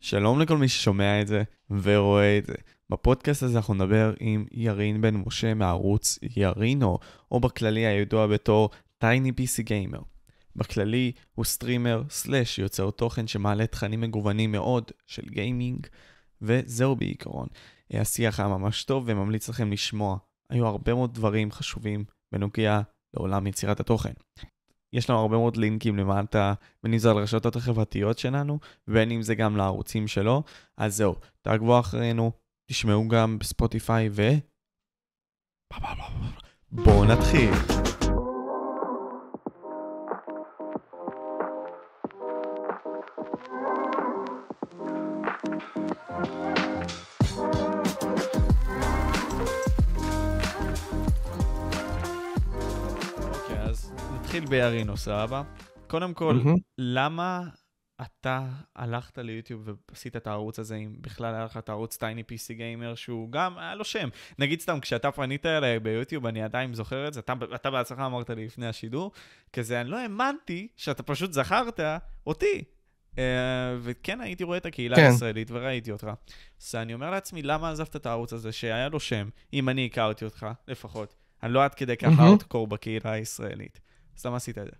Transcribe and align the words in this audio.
שלום 0.00 0.40
לכל 0.40 0.56
מי 0.56 0.68
ששומע 0.68 1.20
את 1.20 1.26
זה 1.26 1.42
ורואה 1.70 2.38
את 2.38 2.46
זה. 2.46 2.54
בפודקאסט 2.90 3.42
הזה 3.42 3.56
אנחנו 3.56 3.74
נדבר 3.74 4.14
עם 4.20 4.46
ירין 4.52 5.00
בן 5.00 5.14
משה 5.26 5.54
מערוץ 5.54 6.18
ירינו, 6.36 6.98
או 7.30 7.40
בכללי 7.40 7.86
הידוע 7.86 8.26
בתור 8.26 8.70
טייני 8.98 9.30
PC 9.30 9.62
גיימר. 9.62 10.00
בכללי 10.56 11.12
הוא 11.34 11.44
streamer 11.44 12.02
slash 12.10 12.58
יוצר 12.58 12.90
תוכן 12.90 13.26
שמעלה 13.26 13.66
תכנים 13.66 14.00
מגוונים 14.00 14.52
מאוד 14.52 14.90
של 15.06 15.28
גיימינג, 15.28 15.86
וזהו 16.42 16.96
בעיקרון. 16.96 17.46
השיח 17.90 18.40
היה 18.40 18.48
ממש 18.48 18.84
טוב 18.84 19.04
וממליץ 19.06 19.48
לכם 19.48 19.72
לשמוע. 19.72 20.18
היו 20.50 20.66
הרבה 20.66 20.94
מאוד 20.94 21.14
דברים 21.14 21.50
חשובים 21.50 22.04
בנוגע 22.32 22.80
לעולם 23.14 23.46
יצירת 23.46 23.80
התוכן. 23.80 24.12
יש 24.92 25.10
לנו 25.10 25.18
הרבה 25.18 25.36
מאוד 25.36 25.56
לינקים 25.56 25.96
למטה, 25.96 26.54
בין 26.82 26.92
אם 26.92 26.98
זה 26.98 27.10
על 27.10 27.16
רשתות 27.16 27.56
החברתיות 27.56 28.18
שלנו, 28.18 28.58
ובין 28.88 29.10
אם 29.10 29.22
זה 29.22 29.34
גם 29.34 29.56
לערוצים 29.56 30.08
שלו. 30.08 30.42
אז 30.76 30.96
זהו, 30.96 31.14
תעקבו 31.42 31.80
אחרינו, 31.80 32.32
תשמעו 32.70 33.08
גם 33.08 33.38
בספוטיפיי 33.38 34.08
ו... 34.12 34.22
בואו 36.72 37.04
נתחיל. 37.04 37.99
בירינו, 54.50 54.96
סבבה? 54.96 55.42
קודם 55.86 56.14
כל, 56.14 56.34
מהמם. 56.34 56.56
למה 56.78 57.42
אתה 58.02 58.46
הלכת 58.76 59.18
ליוטיוב 59.18 59.68
ועשית 59.90 60.16
את 60.16 60.26
הערוץ 60.26 60.58
הזה, 60.58 60.74
אם 60.74 60.94
בכלל 61.00 61.34
היה 61.34 61.44
לך 61.44 61.56
את 61.56 61.68
הערוץ 61.68 61.96
טייני 61.96 62.22
PC 62.22 62.52
גיימר, 62.52 62.94
שהוא 62.94 63.32
גם, 63.32 63.58
היה 63.58 63.74
לו 63.74 63.84
שם. 63.84 64.08
נגיד 64.38 64.60
סתם, 64.60 64.80
כשאתה 64.80 65.10
פנית 65.10 65.46
אליי 65.46 65.78
ביוטיוב, 65.78 66.26
אני 66.26 66.42
עדיין 66.42 66.74
זוכר 66.74 67.08
את 67.08 67.14
זה, 67.14 67.20
אתה, 67.20 67.32
אתה 67.54 67.70
בעצמך 67.70 67.98
אמרת 67.98 68.30
לי 68.30 68.46
לפני 68.46 68.66
השידור, 68.66 69.12
כזה, 69.52 69.80
אני 69.80 69.88
לא 69.88 69.98
האמנתי 69.98 70.68
שאתה 70.76 71.02
פשוט 71.02 71.32
זכרת 71.32 71.80
אותי. 72.26 72.64
Uh, 73.10 73.18
וכן 73.80 74.20
הייתי 74.20 74.44
רואה 74.44 74.58
את 74.58 74.66
הקהילה 74.66 74.96
כן. 74.96 75.02
הישראלית 75.02 75.48
וראיתי 75.50 75.92
אותך. 75.92 76.10
אז 76.62 76.74
אני 76.74 76.94
אומר 76.94 77.10
לעצמי, 77.10 77.42
למה 77.42 77.70
עזבת 77.70 77.96
את 77.96 78.06
הערוץ 78.06 78.32
הזה 78.32 78.52
שהיה 78.52 78.88
לו 78.88 79.00
שם, 79.00 79.28
אם 79.52 79.68
אני 79.68 79.86
הכרתי 79.86 80.24
אותך, 80.24 80.46
לפחות. 80.68 81.14
אני 81.42 81.52
לא 81.52 81.64
עד 81.64 81.74
כדי 81.74 81.96
ככה 81.96 82.10
מהמם. 82.10 82.28
אאוטקור 82.28 82.66
בקהילה 82.66 83.12
הישראלית. 83.12 83.80
אז 84.20 84.26
למה 84.26 84.36
עשית 84.36 84.58
את 84.58 84.64
זה? 84.64 84.70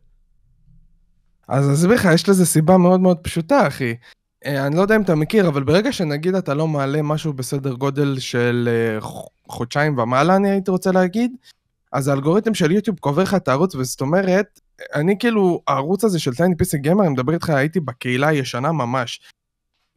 אז 1.48 1.72
אסביר 1.72 1.94
לך, 1.94 2.08
יש 2.14 2.28
לזה 2.28 2.46
סיבה 2.46 2.76
מאוד 2.76 3.00
מאוד 3.00 3.18
פשוטה, 3.18 3.66
אחי. 3.66 3.94
אה, 4.46 4.66
אני 4.66 4.76
לא 4.76 4.82
יודע 4.82 4.96
אם 4.96 5.02
אתה 5.02 5.14
מכיר, 5.14 5.48
אבל 5.48 5.62
ברגע 5.62 5.92
שנגיד 5.92 6.34
אתה 6.34 6.54
לא 6.54 6.68
מעלה 6.68 7.02
משהו 7.02 7.32
בסדר 7.32 7.72
גודל 7.72 8.18
של 8.18 8.68
אה, 8.72 9.00
חודשיים 9.48 9.98
ומעלה, 9.98 10.36
אני 10.36 10.50
הייתי 10.50 10.70
רוצה 10.70 10.92
להגיד, 10.92 11.32
אז 11.92 12.08
האלגוריתם 12.08 12.54
של 12.54 12.70
יוטיוב 12.70 12.98
קובר 12.98 13.22
לך 13.22 13.34
את 13.34 13.48
הערוץ, 13.48 13.74
וזאת 13.74 14.00
אומרת, 14.00 14.60
אני 14.94 15.18
כאילו, 15.18 15.62
הערוץ 15.68 16.04
הזה 16.04 16.18
של 16.18 16.34
טייני 16.34 16.56
פיסי 16.56 16.78
גיימר, 16.78 17.04
אני 17.04 17.12
מדבר 17.12 17.34
איתך, 17.34 17.50
הייתי 17.50 17.80
בקהילה 17.80 18.28
הישנה 18.28 18.72
ממש. 18.72 19.20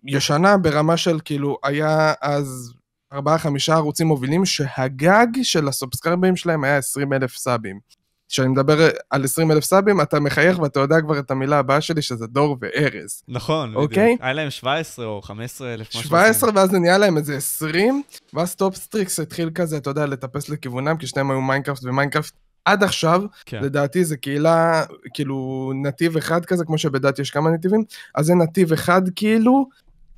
ישנה 0.04 0.58
ברמה 0.58 0.98
של 0.98 1.20
כאילו, 1.26 1.58
היה 1.64 2.14
אז 2.22 2.74
ארבעה 3.14 3.38
חמישה 3.38 3.74
ערוצים 3.74 4.08
מובילים, 4.08 4.46
שהגג 4.46 5.28
של 5.44 5.68
הסובסקרבים 5.68 6.36
שלהם 6.36 6.64
היה 6.64 6.78
20 6.78 7.14
אלף 7.14 7.36
סאבים. 7.36 8.03
כשאני 8.34 8.48
מדבר 8.48 8.90
על 9.10 9.24
20 9.24 9.52
אלף 9.52 9.64
סאבים, 9.64 10.02
אתה 10.02 10.20
מחייך 10.20 10.60
ואתה 10.60 10.80
יודע 10.80 11.02
כבר 11.02 11.20
את 11.20 11.32
המילה 11.32 11.60
הבאה 11.60 11.82
שלי, 11.82 12.02
שזה 12.02 12.28
דור 12.28 12.58
וארז. 12.62 13.24
נכון, 13.28 13.70
בדיוק. 13.70 13.84
אוקיי. 13.84 14.18
היה 14.22 14.34
להם 14.34 14.50
17 14.50 15.06
או 15.06 15.22
15 15.22 15.74
אלף, 15.74 15.90
משהו 15.90 16.04
17 16.04 16.50
כזה. 16.50 16.60
ואז 16.60 16.70
זה 16.70 16.80
נהיה 16.80 16.98
להם 16.98 17.18
איזה 17.18 17.38
20, 17.38 18.04
ואז 18.34 18.56
טופסטריקס 18.56 19.20
התחיל 19.20 19.50
כזה, 19.56 19.78
אתה 19.78 19.90
יודע, 19.90 20.06
לטפס 20.06 20.50
לכיוונם, 20.50 20.98
כי 20.98 21.08
שניהם 21.08 21.32
היו 21.32 21.42
מיינקראפט 21.42 21.84
ומיינקראפט. 21.84 22.34
עד 22.66 22.84
עכשיו, 22.84 23.22
כן. 23.46 23.64
לדעתי 23.64 24.06
זה 24.06 24.18
קהילה, 24.18 24.84
כאילו, 25.14 25.72
נתיב 25.76 26.18
אחד 26.18 26.46
כזה, 26.46 26.66
כמו 26.66 26.78
שבדת 26.78 27.20
יש 27.20 27.32
כמה 27.32 27.50
נתיבים, 27.50 27.84
אז 28.16 28.26
זה 28.26 28.36
נתיב 28.36 28.74
אחד 28.74 29.02
כאילו, 29.16 29.70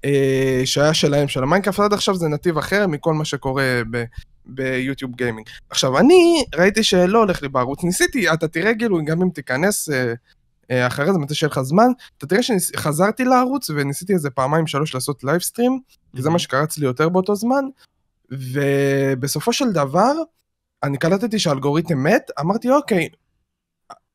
אה, 0.06 0.62
שהיה 0.66 0.94
שלהם, 0.94 1.28
של 1.28 1.44
המיינקראפט, 1.44 1.80
עד 1.80 1.94
עכשיו 1.94 2.16
זה 2.16 2.28
נתיב 2.28 2.58
אחר 2.58 2.88
מכל 2.88 3.14
מה 3.14 3.26
שקורה 3.26 3.82
ב... 3.92 4.04
ביוטיוב 4.46 5.16
גיימינג. 5.16 5.48
עכשיו, 5.70 5.98
אני 6.00 6.46
ראיתי 6.56 6.84
שלא 6.84 7.20
הולך 7.20 7.42
לי 7.42 7.50
בערוץ, 7.50 7.84
ניסיתי, 7.84 8.34
אתה 8.34 8.48
תראה 8.48 8.76
כאילו, 8.76 9.06
גם 9.06 9.22
אם 9.22 9.30
תיכנס 9.30 9.90
אה, 9.90 10.14
אה, 10.72 10.88
אחרי 10.88 11.14
זה, 11.14 11.20
מתי 11.20 11.36
שיהיה 11.36 11.50
לך 11.50 11.62
זמן, 11.62 11.88
אתה 12.18 12.28
תראה 12.28 12.44
שחזרתי 12.44 13.24
לערוץ 13.24 13.70
וניסיתי 13.70 14.14
איזה 14.14 14.30
פעמיים 14.30 14.68
שלוש 14.68 14.94
לעשות 14.94 15.24
livestream, 15.24 15.80
כי 16.16 16.22
זה 16.22 16.30
מה 16.30 16.40
שקרץ 16.40 16.78
לי 16.78 16.86
יותר 16.86 17.10
באותו 17.10 17.36
זמן, 17.36 17.66
ובסופו 18.32 19.54
של 19.54 19.72
דבר, 19.72 20.14
אני 20.84 20.98
קלטתי 20.98 21.40
שהאלגוריתם 21.40 22.04
מת, 22.04 22.32
אמרתי 22.40 22.70
אוקיי, 22.70 23.10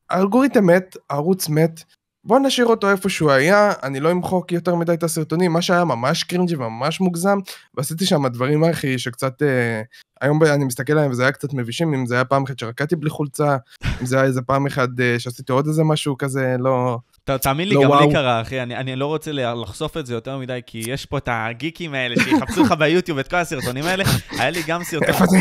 האלגוריתם 0.09 0.65
מת, 0.65 0.97
הערוץ 1.09 1.49
מת, 1.49 1.83
בוא 2.23 2.39
נשאיר 2.39 2.67
אותו 2.67 2.89
איפה 2.89 3.09
שהוא 3.09 3.31
היה, 3.31 3.73
אני 3.83 3.99
לא 3.99 4.11
אמחוק 4.11 4.51
יותר 4.51 4.75
מדי 4.75 4.93
את 4.93 5.03
הסרטונים, 5.03 5.53
מה 5.53 5.61
שהיה 5.61 5.85
ממש 5.85 6.23
קרינג'י 6.23 6.55
וממש 6.55 7.01
מוגזם, 7.01 7.37
ועשיתי 7.73 8.05
שם 8.05 8.27
דברים 8.27 8.63
אחי 8.63 8.99
שקצת, 8.99 9.41
אה, 9.41 9.81
היום 10.21 10.43
אני 10.43 10.65
מסתכל 10.65 10.93
עליהם 10.93 11.11
וזה 11.11 11.23
היה 11.23 11.31
קצת 11.31 11.53
מבישים, 11.53 11.93
אם 11.93 12.05
זה 12.05 12.15
היה 12.15 12.25
פעם 12.25 12.43
אחת 12.43 12.59
שרקדתי 12.59 12.95
בלי 12.95 13.09
חולצה, 13.09 13.57
אם 14.01 14.05
זה 14.05 14.15
היה 14.15 14.25
איזה 14.25 14.41
פעם 14.41 14.67
אחת 14.67 14.89
אה, 14.99 15.19
שעשיתי 15.19 15.51
עוד 15.51 15.67
איזה 15.67 15.83
משהו 15.83 16.17
כזה, 16.17 16.55
לא... 16.59 16.99
תאמין 17.25 17.69
לי, 17.69 17.75
לא, 17.75 17.81
גם 17.83 18.07
לי. 18.07 18.13
קרה, 18.13 18.41
אחי, 18.41 18.61
אני 18.61 18.75
אני 18.75 18.95
לא 18.95 19.05
רוצה 19.05 19.31
לחשוף 19.31 19.97
את 19.97 20.05
זה 20.05 20.13
יותר 20.13 20.37
מדי, 20.37 20.59
כי 20.65 20.83
יש 20.87 21.05
פה 21.05 21.17
את 21.17 21.29
הגיקים 21.31 21.93
האלה 21.93 22.15
שיחפשו 22.23 22.63
לך 22.63 22.71
ביוטיוב 22.71 23.17
את 23.17 23.27
כל 23.27 23.35
הסרטונים 23.35 23.83
האלה. 23.83 24.03
היה 24.31 24.49
לי 24.49 24.61
גם 24.67 24.83
סרטון. 24.83 25.07
איפה 25.07 25.25
זה? 25.25 25.37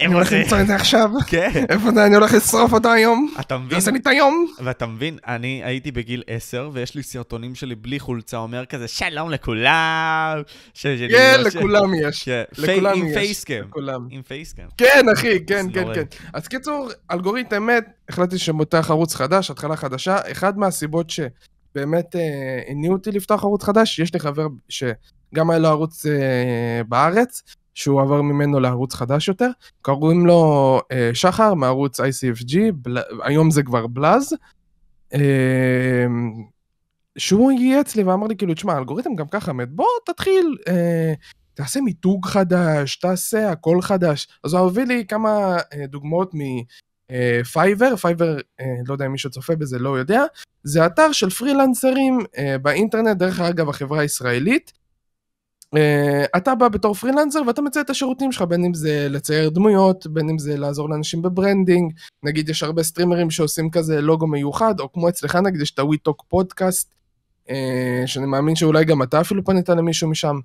אני 0.00 0.14
הולך 0.14 0.30
זה? 0.30 0.38
למצוא 0.38 0.60
את 0.60 0.66
זה 0.66 0.74
עכשיו, 0.74 1.10
כן, 1.26 1.64
איפה 1.68 1.90
זה? 1.94 2.06
אני 2.06 2.14
הולך 2.14 2.34
לשרוף 2.34 2.72
אותו 2.72 2.92
היום, 2.92 3.34
אתה 3.40 3.58
מבין? 3.58 3.78
תעשה 3.78 3.90
לי 3.90 3.98
את 3.98 4.06
היום. 4.06 4.46
ואתה 4.64 4.86
מבין, 4.86 5.18
אני 5.26 5.60
הייתי 5.64 5.90
בגיל 5.92 6.22
10, 6.26 6.70
ויש 6.72 6.94
לי 6.94 7.02
סרטונים 7.02 7.54
שלי 7.54 7.74
בלי 7.74 8.00
חולצה, 8.00 8.36
אומר 8.36 8.64
כזה, 8.64 8.88
שלום 8.88 9.30
לכולם. 9.30 10.42
ש- 10.74 10.86
כן, 11.10 11.40
לכולם 11.44 11.90
יש. 12.02 12.22
כן, 12.22 12.42
לכולם 12.58 12.92
פי- 12.94 13.00
עם 13.00 13.06
יש. 13.06 13.14
פייסקאם. 13.14 13.64
עם 14.10 14.22
פייסקאם. 14.22 14.66
כן, 14.78 15.06
אחי, 15.12 15.44
כן, 15.46 15.62
זה 15.66 15.72
כן, 15.72 15.80
נורא. 15.80 15.94
כן. 15.94 16.02
אז 16.34 16.48
קיצור, 16.48 16.88
אלגוריתם 17.12 17.66
מת, 17.66 17.84
החלטתי 18.08 18.38
שמותח 18.38 18.86
ערוץ 18.90 19.14
חדש, 19.14 19.50
התחלה 19.50 19.76
חדשה. 19.76 20.16
אחד 20.32 20.58
מהסיבות 20.58 21.10
שבאמת 21.70 22.16
אה, 22.16 22.62
הניעו 22.68 22.94
אותי 22.94 23.10
לפתוח 23.10 23.44
ערוץ 23.44 23.62
חדש, 23.62 23.98
יש 23.98 24.14
לי 24.14 24.20
חבר 24.20 24.46
שגם 24.68 25.50
היה 25.50 25.58
לו 25.58 25.68
ערוץ 25.68 26.06
אה, 26.06 26.80
בארץ, 26.88 27.42
שהוא 27.74 28.02
עבר 28.02 28.22
ממנו 28.22 28.60
לערוץ 28.60 28.94
חדש 28.94 29.28
יותר, 29.28 29.50
קוראים 29.82 30.26
לו 30.26 30.80
אה, 30.92 31.10
שחר 31.14 31.54
מערוץ 31.54 32.00
ICFG, 32.00 32.56
בל... 32.74 32.98
היום 33.22 33.50
זה 33.50 33.62
כבר 33.62 33.86
בלאז. 33.86 34.34
שהוא 37.18 37.52
ייעץ 37.52 37.96
לי 37.96 38.02
ואמר 38.02 38.26
לי 38.26 38.36
כאילו, 38.36 38.54
תשמע, 38.54 38.74
האלגוריתם 38.74 39.14
גם 39.14 39.26
ככה 39.28 39.52
מת, 39.52 39.68
בוא 39.70 39.86
תתחיל, 40.06 40.56
אה, 40.68 41.12
תעשה 41.54 41.80
מיתוג 41.80 42.26
חדש, 42.26 42.96
תעשה 42.96 43.50
הכל 43.50 43.82
חדש. 43.82 44.28
אז 44.44 44.54
הוא 44.54 44.66
הביא 44.66 44.84
לי 44.84 45.06
כמה 45.06 45.56
אה, 45.72 45.86
דוגמאות 45.86 46.30
מפייבר, 47.12 47.96
פייבר, 47.96 48.36
אה, 48.60 48.66
לא 48.86 48.92
יודע 48.94 49.06
אם 49.06 49.12
מי 49.12 49.18
שצופה 49.18 49.56
בזה 49.56 49.78
לא 49.78 49.98
יודע, 49.98 50.24
זה 50.64 50.86
אתר 50.86 51.12
של 51.12 51.30
פרילנסרים 51.30 52.18
אה, 52.38 52.58
באינטרנט, 52.58 53.16
דרך 53.16 53.40
אגב 53.40 53.68
החברה 53.68 54.00
הישראלית. 54.00 54.72
אה, 55.76 56.24
אתה 56.36 56.54
בא 56.54 56.68
בתור 56.68 56.94
פרילנסר 56.94 57.42
ואתה 57.46 57.62
מציע 57.62 57.82
את 57.82 57.90
השירותים 57.90 58.32
שלך, 58.32 58.42
בין 58.42 58.64
אם 58.64 58.74
זה 58.74 59.06
לצייר 59.10 59.50
דמויות, 59.50 60.06
בין 60.06 60.28
אם 60.28 60.38
זה 60.38 60.56
לעזור 60.56 60.90
לאנשים 60.90 61.22
ב 61.22 61.29
branding, 61.29 61.92
נגיד 62.22 62.48
יש 62.48 62.62
הרבה 62.62 62.82
סטרימרים 62.82 63.30
שעושים 63.30 63.70
כזה 63.70 64.00
לוגו 64.00 64.26
מיוחד, 64.26 64.80
או 64.80 64.92
כמו 64.92 65.08
אצלך 65.08 65.36
נגיד 65.36 65.60
יש 65.60 65.70
את 65.70 65.78
ה 65.78 65.85
We 65.85 65.98
Talk 65.98 66.24
פודקאסט, 66.28 66.94
שאני 68.06 68.26
מאמין 68.26 68.56
שאולי 68.56 68.84
גם 68.84 69.02
אתה 69.02 69.20
אפילו 69.20 69.44
פנית 69.44 69.68
למישהו 69.68 70.10
משם. 70.10 70.36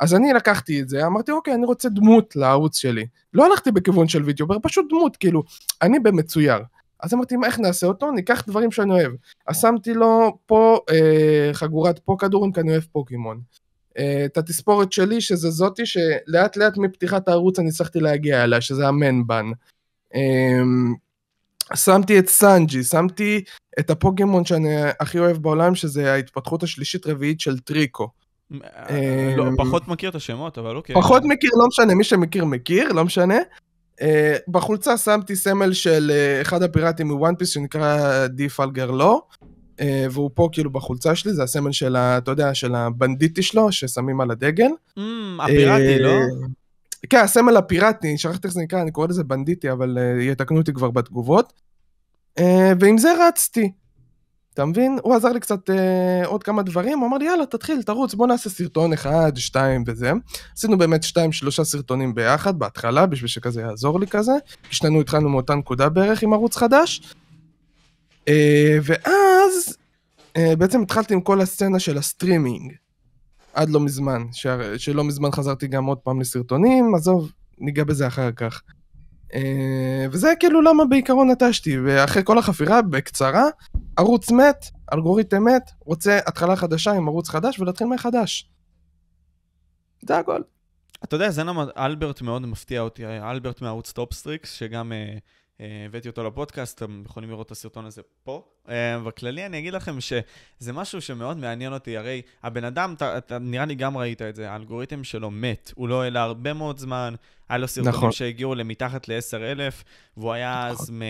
אז 0.00 0.14
אני 0.14 0.32
לקחתי 0.32 0.80
את 0.80 0.88
זה, 0.88 1.06
אמרתי 1.06 1.32
אוקיי, 1.32 1.54
אני 1.54 1.66
רוצה 1.66 1.88
דמות 1.88 2.36
לערוץ 2.36 2.76
שלי. 2.76 3.06
לא 3.34 3.46
הלכתי 3.46 3.70
בכיוון 3.70 4.08
של 4.08 4.22
VTuber, 4.22 4.56
פשוט 4.62 4.86
דמות, 4.90 5.16
כאילו, 5.16 5.42
אני 5.82 5.98
במצויר. 5.98 6.58
אז 7.00 7.14
אמרתי, 7.14 7.36
מה, 7.36 7.46
איך 7.46 7.60
נעשה 7.60 7.86
אותו? 7.86 8.10
ניקח 8.10 8.42
דברים 8.46 8.70
שאני 8.70 8.90
אוהב. 8.90 9.12
אז 9.46 9.60
שמתי 9.60 9.94
לו 9.94 10.38
פה 10.46 10.78
אה, 10.90 11.50
חגורת 11.52 11.98
פוקדורים, 11.98 12.52
כי 12.52 12.60
אני 12.60 12.70
אוהב 12.70 12.82
פוקימון. 12.92 13.40
אה, 13.98 14.24
את 14.24 14.38
התספורת 14.38 14.92
שלי, 14.92 15.20
שזה 15.20 15.50
זאתי 15.50 15.82
שלאט 15.86 16.56
לאט 16.56 16.76
מפתיחת 16.76 17.28
הערוץ 17.28 17.58
אני 17.58 17.68
הצלחתי 17.68 18.00
להגיע 18.00 18.44
אליה, 18.44 18.60
שזה 18.60 18.88
ה 18.88 18.95
man 18.95 19.17
bun. 19.17 19.46
אה, 20.14 20.62
שמתי 21.74 22.18
את 22.18 22.28
סנג'י, 22.28 22.84
שמתי 22.84 23.44
את 23.78 23.90
הפוקימון 23.90 24.44
שאני 24.44 24.68
הכי 25.00 25.18
אוהב 25.18 25.36
בעולם, 25.36 25.74
שזה 25.74 26.12
ההתפתחות 26.12 26.62
השלישית 26.62 27.06
רביעית 27.06 27.40
של 27.40 27.58
טריקו. 27.58 28.08
אה, 28.62 29.34
לא, 29.36 29.44
פחות 29.56 29.88
מכיר 29.88 30.10
את 30.10 30.14
השמות, 30.14 30.58
אבל 30.58 30.76
אוקיי. 30.76 30.94
פחות 30.94 31.22
מכיר, 31.24 31.50
לא 31.60 31.66
משנה, 31.68 31.94
מי 31.94 32.04
שמכיר 32.04 32.44
מכיר, 32.44 32.92
לא 32.92 33.04
משנה. 33.04 33.38
אה, 34.00 34.04
בחולצה 34.48 34.96
שמתי 34.96 35.36
סמל 35.36 35.72
של 35.72 36.12
אחד 36.42 36.62
הפיראטים 36.62 37.08
מוואן 37.08 37.34
פיס 37.34 37.48
שנקרא 37.48 38.26
טרפלגר 38.26 38.90
לאו, 38.90 39.22
אה, 39.80 40.06
והוא 40.10 40.30
פה 40.34 40.48
כאילו 40.52 40.70
בחולצה 40.70 41.14
שלי, 41.14 41.32
זה 41.32 41.42
הסמל 41.42 41.72
של 41.72 41.96
ה... 41.96 42.18
אתה 42.18 42.30
יודע, 42.30 42.54
של 42.54 42.74
הבנדיטי 42.74 43.42
שלו, 43.42 43.72
ששמים 43.72 44.20
על 44.20 44.30
הדגל. 44.30 44.70
Mm, 44.98 45.02
הפיראטי, 45.42 45.92
אה, 45.92 45.98
לא? 45.98 46.12
כן, 47.10 47.20
הסמל 47.24 47.56
הפיראטי, 47.56 48.18
שכחתי 48.18 48.46
איך 48.46 48.54
זה 48.54 48.60
נקרא, 48.60 48.82
אני 48.82 48.90
קורא 48.90 49.06
לזה 49.06 49.24
בנדיטי, 49.24 49.72
אבל 49.72 49.98
יתקנו 50.20 50.58
אותי 50.58 50.72
כבר 50.72 50.90
בתגובות. 50.90 51.52
ועם 52.80 52.98
זה 52.98 53.08
רצתי. 53.28 53.72
אתה 54.54 54.64
מבין? 54.64 54.98
הוא 55.02 55.14
עזר 55.14 55.32
לי 55.32 55.40
קצת 55.40 55.70
uh, 55.70 56.26
עוד 56.26 56.42
כמה 56.42 56.62
דברים, 56.62 56.98
הוא 56.98 57.08
אמר 57.08 57.18
לי, 57.18 57.24
יאללה, 57.24 57.46
תתחיל, 57.46 57.82
תרוץ, 57.82 58.14
בוא 58.14 58.26
נעשה 58.26 58.50
סרטון 58.50 58.92
אחד, 58.92 59.32
שתיים 59.36 59.84
וזה. 59.86 60.12
עשינו 60.56 60.78
באמת 60.78 61.02
שתיים, 61.02 61.32
שלושה 61.32 61.64
סרטונים 61.64 62.14
ביחד, 62.14 62.58
בהתחלה, 62.58 63.06
בשביל 63.06 63.28
שכזה 63.28 63.60
יעזור 63.60 64.00
לי 64.00 64.06
כזה. 64.06 64.32
כי 64.68 64.76
שנינו 64.76 65.00
התחלנו 65.00 65.28
מאותה 65.28 65.54
נקודה 65.54 65.88
בערך 65.88 66.22
עם 66.22 66.32
ערוץ 66.32 66.56
חדש. 66.56 67.14
אה, 68.24 68.30
ואז 68.82 69.76
אה, 70.38 70.40
בעצם 70.58 70.82
התחלתי 70.82 71.14
עם 71.14 71.20
כל 71.20 71.40
הסצנה 71.40 71.78
של 71.78 71.98
הסטרימינג. 71.98 72.72
עד 73.54 73.70
לא 73.70 73.80
מזמן, 73.80 74.22
ש... 74.32 74.46
שלא 74.76 75.04
מזמן 75.04 75.30
חזרתי 75.30 75.66
גם 75.66 75.84
עוד 75.84 75.98
פעם 75.98 76.20
לסרטונים, 76.20 76.94
עזוב, 76.94 77.32
ניגע 77.58 77.84
בזה 77.84 78.06
אחר 78.06 78.32
כך. 78.32 78.62
אה, 79.34 80.06
וזה 80.12 80.32
כאילו 80.40 80.62
למה 80.62 80.84
בעיקרון 80.84 81.30
נטשתי, 81.30 81.78
ואחרי 81.78 82.22
כל 82.24 82.38
החפירה, 82.38 82.82
בקצרה, 82.82 83.44
ערוץ 83.96 84.30
מת, 84.30 84.66
אלגוריתם 84.92 85.44
מת, 85.44 85.70
רוצה 85.80 86.18
התחלה 86.26 86.56
חדשה 86.56 86.92
עם 86.92 87.08
ערוץ 87.08 87.28
חדש 87.28 87.58
ולהתחיל 87.58 87.86
מחדש. 87.86 88.50
זה 90.02 90.18
הכל. 90.18 90.40
אתה 91.04 91.14
יודע, 91.14 91.30
זה 91.30 91.44
למה 91.44 91.64
אלברט 91.76 92.22
מאוד 92.22 92.46
מפתיע 92.46 92.80
אותי, 92.80 93.06
אלברט 93.06 93.62
מערוץ 93.62 93.92
טופסטריקס, 93.92 94.52
שגם 94.52 94.92
אה, 94.92 95.18
הבאתי 95.60 96.08
אותו 96.08 96.24
לפודקאסט, 96.24 96.82
אתם 96.82 97.02
יכולים 97.06 97.30
לראות 97.30 97.46
את 97.46 97.50
הסרטון 97.50 97.84
הזה 97.84 98.02
פה. 98.24 98.42
אה, 98.68 98.98
בכללי 98.98 99.46
אני 99.46 99.58
אגיד 99.58 99.74
לכם 99.74 100.00
שזה 100.00 100.72
משהו 100.72 101.00
שמאוד 101.00 101.36
מעניין 101.36 101.72
אותי, 101.72 101.96
הרי 101.96 102.22
הבן 102.42 102.64
אדם, 102.64 102.94
אתה, 102.96 103.18
אתה 103.18 103.38
נראה 103.38 103.64
לי 103.64 103.74
גם 103.74 103.96
ראית 103.96 104.22
את 104.22 104.36
זה, 104.36 104.50
האלגוריתם 104.50 105.04
שלו 105.04 105.30
מת, 105.30 105.72
הוא 105.74 105.88
לא 105.88 106.02
העלה 106.02 106.22
הרבה 106.22 106.52
מאוד 106.52 106.78
זמן, 106.78 107.14
היה 107.48 107.58
לו 107.58 107.68
סרטונים 107.68 107.98
נכון. 107.98 108.12
שהגיעו 108.12 108.54
למתחת 108.54 109.08
ל-10,000, 109.08 109.84
והוא 110.16 110.32
היה 110.32 110.68
נכון. 110.72 110.84
אז 110.84 110.90
מ... 110.90 111.02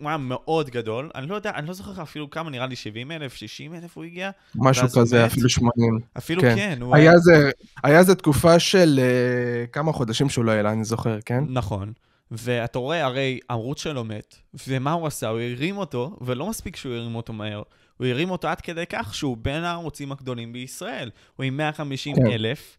הוא 0.00 0.08
היה 0.08 0.16
מאוד 0.16 0.70
גדול, 0.70 1.10
אני 1.14 1.26
לא 1.26 1.34
יודע, 1.34 1.50
אני 1.54 1.66
לא 1.66 1.72
זוכר 1.72 2.02
אפילו 2.02 2.30
כמה, 2.30 2.50
נראה 2.50 2.66
לי 2.66 2.76
70 2.76 3.12
אלף, 3.12 3.34
60 3.34 3.74
אלף 3.74 3.96
הוא 3.96 4.04
הגיע. 4.04 4.30
משהו 4.54 4.88
כזה, 4.88 5.24
מת. 5.24 5.32
אפילו 5.32 5.48
80. 5.48 5.98
אפילו 6.18 6.42
כן. 6.42 6.54
כן 6.56 6.78
היה, 6.92 7.10
היה... 7.10 7.18
זה, 7.18 7.50
היה 7.84 8.02
זה 8.02 8.14
תקופה 8.14 8.58
של 8.58 9.00
uh, 9.02 9.70
כמה 9.70 9.92
חודשים 9.92 10.28
שהוא 10.28 10.44
לא 10.44 10.52
העלה, 10.52 10.72
אני 10.72 10.84
זוכר, 10.84 11.18
כן? 11.24 11.44
נכון. 11.48 11.92
ואתה 12.30 12.78
רואה, 12.78 13.04
הרי 13.04 13.40
הערוץ 13.48 13.82
שלו 13.82 14.04
מת, 14.04 14.36
ומה 14.68 14.92
הוא 14.92 15.06
עשה? 15.06 15.28
הוא 15.28 15.40
הרים 15.40 15.76
אותו, 15.76 16.16
ולא 16.20 16.46
מספיק 16.46 16.76
שהוא 16.76 16.94
הרים 16.94 17.14
אותו 17.14 17.32
מהר, 17.32 17.62
הוא 17.96 18.06
הרים 18.06 18.30
אותו 18.30 18.48
עד 18.48 18.60
כדי 18.60 18.84
כך 18.88 19.14
שהוא 19.14 19.36
בין 19.36 19.64
הערוצים 19.64 20.12
הגדולים 20.12 20.52
בישראל. 20.52 21.10
הוא 21.36 21.44
עם 21.44 21.56
150 21.56 22.16
כן. 22.16 22.26
אלף, 22.26 22.76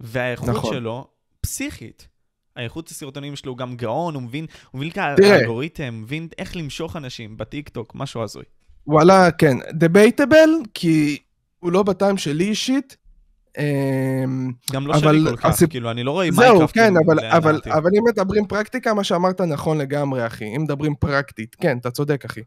והאיכות 0.00 0.48
נכון. 0.48 0.74
שלו 0.74 1.06
פסיכית. 1.40 2.08
האיכות 2.56 2.88
הסרטונים 2.88 3.36
שלו 3.36 3.52
הוא 3.52 3.58
גם 3.58 3.76
גאון, 3.76 4.14
הוא 4.14 4.22
מבין, 4.22 4.46
הוא 4.70 4.78
מבין 4.78 4.90
כאלגוריתם, 4.90 6.00
מבין 6.02 6.28
איך 6.38 6.56
למשוך 6.56 6.96
אנשים 6.96 7.36
בטיקטוק, 7.36 7.94
משהו 7.94 8.22
הזוי. 8.22 8.44
וואלה, 8.86 9.30
כן, 9.30 9.56
דבייטבל, 9.72 10.50
כי 10.74 11.18
הוא 11.60 11.72
לא 11.72 11.82
בטעם 11.82 12.16
שלי 12.16 12.44
אישית, 12.44 12.96
גם 14.72 14.86
לא 14.86 14.98
שלי 14.98 15.24
כל 15.30 15.36
כך, 15.36 15.62
כאילו, 15.70 15.90
אני 15.90 16.02
לא 16.02 16.10
רואה 16.10 16.28
זהו, 16.32 16.68
כן, 16.68 16.94
אבל, 17.06 17.26
אבל, 17.26 17.60
אבל 17.66 17.90
אם 17.98 18.04
מדברים 18.08 18.46
פרקטיקה, 18.46 18.94
מה 18.94 19.04
שאמרת 19.04 19.40
נכון 19.40 19.78
לגמרי, 19.78 20.26
אחי. 20.26 20.56
אם 20.56 20.62
מדברים 20.62 20.94
פרקטית, 20.94 21.54
כן, 21.54 21.78
אתה 21.78 21.90
צודק, 21.90 22.24
אחי. 22.24 22.40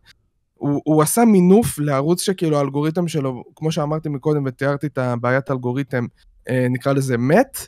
הוא, 0.54 0.82
הוא 0.86 1.02
עשה 1.02 1.26
מינוף 1.26 1.80
לערוץ 1.80 2.22
שכאילו 2.22 2.58
האלגוריתם 2.58 3.08
שלו, 3.08 3.44
כמו 3.56 3.72
שאמרתי 3.72 4.10
מקודם 4.10 4.44
ותיארתי 4.46 4.88
את 4.88 4.98
הבעיית 4.98 5.50
האלגוריתם, 5.50 6.06
אה, 6.50 6.68
נקרא 6.70 6.94
לזה 6.94 7.18
מת, 7.18 7.68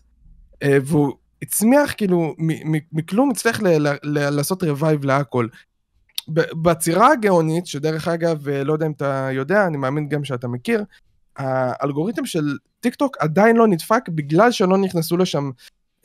אה, 0.63 0.77
והוא 0.83 1.13
הצמיח 1.41 1.93
כאילו, 1.97 2.35
מכלום 2.91 3.31
הצליח 3.31 3.61
ל, 3.61 3.67
ל, 3.67 3.95
ל, 4.03 4.29
לעשות 4.29 4.63
revive 4.63 5.05
להכל. 5.05 5.47
בצורה 6.61 7.11
הגאונית, 7.11 7.67
שדרך 7.67 8.07
אגב, 8.07 8.49
אה, 8.49 8.63
לא 8.63 8.73
יודע 8.73 8.85
אם 8.85 8.91
אתה 8.91 9.29
יודע, 9.31 9.67
אני 9.67 9.77
מאמין 9.77 10.09
גם 10.09 10.23
שאתה 10.23 10.47
מכיר, 10.47 10.83
האלגוריתם 11.37 12.25
של 12.25 12.57
טיק 12.79 12.95
טוק 12.95 13.17
עדיין 13.19 13.55
לא 13.55 13.67
נדפק 13.67 14.09
בגלל 14.09 14.51
שלא 14.51 14.77
נכנסו 14.77 15.17
לשם, 15.17 15.51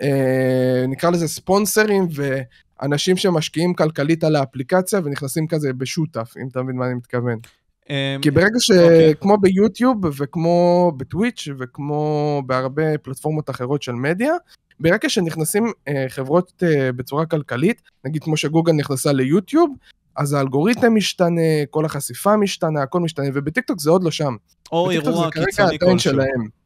אה, 0.03 0.85
נקרא 0.89 1.11
לזה 1.11 1.29
ספונסרים 1.29 2.09
ואנשים 2.13 3.17
שמשקיעים 3.17 3.75
כלכלית 3.75 4.25
על 4.25 4.37
האפליקציה 4.37 5.01
ונכנסים 5.05 5.47
כזה 5.47 5.73
בשותף, 5.73 6.35
אם 6.43 6.49
אתה 6.49 6.63
מבין 6.63 6.77
מה 6.77 6.87
אני 6.87 6.95
מתכוון. 6.95 7.39
אמ, 7.85 8.23
כי 8.23 8.31
ברגע 8.31 8.59
שכמו 8.59 9.35
אוקיי. 9.35 9.53
ביוטיוב 9.53 9.97
וכמו 10.19 10.93
בטוויץ' 10.97 11.49
וכמו 11.59 12.43
בהרבה 12.47 12.99
פלטפורמות 12.99 13.51
אחרות 13.51 13.83
של 13.83 13.93
מדיה, 13.93 14.33
ברגע 14.81 15.09
שנכנסים 15.09 15.67
אה, 15.67 15.93
חברות 16.09 16.63
אה, 16.63 16.93
בצורה 16.93 17.27
כלכלית, 17.27 17.83
נגיד 18.05 18.25
כמו 18.25 18.37
שגוגל 18.37 18.73
נכנסה 18.73 19.13
ליוטיוב, 19.13 19.75
אז 20.17 20.33
האלגוריתם 20.33 20.95
משתנה, 20.95 21.67
כל 21.71 21.85
החשיפה 21.85 22.37
משתנה, 22.37 22.83
הכל 22.83 23.01
משתנה, 23.01 23.27
ובטיקטוק 23.35 23.81
זה 23.81 23.91
עוד 23.91 24.05
לא 24.05 24.11
שם. 24.11 24.37
או 24.73 24.91
אירוע 24.91 25.31
קיצוני 25.31 25.79
כלשהו. 25.79 26.13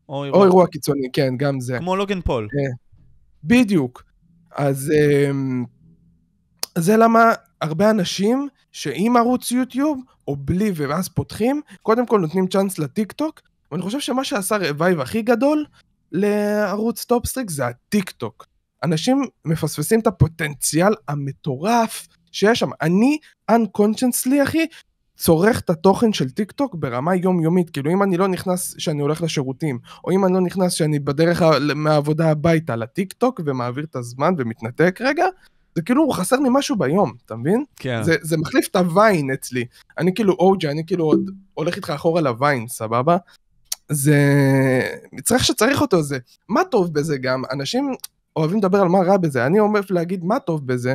או 0.08 0.24
אירוע... 0.24 0.38
או 0.40 0.44
אירוע 0.44 0.66
קיצוני, 0.66 1.08
כן, 1.12 1.36
גם 1.36 1.60
זה. 1.60 1.78
כמו 1.78 1.96
לוגן 1.96 2.20
פול. 2.20 2.48
אה, 2.58 2.72
בדיוק. 3.44 4.02
אז 4.54 4.92
אמ, 5.30 5.64
זה 6.78 6.96
למה 6.96 7.32
הרבה 7.60 7.90
אנשים 7.90 8.48
שעם 8.72 9.16
ערוץ 9.16 9.50
יוטיוב, 9.50 10.00
או 10.28 10.36
בלי 10.36 10.72
ואז 10.74 11.08
פותחים, 11.08 11.60
קודם 11.82 12.06
כל 12.06 12.20
נותנים 12.20 12.46
צ'אנס 12.46 12.78
לטיק 12.78 13.12
טוק, 13.12 13.40
ואני 13.72 13.82
חושב 13.82 14.00
שמה 14.00 14.24
שעשה 14.24 14.56
revive 14.56 15.00
הכי 15.00 15.22
גדול 15.22 15.64
לערוץ 16.12 17.04
טופסטריק 17.04 17.50
זה 17.50 17.66
הטיק 17.66 18.10
טוק. 18.10 18.46
אנשים 18.82 19.22
מפספסים 19.44 20.00
את 20.00 20.06
הפוטנציאל 20.06 20.94
המטורף 21.08 22.08
שיש 22.32 22.58
שם. 22.58 22.70
אני, 22.82 23.18
unconsciously, 23.50 24.42
אחי, 24.42 24.66
צורך 25.16 25.60
את 25.60 25.70
התוכן 25.70 26.12
של 26.12 26.30
טיק 26.30 26.52
טוק 26.52 26.74
ברמה 26.74 27.14
יומיומית, 27.14 27.70
כאילו 27.70 27.92
אם 27.92 28.02
אני 28.02 28.16
לא 28.16 28.28
נכנס 28.28 28.74
שאני 28.78 29.02
הולך 29.02 29.22
לשירותים, 29.22 29.78
או 30.04 30.10
אם 30.10 30.24
אני 30.24 30.34
לא 30.34 30.40
נכנס 30.40 30.72
שאני 30.72 30.98
בדרך 30.98 31.42
מהעבודה 31.74 32.30
הביתה 32.30 32.76
לטיק 32.76 33.12
טוק 33.12 33.40
ומעביר 33.44 33.84
את 33.84 33.96
הזמן 33.96 34.34
ומתנתק 34.38 34.98
רגע, 35.00 35.26
זה 35.74 35.82
כאילו 35.82 36.02
הוא 36.02 36.14
חסר 36.14 36.36
לי 36.36 36.48
משהו 36.52 36.76
ביום, 36.76 37.12
אתה 37.26 37.36
מבין? 37.36 37.64
כן. 37.76 38.02
זה, 38.02 38.16
זה 38.22 38.36
מחליף 38.36 38.68
את 38.68 38.76
ה 38.76 38.87
Vine 38.87 39.30
אצלי. 39.30 39.64
אני 39.98 40.14
כאילו 40.14 40.32
OG, 40.32 40.70
אני 40.70 40.86
כאילו 40.86 41.04
עוד 41.04 41.30
הולך 41.54 41.76
איתך 41.76 41.90
אחורה 41.90 42.20
ל 42.20 42.28
Vine, 42.28 42.68
סבבה? 42.68 43.16
זה... 43.88 44.18
צריך 45.22 45.44
שצריך 45.44 45.80
אותו 45.80 46.02
זה. 46.02 46.18
מה 46.48 46.64
טוב 46.70 46.94
בזה 46.94 47.18
גם? 47.18 47.42
אנשים 47.52 47.94
אוהבים 48.36 48.58
לדבר 48.58 48.80
על 48.80 48.88
מה 48.88 48.98
רע 48.98 49.16
בזה, 49.16 49.46
אני 49.46 49.60
אומר 49.60 49.80
להגיד 49.90 50.24
מה 50.24 50.38
טוב 50.38 50.66
בזה. 50.66 50.94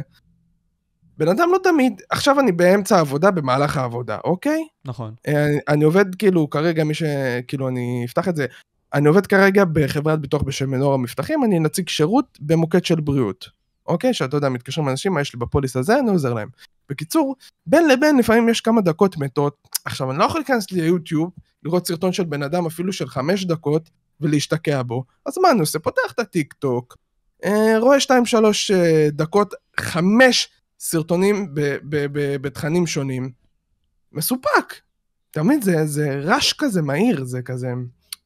בן 1.20 1.28
אדם 1.28 1.50
לא 1.52 1.58
תמיד, 1.64 2.02
עכשיו 2.10 2.40
אני 2.40 2.52
באמצע 2.52 2.98
העבודה, 2.98 3.32
במהלך 3.32 3.78
העבודה, 3.78 4.18
אוקיי? 4.24 4.68
נכון. 4.86 5.14
אני, 5.28 5.60
אני 5.68 5.84
עובד 5.84 6.16
כאילו, 6.16 6.50
כרגע 6.50 6.84
מי 6.84 6.94
ש... 6.94 7.04
כאילו, 7.48 7.68
אני 7.68 8.04
אפתח 8.06 8.28
את 8.28 8.36
זה. 8.36 8.46
אני 8.94 9.08
עובד 9.08 9.28
כרגע 9.28 9.66
בחברת 9.74 10.20
ביטוח 10.20 10.42
בשם 10.42 10.70
מנור 10.70 10.94
המבטחים, 10.94 11.44
אני 11.44 11.60
נציג 11.60 11.90
שירות 11.90 12.38
במוקד 12.40 12.86
של 12.86 13.00
בריאות. 13.00 13.50
אוקיי? 13.88 14.14
שאתה 14.14 14.38
יודע, 14.38 14.50
מתקשרים 14.50 14.90
אנשים, 14.90 15.14
מה 15.14 15.22
יש 15.22 15.34
לי 15.34 15.40
בפוליס 15.40 15.76
הזה, 15.76 16.00
אני 16.00 16.10
עוזר 16.10 16.34
להם. 16.34 16.50
בקיצור, 16.90 17.36
בין 17.66 17.88
לבין 17.88 18.18
לפעמים 18.18 18.50
יש 18.50 18.62
כמה 18.62 18.82
דקות 18.82 19.18
מתות. 19.18 19.68
עכשיו, 19.86 20.12
אני 20.12 20.20
לא 20.20 20.24
יכול 20.24 20.40
להיכנס 20.40 20.72
ליוטיוב, 20.72 21.32
לראות 21.64 21.88
סרטון 21.88 22.14
של 22.14 22.24
בן 22.24 22.44
אדם 22.44 22.66
אפילו 22.66 22.94
של 22.94 23.08
חמש 23.08 23.46
דקות, 23.46 23.90
ולהשתקע 24.22 24.82
בו. 24.84 25.04
אז 25.26 25.38
מה 25.38 25.52
אני 25.52 25.60
עושה? 25.60 25.80
פותח 25.80 26.12
את 26.12 26.20
הטיק 26.20 26.54
טוק, 26.54 26.98
אה, 27.46 27.80
רואה 27.80 27.98
2-3 28.00 28.74
אה, 28.74 29.08
דקות, 29.12 29.54
5 29.80 30.50
סרטונים 30.80 31.54
בתכנים 32.42 32.88
שונים, 32.88 33.32
מסופק. 34.12 34.74
תמיד 35.32 35.64
זה, 35.64 35.86
זה 35.86 36.20
רעש 36.24 36.54
כזה 36.54 36.82
מהיר, 36.82 37.24
זה 37.24 37.42
כזה 37.42 37.68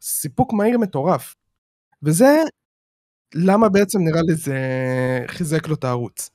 סיפוק 0.01 0.53
מהיר 0.53 0.77
מטורף. 0.77 1.36
וזה 2.03 2.36
למה 3.36 3.69
בעצם 3.69 4.00
נראה 4.01 4.22
לי 4.22 4.36
זה 4.36 4.60
חיזק 5.27 5.67
לו 5.67 5.75
את 5.75 5.83
הערוץ. 5.83 6.29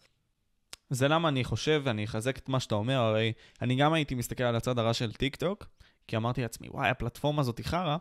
זה 0.91 1.09
למה 1.09 1.29
אני 1.29 1.45
חושב, 1.45 1.83
ואני 1.85 2.05
אחזק 2.05 2.39
את 2.39 2.49
מה 2.49 2.61
שאתה 2.61 2.75
אומר, 2.75 2.95
הרי 2.95 3.33
אני 3.63 3.77
גם 3.77 3.93
הייתי 3.93 4.15
מסתכל 4.15 4.45
על 4.45 4.57
הצד 4.57 4.79
הרע 4.79 4.95
של 4.95 5.13
טיק 5.13 5.37
טוק, 5.37 5.67
כי 6.07 6.17
אמרתי 6.17 6.43
לעצמי, 6.43 6.69
וואי, 6.71 6.89
הפלטפורמה 6.89 7.41
הזאת 7.41 7.59
היא 7.59 7.67
חרא, 7.67 7.97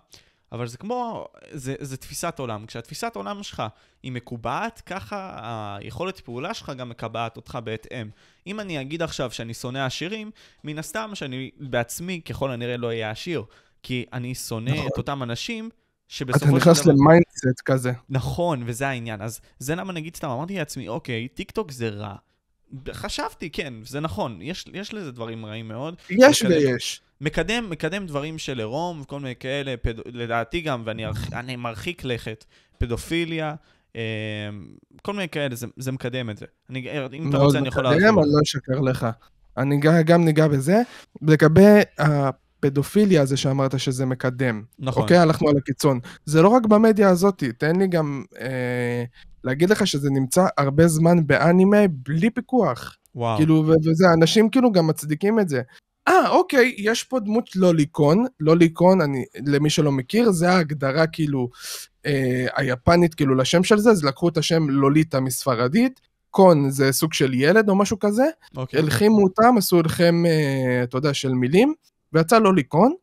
אבל 0.51 0.67
זה 0.67 0.77
כמו, 0.77 1.27
זה, 1.51 1.75
זה 1.79 1.97
תפיסת 1.97 2.39
עולם. 2.39 2.65
כשהתפיסת 2.65 3.11
עולם 3.15 3.43
שלך 3.43 3.63
היא 4.03 4.11
מקובעת, 4.11 4.81
ככה 4.85 5.35
היכולת 5.79 6.19
פעולה 6.19 6.53
שלך 6.53 6.71
גם 6.77 6.89
מקבעת 6.89 7.37
אותך 7.37 7.59
בהתאם. 7.63 8.09
אם 8.47 8.59
אני 8.59 8.81
אגיד 8.81 9.01
עכשיו 9.01 9.31
שאני 9.31 9.53
שונא 9.53 9.85
עשירים, 9.85 10.31
מן 10.63 10.79
הסתם 10.79 11.11
שאני 11.13 11.51
בעצמי 11.59 12.21
ככל 12.21 12.51
הנראה 12.51 12.77
לא 12.77 12.87
אהיה 12.87 13.11
עשיר. 13.11 13.43
כי 13.83 14.05
אני 14.13 14.35
שונא 14.35 14.71
נכון. 14.71 14.87
את 14.87 14.97
אותם 14.97 15.23
אנשים 15.23 15.69
שבסופו 16.07 16.45
של 16.45 16.49
דבר... 16.49 16.57
אתה 16.57 16.69
נכנס 16.71 16.85
ל 16.85 16.95
mindset 16.95 17.61
כזה. 17.65 17.91
נכון, 18.09 18.63
וזה 18.65 18.87
העניין. 18.87 19.21
אז 19.21 19.41
זה 19.59 19.75
למה 19.75 19.93
נגיד 19.93 20.15
סתם, 20.15 20.29
אמרתי 20.29 20.57
לעצמי, 20.57 20.87
אוקיי, 20.87 21.27
טיק 21.27 21.51
טוק 21.51 21.71
זה 21.71 21.89
רע. 21.89 22.15
חשבתי, 22.91 23.49
כן, 23.49 23.73
זה 23.83 23.99
נכון, 23.99 24.41
יש, 24.41 24.65
יש 24.73 24.93
לזה 24.93 25.11
דברים 25.11 25.45
רעים 25.45 25.67
מאוד. 25.67 25.95
יש 26.09 26.41
וכזה, 26.41 26.57
ויש. 26.57 27.01
מקדם, 27.21 27.69
מקדם 27.69 28.05
דברים 28.05 28.37
של 28.37 28.59
עירום 28.59 29.01
וכל 29.01 29.19
מיני 29.19 29.35
כאלה, 29.35 29.75
פד... 29.81 29.93
לדעתי 30.05 30.61
גם, 30.61 30.81
ואני 30.85 31.05
ארח... 31.05 31.33
אני 31.39 31.55
מרחיק 31.55 32.03
לכת, 32.03 32.45
פדופיליה, 32.77 33.55
אה, 33.95 34.01
כל 35.01 35.13
מיני 35.13 35.29
כאלה, 35.29 35.55
זה, 35.55 35.67
זה 35.77 35.91
מקדם 35.91 36.29
את 36.29 36.37
זה. 36.37 36.45
אני, 36.69 36.87
אם 37.13 37.29
אתה 37.29 37.37
רוצה, 37.37 37.57
אני 37.57 37.67
יכול 37.67 37.83
להרחיב. 37.83 38.01
מאוד 38.01 38.13
מקדם, 38.13 38.23
אני 38.23 38.33
לא 38.33 38.41
אשקר 38.43 38.79
לך. 38.79 39.07
אני 39.57 39.79
גם 40.05 40.25
ניגע 40.25 40.47
בזה. 40.47 40.81
לגבי 41.21 41.81
הפדופיליה 41.97 43.21
הזה 43.21 43.37
שאמרת 43.37 43.79
שזה 43.79 44.05
מקדם. 44.05 44.63
נכון. 44.79 45.03
אוקיי, 45.03 45.17
הלכנו 45.17 45.49
על 45.49 45.57
הקיצון. 45.57 45.99
זה 46.25 46.41
לא 46.41 46.47
רק 46.47 46.65
במדיה 46.65 47.09
הזאת, 47.09 47.43
תן 47.57 47.75
לי 47.75 47.87
גם 47.87 48.23
אה, 48.41 49.03
להגיד 49.43 49.69
לך 49.69 49.87
שזה 49.87 50.09
נמצא 50.09 50.47
הרבה 50.57 50.87
זמן 50.87 51.27
באנימה 51.27 51.77
בלי 51.89 52.29
פיקוח. 52.29 52.97
וואו. 53.15 53.37
כאילו, 53.37 53.65
וזה, 53.67 54.05
אנשים 54.13 54.49
כאילו 54.49 54.71
גם 54.71 54.87
מצדיקים 54.87 55.39
את 55.39 55.49
זה. 55.49 55.61
אה, 56.07 56.29
אוקיי, 56.29 56.75
יש 56.77 57.03
פה 57.03 57.19
דמות 57.19 57.55
לוליקון, 57.55 58.25
לוליקון, 58.39 59.01
אני, 59.01 59.25
למי 59.45 59.69
שלא 59.69 59.91
מכיר, 59.91 60.31
זה 60.31 60.49
ההגדרה 60.49 61.07
כאילו 61.07 61.49
אה, 62.05 62.45
היפנית 62.55 63.15
כאילו 63.15 63.35
לשם 63.35 63.63
של 63.63 63.77
זה, 63.77 63.89
אז 63.89 64.05
לקחו 64.05 64.29
את 64.29 64.37
השם 64.37 64.69
לוליטה 64.69 65.19
מספרדית, 65.19 66.01
קון 66.29 66.69
זה 66.69 66.91
סוג 66.91 67.13
של 67.13 67.33
ילד 67.33 67.69
או 67.69 67.75
משהו 67.75 67.99
כזה, 67.99 68.25
אוקיי. 68.57 68.79
הלחימו 68.79 69.23
אותם, 69.23 69.57
עשו 69.57 69.81
לכם, 69.81 70.25
אה, 70.25 70.83
אתה 70.83 70.97
יודע, 70.97 71.13
של 71.13 71.33
מילים, 71.33 71.73
ויצא 72.13 72.39
לוליקון, 72.39 72.93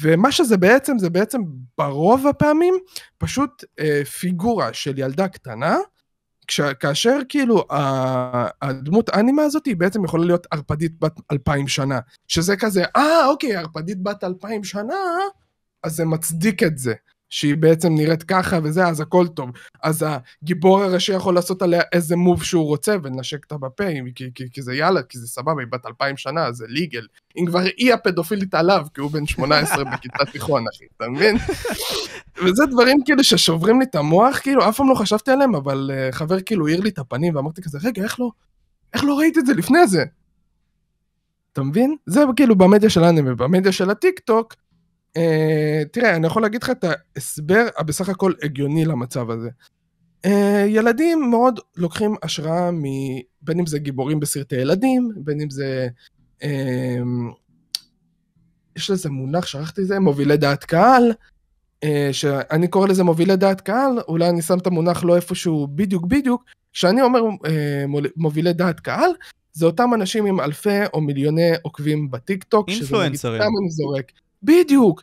ומה 0.00 0.32
שזה 0.32 0.56
בעצם, 0.56 0.98
זה 0.98 1.10
בעצם 1.10 1.40
ברוב 1.78 2.26
הפעמים 2.26 2.74
פשוט 3.18 3.64
אה, 3.80 4.04
פיגורה 4.04 4.72
של 4.72 4.98
ילדה 4.98 5.28
קטנה, 5.28 5.76
כש, 6.50 6.60
כאשר 6.60 7.18
כאילו 7.28 7.64
הדמות 8.62 9.10
אנימה 9.10 9.42
הזאת 9.42 9.66
היא 9.66 9.76
בעצם 9.76 10.04
יכולה 10.04 10.24
להיות 10.26 10.46
ערפדית 10.50 11.00
בת 11.00 11.20
אלפיים 11.32 11.68
שנה, 11.68 12.00
שזה 12.28 12.56
כזה, 12.56 12.84
אה 12.96 13.26
אוקיי, 13.26 13.56
ערפדית 13.56 14.02
בת 14.02 14.24
אלפיים 14.24 14.64
שנה, 14.64 14.94
אז 15.82 15.96
זה 15.96 16.04
מצדיק 16.04 16.62
את 16.62 16.78
זה. 16.78 16.94
שהיא 17.30 17.56
בעצם 17.56 17.94
נראית 17.94 18.22
ככה 18.22 18.58
וזה, 18.62 18.86
אז 18.86 19.00
הכל 19.00 19.26
טוב. 19.28 19.50
אז 19.82 20.06
הגיבור 20.42 20.82
הראשי 20.82 21.12
יכול 21.12 21.34
לעשות 21.34 21.62
עליה 21.62 21.82
איזה 21.92 22.16
מוב 22.16 22.42
שהוא 22.42 22.66
רוצה 22.66 22.96
ולנשק 23.02 23.44
אותה 23.44 23.58
בפה, 23.58 23.84
כי, 24.14 24.30
כי, 24.34 24.44
כי 24.52 24.62
זה 24.62 24.74
יאללה, 24.74 25.02
כי 25.02 25.18
זה 25.18 25.26
סבבה, 25.26 25.62
היא 25.62 25.68
בת 25.72 25.86
אלפיים 25.86 26.16
שנה, 26.16 26.52
זה 26.52 26.64
ליגל. 26.68 27.06
אם 27.36 27.46
כבר 27.46 27.58
היא 27.76 27.94
הפדופילית 27.94 28.54
עליו, 28.54 28.86
כי 28.94 29.00
הוא 29.00 29.10
בן 29.10 29.26
18 29.26 29.84
בכיתה 29.84 30.24
תיכון, 30.32 30.64
אחי, 30.74 30.84
אתה 30.96 31.08
מבין? 31.08 31.36
וזה 32.44 32.66
דברים 32.66 32.98
כאילו 33.04 33.24
ששוברים 33.24 33.80
לי 33.80 33.86
את 33.90 33.94
המוח, 33.94 34.38
כאילו, 34.38 34.68
אף 34.68 34.76
פעם 34.76 34.88
לא 34.88 34.94
חשבתי 34.94 35.30
עליהם, 35.30 35.54
אבל 35.54 35.90
uh, 35.90 36.14
חבר 36.14 36.40
כאילו 36.40 36.68
העיר 36.68 36.80
לי 36.80 36.88
את 36.88 36.98
הפנים 36.98 37.36
ואמרתי 37.36 37.62
כזה, 37.62 37.78
רגע, 37.82 38.02
איך 38.02 38.20
לא, 38.20 38.30
איך 38.94 39.04
לא 39.04 39.18
ראיתי 39.18 39.40
את 39.40 39.46
זה 39.46 39.54
לפני 39.54 39.86
זה? 39.86 40.04
אתה 41.52 41.62
מבין? 41.62 41.96
זה 42.06 42.24
כאילו 42.36 42.56
במדיה 42.56 42.90
של 42.90 43.04
האנימה, 43.04 43.34
במדיה 43.34 43.72
של 43.72 43.90
הטיק 43.90 44.18
טוק, 44.18 44.54
תראה, 45.92 46.16
אני 46.16 46.26
יכול 46.26 46.42
להגיד 46.42 46.62
לך 46.62 46.70
את 46.70 46.84
ההסבר 46.84 47.68
הבסך 47.78 48.08
הכל 48.08 48.32
הגיוני 48.42 48.84
למצב 48.84 49.30
הזה. 49.30 49.48
Uh, 50.26 50.30
ילדים 50.66 51.30
מאוד 51.30 51.60
לוקחים 51.76 52.14
השראה 52.22 52.70
מ... 52.70 52.82
בין 53.42 53.58
אם 53.58 53.66
זה 53.66 53.78
גיבורים 53.78 54.20
בסרטי 54.20 54.56
ילדים, 54.56 55.12
בין 55.16 55.40
אם 55.40 55.50
זה... 55.50 55.88
Uh, 56.42 56.46
יש 58.76 58.90
לזה 58.90 59.10
מונח, 59.10 59.46
שכחתי 59.46 59.80
את 59.82 59.86
זה, 59.86 59.98
מובילי 59.98 60.36
דעת 60.36 60.64
קהל, 60.64 61.12
uh, 61.84 61.88
שאני 62.12 62.68
קורא 62.68 62.88
לזה 62.88 63.04
מובילי 63.04 63.36
דעת 63.36 63.60
קהל, 63.60 64.00
אולי 64.08 64.28
אני 64.28 64.42
שם 64.42 64.58
את 64.58 64.66
המונח 64.66 65.04
לא 65.04 65.16
איפשהו 65.16 65.68
בדיוק 65.74 66.04
בדיוק, 66.06 66.44
כשאני 66.72 67.02
אומר 67.02 67.20
אה, 67.20 67.48
מובילי 68.16 68.52
דעת 68.52 68.80
קהל, 68.80 69.10
זה 69.52 69.66
אותם 69.66 69.94
אנשים 69.94 70.26
עם 70.26 70.40
אלפי 70.40 70.84
או 70.94 71.00
מיליוני 71.00 71.50
עוקבים 71.62 72.10
בטיק 72.10 72.44
טוק, 72.44 72.68
אינפלואנסרים. 72.68 73.14
שזה 73.14 73.28
נגיד, 73.28 73.42
אני 73.42 73.70
זורק. 73.70 74.12
בדיוק. 74.42 75.02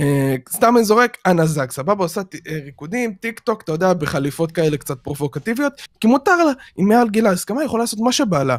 אה, 0.00 0.50
סתם 0.50 0.76
אני 0.76 0.84
זורק, 0.84 1.16
אנה 1.26 1.46
זק, 1.46 1.72
סבבה, 1.72 2.04
עושה 2.04 2.20
אה, 2.20 2.50
ריקודים, 2.64 3.14
טיק 3.14 3.40
טוק, 3.40 3.62
אתה 3.62 3.72
יודע, 3.72 3.94
בחליפות 3.94 4.52
כאלה 4.52 4.76
קצת 4.76 5.00
פרובוקטיביות, 5.00 5.72
כי 6.00 6.06
מותר 6.06 6.44
לה, 6.44 6.52
אם 6.78 6.88
מעל 6.88 7.08
גיל 7.10 7.26
ההסכמה, 7.26 7.60
היא 7.60 7.66
יכולה 7.66 7.82
לעשות 7.82 8.00
מה 8.00 8.12
שבא 8.12 8.42
לה. 8.42 8.56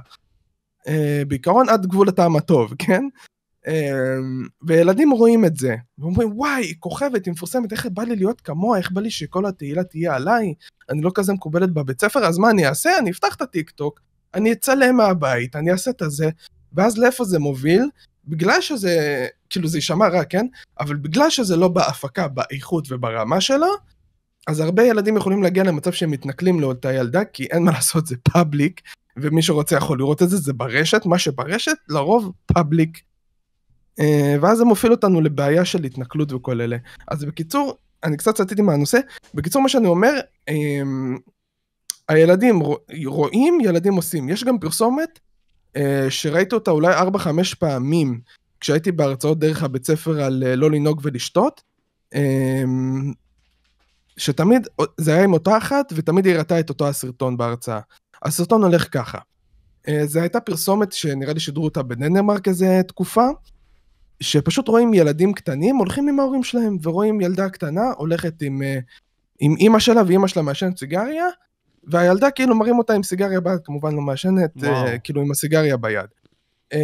אה, 0.88 0.92
בעיקרון 1.28 1.70
עד 1.70 1.86
גבול 1.86 2.10
הטעם 2.10 2.36
הטוב, 2.36 2.74
כן? 2.80 3.04
וילדים 4.68 5.12
רואים 5.12 5.46
את 5.46 5.58
זה, 5.58 5.76
ואומרים, 5.98 6.32
וואי, 6.36 6.64
היא 6.64 6.76
כוכבת, 6.80 7.26
היא 7.26 7.32
מפורסמת, 7.32 7.72
איך 7.72 7.86
בא 7.86 8.04
לי 8.04 8.16
להיות 8.16 8.42
כמוה, 8.42 8.78
איך 8.78 8.92
בא 8.92 9.02
לי 9.02 9.12
שכל 9.12 9.46
התהילה 9.46 9.84
תהיה 9.84 10.16
עליי, 10.16 10.54
אני 10.90 11.02
לא 11.02 11.12
כזה 11.16 11.34
מקובלת 11.34 11.74
בבית 11.74 12.02
ספר, 12.02 12.26
אז 12.26 12.38
מה 12.38 12.50
אני 12.50 12.68
אעשה? 12.68 13.00
אני 13.00 13.12
אפתח 13.12 13.36
את 13.36 13.42
הטיק 13.42 13.70
טוק, 13.70 14.00
אני 14.34 14.52
אצלם 14.52 14.98
מהבית, 14.98 15.56
אני 15.56 15.72
אעשה 15.72 15.92
את 15.92 16.02
הזה, 16.02 16.30
ואז 16.74 16.98
לאיפה 16.98 17.24
זה 17.24 17.40
מוביל? 17.40 17.90
בגלל 18.28 18.62
שזה, 18.62 19.28
כאילו 19.50 19.68
זה 19.68 19.78
יישמע 19.78 20.08
רע, 20.08 20.24
כן? 20.24 20.46
אבל 20.80 20.96
בגלל 20.96 21.30
שזה 21.30 21.56
לא 21.56 21.68
בהפקה, 21.68 22.28
באיכות 22.28 22.88
וברמה 22.92 23.42
שלה, 23.42 23.68
אז 24.48 24.60
הרבה 24.60 24.84
ילדים 24.84 25.18
יכולים 25.18 25.44
להגיע 25.44 25.64
למצב 25.64 25.92
שהם 25.92 26.12
מתנכלים 26.12 26.60
לאותה 26.60 26.94
ילדה, 26.94 27.26
כי 27.26 27.46
אין 27.46 27.64
מה 27.64 27.72
לעשות, 27.72 28.08
זה 28.08 28.16
public, 28.24 28.82
ומי 29.18 29.42
שרוצה 29.42 29.76
יכול 29.76 29.98
לראות 29.98 30.24
את 30.24 30.30
זה, 30.30 30.38
זה 30.38 30.54
ברשת, 30.54 31.02
מה 31.06 31.20
שברשת, 31.20 31.76
לרוב 31.90 32.32
public. 32.46 33.02
אה, 34.00 34.36
ואז 34.42 34.58
זה 34.58 34.66
מוביל 34.66 34.92
אותנו 34.92 35.22
לבעיה 35.22 35.66
של 35.66 35.84
התנכלות 35.84 36.34
וכל 36.34 36.62
אלה. 36.62 36.78
אז 37.08 37.26
בקיצור, 37.26 37.78
אני 38.04 38.18
קצת 38.18 38.38
סטיתי 38.38 38.62
מהנושא, 38.62 39.00
בקיצור 39.34 39.62
מה 39.62 39.70
שאני 39.70 39.88
אומר, 39.88 40.20
אמ, 40.48 41.18
הילדים 42.10 42.60
רואים, 43.06 43.58
ילדים 43.62 43.94
עושים. 43.94 44.30
יש 44.30 44.44
גם 44.44 44.60
פרסומת 44.60 45.10
אה, 45.10 45.27
שראיתי 46.10 46.56
אותה 46.56 46.72
אולי 46.72 46.94
4-5 46.96 47.00
פעמים 47.60 48.20
כשהייתי 48.60 48.92
בהרצאות 48.92 49.40
דרך 49.40 49.64
הבית 49.64 49.86
ספר 49.86 50.22
על 50.22 50.44
אה, 50.46 50.56
לא 50.56 50.72
לנהוג 50.72 51.02
ולשתות, 51.04 51.62
אמ, 52.16 53.14
שתמיד 54.18 54.68
זה 54.98 55.14
היה 55.14 55.24
עם 55.24 55.34
אותה 55.34 55.58
אחת 55.58 55.94
ותמיד 55.96 56.26
היא 56.26 56.36
הראתה 56.36 56.60
את 56.60 56.70
אותו 56.70 56.88
הסרטון 56.88 57.38
בהרצאה. 57.38 57.80
הסרטון 58.24 58.64
הולך 58.64 58.88
ככה. 58.92 59.18
אה, 59.88 60.06
זו 60.06 60.20
הייתה 60.20 60.40
פרסומת 60.40 60.92
שנראה 60.94 61.34
לי 61.34 61.40
שידרו 61.40 61.64
אותה 61.64 61.84
בדנמרק 61.84 62.48
איזה 62.48 62.82
תקופה, 62.88 63.28
שפשוט 64.20 64.68
רואים 64.68 64.94
ילדים 64.94 65.34
קטנים 65.34 65.76
הולכים 65.76 66.08
עם 66.08 66.20
ההורים 66.20 66.44
שלהם, 66.44 66.78
ורואים 66.84 67.22
ילדה 67.22 67.50
קטנה 67.50 67.92
הולכת 67.98 68.34
עם, 68.42 68.62
עם 69.40 69.56
אימא 69.60 69.80
שלה 69.80 70.02
ואימא 70.08 70.28
שלה 70.28 70.44
מעשנת 70.44 70.78
סיגריה, 70.78 71.26
והילדה 71.88 72.32
כאילו 72.32 72.56
מרים 72.56 72.78
אותה 72.78 72.94
עם 72.94 73.04
סיגריה 73.04 73.42
ביד, 73.42 73.60
כמובן 73.64 73.96
לא 73.96 74.02
מעשנת, 74.02 74.58
uh, 74.58 75.00
כאילו 75.04 75.22
עם 75.22 75.32
הסיגריה 75.32 75.78
ביד. 75.78 76.06
Uh, 76.74 76.78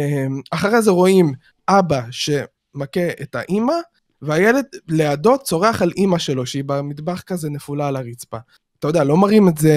אחרי 0.50 0.82
זה 0.82 0.90
רואים 0.90 1.32
אבא 1.68 2.02
שמכה 2.10 3.08
את 3.22 3.34
האימא, 3.34 3.74
והילד 4.22 4.64
לידו 4.88 5.38
צורח 5.38 5.82
על 5.82 5.92
אימא 5.96 6.18
שלו, 6.18 6.46
שהיא 6.46 6.64
במטבח 6.66 7.20
כזה 7.20 7.50
נפולה 7.50 7.88
על 7.88 7.96
הרצפה. 7.96 8.38
אתה 8.78 8.88
יודע, 8.88 9.04
לא 9.04 9.16
מראים 9.16 9.48
את 9.48 9.58
זה 9.58 9.74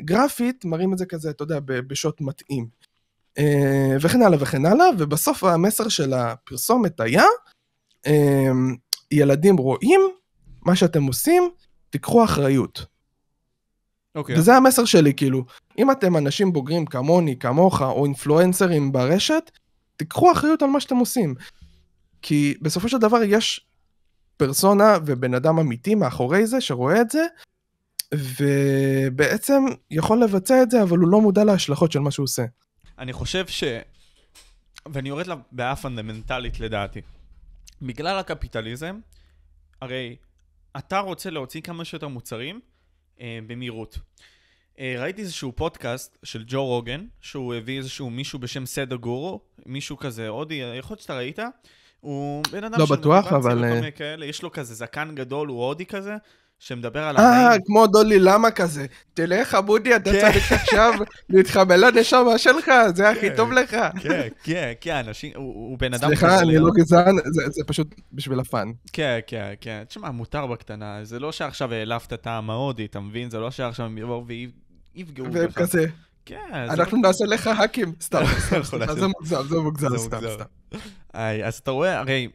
גרפית, 0.00 0.64
מראים 0.64 0.92
את 0.92 0.98
זה 0.98 1.06
כזה, 1.06 1.30
אתה 1.30 1.42
יודע, 1.42 1.58
בשוט 1.66 2.20
מתאים. 2.20 2.66
Uh, 3.38 3.42
וכן 4.00 4.22
הלאה 4.22 4.38
וכן 4.40 4.66
הלאה, 4.66 4.86
ובסוף 4.98 5.44
המסר 5.44 5.88
של 5.88 6.12
הפרסומת 6.12 7.00
היה, 7.00 7.24
uh, 8.06 8.10
ילדים 9.10 9.56
רואים, 9.56 10.00
מה 10.62 10.76
שאתם 10.76 11.02
עושים, 11.02 11.50
תיקחו 11.90 12.24
אחריות. 12.24 12.93
Okay. 14.14 14.18
אוקיי. 14.18 14.38
וזה 14.38 14.56
המסר 14.56 14.84
שלי, 14.84 15.14
כאילו, 15.14 15.44
אם 15.78 15.90
אתם 15.90 16.16
אנשים 16.16 16.52
בוגרים 16.52 16.86
כמוני, 16.86 17.38
כמוך, 17.38 17.82
או 17.82 18.04
אינפלואנסרים 18.04 18.92
ברשת, 18.92 19.50
תיקחו 19.96 20.32
אחריות 20.32 20.62
על 20.62 20.68
מה 20.68 20.80
שאתם 20.80 20.96
עושים. 20.96 21.34
כי 22.22 22.54
בסופו 22.62 22.88
של 22.88 22.98
דבר 22.98 23.22
יש 23.22 23.66
פרסונה 24.36 24.96
ובן 25.06 25.34
אדם 25.34 25.58
אמיתי 25.58 25.94
מאחורי 25.94 26.46
זה, 26.46 26.60
שרואה 26.60 27.00
את 27.00 27.10
זה, 27.10 27.26
ובעצם 28.14 29.62
יכול 29.90 30.22
לבצע 30.22 30.62
את 30.62 30.70
זה, 30.70 30.82
אבל 30.82 30.98
הוא 30.98 31.08
לא 31.08 31.20
מודע 31.20 31.44
להשלכות 31.44 31.92
של 31.92 31.98
מה 31.98 32.10
שהוא 32.10 32.24
עושה. 32.24 32.44
אני 32.98 33.12
חושב 33.12 33.46
ש... 33.46 33.64
ואני 34.92 35.08
יורד 35.08 35.26
לבעיה 35.26 35.76
פונדמנטלית 35.76 36.60
לדעתי. 36.60 37.00
בגלל 37.82 38.18
הקפיטליזם, 38.18 38.98
הרי 39.82 40.16
אתה 40.78 40.98
רוצה 40.98 41.30
להוציא 41.30 41.60
כמה 41.60 41.84
שיותר 41.84 42.08
מוצרים, 42.08 42.60
במהירות. 43.20 43.98
אה, 44.78 44.94
ראיתי 44.98 45.22
איזשהו 45.22 45.52
פודקאסט 45.52 46.18
של 46.22 46.44
ג'ו 46.46 46.64
רוגן, 46.66 47.06
שהוא 47.20 47.54
הביא 47.54 47.78
איזשהו 47.78 48.10
מישהו 48.10 48.38
בשם 48.38 48.66
סדר 48.66 48.96
גורו, 48.96 49.40
מישהו 49.66 49.96
כזה 49.96 50.28
הודי, 50.28 50.54
יכול 50.54 50.94
להיות 50.94 51.00
שאתה 51.00 51.16
ראית? 51.16 51.38
הוא 52.00 52.42
בן 52.52 52.64
אדם 52.64 52.78
לא 52.78 52.86
בטוח, 52.86 53.32
אבל... 53.32 53.64
אה, 53.64 53.90
כאלה, 53.90 54.26
יש 54.26 54.42
לו 54.42 54.52
כזה 54.52 54.74
זקן 54.74 55.14
גדול, 55.14 55.48
הוא 55.48 55.64
הודי 55.64 55.86
כזה, 55.86 56.16
שמדבר 56.58 57.02
על 57.02 57.16
החיים. 57.16 57.46
אה, 57.46 57.56
כמו 57.66 57.86
דולי 57.86 58.18
למה 58.18 58.50
כזה. 58.50 58.86
תלך, 59.14 59.54
אבודי, 59.54 59.96
אתה 59.96 60.12
כן. 60.12 60.20
צריך 60.20 60.52
עכשיו 60.52 60.92
להתחבר 61.28 61.76
לנשמה 61.76 62.38
שלך, 62.38 62.70
זה 62.94 63.10
הכי 63.10 63.36
טוב 63.36 63.52
לך. 63.52 63.76
כן, 64.00 64.28
כן, 64.42 64.72
כן, 64.80 64.94
אנשים, 65.06 65.32
הוא 65.34 65.78
בן 65.78 65.94
אדם... 65.94 66.08
סליחה, 66.08 66.40
אני 66.40 66.58
לא 66.58 66.70
גזען, 66.74 67.16
זה 67.50 67.64
פשוט 67.66 67.94
בשביל 68.12 68.40
הפאן. 68.40 68.72
כן, 68.92 69.18
כן, 69.26 69.54
כן. 69.60 69.82
תשמע, 69.88 70.10
מותר 70.10 70.46
בקטנה, 70.46 70.98
זה 71.02 71.18
לא 71.18 71.32
שעכשיו 71.32 71.72
העלפת 71.72 72.12
את 72.12 72.26
העם 72.26 72.50
ההודי, 72.50 72.84
אתה 72.84 73.00
מבין? 73.00 73.30
זה 73.30 73.38
לא 73.38 73.50
שעכשיו 73.50 73.86
הם 73.86 73.98
יבואו 73.98 74.24
ויפגעו 74.26 75.26
בך. 75.26 75.34
והם 75.34 75.50
כזה, 75.50 75.86
כן, 76.26 76.36
אנחנו 76.52 76.98
נעשה 76.98 77.24
לך 77.24 77.46
האקים. 77.46 77.92
סתם, 78.00 78.22
סתם, 78.62 78.94
זה 78.94 79.06
מוגזם, 79.06 79.42
זה 79.48 79.56
מוגזם, 79.58 79.98
סתם. 79.98 80.18
סתם. 80.34 80.44
אז 81.44 81.54
אתה 81.54 81.70
רואה, 81.70 81.98
הרי, 81.98 82.28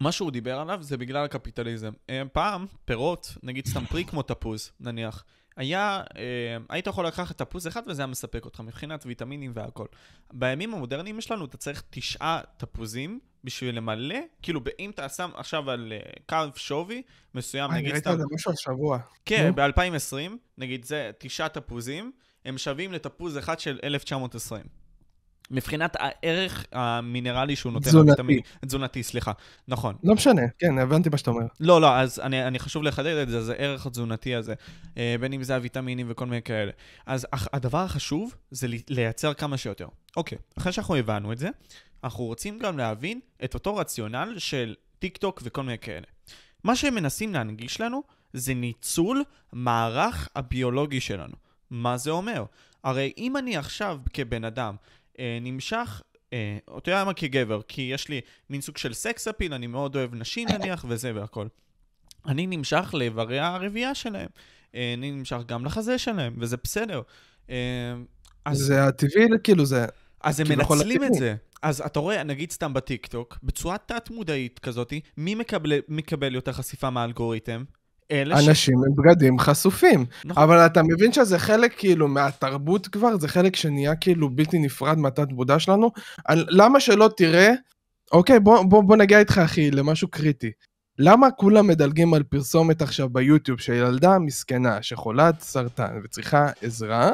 מה 0.00 0.12
שהוא 0.12 0.30
דיבר 0.30 0.58
עליו 0.60 0.82
זה 0.82 0.96
בגלל 0.96 1.24
הקפיטליזם. 1.24 1.92
אה, 2.10 2.22
פעם, 2.32 2.66
פירות, 2.84 3.36
נגיד 3.42 3.66
סתם 3.66 3.84
פרי 3.86 4.04
כמו 4.04 4.22
תפוז, 4.22 4.72
נניח, 4.80 5.24
היה, 5.56 6.02
אה, 6.16 6.56
היית 6.68 6.86
יכול 6.86 7.06
לקחת 7.06 7.38
תפוז 7.38 7.66
אחד 7.66 7.82
וזה 7.86 8.02
היה 8.02 8.06
מספק 8.06 8.44
אותך 8.44 8.60
מבחינת 8.60 9.06
ויטמינים 9.06 9.52
והכל. 9.54 9.86
בימים 10.32 10.74
המודרניים 10.74 11.18
יש 11.18 11.30
לנו, 11.30 11.44
אתה 11.44 11.56
צריך 11.56 11.82
תשעה 11.90 12.40
תפוזים 12.56 13.20
בשביל 13.44 13.76
למלא, 13.76 14.18
כאילו, 14.42 14.60
אם 14.78 14.90
אתה 14.90 15.08
שם 15.08 15.30
עכשיו 15.34 15.70
על 15.70 15.92
אה, 15.92 16.10
קו 16.26 16.36
שווי 16.56 17.02
מסוים, 17.34 17.70
אני 17.70 17.78
נגיד 17.78 17.92
ראיתי 17.92 18.00
סתם, 18.04 18.10
על 18.10 18.18
זה 18.18 18.24
משהו 18.34 18.52
השבוע. 18.52 18.98
כן, 19.24 19.46
נו. 19.46 19.54
ב-2020, 19.54 20.32
נגיד 20.58 20.84
זה 20.84 21.10
תשעה 21.18 21.48
תפוזים, 21.48 22.12
הם 22.44 22.58
שווים 22.58 22.92
לתפוז 22.92 23.38
אחד 23.38 23.60
של 23.60 23.78
1920. 23.84 24.83
מבחינת 25.50 25.96
הערך 25.98 26.64
המינרלי 26.72 27.56
שהוא 27.56 27.72
נותן 27.72 27.84
תזונתי. 27.88 28.06
לוויטמינים. 28.06 28.42
תזונתי, 28.66 29.02
סליחה. 29.02 29.32
נכון. 29.68 29.94
לא 30.04 30.14
משנה, 30.14 30.42
כן, 30.58 30.78
הבנתי 30.78 31.08
מה 31.08 31.16
שאתה 31.18 31.30
אומר. 31.30 31.46
לא, 31.60 31.80
לא, 31.80 31.96
אז 31.96 32.20
אני, 32.20 32.46
אני 32.46 32.58
חשוב 32.58 32.82
לחדד 32.82 33.16
את 33.16 33.28
זה, 33.28 33.42
זה 33.42 33.54
ערך 33.54 33.86
התזונתי 33.86 34.34
הזה, 34.34 34.54
אה, 34.98 35.16
בין 35.20 35.32
אם 35.32 35.42
זה 35.42 35.54
הוויטמינים 35.54 36.06
וכל 36.10 36.26
מיני 36.26 36.42
כאלה. 36.42 36.72
אז 37.06 37.26
הדבר 37.52 37.78
החשוב 37.78 38.34
זה 38.50 38.68
לי- 38.68 38.82
לייצר 38.88 39.34
כמה 39.34 39.56
שיותר. 39.56 39.86
אוקיי, 40.16 40.38
אחרי 40.58 40.72
שאנחנו 40.72 40.96
הבנו 40.96 41.32
את 41.32 41.38
זה, 41.38 41.48
אנחנו 42.04 42.24
רוצים 42.24 42.58
גם 42.58 42.78
להבין 42.78 43.20
את 43.44 43.54
אותו 43.54 43.76
רציונל 43.76 44.34
של 44.38 44.74
טיק 44.98 45.16
טוק 45.16 45.40
וכל 45.44 45.62
מיני 45.62 45.78
כאלה. 45.78 46.06
מה 46.64 46.76
שהם 46.76 46.94
מנסים 46.94 47.32
להנגיש 47.34 47.80
לנו 47.80 48.02
זה 48.32 48.54
ניצול 48.54 49.24
מערך 49.52 50.28
הביולוגי 50.36 51.00
שלנו. 51.00 51.34
מה 51.70 51.96
זה 51.96 52.10
אומר? 52.10 52.44
הרי 52.84 53.12
אם 53.18 53.36
אני 53.36 53.56
עכשיו 53.56 53.98
כבן 54.12 54.44
אדם 54.44 54.74
נמשך, 55.40 56.02
אה, 56.32 56.58
אתה 56.78 56.90
יודע 56.90 57.04
מה 57.04 57.14
כגבר, 57.14 57.60
כי 57.68 57.82
יש 57.82 58.08
לי 58.08 58.20
מין 58.50 58.60
סוג 58.60 58.76
של 58.76 58.94
סקס 58.94 59.28
אפיל, 59.28 59.54
אני 59.54 59.66
מאוד 59.66 59.96
אוהב 59.96 60.14
נשים 60.14 60.48
נניח 60.48 60.84
וזה 60.88 61.12
והכל. 61.14 61.46
אני 62.26 62.46
נמשך 62.46 62.94
לאיברי 62.94 63.38
הרבייה 63.38 63.94
שלהם. 63.94 64.28
אה, 64.74 64.94
אני 64.94 65.10
נמשך 65.10 65.38
גם 65.46 65.64
לחזה 65.64 65.98
שלהם, 65.98 66.36
וזה 66.38 66.56
בסדר. 66.64 67.02
אה, 67.50 67.56
אז 68.44 68.58
זה 68.58 68.84
הטבעי, 68.84 69.26
כאילו 69.44 69.66
זה... 69.66 69.86
אז 70.20 70.40
הם 70.40 70.46
כביכול 70.46 70.76
מנצלים 70.76 71.04
את. 71.04 71.14
זה. 71.14 71.34
אז 71.62 71.80
אתה 71.80 72.00
רואה, 72.00 72.22
נגיד 72.22 72.50
סתם 72.50 72.74
בטיקטוק, 72.74 73.38
בצורה 73.42 73.78
תת-מודעית 73.78 74.58
כזאת, 74.58 74.92
מי 75.16 75.34
מקבל, 75.34 75.72
מקבל 75.88 76.34
יותר 76.34 76.52
חשיפה 76.52 76.90
מהאלגוריתם? 76.90 77.64
אלה 78.22 78.42
ש... 78.42 78.48
אנשים 78.48 78.74
עם 78.74 78.94
בגדים 78.96 79.38
חשופים. 79.38 80.06
נכון. 80.24 80.42
אבל 80.42 80.66
אתה 80.66 80.82
מבין 80.82 81.12
שזה 81.12 81.38
חלק 81.38 81.74
כאילו 81.78 82.08
מהתרבות 82.08 82.86
כבר, 82.86 83.18
זה 83.18 83.28
חלק 83.28 83.56
שנהיה 83.56 83.96
כאילו 83.96 84.30
בלתי 84.30 84.58
נפרד 84.58 84.98
מהתת 84.98 85.28
מודע 85.30 85.58
שלנו. 85.58 85.90
על- 86.24 86.46
למה 86.48 86.80
שלא 86.80 87.10
תראה, 87.16 87.52
אוקיי, 88.12 88.40
בוא, 88.40 88.62
בוא, 88.62 88.82
בוא 88.82 88.96
נגיע 88.96 89.18
איתך 89.18 89.38
אחי 89.38 89.70
למשהו 89.70 90.08
קריטי. 90.08 90.50
למה 90.98 91.30
כולם 91.30 91.66
מדלגים 91.66 92.14
על 92.14 92.22
פרסומת 92.22 92.82
עכשיו 92.82 93.08
ביוטיוב 93.08 93.60
של 93.60 93.72
ילדה 93.72 94.18
מסכנה 94.18 94.82
שחולת 94.82 95.40
סרטן 95.40 96.00
וצריכה 96.04 96.46
עזרה, 96.62 97.10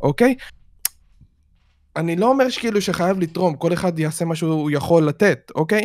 אוקיי? 0.00 0.34
אני 1.96 2.16
לא 2.16 2.26
אומר 2.30 2.48
שכאילו 2.48 2.80
שחייב 2.80 3.18
לתרום, 3.20 3.56
כל 3.56 3.72
אחד 3.72 3.98
יעשה 3.98 4.24
מה 4.24 4.34
שהוא 4.34 4.70
יכול 4.70 5.08
לתת, 5.08 5.50
אוקיי? 5.54 5.82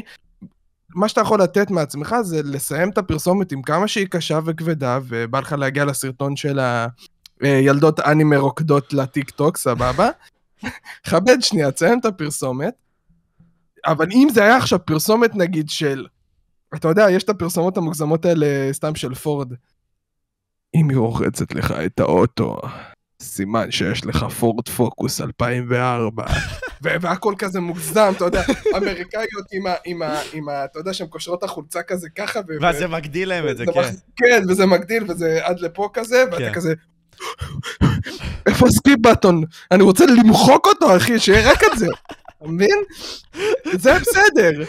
מה 0.95 1.09
שאתה 1.09 1.21
יכול 1.21 1.41
לתת 1.41 1.71
מעצמך 1.71 2.15
זה 2.21 2.41
לסיים 2.43 2.89
את 2.89 2.97
הפרסומת 2.97 3.51
עם 3.51 3.61
כמה 3.61 3.87
שהיא 3.87 4.07
קשה 4.07 4.39
וכבדה, 4.45 4.99
ובא 5.07 5.39
לך 5.39 5.53
להגיע 5.53 5.85
לסרטון 5.85 6.35
של 6.35 6.59
הילדות 7.41 7.99
אנימה 7.99 8.37
רוקדות 8.37 8.93
לטיק 8.93 9.29
טוק, 9.29 9.57
סבבה? 9.57 10.09
כבד 11.09 11.37
שנייה, 11.41 11.71
תסיים 11.71 11.99
את 11.99 12.05
הפרסומת. 12.05 12.73
אבל 13.85 14.07
אם 14.11 14.27
זה 14.33 14.43
היה 14.43 14.57
עכשיו 14.57 14.85
פרסומת 14.85 15.35
נגיד 15.35 15.69
של, 15.69 16.07
אתה 16.75 16.87
יודע, 16.87 17.11
יש 17.11 17.23
את 17.23 17.29
הפרסומות 17.29 17.77
המוגזמות 17.77 18.25
האלה 18.25 18.69
סתם 18.71 18.95
של 18.95 19.15
פורד. 19.15 19.53
אם 20.75 20.89
היא 20.89 20.97
רוחצת 20.97 21.53
לך 21.53 21.71
את 21.71 21.99
האוטו, 21.99 22.57
סימן 23.21 23.71
שיש 23.71 24.05
לך 24.05 24.23
פורד 24.23 24.69
פוקוס 24.69 25.21
2004. 25.21 26.25
והכל 26.81 27.33
כזה 27.37 27.59
מוגזם, 27.59 28.11
אתה 28.15 28.25
יודע, 28.25 28.43
אמריקאיות 28.77 29.45
עם 29.51 29.67
ה... 29.67 29.73
עם 29.85 30.01
ה... 30.01 30.21
עם 30.33 30.49
ה... 30.49 30.65
אתה 30.65 30.79
יודע 30.79 30.93
שהן 30.93 31.07
קושרות 31.07 31.39
את 31.39 31.43
החולצה 31.43 31.83
כזה 31.83 32.09
ככה, 32.09 32.39
ו- 32.47 32.61
ואז 32.61 32.77
זה 32.77 32.87
מגדיל 32.87 33.29
להם 33.29 33.49
את 33.49 33.57
זה, 33.57 33.65
כן. 33.65 33.89
כן, 34.15 34.43
וזה 34.49 34.65
מגדיל, 34.65 35.03
וזה 35.11 35.39
עד 35.43 35.59
לפה 35.59 35.89
כזה, 35.93 36.23
ואתה 36.31 36.37
כן. 36.37 36.53
כזה... 36.53 36.73
איפה 38.45 38.67
הסקיפ 38.67 38.99
בטון? 38.99 39.43
אני 39.71 39.83
רוצה 39.83 40.05
למחוק 40.05 40.67
אותו, 40.67 40.97
אחי, 40.97 41.19
שיהיה 41.19 41.51
רק 41.51 41.63
את 41.63 41.79
זה. 41.79 41.87
אתה 42.37 42.47
מבין? 42.47 42.77
זה 43.73 43.93
בסדר. 43.99 44.63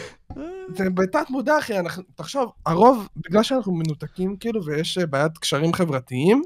זה 0.75 0.89
בתת 0.89 1.29
מודע, 1.29 1.57
אחי, 1.59 1.79
אנחנו... 1.79 2.03
תחשוב, 2.15 2.51
הרוב, 2.65 3.07
בגלל 3.15 3.43
שאנחנו 3.43 3.73
מנותקים, 3.73 4.35
כאילו, 4.39 4.65
ויש 4.65 4.97
בעיית 4.97 5.37
קשרים 5.37 5.73
חברתיים, 5.73 6.41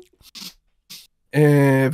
אה. 1.35 1.87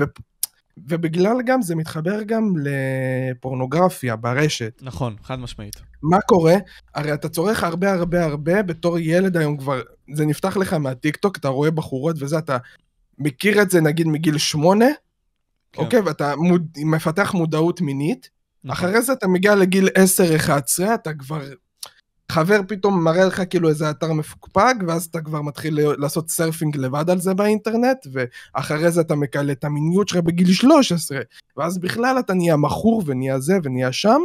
ובגלל 0.87 1.37
גם, 1.45 1.61
זה 1.61 1.75
מתחבר 1.75 2.23
גם 2.23 2.53
לפורנוגרפיה 2.63 4.15
ברשת. 4.15 4.79
נכון, 4.81 5.15
חד 5.23 5.39
משמעית. 5.39 5.75
מה 6.03 6.21
קורה? 6.21 6.55
הרי 6.95 7.13
אתה 7.13 7.29
צורך 7.29 7.63
הרבה 7.63 7.93
הרבה 7.93 8.25
הרבה, 8.25 8.63
בתור 8.63 8.99
ילד 8.99 9.37
היום 9.37 9.57
כבר, 9.57 9.81
זה 10.13 10.25
נפתח 10.25 10.57
לך 10.57 10.73
מהטיקטוק, 10.73 11.37
אתה 11.37 11.47
רואה 11.47 11.71
בחורות 11.71 12.15
וזה, 12.19 12.37
אתה 12.37 12.57
מכיר 13.19 13.61
את 13.61 13.71
זה 13.71 13.81
נגיד 13.81 14.07
מגיל 14.07 14.37
שמונה, 14.37 14.85
כן. 15.73 15.81
אוקיי? 15.81 15.99
ואתה 15.99 16.35
מוד, 16.35 16.67
מפתח 16.77 17.33
מודעות 17.33 17.81
מינית, 17.81 18.29
נכון. 18.63 18.89
אחרי 18.89 19.01
זה 19.01 19.13
אתה 19.13 19.27
מגיע 19.27 19.55
לגיל 19.55 19.89
10-11, 20.87 20.93
אתה 20.93 21.13
כבר... 21.13 21.41
חבר 22.31 22.59
פתאום 22.67 23.03
מראה 23.03 23.25
לך 23.25 23.41
כאילו 23.49 23.69
איזה 23.69 23.89
אתר 23.89 24.13
מפוקפק, 24.13 24.75
ואז 24.87 25.05
אתה 25.05 25.21
כבר 25.21 25.41
מתחיל 25.41 25.79
לעשות 25.97 26.29
surfing 26.29 26.77
לבד 26.77 27.09
על 27.09 27.19
זה 27.21 27.33
באינטרנט, 27.33 28.07
ואחרי 28.11 28.91
זה 28.91 29.01
אתה 29.01 29.15
מקלקל 29.15 29.51
את 29.51 29.63
המיניות 29.63 30.07
שלך 30.07 30.19
בגיל 30.19 30.53
13, 30.53 31.19
ואז 31.57 31.77
בכלל 31.77 32.19
אתה 32.19 32.33
נהיה 32.33 32.57
מכור 32.57 33.03
ונהיה 33.05 33.39
זה 33.39 33.57
ונהיה 33.63 33.91
שם, 33.91 34.21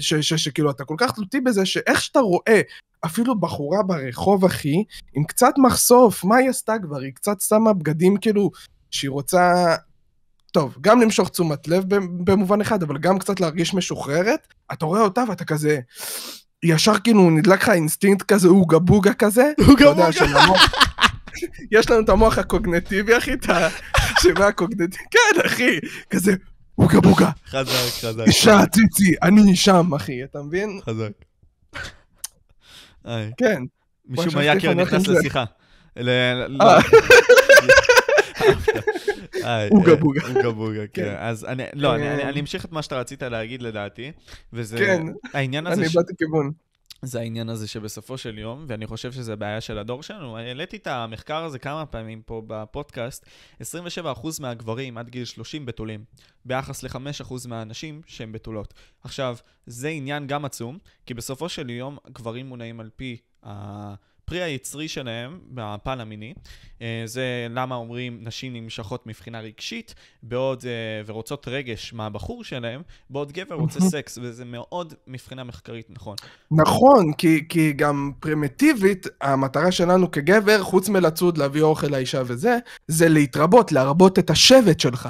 שכאילו 0.00 0.70
אתה 0.70 0.84
כל 0.84 0.94
כך 0.98 1.12
תלותי 1.12 1.40
בזה, 1.40 1.66
שאיך 1.66 2.02
שאתה 2.02 2.20
רואה 2.20 2.60
אפילו 3.04 3.40
בחורה 3.40 3.82
ברחוב 3.82 4.44
אחי, 4.44 4.84
עם 5.14 5.24
קצת 5.24 5.54
מחשוף, 5.58 6.24
מה 6.24 6.36
היא 6.36 6.50
עשתה 6.50 6.74
כבר? 6.82 7.00
היא 7.00 7.12
קצת 7.12 7.40
שמה 7.40 7.72
בגדים 7.72 8.16
כאילו, 8.16 8.50
שהיא 8.90 9.10
רוצה 9.10 9.74
טוב, 10.52 10.76
גם 10.80 11.00
למשוך 11.00 11.28
תשומת 11.28 11.68
לב 11.68 11.84
במובן 12.24 12.60
אחד, 12.60 12.82
אבל 12.82 12.98
גם 12.98 13.18
קצת 13.18 13.40
להרגיש 13.40 13.74
משוחררת. 13.74 14.46
אתה 14.72 14.86
רואה 14.86 15.00
אותה 15.00 15.24
ואתה 15.28 15.44
כזה, 15.44 15.80
ישר 16.64 16.98
כאילו 16.98 17.30
נדלק 17.30 17.62
לך 17.62 17.68
אינסטינקט 17.68 18.26
כזה, 18.32 18.48
אוגה 18.48 18.78
בוגה 18.78 19.14
כזה. 19.14 19.52
אוגה 19.68 19.90
המוח- 19.90 20.74
יש 21.70 21.90
לנו 21.90 22.00
את 22.04 22.08
המוח 22.08 22.38
הקוגנטיבי, 22.38 23.18
אחי, 23.18 23.32
את 23.32 23.46
השבע 23.94 24.46
הקוגנטיבי, 24.46 25.04
כן, 25.10 25.40
אחי, 25.46 25.78
כזה, 26.10 26.32
אוגה 26.78 27.00
בוגה, 27.00 27.30
חזק, 27.48 27.70
חזק. 28.00 28.24
אישה, 28.26 28.58
ציצי, 28.72 29.14
אני 29.22 29.56
שם, 29.56 29.94
אחי, 29.94 30.24
אתה 30.24 30.38
מבין? 30.42 30.80
חזק. 30.88 31.10
היי. 33.04 33.30
כן. 33.38 33.62
משום 34.08 34.34
מה 34.34 34.44
יקר 34.44 34.74
נכנס. 34.74 35.06
לשיחה. 35.08 35.44
ל- 38.48 39.44
אה. 39.44 39.68
אוגה 39.68 39.90
אה, 39.90 39.96
בוגה. 39.96 40.20
אוגה 40.28 40.50
בוגה, 40.50 40.86
כן. 40.86 41.02
כן. 41.02 41.14
אז 41.18 41.44
אני, 41.44 41.62
לא, 41.74 41.94
אני- 41.94 42.08
אה. 42.08 42.28
אני 42.28 42.40
אמשיך 42.40 42.64
את 42.64 42.72
מה 42.72 42.82
שאתה 42.82 42.98
רצית 43.00 43.22
להגיד 43.22 43.62
לדעתי, 43.62 44.12
וזה 44.52 44.78
כן. 44.78 45.02
העניין 45.34 45.66
הזה, 45.66 45.80
אני 45.82 45.88
באתי 45.94 46.12
כיוון. 46.18 46.52
זה 47.02 47.20
העניין 47.20 47.48
הזה 47.48 47.68
שבסופו 47.68 48.18
של 48.18 48.38
יום, 48.38 48.64
ואני 48.68 48.86
חושב 48.86 49.12
שזה 49.12 49.36
בעיה 49.36 49.60
של 49.60 49.78
הדור 49.78 50.02
שלנו, 50.02 50.38
העליתי 50.38 50.76
את 50.76 50.86
המחקר 50.86 51.44
הזה 51.44 51.58
כמה 51.58 51.86
פעמים 51.86 52.22
פה 52.22 52.42
בפודקאסט, 52.46 53.26
27% 53.60 53.62
מהגברים 54.40 54.98
עד 54.98 55.08
גיל 55.08 55.24
30 55.24 55.66
בתולים, 55.66 56.04
ביחס 56.44 56.82
ל-5% 56.82 56.98
מהנשים 57.48 58.00
שהן 58.06 58.32
בתולות. 58.32 58.74
עכשיו, 59.04 59.36
זה 59.66 59.88
עניין 59.88 60.26
גם 60.26 60.44
עצום, 60.44 60.78
כי 61.06 61.14
בסופו 61.14 61.48
של 61.48 61.70
יום 61.70 61.96
גברים 62.12 62.46
מונעים 62.46 62.80
על 62.80 62.90
פי 62.96 63.16
הפרי 64.24 64.42
היצרי 64.42 64.88
שלהם, 64.88 65.38
מהפן 65.50 66.00
המיני. 66.00 66.34
אה, 66.82 67.02
זה 67.04 67.46
למה 67.50 67.74
אומרים 67.74 68.18
נשים 68.22 68.52
נמשכות 68.52 69.06
מבחינה 69.06 69.40
רגשית, 69.40 69.94
בעוד, 70.22 70.64
אה, 70.66 71.02
ורוצות 71.06 71.48
רגש 71.48 71.92
מהבחור 71.92 72.44
שלהם, 72.44 72.82
בעוד 73.10 73.32
גבר 73.32 73.54
רוצה 73.54 73.80
סקס, 73.80 74.18
וזה 74.22 74.44
מאוד 74.44 74.94
מבחינה 75.06 75.44
מחקרית 75.44 75.90
נכון. 75.90 76.16
נכון, 76.50 77.12
כי, 77.12 77.48
כי 77.48 77.72
גם 77.72 78.12
פרימיטיבית, 78.20 79.06
המטרה 79.20 79.72
שלנו 79.72 80.10
כגבר, 80.10 80.62
חוץ 80.62 80.88
מלצוד, 80.88 81.38
להביא 81.38 81.62
אוכל 81.62 81.86
לאישה 81.86 82.22
וזה, 82.26 82.58
זה 82.88 83.08
להתרבות, 83.08 83.72
להרבות 83.72 84.18
את 84.18 84.30
השבט 84.30 84.80
שלך. 84.80 85.08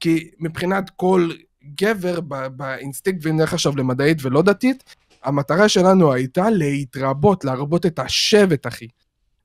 כי 0.00 0.30
מבחינת 0.40 0.90
כל 0.90 1.30
גבר 1.74 2.20
באינסטינקט, 2.56 3.26
ואם 3.26 3.36
נלך 3.36 3.52
עכשיו 3.52 3.76
למדעית 3.76 4.18
ולא 4.22 4.42
דתית, 4.42 4.94
המטרה 5.26 5.68
שלנו 5.68 6.12
הייתה 6.12 6.50
להתרבות, 6.50 7.44
להרבות 7.44 7.86
את 7.86 7.98
השבט, 7.98 8.66
אחי. 8.66 8.88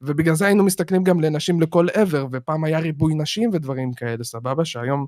ובגלל 0.01 0.35
זה 0.35 0.45
היינו 0.45 0.63
מסתכלים 0.63 1.03
גם 1.03 1.21
לנשים 1.21 1.61
לכל 1.61 1.87
עבר, 1.93 2.27
ופעם 2.31 2.63
היה 2.63 2.79
ריבוי 2.79 3.13
נשים 3.15 3.49
ודברים 3.53 3.93
כאלה, 3.93 4.23
סבבה? 4.23 4.65
שהיום 4.65 5.05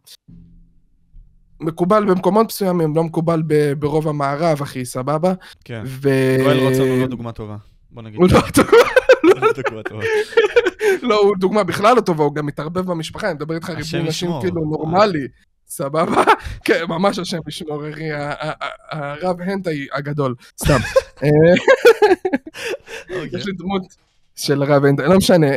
מקובל 1.59 2.05
במקומות 2.05 2.47
מסוימים, 2.47 2.95
לא 2.95 3.03
מקובל 3.03 3.43
ב- 3.47 3.73
ברוב 3.73 4.07
המערב, 4.07 4.61
אחי, 4.61 4.85
סבבה? 4.85 5.33
כן. 5.65 5.83
ו... 5.85 6.09
יואל 6.39 6.59
רוטסון 6.59 6.87
הוא 6.89 6.97
לא 6.97 7.07
דוגמה 7.07 7.31
טובה. 7.31 7.57
בוא 7.91 8.01
נגיד. 8.03 8.19
הוא 8.19 8.27
לא 8.31 8.39
לא 9.41 9.47
דוגמה 9.55 9.83
טובה. 9.83 10.03
לא, 11.01 11.19
הוא 11.19 11.35
דוגמה 11.39 11.63
בכלל 11.63 11.95
לא 11.95 12.01
טובה, 12.01 12.23
הוא 12.23 12.35
גם 12.35 12.45
מתערבב 12.45 12.81
במשפחה, 12.85 13.27
אני 13.27 13.33
מדבר 13.35 13.55
איתך 13.55 13.69
ריבוי 13.69 14.03
נשים. 14.09 14.31
כאילו 14.41 14.61
נורמלי, 14.61 15.27
סבבה? 15.75 16.23
כן, 16.65 16.83
ממש 16.87 17.19
השם 17.19 17.37
ישמור, 17.47 17.89
אחי, 17.89 18.09
הרב 18.91 19.41
הנטאי 19.41 19.87
הגדול, 19.93 20.35
סתם. 20.63 20.77
אה, 21.23 21.29
אוקיי. 23.09 23.39
יש 23.39 23.45
לי 23.45 23.53
דמות 23.53 23.81
של 24.35 24.63
רב 24.63 24.85
הנטאי, 24.85 25.05
לא 25.07 25.17
משנה. 25.17 25.47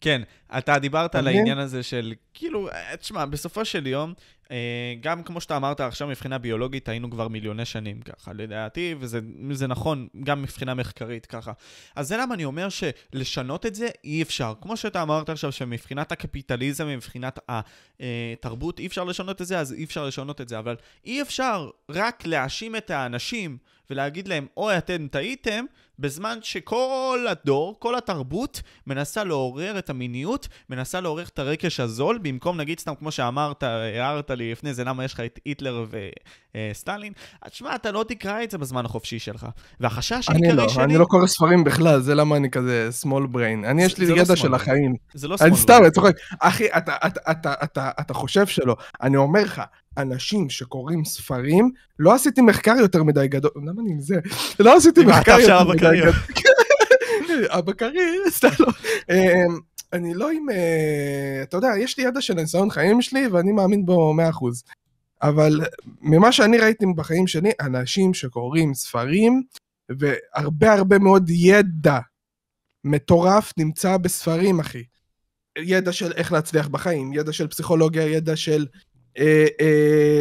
כן, 0.00 0.22
אתה 0.58 0.78
דיברת 0.78 1.14
על 1.14 1.24
מבין? 1.24 1.36
העניין 1.36 1.58
הזה 1.58 1.82
של, 1.82 2.14
כאילו, 2.34 2.68
אה, 2.68 2.96
תשמע, 2.96 3.24
בסופו 3.24 3.64
של 3.64 3.86
יום, 3.86 4.14
אה, 4.50 4.94
גם 5.00 5.22
כמו 5.22 5.40
שאתה 5.40 5.56
אמרת 5.56 5.80
עכשיו, 5.80 6.08
מבחינה 6.08 6.38
ביולוגית 6.38 6.88
היינו 6.88 7.10
כבר 7.10 7.28
מיליוני 7.28 7.64
שנים 7.64 8.00
ככה, 8.00 8.32
לדעתי, 8.32 8.94
וזה 8.98 9.20
זה 9.52 9.66
נכון, 9.66 10.08
גם 10.24 10.42
מבחינה 10.42 10.74
מחקרית 10.74 11.26
ככה. 11.26 11.52
אז 11.96 12.08
זה 12.08 12.16
למה 12.16 12.34
אני 12.34 12.44
אומר 12.44 12.68
שלשנות 12.68 13.66
את 13.66 13.74
זה 13.74 13.88
אי 14.04 14.22
אפשר. 14.22 14.54
כמו 14.60 14.76
שאתה 14.76 15.02
אמרת 15.02 15.28
עכשיו, 15.28 15.52
שמבחינת 15.52 16.12
הקפיטליזם, 16.12 16.88
מבחינת 16.88 17.38
התרבות, 17.48 18.78
אי 18.78 18.86
אפשר 18.86 19.04
לשנות 19.04 19.42
את 19.42 19.46
זה, 19.46 19.58
אז 19.58 19.72
אי 19.72 19.84
אפשר 19.84 20.06
לשנות 20.06 20.40
את 20.40 20.48
זה. 20.48 20.58
אבל 20.58 20.76
אי 21.04 21.22
אפשר 21.22 21.70
רק 21.90 22.26
להאשים 22.26 22.76
את 22.76 22.90
האנשים 22.90 23.58
ולהגיד 23.90 24.28
להם, 24.28 24.46
אוי, 24.56 24.78
אתם 24.78 25.08
טעיתם, 25.08 25.64
בזמן 26.00 26.38
שכל 26.42 27.26
הדור, 27.30 27.76
כל 27.78 27.94
התרבות, 27.94 28.62
מנסה 28.86 29.24
לעורר 29.24 29.78
את 29.78 29.90
המיניות, 29.90 30.48
מנסה 30.70 31.00
לעורר 31.00 31.24
את 31.24 31.38
הרקש 31.38 31.80
הזול, 31.80 32.18
במקום 32.22 32.60
נגיד 32.60 32.80
סתם 32.80 32.94
כמו 32.94 33.10
שאמרת, 33.10 33.62
הערת 33.62 34.30
לי 34.30 34.52
לפני 34.52 34.74
זה, 34.74 34.84
למה 34.84 35.04
יש 35.04 35.14
לך 35.14 35.20
את 35.20 35.38
היטלר 35.44 35.84
וסטלין, 36.54 37.12
אז 37.42 37.52
שמע, 37.52 37.74
אתה 37.74 37.90
לא 37.90 38.04
תקרא 38.08 38.42
את 38.42 38.50
זה 38.50 38.58
בזמן 38.58 38.84
החופשי 38.84 39.18
שלך. 39.18 39.46
והחשש 39.80 40.28
אני 40.28 40.46
העיקרי 40.46 40.64
לא, 40.66 40.68
שלי... 40.68 40.84
אני 40.84 40.96
לא 40.96 41.04
קורא 41.04 41.26
ספרים 41.26 41.64
בכלל, 41.64 42.00
זה 42.00 42.14
למה 42.14 42.36
אני 42.36 42.50
כזה 42.50 42.88
small 43.02 43.34
brain. 43.34 43.66
אני, 43.66 43.84
יש 43.84 43.98
לי 43.98 44.06
לא 44.06 44.16
ידע 44.16 44.32
small 44.32 44.36
של 44.36 44.52
brain. 44.52 44.56
החיים. 44.56 44.94
זה 45.14 45.28
לא 45.28 45.36
אני 45.40 45.48
שמאל. 45.48 45.60
סתם, 45.60 45.78
אני 45.82 45.90
צוחק. 45.90 46.14
אחי, 46.40 46.66
אתה, 46.66 46.96
אתה, 47.06 47.30
אתה, 47.30 47.54
אתה, 47.64 47.90
אתה 48.00 48.14
חושב 48.14 48.46
שלא. 48.46 48.76
אני 49.02 49.16
אומר 49.16 49.42
לך, 49.42 49.62
אנשים 49.98 50.50
שקוראים 50.50 51.04
ספרים, 51.04 51.70
לא 51.98 52.14
עשיתי 52.14 52.40
מחקר 52.40 52.74
יותר 52.80 53.02
מדי 53.02 53.28
גדול, 53.28 53.50
למה 53.56 53.82
אני 53.82 53.92
עם 53.92 54.00
זה? 54.00 54.14
לא 54.60 54.76
עשיתי 54.76 55.04
מחקר 55.04 55.40
יותר 55.40 55.64
מדי. 55.68 55.78
גדול. 55.78 56.12
אבא 57.58 57.72
קריר, 57.72 58.22
סתם 58.36 58.48
לא. 58.60 58.66
אמ, 59.10 59.58
אני 59.92 60.14
לא 60.14 60.30
עם... 60.30 60.50
אה, 60.50 61.42
אתה 61.42 61.56
יודע, 61.56 61.68
יש 61.78 61.98
לי 61.98 62.04
ידע 62.04 62.20
של 62.20 62.38
הניסיון 62.38 62.70
חיים 62.70 63.02
שלי, 63.02 63.26
ואני 63.26 63.52
מאמין 63.52 63.86
בו 63.86 64.14
100%. 64.18 64.62
אבל 65.22 65.60
ממה 66.00 66.32
שאני 66.32 66.58
ראיתי 66.58 66.86
בחיים 66.96 67.26
שלי, 67.26 67.50
אנשים 67.60 68.14
שקוראים 68.14 68.74
ספרים, 68.74 69.42
והרבה 69.98 70.72
הרבה 70.72 70.98
מאוד 70.98 71.30
ידע 71.30 71.98
מטורף 72.84 73.52
נמצא 73.56 73.96
בספרים, 73.96 74.60
אחי. 74.60 74.82
ידע 75.58 75.92
של 75.92 76.12
איך 76.12 76.32
להצליח 76.32 76.68
בחיים, 76.68 77.12
ידע 77.12 77.32
של 77.32 77.48
פסיכולוגיה, 77.48 78.06
ידע 78.06 78.36
של 78.36 78.66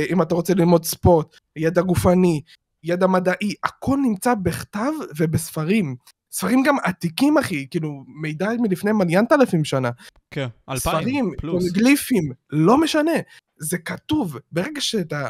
אם 0.10 0.22
אתה 0.22 0.36
רוצה 0.36 0.54
ללמוד 0.54 0.86
ספורט, 0.86 1.38
ידע 1.56 1.82
גופני, 1.82 2.42
ידע 2.84 3.08
מדעי, 3.08 3.54
הכל 3.64 3.98
נמצא 4.04 4.34
בכתב 4.34 4.92
ובספרים. 5.18 5.96
ספרים 6.32 6.64
גם 6.64 6.76
עתיקים, 6.84 7.38
אחי, 7.38 7.68
כאילו, 7.72 8.04
מידע 8.22 8.50
מלפני 8.60 8.92
מיליאנט 8.92 9.32
אלפים 9.32 9.66
שנה. 9.66 9.90
כן, 10.32 10.48
אלפיים 10.70 10.98
ספרים, 10.98 11.32
פלוס. 11.38 11.72
גליפים, 11.72 12.32
לא 12.50 12.78
משנה. 12.78 13.12
זה 13.58 13.78
כתוב. 13.78 14.38
ברגע 14.52 14.82
שאתה 14.82 15.30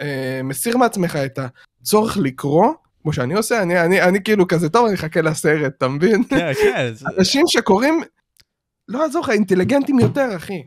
אה, 0.00 0.40
מסיר 0.44 0.76
מעצמך 0.76 1.16
את 1.16 1.38
הצורך 1.82 2.16
לקרוא, 2.16 2.72
כמו 3.02 3.12
שאני 3.12 3.34
עושה, 3.34 3.62
אני, 3.62 3.80
אני, 3.80 4.02
אני 4.02 4.22
כאילו 4.22 4.48
כזה, 4.48 4.68
טוב, 4.68 4.86
אני 4.86 4.94
אחכה 4.94 5.20
לסרט, 5.20 5.72
אתה 5.78 5.88
מבין? 5.88 6.24
כן, 6.28 6.52
כן. 6.54 6.92
אנשים 7.18 7.44
שקוראים, 7.46 8.00
לא 8.88 9.02
יעזור 9.02 9.22
לך, 9.22 9.30
אינטליגנטים 9.30 9.98
יותר, 9.98 10.36
אחי. 10.36 10.62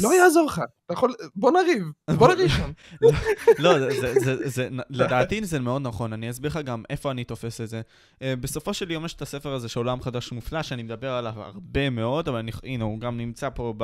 לא 0.00 0.14
יעזור 0.14 0.46
לך. 0.46 0.62
אתה 0.86 0.94
יכול, 0.94 1.14
בוא 1.36 1.50
נריב, 1.50 1.84
בוא 2.10 2.28
נריב 2.28 2.48
שם. 2.48 2.70
לא, 3.58 3.78
זה, 3.78 3.90
זה, 4.00 4.14
זה, 4.20 4.48
זה, 4.48 4.68
לדעתי 4.90 5.44
זה 5.44 5.60
מאוד 5.60 5.82
נכון, 5.82 6.12
אני 6.12 6.30
אסביר 6.30 6.50
לך 6.50 6.56
גם 6.64 6.82
איפה 6.90 7.10
אני 7.10 7.24
תופס 7.24 7.60
את 7.60 7.68
זה. 7.68 7.80
Uh, 8.14 8.20
בסופו 8.40 8.74
של 8.74 8.90
יום 8.90 9.04
יש 9.04 9.14
את 9.14 9.22
הספר 9.22 9.52
הזה 9.52 9.68
של 9.68 9.80
עולם 9.80 10.02
חדש 10.02 10.32
מופלא, 10.32 10.62
שאני 10.62 10.82
מדבר 10.82 11.12
עליו 11.12 11.34
הרבה 11.36 11.90
מאוד, 11.90 12.28
אבל 12.28 12.38
אני, 12.38 12.50
הנה, 12.64 12.84
הוא 12.84 13.00
גם 13.00 13.16
נמצא 13.16 13.48
פה 13.54 13.74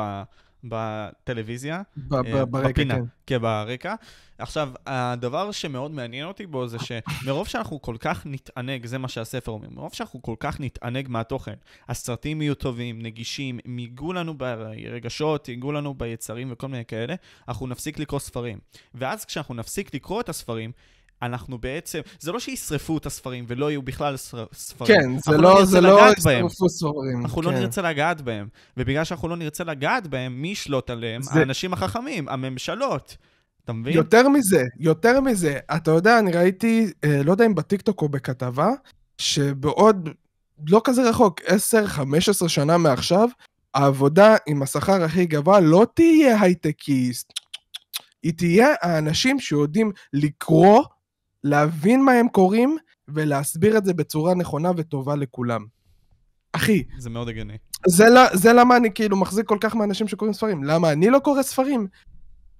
בטלוויזיה. 0.64 1.76
אה, 1.76 2.46
ברקע, 2.46 2.68
בפינה, 2.68 2.94
כן. 2.94 3.02
כן, 3.26 3.38
ברקע. 3.38 3.94
עכשיו, 4.38 4.70
הדבר 4.86 5.52
שמאוד 5.52 5.90
מעניין 5.90 6.26
אותי 6.26 6.46
בו 6.46 6.66
זה 6.68 6.78
שמרוב 6.86 7.48
שאנחנו 7.48 7.82
כל 7.82 7.96
כך 7.98 8.26
נתענג, 8.26 8.86
זה 8.86 8.98
מה 8.98 9.08
שהספר 9.08 9.52
אומר, 9.52 9.68
מרוב 9.70 9.94
שאנחנו 9.94 10.22
כל 10.22 10.34
כך 10.40 10.60
נתענג 10.60 11.08
מהתוכן, 11.08 11.54
הסרטים 11.88 12.42
יהיו 12.42 12.54
טובים, 12.54 13.02
נגישים, 13.02 13.58
הם 13.64 13.78
ייגעו 13.78 14.12
לנו 14.12 14.38
ברגשות, 14.38 15.48
ייגעו 15.48 15.72
לנו 15.72 15.94
ביצרים 15.94 16.48
וכל 16.52 16.68
מיני 16.68 16.84
כאלה, 16.84 17.14
אנחנו 17.48 17.66
נפסיק 17.66 17.98
לקרוא 17.98 18.20
ספרים. 18.20 18.58
ואז 18.94 19.24
כשאנחנו 19.24 19.54
נפסיק 19.54 19.94
לקרוא 19.94 20.20
את 20.20 20.28
הספרים, 20.28 20.72
אנחנו 21.22 21.58
בעצם, 21.58 22.00
זה 22.20 22.32
לא 22.32 22.40
שישרפו 22.40 22.98
את 22.98 23.06
הספרים 23.06 23.44
ולא 23.48 23.70
יהיו 23.70 23.82
בכלל 23.82 24.16
ספרים. 24.52 25.00
כן, 25.00 25.18
זה 25.30 25.36
לא, 25.36 25.50
נרצה 25.54 25.64
זה 25.64 25.80
לא. 25.80 26.08
הצטרפו 26.08 26.68
ספרים. 26.68 27.20
אנחנו 27.22 27.42
לא 27.42 27.50
כן. 27.50 27.56
נרצה 27.56 27.82
לגעת 27.82 28.20
בהם, 28.20 28.48
ובגלל 28.76 29.04
שאנחנו 29.04 29.28
לא 29.28 29.36
נרצה 29.36 29.64
לגעת 29.64 30.06
בהם, 30.06 30.42
מי 30.42 30.48
ישלוט 30.48 30.90
עליהם? 30.90 31.22
זה- 31.22 31.30
האנשים 31.40 31.72
החכמים, 31.72 32.28
הממשלות. 32.28 33.16
אתה 33.64 33.72
מבין? 33.72 33.94
יותר 33.94 34.28
מזה, 34.28 34.62
יותר 34.78 35.20
מזה, 35.20 35.58
אתה 35.76 35.90
יודע, 35.90 36.18
אני 36.18 36.32
ראיתי, 36.32 36.92
אה, 37.04 37.22
לא 37.22 37.30
יודע 37.32 37.46
אם 37.46 37.54
בטיקטוק 37.54 38.02
או 38.02 38.08
בכתבה, 38.08 38.68
שבעוד, 39.18 40.08
לא 40.68 40.80
כזה 40.84 41.10
רחוק, 41.10 41.40
10-15 41.40 42.48
שנה 42.48 42.78
מעכשיו, 42.78 43.28
העבודה 43.74 44.36
עם 44.46 44.62
השכר 44.62 45.02
הכי 45.02 45.26
גבוה 45.26 45.60
לא 45.60 45.86
תהיה 45.94 46.40
הייטקיסט, 46.40 47.32
היא 48.22 48.32
תהיה 48.36 48.68
האנשים 48.82 49.40
שיודעים 49.40 49.92
לקרוא, 50.12 50.82
להבין 51.46 52.04
מה 52.04 52.12
הם 52.12 52.28
קוראים, 52.28 52.76
ולהסביר 53.08 53.78
את 53.78 53.84
זה 53.84 53.94
בצורה 53.94 54.34
נכונה 54.34 54.70
וטובה 54.76 55.16
לכולם. 55.16 55.64
אחי, 56.52 56.84
זה 56.98 57.10
מאוד 57.10 57.28
הגיוני. 57.28 57.56
זה, 57.86 58.04
ל- 58.08 58.36
זה 58.36 58.52
למה 58.52 58.76
אני 58.76 58.92
כאילו 58.94 59.16
מחזיק 59.16 59.46
כל 59.46 59.58
כך 59.60 59.76
מהאנשים 59.76 60.08
שקוראים 60.08 60.34
ספרים. 60.34 60.64
למה 60.64 60.92
אני 60.92 61.10
לא 61.10 61.18
קורא 61.18 61.42
ספרים? 61.42 61.86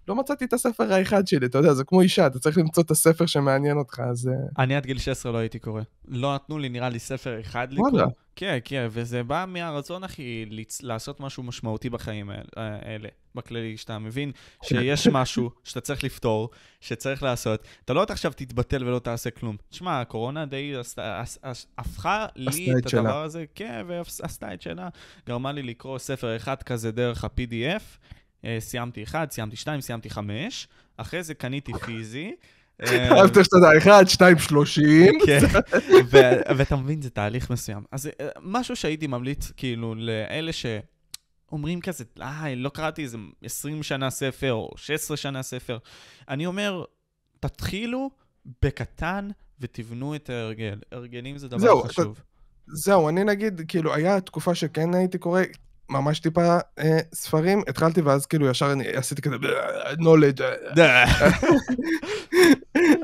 לא 0.09 0.14
מצאתי 0.14 0.45
את 0.45 0.53
הספר 0.53 0.92
האחד 0.92 1.27
שלי, 1.27 1.47
אתה 1.47 1.59
יודע, 1.59 1.75
זה 1.75 1.85
כמו 1.85 2.01
אישה, 2.01 2.27
אתה 2.27 2.38
צריך 2.38 2.59
למצוא 2.59 2.83
את 2.83 2.90
הספר 2.90 3.27
שמעניין 3.27 3.77
אותך, 3.77 4.01
אז... 4.01 4.29
אה, 4.29 4.62
אני 4.62 4.77
עד 4.77 4.87
גיל 4.87 4.99
16 4.99 5.33
לא 5.33 5.38
הייתי 5.38 5.59
קורא. 5.59 5.83
לא 6.09 6.35
נתנו 6.35 6.59
לי, 6.59 6.69
נראה 6.69 6.88
לי, 6.88 6.99
ספר 6.99 7.40
אחד 7.40 7.73
לקרוא. 7.73 7.90
וואלה. 7.90 8.07
כן, 8.37 8.59
כן, 8.64 8.87
וזה 8.90 9.23
בא 9.23 9.45
מהרצון, 9.49 10.05
אחי, 10.05 10.45
לעשות 10.83 11.21
משהו 11.21 11.42
משמעותי 11.42 11.90
בחיים 11.90 12.31
האלה, 12.31 12.45
האלה, 12.57 13.09
בכללי, 13.35 13.77
שאתה 13.77 13.99
מבין 13.99 14.33
שיש 14.62 15.09
משהו 15.09 15.51
שאתה 15.64 15.81
צריך 15.81 16.05
לפתור, 16.05 16.51
שצריך 16.81 17.23
לעשות. 17.23 17.64
אתה 17.85 17.92
לא 17.92 18.05
עכשיו 18.09 18.33
תתבטל 18.37 18.85
ולא 18.85 18.99
תעשה 18.99 19.31
כלום. 19.31 19.57
תשמע, 19.71 20.01
הקורונה 20.01 20.47
די 20.47 20.75
הפכה 21.79 22.27
לי 22.37 22.73
את. 22.79 22.95
הדבר 22.95 23.23
הזה, 23.23 23.45
כן, 23.55 23.85
ועשתה 23.87 24.55
את 24.55 24.62
שלה. 24.62 24.88
גרמה 25.27 25.53
לי 25.53 25.62
לקרוא 25.62 25.99
ספר 25.99 26.37
אחד 26.37 26.62
כזה 26.62 26.92
דרך 26.92 27.25
ה-PDF. 27.25 27.83
אה, 28.44 28.57
סיימתי 28.61 29.03
אחד, 29.03 29.27
סיימתי 29.31 29.57
שתיים, 29.57 29.81
סיימתי 29.81 30.11
חמש. 30.11 30.68
אחרי 30.96 31.22
זה 31.22 31.35
קניתי 31.35 31.72
פיזי. 31.85 32.33
אה, 32.87 33.18
אהבת 33.20 33.44
שאתה 33.44 33.57
יודע, 33.57 33.79
אחד, 33.79 34.05
שתיים, 34.09 34.38
שלושים. 34.38 35.12
כן, 35.27 35.38
ו- 36.11 36.57
ואתה 36.57 36.77
מבין, 36.77 37.03
זה 37.03 37.11
תהליך 37.11 37.51
מסוים. 37.51 37.85
אז 37.92 38.07
אה, 38.20 38.29
משהו 38.42 38.77
שהייתי 38.77 39.07
ממליץ, 39.07 39.53
כאילו, 39.57 39.94
לאלה 39.94 40.51
שאומרים 40.53 41.81
כזה, 41.81 42.05
אה, 42.20 42.55
לא 42.57 42.68
קראתי 42.68 43.03
איזה 43.03 43.16
20 43.42 43.83
שנה 43.83 44.11
ספר, 44.11 44.53
או 44.53 44.70
16 44.77 45.16
שנה 45.16 45.42
ספר. 45.42 45.79
אני 46.29 46.46
אומר, 46.46 46.85
תתחילו 47.40 48.11
בקטן 48.62 49.29
ותבנו 49.61 50.14
את 50.14 50.31
ההרגל. 50.31 50.79
הרגלים 50.92 51.38
זה 51.38 51.49
דבר 51.49 51.59
זהו, 51.59 51.81
אתה- 51.81 51.88
חשוב. 51.88 52.20
זהו, 52.66 53.09
אני 53.09 53.25
נגיד, 53.25 53.61
כאילו, 53.68 53.94
היה 53.94 54.20
תקופה 54.20 54.55
שכן 54.55 54.94
הייתי 54.94 55.18
קורא 55.18 55.40
ממש 55.90 56.20
טיפה 56.20 56.59
אה, 56.79 56.99
ספרים, 57.14 57.62
התחלתי 57.68 58.01
ואז 58.01 58.27
כאילו 58.27 58.46
ישר 58.51 58.72
אני 58.72 58.88
עשיתי 58.88 59.22
כזה 59.22 59.37
knowledge. 59.99 60.42
אה, 60.79 61.05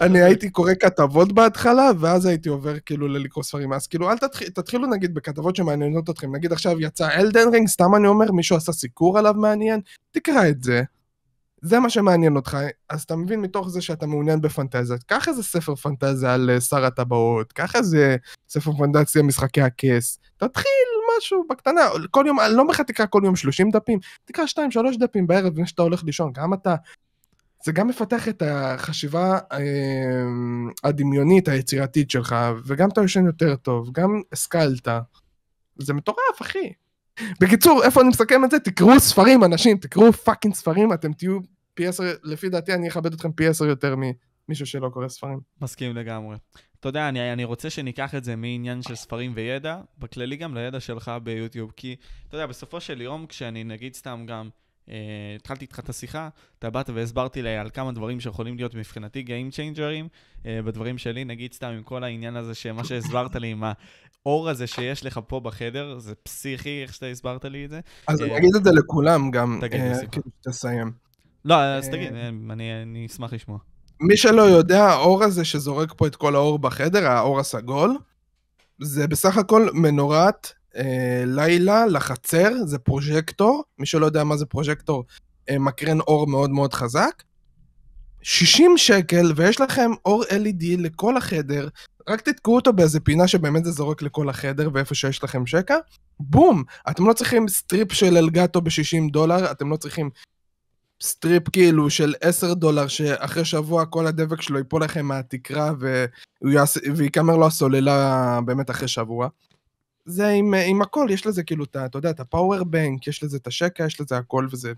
אני 0.04 0.22
הייתי 0.22 0.50
קורא 0.50 0.72
כתבות 0.80 1.32
בהתחלה, 1.32 1.90
ואז 1.98 2.26
הייתי 2.26 2.48
עובר 2.48 2.78
כאילו 2.86 3.08
ללקרוא 3.08 3.44
ספרים. 3.44 3.72
אז 3.72 3.86
כאילו, 3.86 4.10
אל 4.10 4.18
תתחיל, 4.18 4.48
תתחילו 4.48 4.86
נגיד 4.86 5.14
בכתבות 5.14 5.56
שמעניינות 5.56 6.10
אתכם. 6.10 6.36
נגיד 6.36 6.52
עכשיו 6.52 6.80
יצא 6.80 7.08
אלדן 7.10 7.48
רינג, 7.52 7.68
סתם 7.68 7.94
אני 7.94 8.06
אומר, 8.06 8.32
מישהו 8.32 8.56
עשה 8.56 8.72
סיקור 8.72 9.18
עליו 9.18 9.34
מעניין, 9.34 9.80
תקרא 10.10 10.48
את 10.48 10.62
זה. 10.62 10.82
זה 11.62 11.80
מה 11.80 11.90
שמעניין 11.90 12.36
אותך, 12.36 12.56
אז 12.88 13.02
אתה 13.02 13.16
מבין 13.16 13.40
מתוך 13.40 13.68
זה 13.68 13.82
שאתה 13.82 14.06
מעוניין 14.06 14.40
בפנטזיה. 14.40 14.96
קח 15.06 15.28
איזה 15.28 15.42
ספר 15.42 15.74
פנטזיה 15.74 16.34
על 16.34 16.50
אה, 16.50 16.60
שר 16.60 16.84
הטבעות, 16.84 17.52
קח 17.52 17.76
איזה 17.76 18.16
ספר 18.48 18.72
פנטזיה 18.72 19.22
משחקי 19.22 19.60
הכס, 19.60 20.18
תתחיל 20.36 20.92
משהו 21.22 21.44
בקטנה, 21.50 21.80
כל 22.10 22.24
יום, 22.26 22.40
אני 22.40 22.54
לא 22.54 22.60
אומר 22.60 22.70
לך 22.70 22.80
תקרא 22.80 23.06
כל 23.10 23.20
יום 23.24 23.36
30 23.36 23.70
דפים, 23.70 23.98
תקרא 24.24 24.44
2-3 24.44 24.98
דפים 24.98 25.26
בערב 25.26 25.52
לפני 25.52 25.66
שאתה 25.66 25.82
הולך 25.82 26.04
לישון, 26.04 26.32
גם 26.32 26.54
אתה, 26.54 26.74
זה 27.64 27.72
גם 27.72 27.88
מפתח 27.88 28.28
את 28.28 28.42
החשיבה 28.46 29.38
אה, 29.52 29.58
הדמיונית 30.84 31.48
היצירתית 31.48 32.10
שלך, 32.10 32.36
וגם 32.66 32.88
אתה 32.88 33.00
יושן 33.00 33.26
יותר 33.26 33.56
טוב, 33.56 33.90
גם 33.92 34.20
השכלת, 34.32 34.88
זה 35.78 35.94
מטורף 35.94 36.42
אחי. 36.42 36.72
בקיצור, 37.40 37.84
איפה 37.84 38.00
אני 38.00 38.08
מסכם 38.08 38.44
את 38.44 38.50
זה? 38.50 38.58
תקראו 38.58 39.00
ספרים 39.00 39.44
אנשים, 39.44 39.76
תקראו 39.76 40.12
fucking 40.12 40.54
ספרים, 40.54 40.92
אתם 40.92 41.12
תהיו 41.12 41.38
פי 41.74 41.86
עשר, 41.86 42.04
לפי 42.22 42.48
דעתי 42.48 42.74
אני 42.74 42.88
אכבד 42.88 43.12
אתכם 43.12 43.32
פי 43.32 43.46
עשר 43.46 43.64
יותר 43.64 43.96
ממישהו 44.48 44.66
שלא 44.66 44.88
קורא 44.88 45.08
ספרים. 45.08 45.40
מסכים 45.60 45.96
לגמרי. 45.96 46.36
אתה 46.80 46.88
יודע, 46.88 47.08
אני, 47.08 47.32
אני 47.32 47.44
רוצה 47.44 47.70
שניקח 47.70 48.14
את 48.14 48.24
זה 48.24 48.36
מעניין 48.36 48.82
של 48.82 48.94
ספרים 48.94 49.32
וידע, 49.34 49.80
בכללי 49.98 50.36
גם 50.36 50.54
לידע 50.54 50.80
שלך 50.80 51.12
ביוטיוב, 51.22 51.72
כי, 51.76 51.96
אתה 52.28 52.36
יודע, 52.36 52.46
בסופו 52.46 52.80
של 52.80 53.00
יום, 53.00 53.26
כשאני 53.26 53.64
נגיד 53.64 53.94
סתם 53.94 54.24
גם, 54.28 54.48
אה, 54.88 54.96
התחלתי 55.36 55.64
איתך 55.64 55.78
את 55.78 55.88
השיחה, 55.88 56.28
אתה 56.58 56.70
באת 56.70 56.90
והסברתי 56.90 57.42
לי 57.42 57.56
על 57.56 57.70
כמה 57.70 57.92
דברים 57.92 58.20
שיכולים 58.20 58.56
להיות 58.56 58.74
מבחינתי 58.74 59.24
Game 59.26 59.54
Changer'ים, 59.54 60.08
אה, 60.46 60.62
בדברים 60.62 60.98
שלי, 60.98 61.24
נגיד 61.24 61.52
סתם 61.52 61.68
עם 61.68 61.82
כל 61.82 62.04
העניין 62.04 62.36
הזה, 62.36 62.54
שמה 62.54 62.84
שהסברת 62.84 63.36
לי 63.36 63.48
עם 63.48 63.64
האור 64.24 64.48
הזה 64.48 64.66
שיש 64.66 65.06
לך 65.06 65.20
פה 65.26 65.40
בחדר, 65.40 65.98
זה 65.98 66.14
פסיכי, 66.14 66.82
איך 66.82 66.94
שאתה 66.94 67.06
הסברת 67.06 67.44
לי 67.44 67.64
את 67.64 67.70
זה. 67.70 67.80
אז 68.08 68.20
אה, 68.20 68.26
אני 68.26 68.36
אגיד 68.36 68.56
את 68.56 68.64
זה 68.64 68.70
לכולם 68.72 69.30
גם, 69.30 69.58
תגיד, 69.60 69.80
אה. 69.80 70.06
כאילו 70.06 70.26
שתסיים. 70.40 70.92
לא, 71.44 71.62
אז 71.62 71.86
אה, 71.88 71.92
תגיד, 71.92 72.14
אה, 72.14 72.28
אני, 72.28 72.82
אני 72.82 73.06
אשמח 73.06 73.32
לשמוע. 73.32 73.58
מי 74.00 74.16
שלא 74.16 74.42
יודע, 74.42 74.84
האור 74.84 75.24
הזה 75.24 75.44
שזורק 75.44 75.92
פה 75.96 76.06
את 76.06 76.16
כל 76.16 76.34
האור 76.34 76.58
בחדר, 76.58 77.06
האור 77.06 77.40
הסגול, 77.40 77.98
זה 78.80 79.06
בסך 79.06 79.36
הכל 79.36 79.68
מנורת 79.74 80.52
אה, 80.76 81.24
לילה 81.26 81.86
לחצר, 81.86 82.52
זה 82.64 82.78
פרוז'קטור, 82.78 83.64
מי 83.78 83.86
שלא 83.86 84.06
יודע 84.06 84.24
מה 84.24 84.36
זה 84.36 84.46
פרוז'קטור, 84.46 85.04
אה, 85.50 85.58
מקרן 85.58 86.00
אור 86.00 86.26
מאוד 86.26 86.50
מאוד 86.50 86.74
חזק. 86.74 87.22
60 88.22 88.78
שקל, 88.78 89.32
ויש 89.36 89.60
לכם 89.60 89.90
אור 90.04 90.24
LED 90.24 90.64
לכל 90.78 91.16
החדר, 91.16 91.68
רק 92.08 92.20
תתקעו 92.20 92.54
אותו 92.54 92.72
באיזה 92.72 93.00
פינה 93.00 93.28
שבאמת 93.28 93.64
זה 93.64 93.70
זורק 93.70 94.02
לכל 94.02 94.28
החדר, 94.28 94.70
ואיפה 94.72 94.94
שיש 94.94 95.24
לכם 95.24 95.46
שקע, 95.46 95.76
בום! 96.20 96.64
אתם 96.90 97.06
לא 97.06 97.12
צריכים 97.12 97.48
strip 97.48 97.92
של 97.92 98.16
Elgato 98.16 98.60
ב-60 98.60 99.12
דולר, 99.12 99.50
אתם 99.50 99.70
לא 99.70 99.76
צריכים 99.76 100.10
strip 101.02 101.48
כאילו 101.48 101.90
של 101.90 102.14
10 102.20 102.54
דולר, 102.54 102.86
שאחרי 102.88 103.44
שבוע 103.44 103.84
כל 103.86 104.06
הדבק 104.06 104.42
שלו 104.42 104.58
ייפול 104.58 104.84
לכם 104.84 105.06
מהתקרה 105.06 105.72
וייגמר 106.94 107.36
לו 107.36 107.46
הסוללה 107.46 108.38
באמת 108.44 108.70
אחרי 108.70 108.88
שבוע. 108.88 109.28
זה 110.04 110.28
עם, 110.28 110.54
עם 110.66 110.82
הכל, 110.82 111.06
יש 111.10 111.26
לזה 111.26 111.42
כאילו, 111.42 111.64
את 111.64 111.76
ה- 111.76 111.84
אתה 111.86 111.98
יודע, 111.98 112.10
את 112.10 112.20
ה 112.20 112.28
power 112.28 112.64
bank, 112.64 113.06
יש 113.06 113.22
לזה 113.24 113.36
את 113.36 113.46
השקע, 113.46 113.84
יש 113.86 114.00
לזה 114.00 114.16
הכל, 114.16 114.46
וזה 114.52 114.72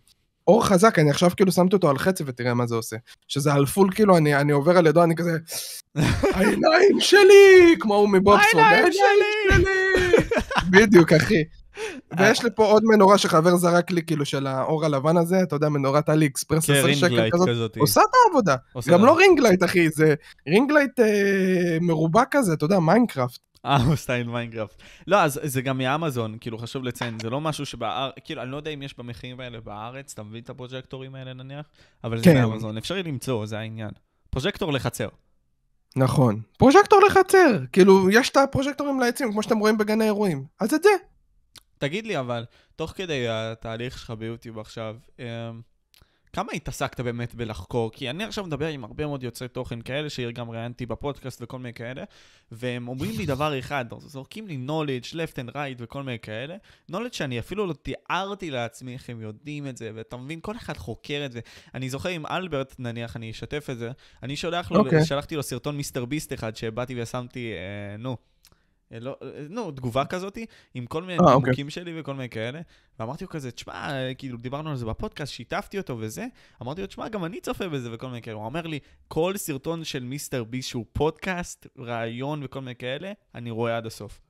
אור 0.46 0.66
חזק, 0.66 0.98
אני 0.98 1.10
עכשיו 1.10 1.30
כאילו 1.36 1.52
שמתי 1.52 1.76
אותו 1.76 1.90
על 1.90 1.98
חצי 1.98 2.22
ותראה 2.26 2.54
מה 2.54 2.66
זה 2.66 2.74
עושה. 2.74 2.96
שזה 3.28 3.52
על 3.52 3.66
full, 3.66 3.90
כאילו, 3.94 4.16
אני, 4.16 4.34
אני 4.36 4.52
עובר 4.52 4.78
על 4.78 4.86
ידו, 4.86 5.04
אני 5.04 5.16
כזה, 5.16 5.38
העיניים 6.34 7.00
שלי! 7.00 7.76
כמו 7.80 7.94
ההוא 7.94 8.08
מבובספוג, 8.08 8.64
העיניים 8.64 8.92
שלי! 8.92 9.64
בדיוק, 10.70 11.12
אחי. 11.12 11.44
ויש 12.18 12.44
לי 12.44 12.50
פה 12.54 12.64
עוד 12.64 12.82
מנורה 12.84 13.18
שחבר 13.18 13.56
זרק 13.56 13.90
לי, 13.90 14.02
כאילו, 14.02 14.24
של 14.24 14.46
האור 14.46 14.84
הלבן 14.84 15.16
הזה, 15.16 15.42
אתה 15.42 15.56
יודע, 15.56 15.68
מנורת 15.68 16.08
עלי 16.08 16.26
אקספרס, 16.26 16.66
כן, 16.66 16.72
10 16.72 16.94
שקל 16.94 17.30
כזאת. 17.30 17.48
כזאת. 17.48 17.76
עושה 17.76 18.00
את 18.00 18.14
העבודה. 18.26 18.56
עושה 18.72 18.92
גם 18.92 19.04
לא 19.04 19.16
ring 19.16 19.36
light, 19.36 19.64
אחי, 19.64 19.90
זה 19.90 20.14
ring 20.48 20.71
light 20.71 21.00
אה, 21.00 21.78
מרובע 21.80 22.22
כזה, 22.30 22.52
אתה 22.52 22.64
יודע, 22.64 22.78
Minecraft. 22.78 23.38
אה, 23.64 23.76
הוא 23.76 23.96
style 23.96 24.28
Minecraft. 24.28 24.82
לא, 25.06 25.22
אז 25.22 25.40
זה 25.42 25.62
גם 25.62 25.78
מאמזון, 25.78 26.36
כאילו, 26.40 26.58
חשוב 26.58 26.84
לציין, 26.84 27.18
זה 27.22 27.30
לא 27.30 27.40
משהו 27.40 27.66
שבארץ, 27.66 28.14
כאילו, 28.24 28.42
אני 28.42 28.50
לא 28.50 28.56
יודע 28.56 28.70
אם 28.70 28.82
יש 28.82 28.98
במחירים 28.98 29.40
האלה 29.40 29.60
בארץ, 29.60 30.12
אתה 30.12 30.22
מבין 30.22 30.42
את 30.42 30.50
הפרוג'קטורים 30.50 31.14
האלה 31.14 31.32
נניח? 31.32 31.66
אבל 32.04 32.18
זה 32.18 32.24
כן. 32.24 32.42
מאמזון, 32.42 32.76
אפשרי 32.76 33.02
למצוא, 33.02 33.46
זה 33.46 33.58
העניין. 33.58 33.90
פרוג'קטור 34.30 34.72
לחצר. 34.72 35.08
נכון. 35.96 36.40
פרוז'קטור 36.58 37.00
לחצר. 37.06 37.58
כאילו, 37.72 38.10
יש 38.10 38.30
את 38.30 38.36
הפרוז'קטורים 38.36 39.00
לעצים, 39.00 39.32
כמו 39.32 39.42
שאתם 39.42 39.58
רואים 39.58 39.78
בגני 39.78 40.04
אירועים. 40.04 40.44
אז 40.60 40.74
את 40.74 40.82
זה. 40.82 40.90
תגיד 41.78 42.06
לי, 42.06 42.18
אבל, 42.18 42.44
תוך 42.76 42.90
כדי 42.90 43.28
התהליך 43.28 43.98
שלך 43.98 44.10
ביוטיוב 44.10 44.58
עכשיו, 44.58 44.96
אמ, 45.18 45.24
כמה 46.34 46.52
התעסקת 46.52 47.00
באמת 47.00 47.34
בלחקור? 47.34 47.90
כי 47.92 48.10
אני 48.10 48.24
עכשיו 48.24 48.44
מדבר 48.44 48.66
עם 48.66 48.84
הרבה 48.84 49.06
מאוד 49.06 49.22
יוצרי 49.22 49.48
תוכן 49.48 49.80
כאלה, 49.82 50.10
שגם 50.10 50.50
ראיינתי 50.50 50.86
בפודקאסט 50.86 51.42
וכל 51.42 51.58
מיני 51.58 51.72
כאלה, 51.72 52.04
והם 52.52 52.88
אומרים 52.88 53.18
לי 53.18 53.26
דבר 53.26 53.58
אחד, 53.58 53.84
זורקים 53.98 54.46
לי 54.46 54.58
knowledge, 54.66 55.12
left 55.12 55.36
and 55.36 55.54
right 55.54 55.74
וכל 55.78 56.02
מיני 56.02 56.18
כאלה, 56.18 56.56
knowledge 56.92 57.12
שאני 57.12 57.38
אפילו 57.38 57.66
לא 57.66 57.72
תיארתי 57.72 58.50
לעצמי 58.50 58.92
איך 58.92 59.10
הם 59.10 59.20
יודעים 59.20 59.66
את 59.66 59.76
זה, 59.76 59.90
ואתה 59.94 60.16
מבין, 60.16 60.38
כל 60.42 60.56
אחד 60.56 60.76
חוקר 60.76 61.22
את 61.26 61.32
זה. 61.32 61.40
אני 61.74 61.90
זוכר 61.90 62.08
עם 62.08 62.26
אלברט, 62.26 62.74
נניח, 62.78 63.16
אני 63.16 63.30
אשתף 63.30 63.70
את 63.70 63.78
זה, 63.78 63.90
אני 64.22 64.36
שולח 64.36 64.70
לו, 64.70 64.80
אוקיי. 64.80 65.04
שלחתי 65.04 65.36
לו 65.36 65.42
סרטון 65.42 65.76
מיסטר 65.76 66.04
ביסט 66.04 66.32
אחד, 66.32 66.56
שבאתי 66.56 67.02
ושמתי, 67.02 67.52
אה, 67.52 67.96
נו. 67.96 68.16
אה, 68.92 69.00
לא, 69.00 69.16
אה, 69.22 69.28
נו, 69.50 69.70
תגובה 69.70 70.04
כזאתי, 70.04 70.46
עם 70.74 70.86
כל 70.86 71.02
מיני 71.02 71.12
אה, 71.12 71.18
אוקיי. 71.18 71.40
נימוקים 71.40 71.70
שלי 71.70 72.00
וכל 72.00 72.14
מיני 72.14 72.28
כאלה, 72.28 72.60
ואמרתי 72.98 73.24
לו 73.24 73.30
כזה, 73.30 73.50
תשמע, 73.50 73.72
אה, 73.72 74.14
כאילו, 74.14 74.38
דיברנו 74.38 74.70
על 74.70 74.76
זה 74.76 74.86
בפודקאסט, 74.86 75.32
שיתפתי 75.32 75.78
אותו 75.78 75.96
וזה, 75.98 76.26
אמרתי 76.62 76.80
לו, 76.80 76.86
תשמע, 76.86 77.08
גם 77.08 77.24
אני 77.24 77.40
צופה 77.40 77.68
בזה 77.68 77.88
וכל 77.92 78.06
מיני 78.06 78.22
כאלה. 78.22 78.36
הוא 78.36 78.44
אומר 78.44 78.66
לי, 78.66 78.78
כל 79.08 79.36
סרטון 79.36 79.84
של 79.84 80.04
מיסטר 80.04 80.44
ביסט 80.44 80.68
שהוא 80.68 80.84
פודקאסט, 80.92 81.66
ראיון 81.78 82.40
וכל 82.44 82.60
מיני 82.60 82.74
כאלה, 82.74 83.12
אני 83.34 83.50
רואה 83.50 83.76
עד 83.76 83.86
הסוף. 83.86 84.20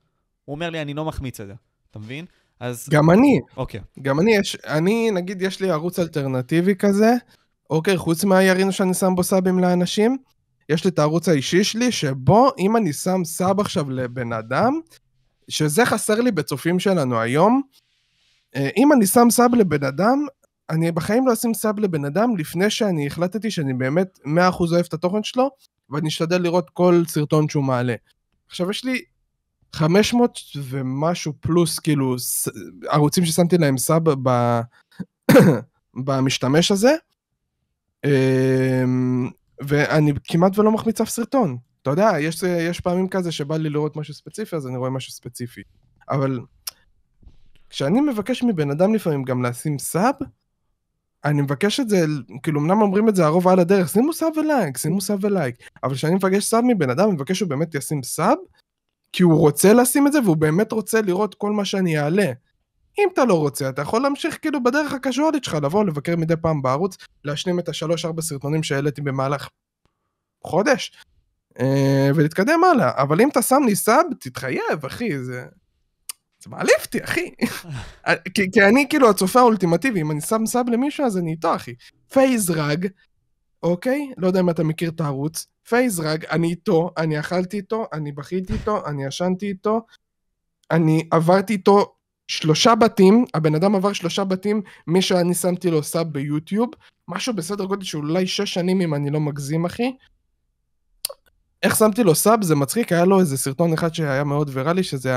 הוא 0.45 0.55
אומר 0.55 0.71
לי, 0.71 0.83
אני 0.83 0.95
לא 0.95 1.05
מחמיץ 1.05 1.41
את 1.41 1.47
זה, 1.47 1.55
אתה 1.91 1.99
מבין? 1.99 2.25
אז, 2.61 2.89
גם 2.91 3.11
אני. 3.11 3.41
אוקיי. 3.57 3.81
גם 4.03 4.21
אני, 4.21 4.37
יש, 4.37 4.57
אני, 4.57 5.11
נגיד, 5.11 5.43
יש 5.43 5.61
לי 5.61 5.71
ערוץ 5.71 5.99
אלטרנטיבי 5.99 6.75
כזה, 6.75 7.15
אוקיי, 7.71 7.97
חוץ 7.97 8.25
מהירין 8.25 8.73
שאני 8.73 8.95
שם 8.95 9.15
בו 9.15 9.23
סאבים 9.23 9.59
לאנשים, 9.59 10.19
יש 10.69 10.85
לי 10.85 10.91
את 10.91 10.99
הערוץ 10.99 11.29
האישי 11.29 11.65
שלי, 11.65 11.93
שבו 11.93 12.51
אם 12.59 12.77
אני 12.77 12.93
שם 12.93 13.21
סאב 13.25 13.61
עכשיו 13.61 13.91
לבן 13.91 14.33
אדם, 14.33 14.81
שזה 15.49 15.87
חסר 15.87 16.21
לי 16.21 16.33
בצופים 16.33 16.79
שלנו 16.79 17.21
היום, 17.21 17.63
אה, 18.57 18.69
אם 18.77 18.93
אני 18.93 19.07
שם 19.07 19.27
sub 19.31 19.55
לבן 19.55 19.85
אדם, 19.85 20.27
אני 20.71 20.93
בחיים 20.93 21.27
לא 21.27 21.33
אשים 21.33 21.55
sub 21.55 21.79
לבן 21.79 22.05
אדם 22.05 22.37
לפני 22.37 22.71
שאני 22.71 23.07
החלטתי 23.07 23.51
שאני 23.51 23.75
באמת 23.75 24.19
100% 24.25 24.29
אוהב 24.73 24.85
את 24.89 24.95
התוכן 24.95 25.23
שלו, 25.23 25.51
ואני 25.91 26.09
אשתדל 26.09 26.43
לראות 26.43 26.71
כל 26.71 27.03
סרטון 27.09 27.49
שהוא 27.49 27.65
מעלה. 27.65 27.95
עכשיו 28.49 28.71
יש 28.71 28.85
לי 28.85 29.03
500 29.73 30.39
ומשהו 30.57 31.33
פלוס, 31.41 31.79
כאילו, 31.79 32.17
ערוצים 32.89 33.25
ששמתי 33.25 33.59
להם 33.59 33.79
sub 33.79 34.29
ב... 34.29 34.61
במשתמש 36.05 36.71
הזה, 36.71 36.95
אמ, 38.05 39.31
ואני 39.69 40.13
כמעט 40.25 40.59
ולא 40.59 40.73
מחמיץ 40.73 41.01
אף 41.01 41.09
סרטון. 41.09 41.57
אתה 41.83 41.91
יודע, 41.91 42.11
יש, 42.21 42.43
יש 42.43 42.81
פעמים 42.81 43.09
כזה 43.09 43.33
שבא 43.33 43.57
לי 43.57 43.71
לראות 43.71 43.97
משהו 43.97 44.15
ספציפי, 44.15 44.57
אז 44.57 44.67
אני 44.67 44.77
רואה 44.77 44.91
משהו 44.91 45.13
ספציפי. 45.13 45.63
אבל 46.11 46.41
כשאני 47.71 48.01
מבקש 48.01 48.43
מבן 48.43 48.71
אדם 48.71 48.95
לפעמים 48.95 49.23
גם 49.23 49.43
לשים 49.43 49.79
sub, 49.79 50.15
אני 51.25 51.43
מבקש 51.43 51.81
את 51.81 51.89
זה, 51.89 52.05
כאילו 52.43 52.61
אמנם 52.61 52.83
אומרים 52.83 53.09
את 53.09 53.17
זה 53.17 53.25
הרוב 53.25 53.49
על 53.49 53.59
הדרך, 53.59 53.89
שימו 53.89 54.13
sub 54.13 54.33
ולייק, 54.37 54.79
שימו 54.79 55.01
sub 55.01 55.25
ולייק, 55.25 55.57
אבל 55.83 55.95
כשאני 55.95 56.15
מבקש 56.15 56.45
sub 56.45 56.65
מבן 56.67 56.91
אדם, 56.91 57.05
אני 57.05 57.15
מבקש 57.15 57.39
שהוא 57.39 57.49
באמת 57.49 57.75
ישים 57.75 58.03
sub, 58.03 58.37
כי 59.13 59.23
הוא 59.23 59.39
רוצה 59.39 59.73
לשים 59.73 60.07
את 60.07 60.13
זה 60.13 60.21
והוא 60.21 60.37
באמת 60.37 60.73
רוצה 60.73 61.03
לראות 61.03 61.35
כל 61.35 61.53
מה 61.53 61.65
שאני 61.65 61.99
אעלה. 61.99 62.33
אם 62.99 63.09
אתה 63.13 63.25
לא 63.25 63.39
רוצה, 63.39 63.69
אתה 63.69 63.83
יכול 63.83 64.03
להמשיך 64.03 64.39
כאילו 64.43 64.63
בדרך 64.63 64.93
הקזואלית 64.93 65.45
שלך, 65.45 65.55
לבוא 65.55 65.85
לבקר 65.85 66.17
מדי 66.17 66.37
פעם 66.37 66.63
בערוץ, 66.63 66.97
להשלים 67.25 67.59
את 67.59 67.69
השלוש-ארבע 67.69 68.23
סרטונים 68.23 68.63
שהעליתי 68.63 69.01
במהלך 69.01 69.49
חודש, 70.45 70.93
אה, 71.61 72.11
ולהתקדם 72.15 72.65
הלאה. 72.65 73.03
אבל 73.03 73.21
אם 73.21 73.29
אתה 73.29 73.43
שם 73.43 73.63
לי 73.67 73.77
sub, 73.77 74.05
תתחייב, 74.21 74.87
אחי, 74.87 75.19
זה... 75.19 75.45
זה 76.45 76.51
מעליב 76.51 76.75
אותי, 76.85 77.05
אחי. 77.05 77.31
כי, 78.35 78.51
כי 78.53 78.63
אני 78.63 78.87
כאילו 78.91 79.11
הצופה 79.11 79.41
האולטימטיבי, 79.41 80.01
אם 80.01 80.11
אני 80.11 80.21
שם 80.21 80.47
sub 80.47 80.69
למישהו, 80.69 81.07
אז 81.07 81.19
אני 81.19 81.31
איתו, 81.31 81.55
אחי. 81.55 81.75
FaZe 82.13 82.51
Rug, 82.51 82.89
אוקיי? 83.63 84.13
לא 84.17 84.27
יודע 84.27 84.41
אם 84.41 84.51
אתה 84.51 84.65
מכיר 84.65 84.91
את 84.91 85.01
הערוץ. 85.01 85.47
FaZe 85.69 86.01
Rug, 86.01 86.25
אני 86.25 86.49
איתו, 86.49 86.91
אני 86.97 87.21
אכלתי 87.21 87.57
איתו, 87.57 87.87
אני 87.93 88.13
בכיתי 88.13 88.53
איתו, 88.53 88.87
אני 88.87 89.05
ישנתי 89.05 89.47
איתו, 89.47 89.81
אני 90.71 91.09
עברתי 91.11 91.53
איתו 91.53 91.95
שלושה 92.29 92.75
בתים, 92.75 93.25
הבן 93.35 93.55
אדם 93.55 93.75
עבר 93.75 93.93
שלושה 93.93 94.25
בתים 94.25 94.63
מי 94.87 95.03
שאני 95.03 95.35
שמתי 95.35 95.71
לו 95.71 95.83
sub 95.83 96.07
ביוטיוב, 96.13 96.71
משהו 97.09 97.35
בסדר 97.35 97.65
גודל 97.65 97.85
של 97.85 97.99
אולי 97.99 98.27
שש 98.27 98.55
שנים 98.55 98.81
אם 98.81 98.95
אני 98.95 99.11
לא 99.11 99.21
מגזים 99.21 99.65
אחי. 99.65 99.93
איך 101.63 101.77
שמתי 101.77 102.05
לו 102.05 102.15
sub 102.15 102.43
זה 102.45 102.55
מצחיק, 102.55 102.93
היה 102.93 103.05
לו 103.05 103.21
איזה 103.21 103.37
סרטון 103.37 103.73
אחד 103.73 103.95
שהיה 103.95 104.25
מאוד 104.25 104.51
ויראלי 104.53 104.83
שזה 104.83 105.15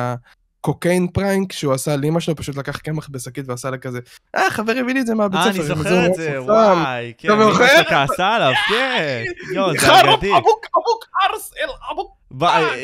ה 0.59 0.65
cocaine 0.65 1.07
prank 1.07 1.51
שהוא 1.51 1.73
עשה 1.73 1.95
לאמא 1.95 2.19
שלו, 2.19 2.35
פשוט 2.35 2.55
לקח 2.55 2.77
קמח 2.77 3.09
בשקית 3.11 3.49
ועשה 3.49 3.69
לה 3.69 3.77
כזה, 3.77 3.99
אה 4.35 4.51
חבר 4.51 4.71
הביא 4.71 4.93
לי 4.93 5.01
את 5.01 5.07
זה 5.07 5.15
מהבית 5.15 5.39
אה, 5.39 5.53
ספר. 5.53 5.63
אני 5.63 5.71
גם 5.71 5.77
זוכר 5.77 6.05
את 6.07 6.13
זה, 6.13 6.29
מלפפון." 6.29 6.55
וואי, 6.55 7.13
כן, 7.17 7.31
אמא? 7.31 7.53
שלו 7.53 7.85
כעסה 7.89 8.27
עליו, 8.35 8.51
כן. 8.69 9.23
יואו, 9.53 9.71
זה 9.79 9.99
אגדי. 9.99 10.37
אבוק 10.37 10.65
אבוק 10.77 11.05
ארס 11.23 11.53
אל 11.61 11.69
אבוק. 11.91 12.17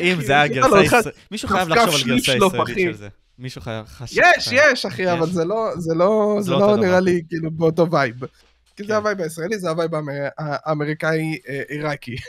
אם 0.00 0.22
זה 0.22 0.32
היה 0.32 0.48
גרסה 0.48 0.82
ישראלית, 0.82 1.06
מישהו 1.30 1.48
חייב 1.48 1.68
לחשוב 1.68 1.94
על 1.94 2.16
גרסה 2.16 2.36
ישראלית. 2.36 2.78
של 2.78 2.94
זה. 2.94 3.08
מישהו 3.38 3.60
חשב... 3.86 4.22
יש, 4.36 4.48
יש, 4.52 4.86
אחי, 4.86 5.12
אבל 5.12 5.30
זה 5.30 5.44
לא, 5.44 5.70
זה 5.76 5.94
לא, 5.94 6.38
זה 6.40 6.50
לא 6.50 6.76
נראה 6.76 7.00
לי 7.00 7.22
כאילו 7.28 7.50
באותו 7.50 7.90
vibe. 7.90 8.16
כי 8.76 8.82
זה 8.82 8.88
כן. 8.88 8.94
ה 8.94 8.99
vibe 8.99 9.20
הישראלי, 9.20 9.58
זה 9.58 9.70
ה 9.70 9.75
vibe 9.75 9.94
האמר- 9.94 10.28
האמריקאי-עיראקי. 10.38 12.16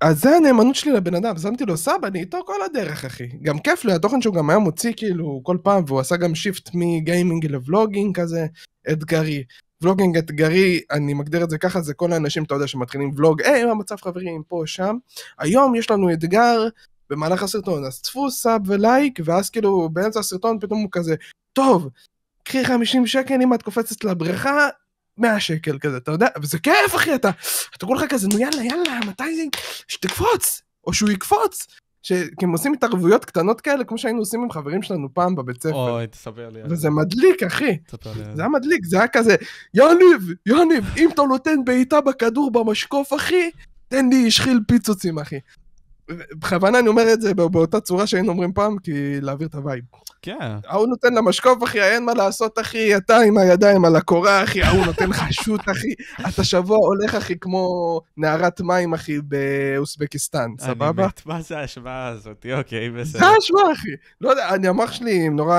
אז 0.00 0.20
זה 0.20 0.36
הנאמנות 0.36 0.74
שלי 0.74 0.92
לבן 0.92 1.14
אדם, 1.14 1.38
שמתי 1.38 1.64
לו 1.64 1.76
sub, 1.76 2.04
אני 2.04 2.20
איתו 2.20 2.38
כל 2.46 2.62
הדרך, 2.70 3.04
אחי. 3.04 3.26
גם 3.42 3.58
כיף 3.58 3.84
לי, 3.84 3.92
התוכן 3.92 4.22
שהוא 4.22 4.34
גם 4.34 4.50
היה 4.50 4.58
מוציא 4.58 4.92
כאילו 4.96 5.40
כל 5.44 5.56
פעם, 5.62 5.84
והוא 5.86 6.00
עשה 6.00 6.16
גם 6.16 6.34
shift 6.34 6.70
מגיימינג 6.74 7.46
ל 7.46 7.54
vlogging 7.54 8.20
כזה, 8.20 8.46
אתגרי. 8.92 9.44
ולוגינג 9.82 10.16
אתגרי, 10.16 10.80
אני 10.90 11.14
מגדיר 11.14 11.44
את 11.44 11.50
זה 11.50 11.58
ככה, 11.58 11.80
זה 11.80 11.94
כל 11.94 12.12
האנשים, 12.12 12.42
אתה 12.44 12.54
יודע, 12.54 12.66
שמתחילים 12.66 13.10
ולוג, 13.16 13.42
היי, 13.42 13.64
מה 13.64 13.70
המצב 13.70 13.96
חברים, 13.96 14.42
פה, 14.48 14.62
שם. 14.66 14.96
היום 15.38 15.74
יש 15.74 15.90
לנו 15.90 16.12
אתגר 16.12 16.68
במהלך 17.10 17.42
הסרטון, 17.42 17.84
אז 17.84 18.02
צפו 18.02 18.30
סאב 18.30 18.60
ולייק, 18.66 19.20
ואז 19.24 19.50
כאילו 19.50 19.88
באמצע 19.92 20.20
הסרטון 20.20 20.58
פתאום 20.60 20.80
הוא 20.80 20.88
כזה, 20.92 21.14
טוב, 21.52 21.88
קחי 22.42 22.64
50 22.64 23.06
שקל 23.06 23.34
אם 23.42 23.54
את 23.54 23.62
קופצת 23.62 24.04
לבריכה, 24.04 24.68
100 25.18 25.40
שקל 25.40 25.78
כזה, 25.78 25.96
אתה 25.96 26.10
יודע, 26.10 26.26
וזה 26.42 26.58
כיף 26.58 26.94
אחי, 26.96 27.14
אתה, 27.14 27.30
אתה 27.76 27.86
כולך 27.86 28.02
כזה, 28.08 28.28
נו 28.28 28.38
יאללה, 28.38 28.64
יאללה, 28.64 29.00
מתי 29.06 29.36
זה, 29.36 29.42
שתקפוץ, 29.88 30.62
או 30.86 30.92
שהוא 30.92 31.10
יקפוץ. 31.10 31.66
ש... 32.02 32.12
כי 32.12 32.44
הם 32.44 32.52
עושים 32.52 32.72
התערבויות 32.72 33.24
קטנות 33.24 33.60
כאלה, 33.60 33.84
כמו 33.84 33.98
שהיינו 33.98 34.18
עושים 34.18 34.42
עם 34.42 34.50
חברים 34.50 34.82
שלנו 34.82 35.14
פעם 35.14 35.34
בבית 35.34 35.62
ספר. 35.62 35.74
אוי, 35.74 36.06
תספר 36.06 36.48
לי. 36.48 36.60
וזה 36.70 36.90
מדליק, 36.90 37.42
אחי. 37.42 37.76
תספר 37.76 38.12
לי 38.12 38.20
על 38.20 38.24
זה 38.30 38.36
זה. 38.36 38.42
היה 38.42 38.48
מדליק, 38.48 38.84
זה 38.84 38.98
היה 38.98 39.08
כזה, 39.08 39.36
יניב, 39.74 40.32
יניב, 40.46 40.84
אם 40.96 41.10
אתה 41.10 41.22
נותן 41.22 41.64
בעיטה 41.64 42.00
בכדור 42.00 42.50
במשקוף, 42.50 43.14
אחי, 43.14 43.50
תן 43.88 44.08
לי 44.08 44.30
שחיל 44.30 44.60
פיצוצים, 44.68 45.18
אחי. 45.18 45.38
בכוונה 46.38 46.78
אני 46.78 46.88
אומר 46.88 47.12
את 47.12 47.20
זה 47.20 47.34
בא- 47.34 47.46
באותה 47.48 47.80
צורה 47.80 48.06
שהיינו 48.06 48.28
אומרים 48.28 48.52
פעם, 48.52 48.78
כי 48.78 48.92
להעביר 49.20 49.48
את 49.48 49.54
ה 49.54 49.59
vibe. 49.59 49.84
כן. 50.22 50.38
ההוא 50.66 50.86
נותן 50.86 51.14
למשקוף, 51.14 51.64
אחי, 51.64 51.82
אין 51.82 52.04
מה 52.04 52.14
לעשות, 52.14 52.58
אחי, 52.58 52.96
אתה 52.96 53.16
עם 53.16 53.38
הידיים 53.38 53.84
על 53.84 53.96
הקורה, 53.96 54.42
אחי, 54.44 54.62
ההוא 54.62 54.86
נותן 54.86 55.08
לך 55.10 55.22
שוט, 55.30 55.60
אחי, 55.70 55.88
אתה 56.28 56.44
שבוע 56.44 56.76
הולך, 56.78 57.14
אחי, 57.14 57.38
כמו 57.40 57.68
נערת 58.16 58.60
מים, 58.60 58.94
אחי, 58.94 59.18
באוזבקיסטן, 59.20 60.38
אני 60.60 60.68
סבבה? 60.74 61.06
מת, 61.06 61.26
מה 61.26 61.42
זה 61.42 61.58
ההשוואה 61.58 62.06
הזאת? 62.06 62.46
אוקיי, 62.54 62.90
בסדר. 62.90 63.18
זה 63.18 63.26
השוואה, 63.38 63.72
אחי. 63.72 63.88
לא 64.20 64.30
יודע, 64.30 64.48
אני, 64.54 64.68
המוח 64.68 64.92
שלי 64.92 65.28
נורא 65.28 65.54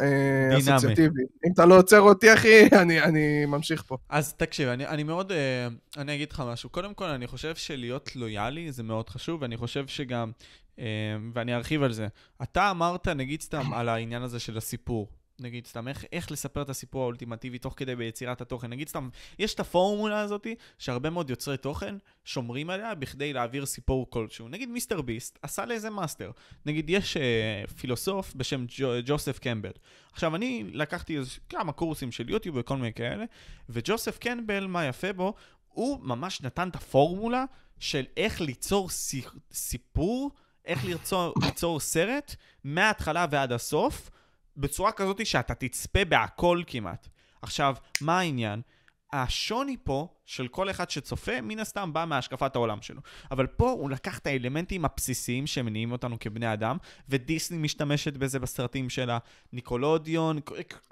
אה. 0.00 0.58
אסוציאטיבי. 0.58 1.22
אם 1.46 1.52
אתה 1.54 1.64
לא 1.66 1.78
עוצר 1.78 2.00
אותי, 2.00 2.34
אחי, 2.34 2.66
אני, 2.72 3.02
אני 3.02 3.46
ממשיך 3.46 3.82
פה. 3.86 3.96
אז 4.10 4.32
תקשיב, 4.34 4.68
אני, 4.68 4.86
אני 4.86 5.02
מאוד, 5.02 5.32
אה, 5.32 5.68
אני 5.96 6.14
אגיד 6.14 6.32
לך 6.32 6.42
משהו. 6.46 6.68
קודם 6.70 6.94
כל, 6.94 7.04
אני 7.04 7.26
חושב 7.26 7.54
שלהיות 7.54 8.16
לויאלי 8.16 8.72
זה 8.72 8.82
מאוד 8.82 9.08
חשוב, 9.08 9.42
ואני 9.42 9.56
חושב 9.66 9.86
שגם, 9.86 10.32
אה, 10.78 10.84
ואני 11.32 11.54
ארחיב 11.54 11.82
על 11.82 11.92
זה. 11.92 12.08
אתה 12.42 12.70
אמרת, 12.70 13.08
נגיד 13.08 13.40
סתם, 13.40 13.72
על 13.74 13.88
העניין 13.88 14.22
הזה 14.22 14.40
של 14.40 14.56
הסיפור. 14.56 15.08
נגיד 15.40 15.66
סתם, 15.66 15.88
איך, 15.88 16.04
איך 16.12 16.32
לספר 16.32 16.62
את 16.62 16.68
הסיפור 16.68 17.02
האולטימטיבי 17.02 17.58
תוך 17.58 17.74
כדי 17.76 17.96
ביצירת 17.96 18.40
התוכן. 18.40 18.70
נגיד 18.70 18.88
סתם, 18.88 19.08
יש 19.38 19.54
את 19.54 19.60
הפורמולה 19.60 20.20
הזאת, 20.20 20.46
שהרבה 20.78 21.10
מאוד 21.10 21.30
יוצרי 21.30 21.56
תוכן 21.56 21.94
שומרים 22.24 22.70
עליה 22.70 22.94
בכדי 22.94 23.32
להעביר 23.32 23.66
סיפור 23.66 24.10
כלשהו. 24.10 24.48
נגיד 24.48 24.68
מיסטר 24.68 25.02
ביסט 25.02 25.38
עשה 25.42 25.64
לאיזה 25.64 25.90
מאסטר. 25.90 26.30
נגיד 26.66 26.90
יש 26.90 27.16
אה, 27.16 27.64
פילוסוף 27.76 28.34
בשם 28.34 28.64
ג'ו, 28.68 28.92
ג'וסף 29.04 29.38
קמבל. 29.38 29.72
עכשיו, 30.12 30.36
אני 30.36 30.64
לקחתי 30.72 31.18
איזה 31.18 31.30
כמה 31.48 31.72
קורסים 31.72 32.12
של 32.12 32.30
יוטיוב 32.30 32.56
וכל 32.58 32.76
מיני 32.76 32.92
כאלה, 32.92 33.24
וג'וסף 33.68 34.18
קמבל, 34.18 34.66
מה 34.66 34.84
יפה 34.84 35.12
בו, 35.12 35.34
הוא 35.74 36.00
ממש 36.02 36.40
נתן 36.40 36.68
את 36.68 36.76
הפורמולה 36.76 37.44
של 37.78 38.04
איך 38.16 38.40
ליצור 38.40 38.88
סי, 38.88 39.22
סיפור, 39.52 40.30
איך 40.64 40.84
ליצור, 40.84 41.34
ליצור 41.42 41.80
סרט, 41.80 42.36
מההתחלה 42.64 43.26
ועד 43.30 43.52
הסוף, 43.52 44.10
בצורה 44.56 44.92
כזאת 44.92 45.26
שאתה 45.26 45.54
תצפה 45.54 46.04
בהכל 46.04 46.62
כמעט. 46.66 47.08
עכשיו, 47.42 47.76
מה 48.00 48.18
העניין? 48.18 48.62
השוני 49.14 49.76
פה 49.84 50.08
של 50.26 50.48
כל 50.48 50.70
אחד 50.70 50.90
שצופה, 50.90 51.32
מן 51.42 51.58
הסתם 51.58 51.92
בא 51.92 52.04
מהשקפת 52.08 52.56
העולם 52.56 52.78
שלו. 52.82 53.00
אבל 53.30 53.46
פה 53.46 53.70
הוא 53.70 53.90
לקח 53.90 54.18
את 54.18 54.26
האלמנטים 54.26 54.84
הבסיסיים 54.84 55.46
שמניעים 55.46 55.92
אותנו 55.92 56.16
כבני 56.20 56.52
אדם, 56.52 56.76
ודיסני 57.08 57.58
משתמשת 57.58 58.16
בזה 58.16 58.38
בסרטים 58.38 58.90
שלה, 58.90 59.18
ניקולודיון, 59.52 60.38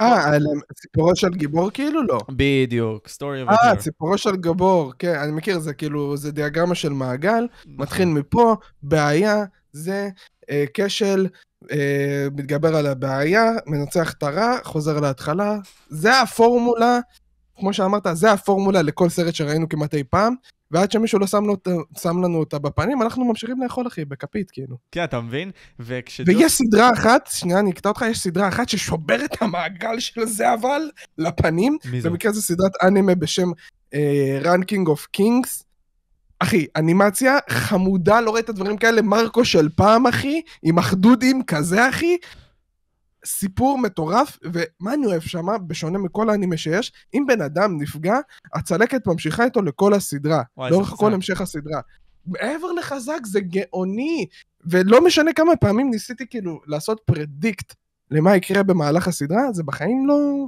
אה, 0.00 0.34
על 0.34 0.42
סיפורו 0.80 1.16
של 1.16 1.28
גיבור 1.28 1.70
כאילו? 1.70 2.02
לא. 2.02 2.20
בדיוק, 2.28 3.08
סטורי 3.08 3.42
אה, 3.42 3.80
סיפורו 3.80 4.18
של 4.18 4.36
גיבור, 4.36 4.92
כן, 4.98 5.14
אני 5.14 5.32
מכיר, 5.32 5.58
זה 5.58 5.74
כאילו, 5.74 6.16
זה 6.16 6.32
דיאגרמה 6.32 6.74
של 6.74 6.92
מעגל, 6.92 7.46
מתחיל 7.66 8.08
מפה, 8.08 8.56
בעיה, 8.82 9.44
זה, 9.72 10.08
אה, 10.50 10.64
כשל, 10.74 11.26
אה, 11.70 12.26
מתגבר 12.36 12.76
על 12.76 12.86
הבעיה, 12.86 13.50
מנצח 13.66 14.12
את 14.12 14.22
הרע, 14.22 14.58
חוזר 14.64 15.00
להתחלה. 15.00 15.56
זה 15.88 16.20
הפורמולה, 16.20 16.98
כמו 17.62 17.72
שאמרת, 17.72 18.06
זה 18.12 18.32
הפורמולה 18.32 18.82
לכל 18.82 19.08
סרט 19.08 19.34
שראינו 19.34 19.68
כמעט 19.68 19.94
אי 19.94 20.04
פעם, 20.10 20.34
ועד 20.70 20.92
שמישהו 20.92 21.18
לא 21.18 21.26
שם, 21.26 21.44
לו, 21.44 21.56
שם 22.02 22.22
לנו 22.22 22.38
אותה 22.38 22.58
בפנים, 22.58 23.02
אנחנו 23.02 23.24
ממשיכים 23.24 23.62
לאכול, 23.62 23.86
אחי, 23.86 24.04
בכפית, 24.04 24.50
כאילו. 24.50 24.76
כן, 24.92 25.04
אתה 25.04 25.20
מבין? 25.20 25.50
וכש... 25.80 26.20
ויש 26.26 26.52
סדרה 26.52 26.90
אחת, 26.92 27.28
שנייה, 27.32 27.58
אני 27.58 27.70
אקטע 27.70 27.88
אותך, 27.88 28.04
יש 28.10 28.18
סדרה 28.18 28.48
אחת 28.48 28.68
ששוברת 28.68 29.34
את 29.34 29.42
המעגל 29.42 30.00
של 30.00 30.24
זה, 30.24 30.54
אבל, 30.54 30.82
לפנים. 31.18 31.78
מי 31.84 32.00
זו? 32.00 32.10
במקרה 32.10 32.32
זה 32.32 32.42
סדרת 32.42 32.72
אנימה 32.82 33.14
בשם 33.14 33.48
Ranking 34.44 34.88
of 34.88 35.06
Kings. 35.06 35.64
אחי, 36.38 36.66
אנימציה 36.76 37.38
חמודה, 37.48 38.20
לא 38.20 38.34
ראית 38.34 38.50
דברים 38.50 38.76
כאלה, 38.76 39.02
מרקו 39.02 39.44
של 39.44 39.68
פעם, 39.76 40.06
אחי, 40.06 40.40
עם 40.62 40.78
אחדודים 40.78 41.42
כזה, 41.42 41.88
אחי. 41.88 42.16
סיפור 43.26 43.78
מטורף, 43.78 44.38
ומה 44.44 44.94
אני 44.94 45.06
אוהב 45.06 45.20
שם, 45.20 45.46
בשונה 45.66 45.98
מכל 45.98 46.30
האנימה 46.30 46.56
שיש, 46.56 46.92
אם 47.14 47.24
בן 47.26 47.42
אדם 47.42 47.80
נפגע, 47.80 48.16
הצלקת 48.54 49.06
ממשיכה 49.06 49.44
איתו 49.44 49.62
לכל 49.62 49.94
הסדרה, 49.94 50.42
לאורך 50.58 50.88
חזק. 50.88 50.98
כל 50.98 51.14
המשך 51.14 51.40
הסדרה. 51.40 51.80
מעבר 52.26 52.72
לחזק, 52.72 53.20
זה 53.24 53.40
גאוני, 53.40 54.26
ולא 54.66 55.04
משנה 55.04 55.32
כמה 55.32 55.56
פעמים 55.56 55.90
ניסיתי 55.90 56.26
כאילו 56.30 56.60
לעשות 56.66 57.00
פרדיקט 57.04 57.74
למה 58.10 58.36
יקרה 58.36 58.62
במהלך 58.62 59.08
הסדרה, 59.08 59.52
זה 59.52 59.62
בחיים 59.62 60.06
לא... 60.06 60.46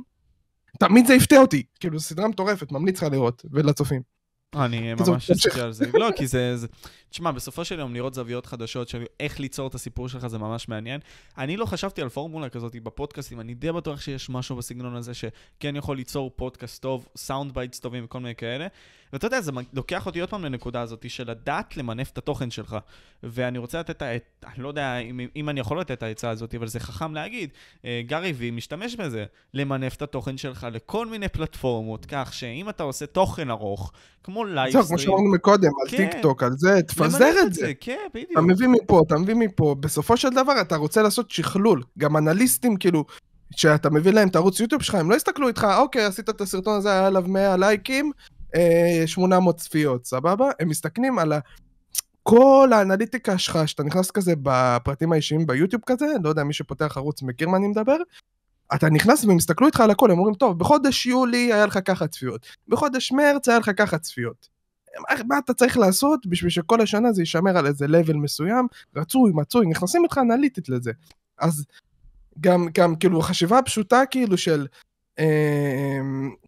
תמיד 0.78 1.06
זה 1.06 1.14
הפתיע 1.14 1.40
אותי, 1.40 1.62
כאילו, 1.80 1.98
זו 1.98 2.04
סדרה 2.04 2.28
מטורפת, 2.28 2.72
ממליץ 2.72 3.02
לך 3.02 3.12
לראות, 3.12 3.44
ולצופים. 3.50 4.13
אני 4.56 4.94
ממש. 5.08 5.30
אסתכל 5.30 5.60
על 5.60 5.72
זה. 5.72 5.84
לא, 5.94 6.08
כי. 6.16 6.26
זה- 6.26 6.66
תשמע, 7.10 7.30
בסופו 7.32 7.64
של 7.64 7.78
יום 7.78 7.94
לראות 7.94 8.14
זוויות 8.14 8.46
חדשות 8.46 8.88
של 8.88 9.04
איך 9.20 9.40
ליצור 9.40 9.68
את 9.68 9.74
הסיפור 9.74 10.08
שלך 10.08 10.26
זה 10.26 10.38
ממש 10.38 10.68
מעניין. 10.68 11.00
אני 11.38 11.56
לא 11.56 11.66
חשבתי 11.66 12.02
על 12.02 12.08
פורמולה 12.08 12.48
כזאת 12.48 12.76
בפודקאסטים, 12.82 13.40
אני 13.40 13.54
די 13.54 13.72
בטוח 13.72 14.00
שיש 14.00 14.30
משהו 14.30 14.56
בסגנון 14.56 14.94
הזה 14.96 15.14
שכן 15.14 15.76
יכול 15.76 15.96
ליצור 15.96 16.30
פודקאסט 16.36 16.82
טוב, 16.82 17.08
sound 17.16 17.54
bites 17.54 17.78
טובים 17.80 18.04
וכל 18.04 18.20
מיני 18.20 18.34
כאלה. 18.34 18.66
ואתה 19.14 19.26
יודע, 19.26 19.40
זה 19.40 19.52
לוקח 19.72 20.06
אותי 20.06 20.20
עוד 20.20 20.30
פעם 20.30 20.44
לנקודה 20.44 20.80
הזאת 20.80 21.10
של 21.10 21.30
לדעת 21.30 21.76
למנף 21.76 22.10
את 22.10 22.18
התוכן 22.18 22.50
שלך. 22.50 22.76
ואני 23.22 23.58
רוצה 23.58 23.80
לתת 23.80 23.90
את 23.90 24.02
ה... 24.02 24.06
אני 24.54 24.62
לא 24.62 24.68
יודע 24.68 24.98
אם, 24.98 25.20
אם 25.36 25.48
אני 25.48 25.60
יכול 25.60 25.80
לתת 25.80 25.92
את 25.92 26.02
העצה 26.02 26.30
הזאת, 26.30 26.54
אבל 26.54 26.66
זה 26.66 26.80
חכם 26.80 27.14
להגיד. 27.14 27.50
אה, 27.84 28.02
גארי 28.06 28.32
וי 28.32 28.50
משתמש 28.50 28.96
בזה, 28.96 29.24
למנף 29.54 29.96
את 29.96 30.02
התוכן 30.02 30.36
שלך 30.36 30.66
לכל 30.72 31.06
מיני 31.06 31.28
פלטפורמות, 31.28 32.06
כך 32.06 32.32
שאם 32.32 32.68
אתה 32.68 32.82
עושה 32.82 33.06
תוכן 33.06 33.50
ארוך, 33.50 33.92
כמו 34.22 34.34
זהו, 34.34 34.44
כמו 34.44 34.44
לייבסטרים, 34.44 34.98
שאמרנו 34.98 35.32
מקודם, 35.32 35.70
על 35.82 35.90
כן. 35.90 36.10
טיק 36.10 36.22
טוק, 36.22 36.42
על 36.42 36.50
זה, 36.56 36.82
תפזר 36.82 37.34
את 37.46 37.54
זה. 37.54 37.72
כן, 37.80 38.06
בדיוק. 38.14 38.32
אתה 38.32 38.40
מביא 38.40 38.68
מפה, 38.68 39.00
אתה 39.06 39.18
מביא 39.18 39.34
מפה, 39.34 39.76
בסופו 39.80 40.16
של 40.16 40.30
דבר 40.30 40.60
אתה 40.60 40.76
רוצה 40.76 41.02
לעשות 41.02 41.30
שכלול. 41.30 41.82
גם 41.98 42.16
אנליסטים, 42.16 42.76
כאילו, 42.76 43.04
שאתה 43.56 43.90
מביא 43.90 44.12
להם 44.12 44.28
את 44.28 44.36
הערוץ 44.36 44.60
יוטיוב 44.60 44.82
שלך, 44.82 44.94
הם 44.94 45.10
לא 45.10 45.16
יסתכלו 45.16 45.48
איתך, 45.48 45.66
אוקיי, 45.78 46.04
עשית 46.04 46.28
את 46.28 46.40
הסרטון 46.40 46.76
הזה, 46.76 46.90
היה 46.90 47.06
עליו 47.06 47.24
100 47.28 47.56
לייקים, 47.56 48.12
800 49.06 49.56
צפיות, 49.56 50.04
סבבה? 50.04 50.50
הם 50.60 50.68
מסתכלים 50.68 51.18
על 51.18 51.32
ה... 51.32 51.38
כל 52.22 52.70
האנליטיקה 52.74 53.38
שלך, 53.38 53.58
שאתה 53.66 53.82
נכנס 53.82 54.10
כזה 54.10 54.32
בפרטים 54.42 55.12
האישיים 55.12 55.46
ביוטיוב 55.46 55.82
כזה, 55.86 56.06
לא 56.22 56.28
יודע, 56.28 56.44
מי 56.44 56.52
שפותח 56.52 56.96
ערוץ 56.96 57.22
מכיר 57.22 57.48
מה 57.48 57.56
אני 57.56 57.68
מדבר, 57.68 57.96
אתה 58.74 58.90
נכנס 58.90 59.24
והם 59.24 59.36
יסתכלו 59.36 59.66
איתך 59.66 59.80
על 59.80 59.90
הכל, 59.90 60.10
הם 60.10 60.18
אומרים, 60.18 60.34
טוב, 60.34 60.58
בחודש 60.58 61.06
יולי 61.06 61.52
היה 61.52 61.66
לך 61.66 61.78
ככה 61.84 62.06
צפיות, 62.06 62.46
בחודש 62.68 63.12
מרץ 63.12 63.48
היה 63.48 63.58
לך 63.58 63.70
ככה 63.76 63.98
צפיות. 63.98 64.48
מה- 65.00 65.22
מה 65.28 65.38
אתה 65.38 65.54
צריך 65.54 65.76
לעשות 65.78 66.26
בשביל 66.26 66.50
שכל 66.50 66.80
השנה 66.80 67.12
זה 67.12 67.22
יישמר 67.22 67.58
על 67.58 67.66
איזה 67.66 67.86
level 67.86 68.16
מסוים, 68.16 68.66
רצוי, 68.96 69.32
מצוי, 69.34 69.66
נכנסים 69.66 70.04
איתך 70.04 70.18
אנליטית 70.18 70.68
לזה. 70.68 70.92
אז 71.38 71.64
גם, 72.40 72.68
גם 72.78 72.96
כאילו 72.96 73.20
חשיבה 73.22 73.62
פשוטה 73.62 74.02
כאילו 74.10 74.38
של, 74.38 74.60
אה, 74.60 74.66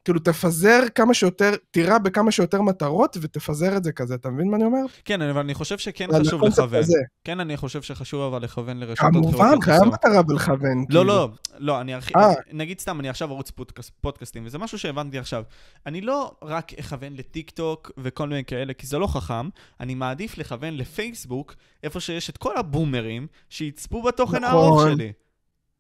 כאילו 0.05 0.19
תפזר 0.19 0.81
כמה 0.95 1.15
שיותר, 1.15 1.53
תירה 1.71 1.99
בכמה 1.99 2.31
שיותר 2.31 2.63
מטרות 2.63 3.17
ותפזר 3.21 3.77
את 3.77 3.85
זה 3.85 3.93
כזה, 3.93 4.15
אתה 4.15 4.31
מבין 4.31 4.51
מה 4.51 4.57
אני 4.57 4.65
אומר? 4.65 4.79
כן, 5.05 5.23
אבל 5.23 5.41
אני 5.41 5.55
חושב 5.55 5.79
שכן 5.79 6.09
חשוב 6.21 6.35
הקונספט 6.35 6.59
לכוון. 6.59 6.83
כן, 7.25 7.41
אני 7.41 7.57
חושב 7.57 7.83
שחשוב 7.83 8.35
אבל 8.35 8.43
לכוון 8.43 8.77
לרשתות 8.77 9.09
כמובן, 9.13 9.61
חייב. 9.61 9.85
מטרה 9.85 10.21
ולכוון. 10.29 10.79
לא, 10.79 10.85
כאילו. 10.89 11.05
לא, 11.05 11.29
לא, 11.59 11.81
אני 11.81 11.95
ארחיב, 11.95 12.17
אה. 12.17 12.35
נגיד 12.53 12.81
סתם, 12.81 13.01
אני 13.01 13.09
עכשיו 13.09 13.31
ערוץ 13.31 13.51
פודקאסט, 13.51 13.91
פודקאסטים, 14.01 14.47
וזה 14.47 14.59
משהו 14.59 14.79
שהבנתי 14.79 15.19
עכשיו. 15.19 15.43
אני 15.87 16.01
לא 16.01 16.35
רק 16.43 16.75
אכוון 16.75 17.13
לטיק 17.13 17.51
טוק 17.51 17.91
וכל 17.99 18.29
מיני 18.29 18.45
כאלה, 18.45 18.73
כי 18.75 18.87
זה 18.87 18.99
לא 18.99 19.07
חכם, 19.07 19.49
אני 19.81 19.95
מעדיף 19.95 20.39
לכוון 20.39 20.77
לפייסבוק, 20.77 21.55
איפה 21.83 22.01
שיש 22.01 22.31
את 22.31 22.37
כל 22.37 22.57
הבומרים 22.57 23.27
שיצפו 23.51 24.03
בתוכן 24.03 24.45
נכון. 24.45 24.45
הארוך 24.45 24.83
שלי. 24.83 25.13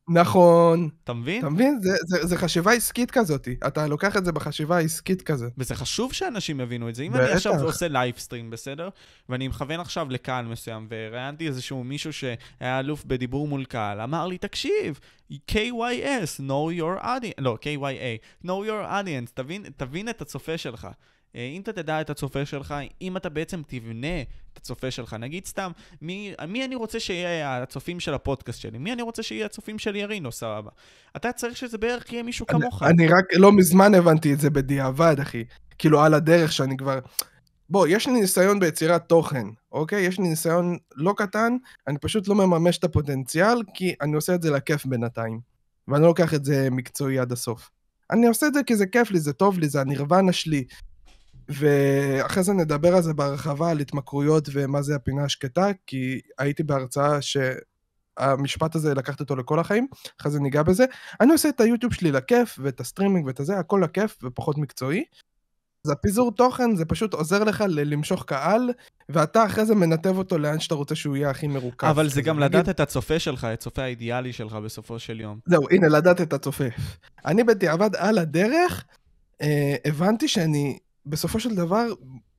נכון. 0.09 0.88
אתה 1.04 1.12
מבין? 1.12 1.38
אתה 1.38 1.48
מבין? 1.48 1.78
זה, 1.82 1.96
זה, 2.07 2.26
זה 2.26 2.36
חשיבה 2.36 2.72
עסקית 2.72 3.11
כזאת. 3.11 3.48
אתה 3.66 3.86
לוקח 3.86 4.16
את 4.16 4.24
זה 4.24 4.32
בחשיבה 4.32 4.76
העסקית 4.76 5.22
כזה. 5.22 5.48
וזה 5.59 5.74
חשוב 5.74 6.12
שאנשים 6.12 6.61
יבינו 6.61 6.88
את 6.88 6.94
זה. 6.94 7.02
אם 7.02 7.12
בטח. 7.12 7.22
אני 7.22 7.32
עכשיו 7.32 7.62
עושה 7.62 7.88
livestream, 7.89 8.51
בסדר? 8.50 8.88
ואני 9.28 9.48
מכוון 9.48 9.80
עכשיו 9.80 10.07
לקהל 10.11 10.44
מסוים, 10.44 10.86
וראיינתי 10.90 11.46
איזשהו 11.46 11.84
מישהו 11.84 12.12
שהיה 12.12 12.80
אלוף 12.80 13.04
בדיבור 13.04 13.48
מול 13.48 13.64
קהל, 13.64 14.00
אמר 14.00 14.26
לי, 14.26 14.38
תקשיב, 14.38 15.00
KYS, 15.32 16.40
know 16.40 16.80
your 16.80 17.02
audience, 17.02 17.38
לא, 17.38 17.59
KYA, 17.62 18.44
know 18.44 18.66
your 18.66 18.90
audience, 18.90 19.30
תבין, 19.34 19.64
תבין 19.76 20.09
את 20.09 20.20
הצופה 20.20 20.59
שלך. 20.59 20.88
אה, 21.37 21.51
אם 21.57 21.61
אתה 21.61 21.72
תדע 21.72 22.01
את 22.01 22.11
הצופה 22.11 22.47
שלך, 22.47 22.74
אם 23.03 23.16
אתה 23.16 23.28
בעצם 23.28 23.62
תבנה 23.66 24.22
את 24.53 24.57
הצופה 24.57 24.91
שלך, 24.91 25.14
נגיד 25.14 25.47
סתם, 25.47 25.70
מי, 26.03 26.34
מי 26.49 26.64
אני 26.64 26.74
רוצה 26.74 27.01
שיהיה 27.01 27.62
הצופים 27.62 28.01
של 28.01 28.14
הפודקאסט 28.14 28.61
שלי? 28.61 28.78
מי 28.78 28.93
אני 28.93 29.03
רוצה 29.03 29.22
שיהיה 29.22 29.47
הצופים 29.47 29.78
של 29.78 29.97
ירינו, 29.97 30.32
סבבה. 30.32 30.70
אתה 31.16 31.32
צריך 31.32 31.57
שזה 31.57 31.78
בערך 31.78 32.12
יהיה 32.12 32.22
מישהו 32.22 32.47
כמוך. 32.47 32.82
אני, 32.82 32.93
אני 32.93 33.07
רק 33.07 33.24
לא 33.34 33.53
מזמן 33.53 33.95
הבנתי 33.95 34.32
את 34.32 34.41
זה 34.41 34.51
בדיעבד, 34.51 35.20
אחי. 35.20 35.45
כאילו 35.78 36.01
על 36.01 36.14
הדרך 36.14 36.53
שאני 36.53 36.76
כבר... 36.76 36.99
בוא, 37.70 37.87
יש 37.87 38.07
לי 38.07 38.12
ניסיון 38.12 38.61
ביצירת 38.61 39.09
תוכן, 39.09 39.47
אוקיי? 39.72 40.03
יש 40.03 40.18
לי 40.18 40.28
ניסיון 40.28 40.76
לא 40.95 41.14
קטן, 41.16 41.57
אני 41.89 41.99
פשוט 41.99 42.28
לא 42.28 42.34
מממש 42.34 42.78
את 42.78 42.84
הפוטנציאל, 42.84 43.62
כי 43.74 43.95
אני 44.01 44.14
עושה 44.14 44.34
את 44.34 44.43
זה 44.43 44.51
לכיף 44.51 44.87
בינתיים. 44.87 45.41
ואני 45.89 46.03
לא 46.03 46.09
לוקח 46.09 46.34
את 46.34 46.45
זה 46.45 46.68
מקצועי 46.70 47.18
עד 47.18 47.32
הסוף. 47.32 47.70
אני 48.11 48.26
עושה 48.26 48.47
את 48.47 48.55
זה 48.55 48.62
כי 48.62 48.76
זה 48.76 48.87
כיף 48.87 49.11
לי, 49.11 49.20
זה 49.20 49.32
טוב 49.32 49.59
לי, 49.59 49.68
זה 49.68 49.80
הנירוונה 49.80 50.32
שלי. 50.32 50.64
ואחרי 51.49 52.42
זה 52.42 52.53
נדבר 52.53 52.94
על 52.94 53.03
זה 53.03 53.14
בהרחבה, 53.14 53.70
על 53.70 53.78
התמכרויות 53.78 54.49
ומה 54.53 54.82
זה 54.82 54.94
הפינה 54.97 55.24
השקטה, 55.24 55.66
כי 55.86 56.20
הייתי 56.38 56.62
בהרצאה 56.62 57.18
שהמשפט 57.22 58.74
הזה, 58.74 58.94
לקחת 58.94 59.20
אותו 59.20 59.36
לכל 59.36 59.59
החיים, 59.59 59.86
אחרי 60.20 60.32
זה 60.32 60.40
ניגע 60.40 60.62
בזה. 60.62 60.84
אני 61.20 61.32
עושה 61.32 61.49
את 61.49 61.61
היוטיוב 61.61 61.92
שלי 61.92 62.12
לכיף, 62.12 62.59
ואת 62.62 62.80
הסטרימינג 62.80 63.26
ואת 63.26 63.40
הזה, 63.40 63.59
הכל 63.59 63.80
לכיף 63.84 64.18
ופחות 64.22 64.59
מקצועי. 64.59 65.05
אז 65.86 65.90
הפיזור 65.90 66.32
תוכן 66.32 66.76
זה 66.76 66.84
פשוט 66.84 67.14
עוזר 67.14 67.44
לך 67.44 67.64
למשוך 67.68 68.24
קהל, 68.24 68.70
ואתה 69.09 69.47
אחרי 69.47 69.66
זה 69.66 69.74
מנתב 69.74 70.18
אותו 70.18 70.38
לאן 70.38 70.61
שאתה 70.61 70.74
רוצה 70.74 70.94
שהוא 70.94 71.16
יהיה 71.16 71.30
הכי 71.30 71.47
מרוכז. 71.47 71.88
אבל 71.90 72.09
זה. 72.09 72.22
גם 72.22 72.38
לדעת 72.38 72.68
את 72.68 72.80
הצופה 72.80 73.18
שלך, 73.18 73.44
את 73.44 73.53
הצופה 73.53 73.82
האידיאלי 73.82 74.32
שלך 74.32 74.53
בסופו 74.53 74.99
של 74.99 75.20
יום. 75.20 75.38
זהו, 75.47 75.62
הנה, 75.70 75.88
לדעת 75.88 76.20
את 76.20 76.32
הצופה. 76.32 76.64
אני 77.26 77.44
בדיעבד 77.44 77.97
על 77.97 78.18
הדרך, 78.18 78.84
אה, 79.42 79.76
הבנתי 79.84 80.28
שאני, 80.28 80.78
בסופו 81.07 81.40
של 81.40 81.54
דבר, 81.54 81.86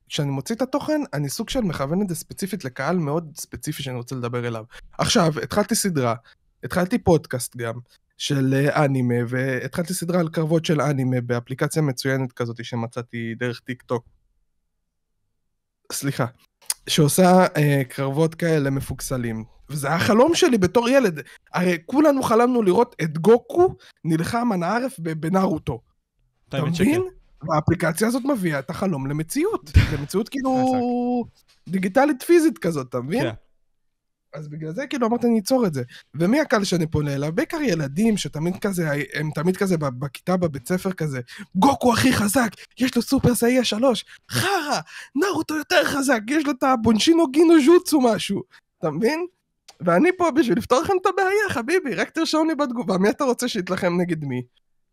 כשאני 0.10 0.32
מוציא 0.32 0.56
את 0.56 0.62
התוכן, 0.62 1.02
אני 1.14 1.30
סוג 1.30 1.50
של 1.50 1.62
מכוון 1.62 2.02
את 2.02 2.10
זה 2.10 2.16
ספציפית 2.16 2.66
לקהל 2.66 2.98
מאוד 2.98 3.32
ספציפי 3.36 3.84
שאני 3.84 3.98
רוצה 3.98 4.16
לדבר 4.16 4.48
אליו. 4.48 4.64
עכשיו, 4.98 5.34
התחלתי 5.44 5.76
סדרה, 5.76 6.16
התחלתי 6.64 6.98
פודקאסט 6.98 7.58
גם, 7.58 7.74
של 8.18 8.54
אה, 8.54 8.86
אנימה, 8.86 9.16
והתחלתי 9.28 9.94
סדרה 9.94 10.20
על 10.20 10.30
קרבות 10.30 10.66
של 10.66 10.82
אנימה 10.82 11.22
באפליקציה 11.22 11.82
מצוינת 11.82 12.32
כזאת 12.32 12.66
שמצאתי 12.66 13.36
דרך 13.36 13.60
טיק 13.60 13.84
טוק. 13.84 14.06
סליחה. 15.92 16.26
שעושה 16.90 17.46
אה, 17.58 17.82
קרבות 17.90 18.36
כאלה 18.36 18.70
מפוקסלים. 18.70 19.44
וזה 19.70 19.88
היה 19.88 20.00
חלום 20.00 20.36
שלי 20.36 20.58
בתור 20.58 20.90
ילד. 20.90 21.22
הרי 21.54 21.78
כולנו 21.86 22.24
חלמנו 22.24 22.62
לראות 22.62 22.96
את 23.02 23.18
גוקו 23.18 23.76
נלחם 24.04 24.52
על 24.52 24.64
הערף 24.64 25.00
בנארוטו. 25.00 25.82
אתה 26.50 26.64
מבין? 26.64 27.04
שכן. 27.38 27.52
והאפליקציה 27.52 28.08
הזאת 28.08 28.24
מביאה 28.26 28.60
את 28.60 28.70
החלום 28.70 29.08
למציאות. 29.08 29.72
למציאות 29.94 30.30
כאילו 30.30 30.66
דיגיטלית 31.70 32.24
פיזית 32.24 32.58
כזאת, 32.58 32.90
אתה 32.90 33.00
מבין? 33.02 33.22
כן. 33.22 33.32
אז 34.34 34.48
בגלל 34.48 34.74
זה 34.74 34.88
כאילו 34.88 35.08
אמרתי 35.08 35.28
אני 35.28 35.40
אצור 35.40 35.68
את 35.68 35.74
זה. 35.74 35.84
ומי 36.16 36.40
הקהל 36.40 36.64
שאני 36.64 36.88
פונה 36.88 37.14
אליו? 37.14 37.32
בעיקר 37.36 37.62
ילדים 37.62 38.18
שתמיד 38.18 38.58
כזה, 38.62 38.90
הם 39.14 39.30
תמיד 39.36 39.58
כזה 39.58 39.78
בכיתה 39.78 40.38
בבית 40.38 40.68
ספר 40.68 40.92
כזה, 40.92 41.20
גוקו 41.56 41.94
הכי 41.94 42.14
חזק, 42.14 42.50
יש 42.80 42.96
לו 42.96 43.02
Super 43.02 43.36
Saiyan 43.36 43.64
שלוש, 43.64 44.06
חרא, 44.32 44.80
נארוטו 45.16 45.56
יותר 45.56 45.84
חזק, 45.86 46.20
יש 46.28 46.46
לו 46.46 46.52
את 46.52 46.64
ה 46.64 46.72
bunshin 46.72 47.32
no 47.32 47.54
jutsu 47.66 48.02
משהו, 48.02 48.44
אתה 48.80 48.92
מבין? 48.92 49.26
ואני 49.82 50.10
פה 50.18 50.32
בשביל 50.32 50.58
לפתור 50.58 50.82
לכם 50.82 50.94
את 51.02 51.06
הבעיה, 51.06 51.50
חביבי, 51.50 51.96
רק 51.96 52.10
תרשום 52.10 52.48
לי 52.48 52.56
בתגובה 52.56 52.98
מי 52.98 53.10
אתה 53.10 53.24
רוצה 53.24 53.48
שיתלחם 53.48 54.02
נגד 54.02 54.26
מי. 54.26 54.42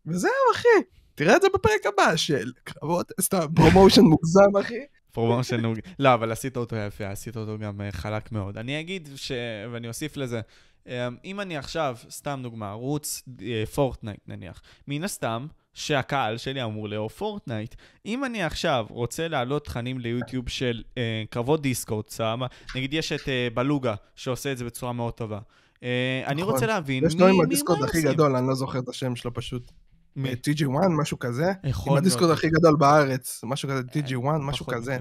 וזהו, 0.05 0.31
אחי. 0.55 0.81
תראה 1.15 1.35
את 1.35 1.41
זה 1.41 1.47
בפרק 1.53 1.85
הבא 1.93 2.15
של 2.15 2.51
קרבות, 2.63 3.11
סתם, 3.21 3.45
promotion 3.55 4.01
מוגזם, 4.01 4.57
אחי. 4.59 4.79
promotion 5.11 5.59
מוג... 5.59 5.77
לא, 5.99 6.13
אבל 6.13 6.31
עשית 6.31 6.57
אותו 6.57 6.75
יפה, 6.75 7.07
עשית 7.07 7.37
אותו 7.37 7.57
גם 7.57 7.81
אה, 7.81 7.91
חלק 7.91 8.31
מאוד. 8.31 8.57
אני 8.57 8.79
אגיד, 8.79 9.09
ש... 9.15 9.31
ואני 9.71 9.87
אוסיף 9.87 10.17
לזה, 10.17 10.41
אה, 10.87 11.07
אם 11.25 11.41
אני 11.41 11.57
עכשיו, 11.57 11.97
סתם 12.09 12.39
דוגמה, 12.43 12.69
ערוץ 12.69 13.23
אה, 13.41 13.63
פורטנייט 13.73 14.19
נניח, 14.27 14.61
מן 14.87 15.03
הסתם, 15.03 15.47
שהקהל 15.73 16.37
שלי 16.37 16.63
אמור 16.63 16.89
לאהוב 16.89 17.11
פורטנייט. 17.11 17.75
אם 18.05 18.25
אני 18.25 18.43
עכשיו 18.43 18.85
רוצה 18.89 19.27
להעלות 19.27 19.65
תכנים 19.65 19.99
ליוטיוב 19.99 20.49
של 20.49 20.83
אה, 20.97 21.23
קרבות 21.29 21.61
דיסקורד, 21.61 22.09
סבבה, 22.09 22.47
נגיד 22.75 22.93
יש 22.93 23.11
את 23.11 23.29
אה, 23.29 23.47
בלוגה 23.53 23.95
שעושה 24.15 24.51
את 24.51 24.57
זה 24.57 24.65
בצורה 24.65 24.93
מאוד 24.93 25.13
טובה. 25.13 25.39
אה, 25.83 26.23
אני 26.27 26.41
נכון. 26.41 26.53
רוצה 26.53 26.65
להבין 26.65 27.05
יש 27.05 27.13
לו 27.15 27.25
מי- 27.25 27.31
עם 27.31 27.37
מי- 27.37 27.43
הדיסקורד 27.43 27.79
מה 27.79 27.85
הכי 27.85 27.97
עושים? 27.97 28.11
גדול, 28.11 28.35
אני 28.35 28.47
לא 28.47 28.55
זוכר 28.55 28.79
את 28.79 28.89
השם 28.89 29.15
שלו 29.15 29.33
פשוט. 29.33 29.71
מי? 30.15 30.31
TG1, 30.31 30.87
משהו 30.89 31.19
כזה. 31.19 31.53
עם 31.63 31.95
להיות. 32.21 32.37
הכי 32.37 32.49
גדול 32.49 32.75
בארץ, 32.75 33.41
משהו 33.43 33.69
כזה, 33.69 33.81
TG1, 33.81 34.37
משהו 34.39 34.65
פחות 34.65 34.75
כזה. 34.75 34.97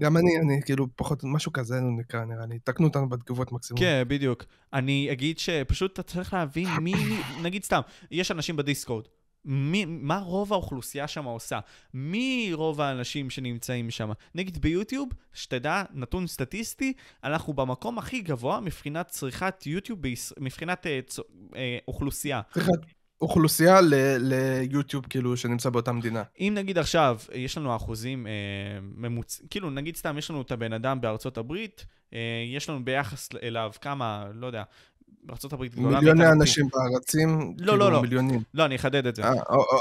גם 0.00 0.16
אני, 0.16 0.38
אני 0.44 0.60
כאילו 0.64 0.86
פחות, 0.96 1.20
משהו 1.24 1.52
כזה 1.52 1.80
נקרא 1.80 2.24
נראה 2.24 2.46
לי. 2.46 2.58
תקנו 2.58 2.86
אותנו 2.86 3.08
בתגובות 3.08 3.52
מקסימום. 3.52 3.80
כן, 3.80 4.02
בדיוק. 4.08 4.44
אני 4.72 5.08
אגיד 5.12 5.38
שפשוט 5.38 5.92
אתה 5.92 6.02
צריך 6.02 6.34
להבין 6.34 6.68
מי, 6.80 6.94
נגיד 7.42 7.64
סתם, 7.64 7.80
יש 8.10 8.30
אנשים 8.30 8.56
בדיסקורד. 8.56 9.04
מי, 9.44 9.84
מה 9.84 10.18
רוב 10.18 10.52
האוכלוסייה 10.52 11.08
שם 11.08 11.24
עושה? 11.24 11.60
מי 11.94 12.50
רוב 12.54 12.80
האנשים 12.80 13.30
שנמצאים 13.30 13.90
שם? 13.90 14.10
נגיד 14.34 14.62
ביוטיוב, 14.62 15.08
שתדע, 15.32 15.82
נתון 15.92 16.26
סטטיסטי, 16.26 16.92
אנחנו 17.24 17.52
במקום 17.52 17.98
הכי 17.98 18.20
גבוה 18.20 18.60
מבחינת 18.60 19.08
צריכת 19.08 19.66
יוטיוב, 19.66 20.02
ביש... 20.02 20.32
מבחינת 20.40 20.86
אה, 20.86 21.00
צ... 21.06 21.18
אה, 21.56 21.78
אוכלוסייה. 21.88 22.40
להיות 22.56 22.86
אוכלוסייה 23.22 23.80
ליוטיוב 24.18 25.06
כאילו 25.06 25.36
שנמצא 25.36 25.70
באותה 25.70 25.92
מדינה. 25.92 26.22
אם 26.40 26.52
נגיד 26.56 26.78
עכשיו, 26.78 27.18
יש 27.34 27.58
לנו 27.58 27.76
אחוזים 27.76 28.26
אה, 28.26 28.32
ממוצ... 28.96 29.42
כאילו 29.50 29.70
נגיד 29.70 29.96
סתם, 29.96 30.18
יש 30.18 30.30
לנו 30.30 30.42
את 30.42 30.52
הבן 30.52 30.72
אדם 30.72 31.00
בארצות 31.00 31.38
הברית, 31.38 31.86
אה, 32.14 32.18
יש 32.56 32.68
לנו 32.68 32.84
ביחס 32.84 33.28
אליו 33.42 33.70
כמה, 33.80 34.24
לא 34.34 34.46
יודע, 34.46 34.62
בארצות 35.22 35.52
הברית 35.52 35.74
גדולה 35.74 35.98
מיליוני. 36.00 36.28
אנשים 36.28 36.68
בארצים, 36.72 37.40
לא, 37.40 37.54
כאילו 37.56 37.76
לא, 37.76 37.92
לא. 37.92 38.02
מיליונים. 38.02 38.42
לא, 38.54 38.64
אני 38.64 38.76
אחדד 38.76 39.06
את 39.06 39.16
זה. 39.16 39.24
אה, 39.24 39.32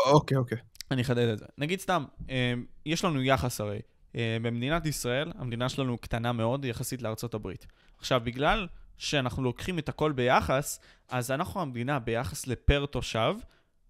אוקיי, 0.05 0.37
אוקיי. 0.37 0.57
אני 0.91 1.01
אחדד 1.01 1.27
את 1.27 1.39
זה. 1.39 1.45
נגיד 1.57 1.79
סתם, 1.79 2.03
אה, 2.29 2.53
יש 2.85 3.05
לנו 3.05 3.23
יחס 3.23 3.61
הרי. 3.61 3.79
אה, 4.15 4.37
במדינת 4.41 4.85
ישראל, 4.85 5.31
המדינה 5.37 5.69
שלנו 5.69 5.97
קטנה 5.97 6.31
מאוד 6.31 6.65
יחסית 6.65 7.01
לארצות 7.01 7.33
הברית. 7.33 7.67
עכשיו, 7.99 8.21
בגלל 8.23 8.67
שאנחנו 9.02 9.43
לוקחים 9.43 9.80
את 9.80 9.89
הכל 9.89 10.12
ביחס, 10.12 10.80
אז 11.10 11.32
אנחנו 11.32 11.62
המדינה 11.62 11.99
ביחס 11.99 12.47
לפר 12.47 12.86
תושב, 12.86 13.36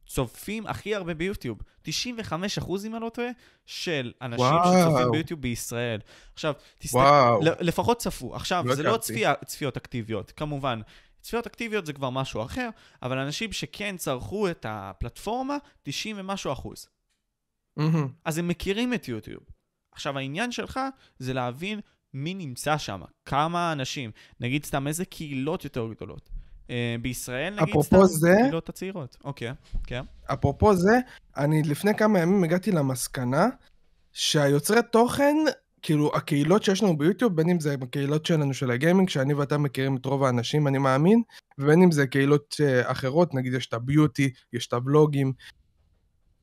צופים 0.07 0.67
הכי 0.67 0.95
הרבה 0.95 1.13
ביוטיוב. 1.13 1.57
95 1.81 2.57
אחוז, 2.57 2.85
אם 2.85 2.95
אני 2.95 3.03
לא 3.03 3.09
טועה, 3.09 3.27
של 3.65 4.11
אנשים 4.21 4.45
וואו. 4.45 4.89
שצופים 4.89 5.11
ביוטיוב 5.11 5.41
בישראל. 5.41 5.99
עכשיו, 6.33 6.53
תסתכל. 6.79 7.39
לפחות 7.59 7.97
צפו. 7.97 8.35
עכשיו, 8.35 8.63
לא 8.67 8.75
זה 8.75 8.83
לא. 8.83 8.97
צפייה, 8.97 9.33
צפיות 9.45 9.77
אקטיביות, 9.77 10.31
כמובן. 10.31 10.81
צפיות 11.21 11.47
אקטיביות 11.47 11.85
זה 11.85 11.93
כבר 11.93 12.09
משהו 12.09 12.43
אחר, 12.43 12.69
אבל 13.01 13.17
אנשים 13.17 13.51
שכן 13.51 13.97
צרכו 13.97 14.49
את 14.49 14.65
הפלטפורמה, 14.69 15.57
90 15.83 16.15
ומשהו 16.19 16.53
אחוז. 16.53 16.87
מהמם. 17.77 18.07
אז 18.25 18.37
הם 18.37 18.47
מכירים 18.47 18.93
את 18.93 19.07
יוטיוב. 19.07 19.43
עכשיו, 19.91 20.17
העניין 20.17 20.51
שלך 20.51 20.79
זה 21.19 21.33
להבין 21.33 21.79
מי 22.13 22.33
נמצא 22.33 22.77
שם, 22.77 23.01
כמה 23.25 23.71
אנשים, 23.71 24.11
נגיד 24.39 24.65
סתם 24.65 24.87
איזה 24.87 25.05
קהילות 25.05 25.63
יותר 25.63 25.87
גדולות. 25.95 26.29
Uh, 26.67 26.71
בישראל, 27.01 27.55
נגיד 27.61 27.81
סתם 27.81 27.97
זה- 28.05 28.35
קהילות 28.41 28.69
הצעירות. 28.69 29.17
אוקיי, 29.23 29.51
כן. 29.83 30.03
אפרופו 30.33 30.75
זה, 30.75 30.99
אני 31.37 31.63
לפני 31.63 31.95
כמה 31.95 32.19
ימים 32.19 32.43
הגעתי 32.43 32.71
למסקנה 32.71 33.45
שהיוצרי 34.13 34.79
תוכן, 34.91 35.35
כאילו 35.81 36.11
הקהילות 36.15 36.63
שיש 36.63 36.83
לנו 36.83 36.97
ביוטיוב, 36.97 37.35
בין 37.35 37.49
אם 37.49 37.59
זה 37.59 37.75
הקהילות 37.81 38.25
שלנו 38.25 38.53
של 38.53 38.71
הגיימינג, 38.71 39.09
שאני 39.09 39.33
ואתה 39.33 39.57
מכירים 39.57 39.97
את 39.97 40.05
רוב 40.05 40.23
האנשים, 40.23 40.67
אני 40.67 40.77
מאמין, 40.77 41.21
ובין 41.57 41.81
אם 41.83 41.91
זה 41.91 42.07
קהילות 42.07 42.55
אה, 42.63 42.91
אחרות, 42.91 43.33
נגיד 43.33 43.53
יש 43.53 43.67
את 43.67 43.73
הביוטי, 43.73 44.29
יש 44.53 44.67
את 44.67 44.73
הבלוגים. 44.73 45.33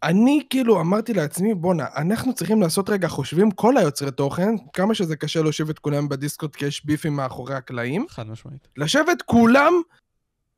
אני 0.03 0.47
כאילו 0.51 0.81
אמרתי 0.81 1.15
לעצמי, 1.15 1.55
בואנה, 1.55 1.87
אנחנו 1.97 2.35
צריכים 2.35 2.63
לעשות 2.63 2.91
רגע 2.91 3.09
חושבים, 3.09 3.51
כל 3.51 3.77
היוצרי 3.77 4.11
תוכן, 4.11 4.55
כמה 4.73 4.95
שזה 4.95 5.17
קשה 5.17 5.43
להושיב 5.43 5.71
את 5.71 5.79
כולם 5.79 6.09
בדיסקוט 6.09 6.57
כי 6.57 6.67
יש 6.67 6.87
ביפים 6.87 7.17
מאחורי 7.17 7.55
הקלעים, 7.55 8.07
חד 8.09 8.27
משמעית. 8.27 8.69
לשבת 8.77 9.23
כולם 9.23 9.73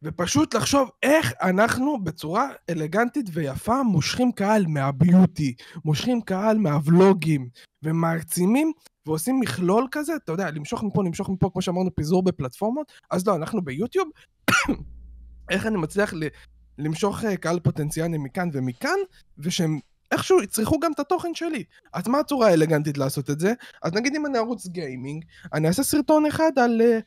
ופשוט 0.03 0.55
לחשוב 0.55 0.91
איך 1.03 1.33
אנחנו 1.43 2.05
בצורה 2.05 2.49
אלגנטית 2.71 3.27
ויפה 3.33 3.83
מושכים 3.83 4.33
קהל 4.33 4.67
מהביוטי, 4.67 5.55
מושכים 5.85 6.21
קהל 6.21 6.59
מהוולוגים, 6.59 7.49
ומעצימים 7.83 8.73
ועושים 9.07 9.41
מכלול 9.41 9.89
כזה, 9.91 10.17
אתה 10.17 10.33
יודע, 10.33 10.51
למשוך 10.51 10.83
מפה, 10.83 11.05
למשוך 11.05 11.29
מפה, 11.29 11.51
כמו 11.53 11.63
שאמרנו, 11.63 11.95
פיזור 11.95 12.23
בפלטפורמות, 12.23 12.93
אז 13.11 13.27
לא, 13.27 13.37
אנחנו 13.37 13.63
ביוטיוב, 13.63 14.09
איך 15.51 15.67
אני 15.67 15.77
מצליח 15.77 16.15
ל- 16.15 16.29
למשוך 16.81 17.25
אה, 17.25 17.37
קהל 17.37 17.61
פוטנציאלי 17.61 18.19
מכאן 18.19 18.49
ומכאן, 18.53 18.99
ושהם 19.39 19.79
איכשהו 20.13 20.43
יצרכו 20.43 20.81
גם 20.81 20.93
את 20.93 21.01
התוכן 21.01 21.35
שלי. 21.35 21.65
אז 21.93 22.09
מה 22.09 22.19
הצורה 22.19 22.49
האלגנטית 22.49 22.99
לעשות 22.99 23.31
את 23.31 23.41
זה? 23.41 23.53
אז 23.83 23.93
נגיד 23.93 24.15
אם 24.15 24.27
אני 24.27 24.39
ערוץ 24.39 24.67
גיימינג, 24.67 25.25
אני 25.53 25.69
אעשה 25.69 25.83
סרטון 25.83 26.27
אחד 26.27 26.53
על... 26.57 26.83
אה, 26.83 26.99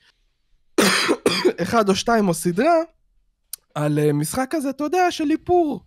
אחד 1.64 1.90
או 1.90 1.96
שתיים 1.96 2.28
או 2.28 2.34
סדרה, 2.34 2.76
על 3.76 4.00
אה, 4.00 4.14
משחק 4.14 4.48
כזה, 4.50 4.70
אתה 4.70 4.84
יודע, 4.84 5.12
של 5.12 5.32
איפור. 5.32 5.84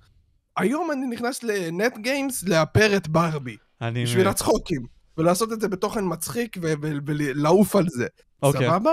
היום 0.57 0.93
אני 0.93 1.07
נכנס 1.07 1.43
לנט 1.43 1.99
גיימס 1.99 2.45
לאפר 2.45 2.97
את 2.97 3.09
ברבי, 3.09 3.57
אני... 3.81 4.05
בשביל 4.05 4.29
הצחוקים, 4.29 4.87
ולעשות 5.19 5.53
את 5.53 5.61
זה 5.61 5.69
בתוכן 5.69 6.05
מצחיק 6.05 6.57
ולעוף 7.07 7.77
על 7.77 7.87
זה. 7.89 8.07
אוקיי. 8.43 8.67
סבבה? 8.67 8.93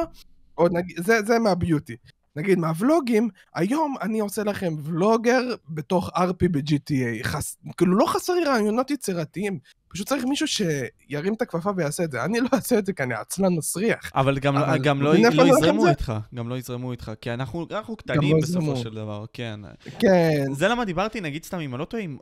או 0.57 0.67
נגיד, 0.71 0.97
זה, 1.05 1.21
זה 1.25 1.39
מהביוטי. 1.39 1.95
נגיד 2.35 2.59
מהוולוגים, 2.59 3.29
היום 3.55 3.95
אני 4.01 4.19
עושה 4.19 4.43
לכם 4.43 4.73
ולוגר 4.83 5.41
בתוך 5.69 6.09
RP 6.09 6.47
ב-GTA. 6.51 7.23
חס... 7.23 7.57
כאילו 7.77 7.97
לא 7.97 8.05
חסר 8.05 8.33
לי 8.33 8.43
רעיונות 8.43 8.91
יצירתיים, 8.91 9.59
פשוט 9.87 10.07
צריך 10.07 10.25
מישהו 10.25 10.47
שירים 10.47 11.33
את 11.33 11.41
הכפפה 11.41 11.71
ויעשה 11.77 12.03
את 12.03 12.11
זה. 12.11 12.23
אני 12.25 12.39
לא 12.39 12.47
אעשה 12.53 12.79
את 12.79 12.85
זה 12.85 12.93
כי 12.93 13.03
אני 13.03 13.13
עצלן 13.13 13.53
מסריח. 13.53 14.11
אבל 14.15 14.39
גם, 14.39 14.57
אבל 14.57 14.77
גם 14.77 15.01
לא, 15.01 15.13
לא 15.13 15.43
אני 15.43 15.49
יזרמו? 15.49 15.87
איתך, 15.87 16.13
גם 16.35 16.49
לא 16.49 16.57
יזרמו 16.57 16.91
איתך, 16.91 17.11
כי 17.21 17.31
אנחנו, 17.31 17.67
אנחנו 17.71 17.95
קטנים 17.95 18.35
לא 18.35 18.41
בסופו. 18.41 18.75
של 18.75 18.93
דבר, 18.93 19.25
כן. 19.33 19.59
כן, 19.99 20.45
זה 20.53 20.67
למה 20.67 20.85
דיברתי, 20.85 21.21
נגיד 21.21 21.43
סתם, 21.43 21.59
אם 21.59 21.73
אני 21.73 21.79
לא 21.79 21.85
טועה, 21.85 22.03
עם... 22.03 22.17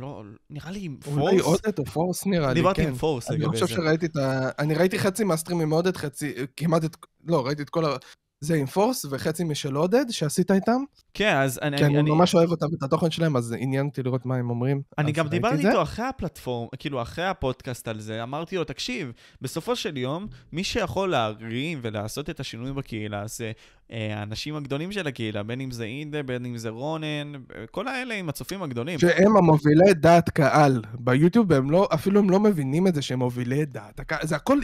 לא, 0.00 0.22
נראה 0.50 0.70
לי 0.70 0.80
עם 0.82 0.96
אולי 1.06 1.42
פורס. 1.42 1.60
עודד 1.64 1.78
או 1.78 1.84
פורס 1.84 2.26
נראה 2.26 2.48
לי, 2.48 2.54
דיברתי 2.54 2.82
כן. 2.82 2.88
עם 2.88 2.94
פורס 2.94 3.30
אני 3.30 3.38
לא 3.38 3.44
לגבי 3.44 3.60
חושב 3.60 3.76
זה. 3.76 3.82
שראיתי 3.82 4.06
את 4.06 4.16
ה... 4.16 4.50
אני 4.58 4.74
ראיתי 4.74 4.98
חצי 4.98 5.24
מהסטרימים 5.24 5.68
מעודד, 5.68 5.96
חצי... 5.96 6.34
כמעט 6.56 6.84
את... 6.84 6.96
לא, 7.26 7.46
ראיתי 7.46 7.62
את 7.62 7.70
כל 7.70 7.84
ה... 7.84 7.96
זה 8.40 8.54
עם 8.54 8.66
פורס 8.66 9.04
וחצי 9.10 9.44
משל 9.44 9.74
עודד 9.74 10.04
שעשית 10.10 10.50
איתם. 10.50 10.82
כן, 11.14 11.36
אז 11.36 11.58
אני... 11.62 11.78
כי 11.78 11.84
אני 11.84 11.98
אני- 12.00 12.10
ממש 12.10 12.34
אוהב 12.34 12.50
אותם 12.50 12.66
ואת 12.72 12.82
התוכן 12.82 13.10
שלהם, 13.10 13.36
אז 13.36 13.54
עניין 13.58 13.86
אותי 13.86 14.02
לראות 14.02 14.26
מה 14.26 14.36
הם 14.36 14.50
אומרים. 14.50 14.82
אני 14.98 15.12
גם 15.12 15.28
דיברתי. 15.28 15.68
איתו 15.68 15.82
אחרי 15.82 16.04
ה 16.04 16.10
platform, 16.10 16.68
כאילו 16.78 17.02
אחרי 17.02 17.24
הפודקאסט 17.26 17.88
על 17.88 18.00
זה, 18.00 18.22
אמרתי 18.22 18.56
לו, 18.56 18.64
תקשיב, 18.64 19.12
בסופו 19.42 19.76
של 19.76 19.96
יום, 19.96 20.26
מי 20.52 20.64
שיכול 20.64 21.10
להרים 21.10 21.78
ולעשות 21.82 22.30
את 22.30 22.40
השינוי 22.40 22.72
בקהילה 22.72 23.26
זה 23.26 23.52
אה, 23.92 24.18
האנשים 24.20 24.56
הגדולים 24.56 24.92
של 24.92 25.06
הקהילה, 25.06 25.42
בין 25.42 25.60
אם 25.60 25.70
זה 25.70 25.84
אינדה, 25.84 26.22
בין 26.22 26.46
אם 26.46 26.56
זה 26.56 26.68
רונן, 26.68 27.34
אה, 27.34 27.38
כל 27.70 27.88
האלה 27.88 28.14
עם 28.14 28.28
הצופים 28.28 28.62
הגדולים. 28.62 28.98
שהם 28.98 29.36
המובילי 29.36 29.94
דעת 29.94 30.30
קהל. 30.30 30.82
ביוטיוב 30.98 31.52
הם 31.52 31.70
לא, 31.70 31.88
אפילו 31.94 32.20
הם 32.20 32.30
לא 32.30 32.40
מבינים 32.40 32.86
את 32.86 32.94
זה 32.94 33.02
שהם 33.02 33.18
מובילי 33.18 33.64
דעת 33.64 34.00
הקהל. 34.00 34.26
זה 34.26 34.36
הכל, 34.36 34.58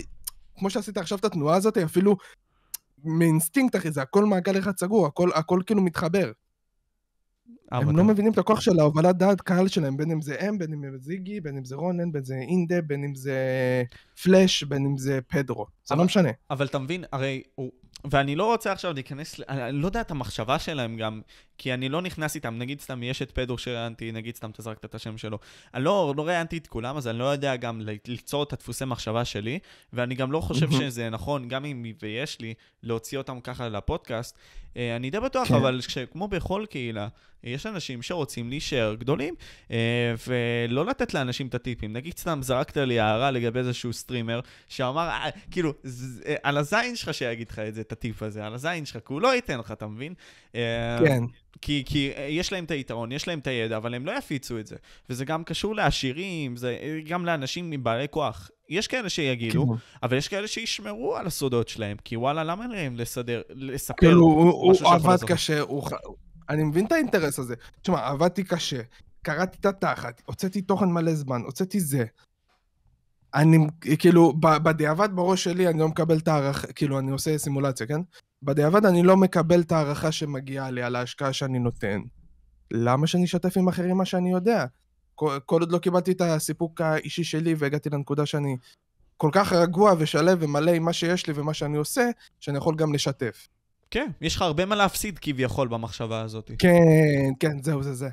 כמו 0.58 0.70
שעשית 0.70 0.96
עכשיו 0.98 1.18
את 1.18 1.24
התנועה 1.24 1.56
הזאת, 1.56 1.78
אפילו 1.78 2.16
מאינסטינקט, 3.04 3.76
אחי, 3.76 3.90
זה 3.90 4.02
הכל 4.02 4.24
מעגל 4.24 4.58
אחד 4.58 4.78
סגור, 4.78 5.06
הכל, 5.06 5.30
הכל 5.34 5.60
כאילו 5.66 5.82
מתחבר. 5.82 6.32
אה, 7.72 7.78
הם 7.78 7.96
לא 7.96 8.04
מבינים 8.04 8.32
את 8.32 8.38
הכוח 8.38 8.60
של 8.60 8.80
ההובלת 8.80 9.16
דעת 9.16 9.40
קהל 9.40 9.68
שלהם, 9.68 9.96
בין 9.96 10.10
אם 10.10 10.20
זה 10.20 10.36
הם, 10.40 10.58
בין 10.58 10.72
אם 10.72 10.90
זה 10.92 10.98
זיגי, 10.98 11.40
בין 11.40 11.56
אם 11.56 11.64
זה 11.64 11.76
רונן, 11.76 12.12
בין 12.12 12.20
אם 12.20 12.24
זה 12.24 12.34
אינדה, 12.34 12.80
בין 12.80 13.04
אם 13.04 13.14
זה 13.14 13.38
פלאש, 14.22 14.62
בין 14.62 14.84
אם 14.86 14.98
זה 14.98 15.18
פדרו. 15.28 15.66
זה 15.84 15.94
אבל- 15.94 16.00
לא 16.02 16.06
משנה. 16.06 16.28
אבל 16.50 16.66
אתה 16.66 16.78
מבין, 16.78 17.04
הרי 17.12 17.42
הוא... 17.54 17.70
ואני 18.10 18.36
לא 18.36 18.52
רוצה 18.52 18.72
עכשיו 18.72 18.92
להיכנס, 18.92 19.40
אני 19.48 19.78
לא 19.78 19.86
יודע 19.86 20.00
את 20.00 20.10
המחשבה 20.10 20.58
שלהם 20.58 20.96
גם, 20.96 21.20
כי 21.58 21.74
אני 21.74 21.88
לא 21.88 22.02
נכנס 22.02 22.34
איתם, 22.34 22.58
נגיד 22.58 22.80
סתם 22.80 23.02
יש 23.02 23.22
את 23.22 23.30
פדור 23.30 23.58
שראיינתי, 23.58 24.12
נגיד 24.12 24.36
סתם 24.36 24.50
אתה 24.50 24.62
זרקת 24.62 24.84
את 24.84 24.94
השם 24.94 25.18
שלו. 25.18 25.38
אני 25.74 25.84
לא, 25.84 26.14
לא 26.16 26.26
ראיינתי 26.26 26.58
את 26.58 26.66
כולם, 26.66 26.96
אז 26.96 27.08
אני 27.08 27.18
לא 27.18 27.24
יודע 27.24 27.56
גם 27.56 27.80
ליצור 28.08 28.42
את 28.42 28.52
הדפוסי 28.52 28.84
מחשבה 28.84 29.24
שלי, 29.24 29.58
ואני 29.92 30.14
גם 30.14 30.32
לא 30.32 30.40
חושב. 30.40 30.70
שזה 30.70 31.10
נכון, 31.10 31.48
גם 31.48 31.64
אם 31.64 31.92
ויש 32.02 32.40
לי, 32.40 32.54
להוציא 32.82 33.18
אותם 33.18 33.40
ככה 33.40 33.68
לפודקאסט. 33.68 34.38
אה, 34.76 34.96
אני 34.96 35.10
די 35.10 35.20
בטוח, 35.20 35.48
כן. 35.48 35.54
אבל 35.54 35.80
כמו 36.12 36.28
בכל 36.28 36.64
קהילה, 36.70 37.08
יש 37.44 37.66
אנשים 37.66 38.02
שרוצים 38.02 38.48
להישאר 38.50 38.94
גדולים, 38.94 39.34
אה, 39.70 40.14
ולא 40.28 40.86
לתת 40.86 41.14
לאנשים 41.14 41.46
את 41.46 41.54
הטיפים. 41.54 41.92
נגיד 41.92 42.18
סתם 42.18 42.38
זרקת 42.42 42.76
לי 42.76 43.00
הערה 43.00 43.30
לגבי 43.30 43.58
איזשהו 43.58 43.92
סטרימר, 43.92 44.40
שאמר, 44.68 45.08
"אה, 45.08 45.30
כאילו, 45.50 45.73
ז- 45.82 46.22
אה, 46.26 46.34
על 46.42 46.58
הזין 46.58 46.96
שלך 46.96 47.14
שיגיד 47.14 47.50
לך 47.50 47.58
את 47.58 47.74
זה, 47.74 47.80
את 47.80 47.92
הטיפ 47.92 48.22
הזה, 48.22 48.46
על 48.46 48.54
הזין 48.54 48.84
שלך, 48.84 48.96
כי 49.06 49.12
הוא 49.12 49.20
לא 49.20 49.34
ייתן 49.34 49.58
לך, 49.58 49.72
אתה 49.72 49.86
מבין? 49.86 50.14
אה, 50.54 50.98
כן. 51.04 51.24
כי, 51.60 51.82
כי 51.86 52.12
אה, 52.16 52.26
יש 52.30 52.52
להם 52.52 52.64
את 52.64 52.70
היתרון, 52.70 53.12
יש 53.12 53.28
להם 53.28 53.38
את 53.38 53.46
הידע, 53.46 53.76
אבל 53.76 53.94
הם 53.94 54.06
לא 54.06 54.12
יפיצו 54.12 54.58
את 54.58 54.66
זה. 54.66 54.76
וזה 55.10 55.24
גם 55.24 55.44
קשור 55.44 55.74
לעשירים, 55.74 56.56
זה 56.56 56.78
גם 57.08 57.26
לאנשים 57.26 57.72
עם 57.72 57.84
בעלי 57.84 58.06
כוח. 58.10 58.50
יש 58.68 58.86
כאלה 58.86 59.08
שיגידו, 59.08 59.50
כאילו, 59.60 59.76
אבל 60.02 60.16
יש 60.16 60.28
כאלה 60.28 60.46
שישמרו 60.46 61.16
על 61.16 61.26
הסודות 61.26 61.68
שלהם, 61.68 61.96
כי 62.04 62.16
וואלה, 62.16 62.44
למה 62.44 62.66
להם 62.66 62.96
לסדר, 62.96 63.42
לספר 63.50 63.94
כאילו, 63.98 64.20
הוא 64.20 64.50
הוא 64.50 64.74
שיכול 64.74 64.94
עבד 64.94 65.10
לעזור? 65.10 65.28
קשה, 65.28 65.60
הוא 65.60 65.88
אני 66.48 66.64
מבין 66.64 66.86
את 66.86 66.92
האינטרס 66.92 67.38
הזה. 67.38 67.54
תשמע, 67.82 68.06
עבדתי 68.06 68.44
קשה, 68.44 68.80
קראתי 69.22 69.58
את 69.60 69.66
התחת, 69.66 70.22
הוצאתי 70.24 70.62
תוכן 70.62 70.88
מלא 70.88 71.14
זמן, 71.14 71.42
הוצאתי 71.44 71.80
זה. 71.80 72.04
אני, 73.34 73.58
כאילו, 73.98 74.32
בדיעבד 74.40 75.08
בראש 75.14 75.44
שלי 75.44 75.68
אני 75.68 75.78
לא 75.78 75.88
מקבל 75.88 76.18
את 76.18 76.28
הערכה, 76.28 76.66
כאילו, 76.66 76.98
אני 76.98 77.10
עושה 77.10 77.38
סימולציה, 77.38 77.86
כן? 77.86 78.00
בדיעבד 78.42 78.86
אני 78.86 79.02
לא 79.02 79.16
מקבל 79.16 79.60
את 79.60 79.72
ההערכה 79.72 80.12
שמגיעה 80.12 80.70
לי 80.70 80.82
על 80.82 80.96
ההשקעה 80.96 81.32
שאני 81.32 81.58
נותן. 81.58 82.00
למה 82.70 83.06
שאני 83.06 83.24
אשתף 83.24 83.56
עם 83.56 83.68
אחרים 83.68 83.96
מה 83.96 84.04
שאני 84.04 84.32
יודע? 84.32 84.66
כל, 85.14 85.38
כל 85.46 85.60
עוד 85.60 85.72
לא 85.72 85.78
קיבלתי 85.78 86.12
את 86.12 86.20
הסיפוק 86.20 86.80
האישי 86.80 87.24
שלי 87.24 87.54
והגעתי 87.58 87.90
לנקודה 87.90 88.26
שאני 88.26 88.56
כל 89.16 89.30
כך 89.32 89.52
רגוע 89.52 89.94
ושלב 89.98 90.38
ומלא 90.40 90.70
עם 90.70 90.82
מה 90.82 90.92
שיש 90.92 91.26
לי 91.26 91.32
ומה 91.36 91.54
שאני 91.54 91.76
עושה, 91.76 92.10
שאני 92.40 92.58
יכול 92.58 92.76
גם 92.76 92.94
לשתף. 92.94 93.48
כן, 93.90 94.10
יש 94.20 94.36
לך 94.36 94.42
הרבה 94.42 94.64
מה 94.64 94.74
להפסיד 94.74 95.18
כביכול 95.18 95.68
במחשבה 95.68 96.20
הזאת. 96.20 96.50
כן, 96.58 97.32
כן, 97.40 97.62
זהו, 97.62 97.82
זה 97.82 97.94
זה. 97.94 98.08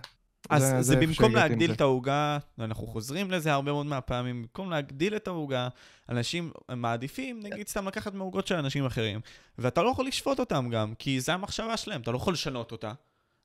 אז 0.51 0.61
זה- 0.61 0.67
זה, 0.67 0.81
זה 0.81 0.95
במקום 0.95 1.35
להגדיל. 1.35 1.71
את 1.71 1.81
העוגה, 1.81 2.37
ואנחנו 2.57 2.87
חוזרים 2.87 3.31
לזה 3.31 3.53
הרבה 3.53 3.71
מאוד 3.71 3.85
מהפעמים, 3.85 4.41
במקום 4.41 4.69
להגדיל 4.69 5.15
את 5.15 5.27
העוגה, 5.27 5.67
אנשים 6.09 6.51
מעדיפים, 6.75 7.39
נגיד 7.43 7.67
סתם 7.67 7.87
לקחת 7.87 8.13
מעוגות 8.13 8.47
של 8.47 8.55
אנשים 8.55 8.85
אחרים, 8.85 9.19
ואתה 9.57 9.83
לא 9.83 9.89
יכול 9.89 10.07
לשפוט 10.07 10.39
אותם 10.39 10.69
גם, 10.69 10.93
כי 10.99 11.19
זה 11.21 11.33
המחשבה 11.33 11.77
שלהם, 11.77 12.01
אתה 12.01 12.11
לא 12.11 12.17
יכול 12.17 12.33
לשנות 12.33 12.71
אותה. 12.71 12.91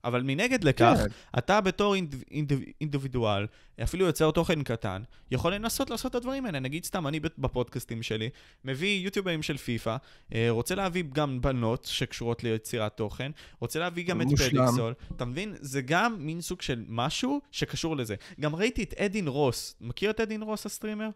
אבל 0.06 0.22
מנגד 0.22 0.64
לכך, 0.64 0.98
כן. 0.98 1.38
אתה 1.38 1.60
בתור 1.60 1.94
אינד, 1.94 2.14
אינד, 2.30 2.52
אינדיבידואל, 2.80 3.46
אפילו 3.82 4.06
יוצר 4.06 4.30
תוכן 4.30 4.62
קטן, 4.62 5.02
יכול 5.30 5.54
לנסות 5.54 5.90
לעשות 5.90 6.10
את 6.10 6.14
הדברים 6.14 6.46
האלה. 6.46 6.60
נגיד 6.60 6.84
סתם, 6.84 7.06
אני 7.06 7.20
בפודקאסטים 7.20 8.02
שלי, 8.02 8.28
מביא 8.64 9.00
יוטיוברים 9.04 9.42
של 9.42 9.56
פיפא, 9.56 9.96
אה, 10.34 10.46
רוצה 10.50 10.74
להביא 10.74 11.04
גם 11.12 11.40
בנות 11.40 11.84
שקשורות 11.84 12.44
ליצירת 12.44 12.96
תוכן, 12.96 13.30
רוצה 13.60 13.78
להביא 13.78 14.06
גם 14.06 14.20
את. 14.20 14.26
פדיקסול. 14.36 14.94
אתה 15.16 15.24
מבין? 15.24 15.54
זה 15.60 15.82
גם 15.82 16.16
מין 16.18 16.40
סוג 16.40 16.62
של 16.62 16.84
משהו 16.88 17.40
שקשור 17.50 17.96
לזה. 17.96 18.14
גם 18.40 18.56
ראיתי 18.56 18.82
את 18.82 18.94
אדין 18.94 19.28
רוס. 19.28 19.76
מכיר 19.80 20.10
את 20.10 20.20
אדין 20.20 20.42
רוס 20.42 20.66
הסטרימר? 20.66 21.08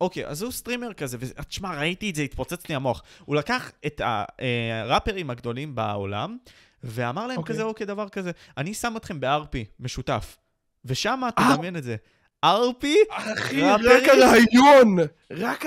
אוקיי, 0.00 0.26
אז 0.26 0.42
הוא 0.42 0.52
סטרימר 0.52 0.92
כזה, 0.92 1.16
ותשמע, 1.20 1.78
ראיתי 1.78 2.10
את 2.10 2.14
זה, 2.14 2.22
התפוצץ 2.22 2.68
לי 2.68 2.74
המוח. 2.74 3.02
הוא 3.24 3.36
לקח 3.36 3.72
את 3.86 4.00
הראפרים 4.04 5.30
הגדולים 5.30 5.74
בעולם, 5.74 6.36
ואמר 6.82 7.26
להם 7.26 7.38
אוקיי. 7.38 7.54
כזה, 7.54 7.62
אוקיי, 7.62 7.86
דבר 7.86 8.08
כזה, 8.08 8.30
אני 8.56 8.74
שם 8.74 8.94
אתכם 8.96 9.20
ב-RP, 9.20 9.56
משותף. 9.80 10.36
ושם, 10.84 11.20
אה. 11.24 11.54
תדמיין 11.54 11.76
את 11.76 11.84
זה. 11.84 11.96
RP? 12.44 12.84
אחי? 13.10 13.62
רק 13.62 14.08
הרעיון, 14.08 14.96
רק 15.30 15.64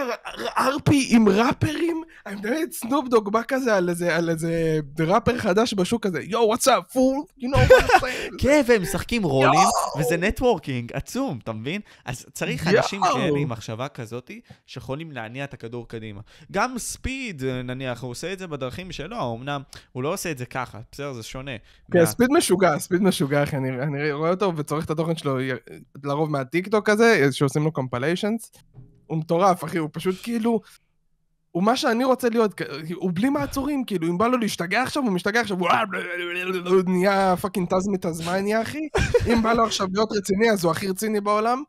RP 0.58 1.08
עם 1.12 1.30
ראפרים, 1.30 2.02
אני 2.26 2.36
מדמיין 2.36 2.64
את 2.64 2.72
סנופ 2.74 3.08
דוג 3.08 3.32
בא 3.32 3.42
כזה 3.48 3.76
על 3.76 3.90
איזה, 3.90 4.16
על 4.16 4.30
איזה 4.30 4.80
ראפר 5.00 5.38
חדש 5.38 5.74
בשוק 5.74 6.06
הזה, 6.06 6.20
yo, 6.24 6.48
what's 6.48 6.72
up, 6.72 6.84
fool, 6.94 7.18
you 7.40 7.44
know 7.44 7.72
what 7.72 7.84
I'm 7.84 7.90
saying. 8.02 8.36
כן, 8.38 8.62
והם 8.68 8.82
משחקים 8.82 9.24
רולים! 9.24 9.60
וזה 10.00 10.18
נטוורקינג 10.18 10.92
עצום, 10.94 11.40
אתה 11.44 11.54
מבין? 11.54 11.82
אז 12.06 12.26
צריך! 12.34 12.68
אנשים 12.68 13.02
כאלה 13.14 13.40
עם 13.40 13.50
מחשבה 13.50 13.88
כזאתי, 13.88 14.42
שיכולים 14.66 15.12
להניע 15.12 15.44
את 15.44 15.54
הכדור 15.54 15.88
קדימה. 15.88 16.22
גם 16.52 16.78
ספיד, 16.78 17.44
נניח, 17.46 18.02
הוא 18.04 18.12
עושה 18.12 18.34
את 18.34 18.40
זה 18.40 18.48
בדרכים 18.48 18.92
שלו, 18.92 19.36
אמנם 19.40 19.62
הוא 19.92 20.04
לא 20.04 20.14
עושה 20.14 20.32
את 20.32 20.38
זה 20.38 20.46
ככה, 20.46 20.80
בסדר, 20.92 21.14
זה 21.14 21.24
שונה. 21.24 21.52
כן, 21.92 22.00
מה- 22.00 22.06
ספיד 22.06 22.28
משוגע, 22.32 22.80
ספיד 22.80 23.02
משוגע, 23.02 23.44
אחי, 23.44 23.56
אני, 23.58 23.70
אני 23.84 24.12
רואה 24.12 24.30
אותו 24.30 24.54
וצורך 24.56 24.86
את 24.86 24.90
התוכן 24.90 25.16
שלו 25.16 25.42
י- 25.42 25.52
לרוב 26.60 26.84
מהטיקטוק 26.84 26.90
הזה, 26.90 27.28
שעושים 27.32 27.64
לו 27.64 27.72
compilations. 27.72 28.52
הוא 29.08 29.18
מטורף, 29.18 29.64
אחי, 29.64 29.78
הוא 29.78 29.90
פשוט 29.94 30.16
כאילו... 30.24 30.62
הוא 31.52 31.64
מה 31.64 31.78
שאני 31.78 32.04
רוצה 32.04 32.30
להיות, 32.30 32.54
כ- 32.54 32.92
הוא 32.96 33.12
בלי 33.14 33.30
מעצורים, 33.30 33.84
כאילו, 33.86 34.08
אם 34.08 34.18
בא 34.18 34.28
לו 34.28 34.38
להשתגע 34.38 34.84
עכשיו, 34.84 35.04
הוא 35.04 35.12
משתגע 35.12 35.42
עכשיו, 35.42 35.58
הוא 35.60 36.82
נהיה 36.88 37.36
fucking 37.38 37.70
טז 37.70 37.88
מטזמניה, 37.88 38.62
אחי. 38.62 38.88
אם 39.34 39.44
בא 39.44 39.54
לו 39.54 39.64
עכשיו 39.64 39.88
להיות 39.94 40.12
רציני, 40.12 40.52
אז 40.52 40.64
הוא 40.64 40.72
הכי 40.72 40.88
רציני 40.88 41.22
בעולם, 41.22 41.64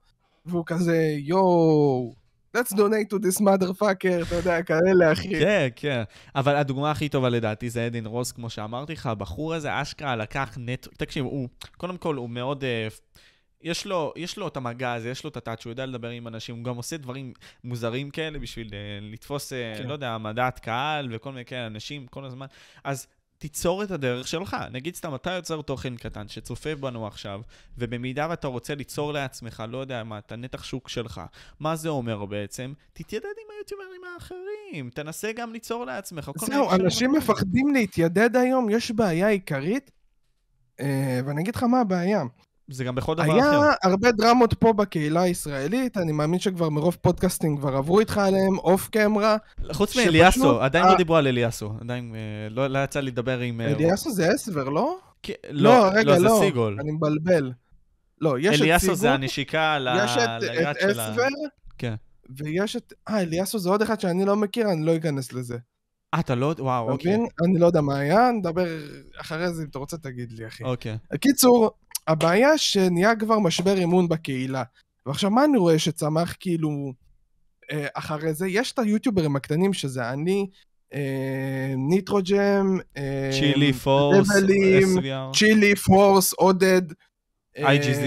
והוא 0.46 0.62
כזה, 0.66 1.14
יואו, 1.18 2.12
let's 2.56 2.72
donate 2.72 3.14
to 3.14 3.16
this 3.16 3.40
motherfucker, 3.40 4.22
אתה 4.26 4.34
יודע, 4.34 4.62
כאלה, 4.62 5.12
אחי. 5.12 5.40
כן, 5.40 5.68
כן. 5.76 6.02
אבל 6.34 6.56
הדוגמה 6.56 6.90
הכי 6.90 7.08
טובה 7.08 7.28
לדעתי 7.28 7.70
זה 7.70 7.86
אדין 7.86 8.06
רוס, 8.06 8.32
כמו 8.32 8.50
שאמרתי 8.50 8.92
לך, 8.92 9.06
הבחור 9.06 9.54
הזה 9.54 9.82
אשכרה 9.82 10.16
לקח 10.16 10.58
נט... 10.60 10.88
תקשיב, 10.96 11.24
הוא, 11.24 11.48
קודם 11.76 11.96
כל, 11.96 12.16
הוא 12.16 12.30
מאוד... 12.30 12.64
Uh, 12.64 13.20
יש 13.62 13.86
לו, 13.86 14.12
יש 14.16 14.38
לו 14.38 14.48
את 14.48 14.56
המגע 14.56 14.92
הזה, 14.92 15.10
יש 15.10 15.24
לו 15.24 15.30
את 15.30 15.36
הטאץ', 15.36 15.64
הוא 15.64 15.70
יודע 15.70 15.86
לדבר 15.86 16.08
עם 16.08 16.28
אנשים, 16.28 16.56
הוא 16.56 16.64
גם 16.64 16.76
עושה 16.76 16.96
דברים 16.96 17.32
מוזרים 17.64 18.10
כאלה 18.10 18.38
בשביל 18.38 18.68
uh, 18.68 18.72
לתפוס, 19.12 19.52
uh, 19.52 19.78
כן. 19.78 19.86
לא 19.86 19.92
יודע, 19.92 20.18
מדעת 20.18 20.58
קהל 20.58 21.08
וכל 21.10 21.32
מיני 21.32 21.44
כאלה 21.44 21.66
אנשים 21.66 22.06
כל 22.06 22.24
הזמן. 22.24 22.46
אז 22.84 23.06
תיצור 23.40 23.82
את 23.82 23.90
הדרך 23.90 24.28
שלך. 24.28 24.56
נגיד 24.72 24.94
סתם, 24.94 25.14
אתה 25.14 25.30
יוצר 25.30 25.62
תוכן 25.62 25.96
קטן 25.96 26.28
שצופה 26.28 26.74
בנו 26.74 27.06
עכשיו, 27.06 27.40
ובמידה 27.78 28.26
ואתה 28.30 28.46
רוצה 28.46 28.74
ליצור 28.74 29.12
לעצמך, 29.12 29.64
לא 29.68 29.78
יודע 29.78 30.04
מה, 30.04 30.18
את 30.18 30.32
הנתח 30.32 30.64
שוק 30.64 30.88
שלך, 30.88 31.20
מה 31.60 31.76
זה 31.76 31.88
אומר 31.88 32.24
בעצם? 32.26 32.72
תתיידד 32.92 33.24
עם 33.24 33.54
היוטיוברים 33.56 34.00
האחרים, 34.14 34.90
תנסה 34.90 35.32
גם 35.32 35.52
ליצור 35.52 35.84
לעצמך. 35.84 36.30
זהו, 36.36 36.70
אנשים 36.70 37.12
מפחדים 37.12 37.74
להתיידד 37.74 38.36
היום, 38.36 38.70
יש 38.70 38.90
בעיה 38.90 39.28
עיקרית, 39.28 39.90
אה, 40.80 41.20
ואני 41.26 41.42
אגיד 41.42 41.56
לך 41.56 41.62
מה 41.62 41.80
הבעיה. 41.80 42.22
זה 42.70 42.84
גם 42.84 42.94
בכל 42.94 43.14
דבר 43.14 43.22
היה 43.22 43.50
אחר. 43.50 43.62
היה 43.62 43.72
הרבה 43.82 44.12
דרמות 44.12 44.54
פה 44.54 44.72
בקהילה 44.72 45.22
הישראלית, 45.22 45.96
אני 45.96 46.12
מאמין 46.12 46.40
שכבר 46.40 46.68
מרוב 46.68 46.96
פודקאסטים 47.00 47.56
כבר 47.56 47.76
עברו 47.76 48.00
איתך 48.00 48.18
עליהם, 48.18 48.58
אוף 48.58 48.88
קמרה. 48.88 49.36
חוץ 49.72 49.96
מאליאסו, 49.96 50.60
עדיין 50.60 50.86
לא 50.86 50.96
דיברו 50.96 51.16
על 51.16 51.26
אליאסו, 51.26 51.72
עדיין 51.80 52.14
אה, 52.14 52.48
לא, 52.50 52.66
לא 52.66 52.84
יצא 52.84 53.00
לי 53.00 53.10
לדבר 53.10 53.38
עם... 53.38 53.60
אה, 53.60 53.66
אליאסו 53.66 54.10
זה 54.10 54.34
אסבר, 54.34 54.68
לא? 54.68 54.98
לא, 55.28 55.34
לא, 55.50 55.90
רגע, 55.94 56.18
לא, 56.18 56.38
זה 56.38 56.44
סיגול. 56.46 56.76
אני 56.80 56.92
מבלבל. 56.92 57.52
לא, 58.20 58.38
יש 58.38 58.46
את 58.46 58.52
סיגול. 58.52 58.66
אליאסו 58.66 58.94
זה 58.94 59.12
הנשיקה 59.12 59.78
ליד 59.78 60.08
שלה. 60.08 60.38
יש 60.42 60.60
את 60.62 60.76
אסבר, 60.76 61.26
כן. 61.78 61.94
ויש 62.36 62.76
את... 62.76 62.92
אה, 63.08 63.20
אליאסו 63.20 63.58
זה 63.58 63.68
עוד 63.68 63.82
אחד 63.82 64.00
שאני 64.00 64.24
לא 64.24 64.36
מכיר, 64.36 64.72
אני 64.72 64.86
לא 64.86 64.96
אכנס 64.96 65.32
לזה. 65.32 65.56
אה, 66.14 66.20
אתה 66.20 66.34
לא... 66.34 66.54
וואו, 66.58 66.90
אוקיי. 66.90 67.14
אני 67.14 67.58
לא 67.58 67.66
יודע 67.66 67.80
מה 67.80 67.98
היה, 67.98 68.30
נדבר 68.30 68.66
אחרי 69.20 69.52
זה, 69.52 69.62
אם 69.62 69.68
אתה 69.70 69.78
רוצה 69.78 69.96
תגיד 69.96 70.32
לי, 70.32 70.46
אחי. 70.46 70.64
אוקיי. 70.64 70.96
קיצור, 71.20 71.70
הבעיה 72.10 72.58
שנהיה 72.58 73.16
כבר 73.16 73.38
משבר 73.38 73.84
אמון 73.84 74.08
בקהילה. 74.08 74.62
ועכשיו, 75.06 75.30
מה 75.30 75.44
אני 75.44 75.58
רואה 75.58 75.78
שצמח 75.78 76.34
כאילו 76.40 76.92
אה, 77.70 77.86
אחרי 77.94 78.34
זה? 78.34 78.48
יש 78.48 78.72
את 78.72 78.78
היוטיוברים 78.78 79.36
הקטנים, 79.36 79.72
שזה 79.72 80.10
אני, 80.10 80.46
אה, 80.94 81.74
ניטרוג'ם, 81.76 82.78
אה, 82.96 83.30
צ'ילי 83.32 83.72
פורס, 83.72 84.28
צ'ילי 85.34 85.76
פורס, 85.76 86.32
עודד. 86.32 86.82
IGZ. 87.58 88.04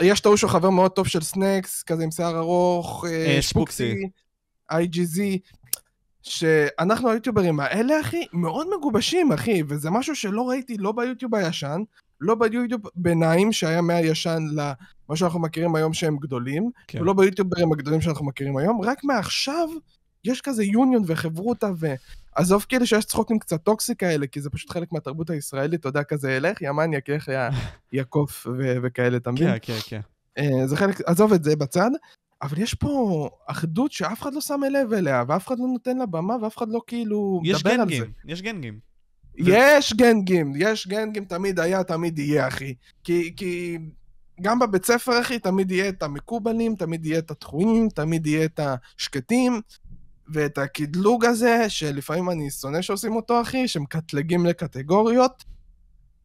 יש 0.00 0.20
את 0.20 0.26
ההוא 0.26 0.36
שהוא 0.36 0.50
חבר 0.50 0.70
מאוד 0.70 0.90
טוב 0.90 1.06
של 1.06 1.20
סנקס, 1.20 1.82
כזה 1.82 2.04
עם 2.04 2.10
שיער 2.10 2.38
ארוך, 2.38 3.04
שפוקסי. 3.40 3.94
IGZ. 4.72 5.20
שאנחנו 6.22 7.10
היוטיוברים 7.10 7.60
האלה, 7.60 8.00
אחי, 8.00 8.26
מאוד 8.32 8.66
מגובשים, 8.78 9.32
אחי, 9.32 9.62
וזה 9.68 9.90
משהו 9.90 10.16
שלא 10.16 10.48
ראיתי 10.48 10.76
לא 10.78 10.92
ביוטיוב 10.92 11.34
הישן, 11.34 11.82
לא 12.22 12.34
ביוטיוב 12.34 12.80
ביניים, 12.94 13.52
שהיה 13.52 13.80
מהישן 13.80 14.42
למה 14.52 15.16
שאנחנו 15.16 15.40
מכירים 15.40 15.74
היום 15.74 15.92
שהם 15.92 16.16
גדולים, 16.16 16.70
כן. 16.88 17.00
ולא 17.00 17.12
ביוטיוברים 17.12 17.72
הגדולים 17.72 18.00
שאנחנו 18.00 18.26
מכירים 18.26 18.56
היום, 18.56 18.80
רק 18.80 19.04
מעכשיו 19.04 19.68
יש 20.24 20.40
כזה 20.40 20.64
יוניון 20.64 21.02
וחברותה, 21.06 21.70
ועזוב 21.76 22.66
כאילו 22.68 22.86
שיש 22.86 23.04
צחוקים 23.04 23.38
קצת 23.38 23.62
טוקסי 23.62 23.96
כאלה, 23.96 24.26
כי 24.26 24.40
זה 24.40 24.50
פשוט 24.50 24.70
חלק 24.70 24.92
מהתרבות 24.92 25.30
הישראלית, 25.30 25.80
אתה 25.80 25.88
יודע, 25.88 26.02
כזה 26.02 26.32
ילך, 26.32 26.62
יא 26.62 26.70
מניאק, 26.70 27.08
ילך 27.08 27.30
יעקוף 27.92 28.46
וכאלה, 28.82 29.16
אתה 29.16 29.30
מבין? 29.30 29.48
כן, 29.48 29.58
כן, 29.62 29.78
כן. 29.86 30.00
אה, 30.38 30.66
זה 30.66 30.76
חלק, 30.76 31.00
עזוב 31.00 31.32
את 31.32 31.44
זה 31.44 31.56
בצד, 31.56 31.90
אבל 32.42 32.58
יש 32.58 32.74
פה 32.74 33.28
אחדות 33.46 33.92
שאף 33.92 34.22
אחד 34.22 34.34
לא 34.34 34.40
שם 34.40 34.60
לב 34.70 34.92
אליה, 34.92 35.24
ואף 35.28 35.46
אחד 35.46 35.58
לא 35.58 35.66
נותן 35.66 35.96
לה 35.96 36.06
במה, 36.06 36.36
ואף 36.42 36.56
אחד 36.56 36.68
לא 36.68 36.80
כאילו 36.86 37.40
מדבר 37.44 37.70
על 37.70 37.88
זה. 37.88 37.94
יש 37.94 38.00
גנגים, 38.00 38.12
יש 38.24 38.42
גנגים, 38.42 38.78
יש 40.56 40.86
גנגים, 40.86 41.24
תמיד 41.24 41.60
היה, 41.60 41.84
תמיד 41.84 42.18
יהיה, 42.18 42.48
אחי. 42.48 42.74
כי, 43.04 43.32
כי 43.36 43.78
גם 44.40 44.58
בבית 44.58 44.84
ספר, 44.84 45.20
אחי, 45.20 45.38
תמיד 45.38 45.70
יהיה 45.70 45.88
את 45.88 46.02
המקובלים, 46.02 46.76
תמיד 46.76 47.06
יהיה 47.06 47.18
את 47.18 47.30
התחומים, 47.30 47.88
תמיד 47.88 48.26
יהיה 48.26 48.44
את 48.44 48.60
השקטים, 48.62 49.60
ואת 50.32 50.58
הקדלוג 50.58 51.24
הזה, 51.24 51.64
שלפעמים 51.68 52.30
אני 52.30 52.50
שונא 52.50 52.82
שעושים 52.82 53.16
אותו, 53.16 53.40
אחי, 53.40 53.68
שמקטלגים 53.68 54.46
לקטגוריות. 54.46 55.44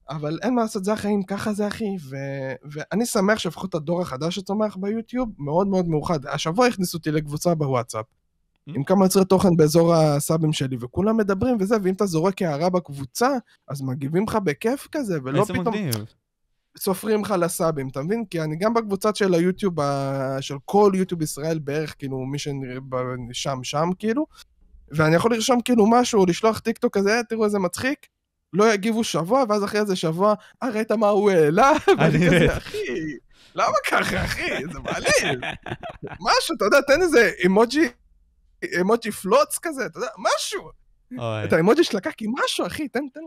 אבל 0.10 0.40
אין 0.42 0.56
מה 0.56 0.62
לעשות, 0.62 0.84
זה 0.84 0.94
החיים, 0.94 1.24
ככה 1.24 1.54
זה 1.54 1.68
אחי, 1.68 1.96
ו... 2.10 2.16
ואני 2.72 3.06
שמח 3.06 3.40
שלפחות 3.40 3.76
הדור 3.76 4.02
החדש 4.02 4.36
שצומח 4.36 4.76
ביוטיוב 4.76 5.30
מאוד 5.38 5.68
מאוד 5.68 5.88
מאוחד. 5.88 6.26
השבוע 6.26 6.68
הכניסו 6.68 6.98
אותי 6.98 7.12
לקבוצה 7.12 7.56
בוואטסאפ. 7.56 8.06
עם 8.76 8.84
כמה 8.84 9.06
יוצרי 9.06 9.26
תוכן 9.26 9.58
באזור 9.58 9.96
הסאבים 9.96 10.54
שלי, 10.54 10.78
וכולם 10.80 11.18
מדברים 11.18 11.58
וזה, 11.60 11.76
ואם 11.84 11.94
אתה 11.94 12.06
זורק 12.06 12.42
הערה 12.42 12.70
בקבוצה, 12.70 13.30
אז 13.68 13.82
מגיבים 13.82 14.24
לך 14.28 14.36
בכיף 14.36 14.88
כזה, 14.92 15.20
ולא 15.24 15.44
פתאום... 15.44 15.68
מגניב. 15.68 15.96
סופרים 16.80 17.22
לך 17.22 17.36
לסאבים, 17.40 17.88
אתה 17.88 18.02
מבין? 18.02 18.26
כי 18.30 18.42
אני 18.42 18.56
גם 18.56 18.74
בקבוצת 18.74 19.16
של 19.16 19.34
היוטיוב, 19.34 19.76
של 20.42 20.56
כל 20.66 20.92
יוטיוב 20.96 21.22
ישראל 21.22 21.60
בערך, 21.60 21.96
כאילו, 22.00 22.18
מי 22.18 22.38
ששם, 22.40 23.64
שם, 23.64 23.90
כאילו, 24.00 24.26
ואני 24.92 25.16
יכול 25.16 25.34
לרשום 25.34 25.62
כאילו 25.62 25.90
משהו, 25.90 26.26
לשלוח 26.26 26.60
טיקטוק 26.60 26.98
כזה, 26.98 27.22
תראו 27.30 27.46
איזה 27.46 27.60
מצחיק, 27.60 28.08
לא 28.54 28.74
יגיבו 28.74 29.04
שבוע, 29.04 29.44
ואז 29.50 29.64
אחרי 29.64 29.80
איזה 29.80 29.96
שבוע, 29.96 30.34
אה, 30.64 30.70
ראית 30.70 30.92
מה 30.92 31.08
הוא 31.08 31.32
העלה? 31.32 31.72
ואני 32.00 32.28
כזה, 32.28 32.58
אחי, 32.58 32.78
למה 33.56 33.76
ככה, 33.88 34.26
אחי? 34.26 34.68
זה 34.74 34.80
מעליב. 34.80 35.40
משהו, 36.28 36.56
אתה 36.56 36.66
יודע, 36.66 36.82
תן 36.88 37.02
איזה 37.02 37.32
אימוג'י, 37.44 37.88
אימוג'י 38.64 39.12
פלוץ 39.12 39.58
כזה, 39.62 39.86
אתה 39.86 39.98
יודע, 39.98 40.10
משהו. 40.18 40.70
את 41.46 41.54
האימוג'י 41.54 41.84
של 41.84 41.98
הקקי, 41.98 42.26
משהו, 42.44 42.68
אחי, 42.68 42.88
תן, 42.88 43.04
תן. 43.14 43.20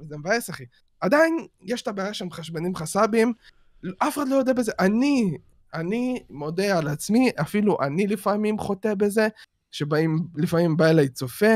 זה 0.00 0.16
מבאס, 0.16 0.50
אחי. 0.50 0.64
עדיין, 1.00 1.46
יש 1.62 1.82
את 1.82 1.88
הבעיה 1.88 2.14
שהם 2.14 2.28
מחשבנים 2.28 2.72
לך 2.72 2.84
סאבים, 2.84 3.32
אף 3.98 4.18
אחד 4.18 4.28
לא 4.28 4.36
יודע 4.36 4.52
בזה. 4.52 4.72
אני, 4.78 5.38
אני 5.74 6.22
מודה 6.30 6.78
על 6.78 6.88
עצמי, 6.88 7.30
אפילו 7.40 7.78
אני 7.82 8.06
לפעמים 8.06 8.58
חוטא 8.58 8.94
בזה, 8.94 9.28
שבאים, 9.70 10.18
לפעמים 10.36 10.76
בא 10.76 10.86
אליי 10.86 11.08
צופה, 11.08 11.54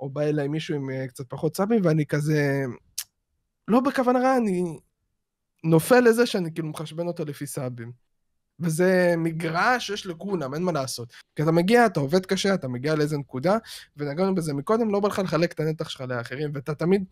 או 0.00 0.10
בא 0.10 0.22
אליי 0.22 0.48
מישהו 0.48 0.74
עם 0.74 0.90
uh, 0.90 1.08
קצת 1.08 1.24
פחות 1.28 1.56
סאבים, 1.56 1.80
ואני 1.84 2.06
כזה... 2.06 2.64
לא 3.68 3.80
בכוונה 3.80 4.18
רעה, 4.18 4.36
אני 4.36 4.78
נופל 5.64 6.00
לזה 6.00 6.26
שאני 6.26 6.54
כאילו 6.54 6.68
מחשבן 6.68 7.06
אותו 7.06 7.24
לפי 7.24 7.46
סאבים. 7.46 7.92
וזה 8.60 9.14
מגרש 9.18 9.86
שיש 9.86 10.06
לכולם, 10.06 10.54
אין 10.54 10.62
מה 10.62 10.72
לעשות. 10.72 11.12
כי 11.36 11.42
אתה 11.42 11.52
מגיע, 11.52 11.86
אתה 11.86 12.00
עובד 12.00 12.26
קשה, 12.26 12.54
אתה 12.54 12.68
מגיע 12.68 12.94
לאיזה 12.94 13.18
נקודה, 13.18 13.56
ונגענו 13.96 14.34
בזה 14.34 14.54
מקודם, 14.54 14.90
לא 14.90 15.00
בא 15.00 15.08
לך 15.08 15.18
לחלק 15.18 15.52
את 15.52 15.60
הנתח 15.60 15.88
שלך 15.88 16.00
לאחרים, 16.00 16.50
ואתה 16.54 16.74
תמיד... 16.74 17.04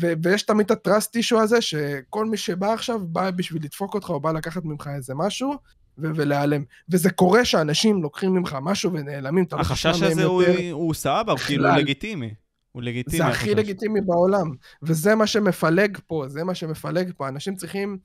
ו- 0.00 0.12
ויש 0.22 0.42
תמיד 0.42 0.64
את 0.64 0.70
הטראסט 0.70 1.16
אישו 1.16 1.40
הזה, 1.40 1.60
שכל 1.60 2.26
מי 2.26 2.36
שבא 2.36 2.72
עכשיו, 2.72 3.06
בא 3.06 3.30
בשביל 3.30 3.62
לדפוק 3.64 3.94
אותך, 3.94 4.10
או 4.10 4.20
בא 4.20 4.32
לקחת 4.32 4.64
ממך 4.64 4.90
איזה 4.96 5.14
משהו, 5.14 5.54
ו- 5.98 6.10
ולהיעלם. 6.14 6.64
וזה 6.88 7.10
קורה 7.10 7.44
שאנשים 7.44 8.02
לוקחים 8.02 8.34
ממך 8.34 8.56
משהו 8.62 8.92
ונעלמים, 8.92 9.44
אתה 9.44 9.56
לא 9.56 9.60
החשש 9.60 10.02
הזה 10.02 10.24
הוא, 10.24 10.42
יותר... 10.42 10.72
הוא 10.72 10.94
סבבה, 10.94 11.32
הוא 11.32 11.38
כאילו 11.38 11.64
לגיטימי. 11.76 12.34
הוא 12.72 12.82
לגיטימי. 12.82 13.16
זה 13.16 13.26
הכי 13.26 13.54
לגיטימי 13.54 14.00
בעולם. 14.00 14.50
וזה 14.82 15.14
מה 15.14 15.26
שמפלג 15.26 15.98
פה, 16.06 16.24
זה 16.28 16.44
מה 16.44 16.54
שמפלג 16.54 17.12
פה. 17.16 17.28
אנשים 17.28 17.54
צריכים 17.54 17.98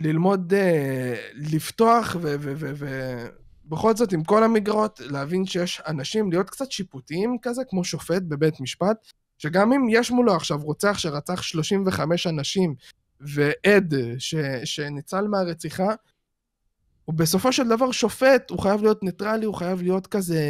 ללמוד 0.00 0.52
uh, 0.52 0.56
לפתוח, 1.36 2.16
ובכל 2.20 3.96
זאת, 3.96 4.12
עם 4.12 4.24
כל 4.24 4.44
המגרות, 4.44 5.00
להבין 5.04 5.46
שיש 5.46 5.82
אנשים, 5.86 6.30
להיות 6.30 6.50
קצת 6.50 6.72
שיפוטיים 6.72 7.36
כזה, 7.42 7.62
כמו 7.68 7.84
שופט 7.84 8.22
בבית 8.22 8.60
משפט, 8.60 8.96
שגם 9.38 9.72
אם 9.72 9.86
יש 9.90 10.10
מולו 10.10 10.34
עכשיו 10.34 10.58
רוצח 10.62 10.98
שרצח 10.98 11.42
35 11.42 12.26
אנשים, 12.26 12.74
ועד 13.20 13.94
ש, 14.18 14.34
שניצל 14.64 15.26
מהרציחה, 15.26 15.94
הוא 17.04 17.14
בסופו 17.14 17.52
של 17.52 17.68
דבר 17.68 17.92
שופט, 17.92 18.50
הוא 18.50 18.58
חייב 18.58 18.82
להיות 18.82 19.02
ניטרלי, 19.02 19.46
הוא 19.46 19.54
חייב 19.54 19.82
להיות 19.82 20.06
כזה... 20.06 20.40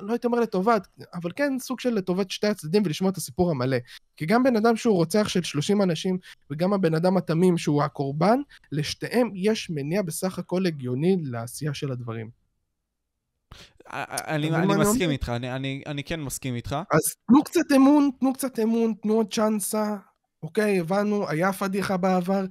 לא 0.00 0.12
הייתי 0.12 0.26
אומר 0.26 0.40
לטובת, 0.40 0.88
אבל 1.14 1.30
כן 1.36 1.52
סוג 1.60 1.80
של 1.80 1.90
לטובת 1.90 2.30
שתי 2.30 2.46
הצדדים 2.46 2.82
ולשמוע 2.84 3.10
את 3.10 3.16
הסיפור 3.16 3.50
המלא. 3.50 3.76
כי 4.16 4.26
גם 4.26 4.42
בן 4.42 4.56
אדם 4.56 4.76
שהוא 4.76 4.94
רוצח 4.94 5.28
של 5.28 5.42
30 5.42 5.82
אנשים, 5.82 6.18
וגם 6.50 6.72
הבן 6.72 6.94
אדם 6.94 7.16
התמים 7.16 7.58
שהוא 7.58 7.82
הקורבן, 7.82 8.38
לשתיהם 8.72 9.30
יש 9.34 9.70
מניע 9.70 10.02
בסך 10.02 10.38
הכל 10.38 10.66
הגיוני 10.66 11.16
לעשייה 11.22 11.74
של 11.74 11.92
הדברים. 11.92 12.30
אני, 13.92 14.50
אני 14.50 14.76
מסכים 14.76 15.10
איתך, 15.10 15.28
אני, 15.28 15.52
אני, 15.52 15.82
אני 15.86 16.04
כן 16.04 16.20
מסכים 16.20 16.54
איתך. 16.54 16.76
אז 16.90 17.00
תנו 17.26 17.44
קצת 17.44 17.72
אמון, 17.76 18.10
תנו 18.20 18.32
קצת 18.32 18.58
אמון, 18.58 18.94
תנו 19.02 19.14
עוד 19.14 19.34
צ'אנסה. 19.34 19.96
אוקיי, 20.42 20.80
הבנו, 20.80 21.28
היה 21.28 21.52
פדיחה 21.52 21.96
בעבר, 21.96 22.44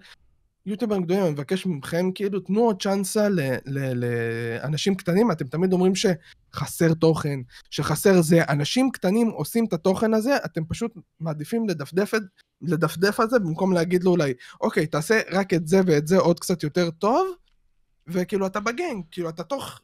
יוטיוברים 0.65 1.03
גדולים, 1.03 1.23
אני 1.23 1.31
מבקש 1.31 1.65
מכם, 1.65 2.11
כאילו, 2.11 2.39
תנו 2.39 2.61
עוד 2.61 2.81
צ'אנסה 2.81 3.27
לאנשים 3.65 4.95
קטנים, 4.95 5.31
אתם 5.31 5.47
תמיד 5.47 5.73
אומרים 5.73 5.93
שחסר 5.95 6.93
תוכן, 6.93 7.39
שחסר 7.69 8.21
זה. 8.21 8.43
אנשים 8.49 8.91
קטנים 8.91 9.29
עושים 9.29 9.65
את 9.65 9.73
התוכן 9.73 10.13
הזה, 10.13 10.37
אתם 10.45 10.65
פשוט 10.65 10.91
מעדיפים 11.19 11.69
לדפדף, 11.69 12.11
לדפדף 12.61 13.19
על 13.19 13.29
זה, 13.29 13.39
במקום 13.39 13.73
להגיד 13.73 14.03
לו 14.03 14.11
אולי, 14.11 14.33
אוקיי, 14.61 14.87
תעשה 14.87 15.21
רק 15.31 15.53
את 15.53 15.67
זה 15.67 15.81
ואת 15.85 16.07
זה 16.07 16.17
עוד 16.17 16.39
קצת 16.39 16.63
יותר 16.63 16.91
טוב, 16.91 17.27
וכאילו 18.07 18.47
אתה 18.47 18.59
בגנג, 18.59 19.03
כאילו 19.11 19.29
אתה 19.29 19.43
תוך 19.43 19.79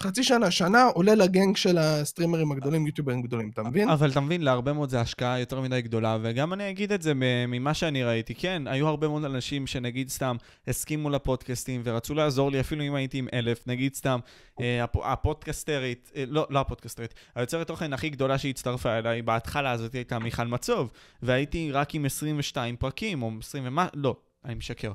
חצי 0.00 0.22
שנה, 0.24 0.50
שנה, 0.50 0.84
עולה 0.94 1.14
לגנג 1.14 1.56
של 1.56 1.78
הסטרימרים 1.78 2.52
הגדולים, 2.52 2.86
יוטיוברים 2.86 3.22
גדולים, 3.22 3.50
אתה 3.54 3.62
מבין? 3.62 3.88
אבל 3.88 4.10
אתה 4.10 4.20
מבין, 4.20 4.42
להרבה 4.42 4.72
מאוד 4.72 4.90
זה 4.90 5.00
השקעה 5.00 5.40
יותר 5.40 5.60
מדי 5.60 5.82
גדולה, 5.82 6.18
וגם 6.22 6.52
אני 6.52 6.70
אגיד 6.70 6.92
את 6.92 7.02
זה 7.02 7.12
ממה 7.48 7.74
שאני 7.74 8.04
ראיתי. 8.04 8.34
כן, 8.34 8.62
היו 8.66 8.88
הרבה 8.88 9.08
מאוד 9.08 9.24
אנשים 9.24 9.66
שנגיד 9.66 10.08
סתם 10.08 10.36
הסכימו 10.66 11.10
לפודקאסטים 11.10 11.80
ורצו 11.84 12.14
לעזור 12.14 12.50
לי, 12.50 12.60
אפילו 12.60 12.84
אם 12.84 12.94
הייתי 12.94 13.18
עם 13.18 13.28
אלף, 13.32 13.66
נגיד 13.66 13.94
סתם, 13.94 14.18
אה, 14.60 14.84
הפ, 14.84 14.96
הפודקסטרית, 14.96 16.12
אה, 16.16 16.24
לא, 16.26 16.46
לא 16.50 16.60
הפודקסטרית, 16.60 17.14
היוצרת 17.34 17.66
תוכן 17.66 17.92
הכי 17.92 18.10
גדולה 18.10 18.38
שהצטרפה 18.38 18.98
אליי, 18.98 19.22
בהתחלה 19.22 19.70
הזאת 19.70 19.92
הייתה 19.92 20.18
מיכל 20.18 20.46
מצוב, 20.46 20.90
והייתי 21.22 21.72
רק 21.72 21.94
עם 21.94 22.04
22 22.04 22.76
פרקים, 22.76 23.22
או 23.22 23.30
20 23.40 23.64
ומה, 23.66 23.86
לא, 23.94 24.16
אני 24.44 24.54
משקר. 24.54 24.92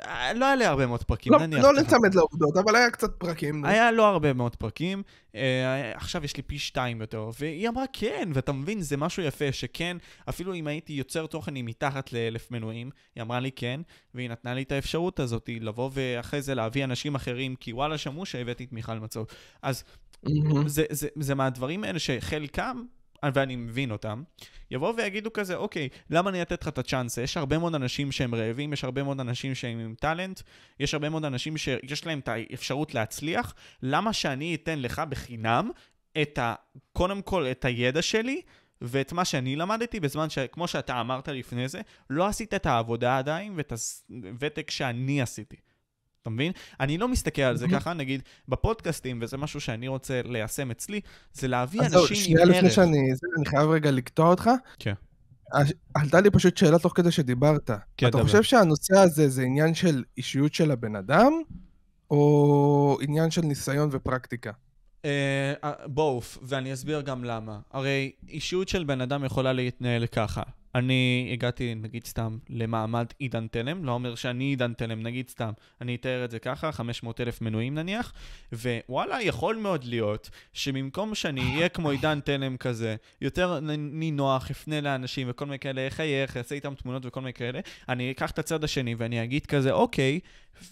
אה, 0.00 0.32
לא 0.32 0.44
היה 0.44 0.56
לי 0.56 0.64
הרבה 0.64 0.86
מאוד 0.86 1.02
פרקים, 1.02 1.32
לא, 1.32 1.38
נניח. 1.38 1.64
לא 1.64 1.72
נצמד 1.72 2.14
לעובדות, 2.14 2.56
אבל 2.56 2.76
היה 2.76 2.90
קצת 2.90 3.10
פרקים. 3.18 3.64
היה 3.64 3.92
לא 3.92 4.06
הרבה 4.08 4.32
מאוד 4.32 4.56
פרקים. 4.56 5.02
אה, 5.34 5.92
עכשיו 5.94 6.24
יש 6.24 6.36
לי 6.36 6.42
פי 6.42 6.58
שתיים 6.58 7.00
יותר, 7.00 7.30
והיא 7.38 7.68
אמרה 7.68 7.84
כן, 7.92 8.28
ואתה 8.34 8.52
מבין, 8.52 8.82
זה 8.82 8.96
משהו 8.96 9.22
יפה, 9.22 9.52
שכן, 9.52 9.96
אפילו 10.28 10.54
אם 10.54 10.66
הייתי 10.66 10.92
יוצר 10.92 11.26
תוכן 11.26 11.56
עם 11.56 11.66
מתחת 11.66 12.12
לאלף 12.12 12.50
מנויים, 12.50 12.90
היא 13.14 13.22
אמרה 13.22 13.40
לי 13.40 13.50
כן, 13.52 13.80
והיא 14.14 14.30
נתנה 14.30 14.54
לי 14.54 14.62
את 14.62 14.72
האפשרות 14.72 15.20
הזאת 15.20 15.50
לבוא 15.60 15.90
ואחרי 15.92 16.42
זה 16.42 16.54
להביא 16.54 16.84
אנשים 16.84 17.14
אחרים, 17.14 17.56
כי 17.56 17.72
וואלה, 17.72 17.98
שמעו 17.98 18.26
שהבאתי 18.26 18.64
את 18.64 18.72
מיכל 18.72 18.98
מצוב. 18.98 19.26
אז 19.62 19.84
זה, 20.66 20.84
זה, 20.90 21.08
זה 21.16 21.34
מהדברים 21.34 21.84
האלה 21.84 21.98
שחלקם 21.98 22.82
ואני 23.34 23.56
מבין 23.56 23.90
אותם, 23.90 24.22
יבואו 24.70 24.96
ויגידו 24.96 25.32
כזה, 25.32 25.56
אוקיי, 25.56 25.88
למה 26.10 26.30
אני 26.30 26.42
אתת 26.42 26.62
לך 26.62 26.68
את 26.68 26.78
הצ'אנס? 26.78 27.18
יש 27.18 27.36
הרבה 27.36 27.58
מאוד 27.58 27.74
אנשים 27.74 28.12
שהם 28.12 28.34
רעבים, 28.34 28.72
יש 28.72 28.84
הרבה 28.84 29.02
מאוד 29.02 29.20
אנשים 29.20 29.54
שהם 29.54 29.78
עם 29.78 29.94
טאלנט, 29.94 30.40
יש 30.80 30.94
הרבה 30.94 31.08
מאוד 31.08 31.24
אנשים 31.24 31.56
שיש 31.56 32.06
להם 32.06 32.18
את 32.18 32.28
האפשרות 32.28 32.94
להצליח, 32.94 33.54
למה 33.82 34.12
שאני 34.12 34.54
אתן 34.54 34.78
לך 34.78 35.02
בחינם 35.08 35.70
את 36.22 36.38
ה... 36.38 36.54
קודם 36.92 37.22
כל 37.22 37.46
את 37.46 37.64
הידע 37.64 38.02
שלי, 38.02 38.42
ואת 38.80 39.12
מה 39.12 39.24
שאני 39.24 39.56
למדתי 39.56 40.00
בזמן 40.00 40.30
שכמו 40.30 40.68
שאתה 40.68 41.00
אמרת 41.00 41.28
לפני 41.28 41.68
זה, 41.68 41.80
לא 42.10 42.26
עשית 42.26 42.54
את 42.54 42.66
העבודה 42.66 43.18
עדיין 43.18 43.52
ואת 43.56 43.72
הוותק 44.08 44.70
שאני 44.70 45.22
עשיתי. 45.22 45.56
אתה 46.26 46.34
מבין? 46.34 46.52
אני 46.80 46.98
לא 46.98 47.08
מסתכל 47.08 47.42
על 47.42 47.56
זה 47.56 47.66
ככה, 47.68 47.92
נגיד, 47.92 48.22
בפודקאסטים, 48.48 49.18
וזה 49.22 49.36
משהו 49.36 49.60
שאני 49.60 49.88
רוצה 49.88 50.20
ליישם 50.24 50.70
אצלי, 50.70 51.00
זה 51.32 51.48
להביא 51.48 51.80
אנשים 51.80 51.96
עם 51.96 52.02
ערך. 52.02 52.10
אז 52.10 52.16
שנייה 52.16 52.44
לפני 52.44 52.70
שאני... 52.70 52.98
אני 53.38 53.46
חייב 53.46 53.70
רגע 53.70 53.90
לקטוע 53.90 54.28
אותך. 54.28 54.50
כן. 54.78 54.94
עלתה 55.94 56.20
לי 56.20 56.30
פשוט 56.30 56.56
שאלה 56.56 56.78
תוך 56.78 56.92
כדי 56.96 57.10
שדיברת. 57.10 57.70
כן, 57.96 58.08
אתה 58.08 58.22
חושב 58.22 58.42
שהנושא 58.42 58.98
הזה 58.98 59.28
זה 59.28 59.42
עניין 59.42 59.74
של 59.74 60.04
אישיות 60.16 60.54
של 60.54 60.70
הבן 60.70 60.96
אדם, 60.96 61.32
או 62.10 62.98
עניין 63.00 63.30
של 63.30 63.42
ניסיון 63.42 63.88
ופרקטיקה? 63.92 64.50
בואו, 65.86 66.20
ואני 66.42 66.72
אסביר 66.72 67.00
גם 67.00 67.24
למה. 67.24 67.58
הרי 67.72 68.12
אישיות 68.28 68.68
של 68.68 68.84
בן 68.84 69.00
אדם 69.00 69.24
יכולה 69.24 69.52
להתנהל 69.52 70.06
ככה. 70.06 70.42
אני 70.76 71.30
הגעתי, 71.32 71.74
נגיד 71.74 72.04
סתם, 72.04 72.38
למעמד 72.48 73.06
עידן 73.18 73.46
תלם, 73.46 73.84
לא 73.84 73.92
אומר 73.92 74.14
שאני 74.14 74.44
עידן 74.44 74.72
תלם, 74.72 75.02
נגיד 75.02 75.28
סתם, 75.28 75.50
אני 75.80 75.94
אתאר 75.94 76.24
את 76.24 76.30
זה 76.30 76.38
ככה, 76.38 76.72
500 76.72 77.20
אלף 77.20 77.40
מנויים 77.40 77.74
נניח, 77.74 78.12
ווואלה, 78.52 79.22
יכול 79.22 79.56
מאוד 79.56 79.84
להיות 79.84 80.30
שבמקום 80.52 81.14
שאני 81.14 81.40
אהיה 81.40 81.68
כמו 81.74 81.90
עידן 81.90 82.20
תלם 82.20 82.56
כזה, 82.56 82.96
יותר 83.20 83.60
נינוח, 83.76 84.50
אפנה 84.50 84.80
לאנשים 84.80 85.26
וכל 85.30 85.44
מיני 85.44 85.58
כאלה, 85.58 85.88
אחייך, 85.88 86.36
אעשה 86.36 86.54
איתם 86.54 86.74
תמונות 86.74 87.06
וכל 87.06 87.20
מיני 87.20 87.32
כאלה, 87.32 87.60
אני 87.88 88.10
אקח 88.10 88.30
את 88.30 88.38
הצד 88.38 88.64
השני 88.64 88.94
ואני 88.98 89.22
אגיד 89.24 89.46
כזה, 89.46 89.72
אוקיי, 89.72 90.20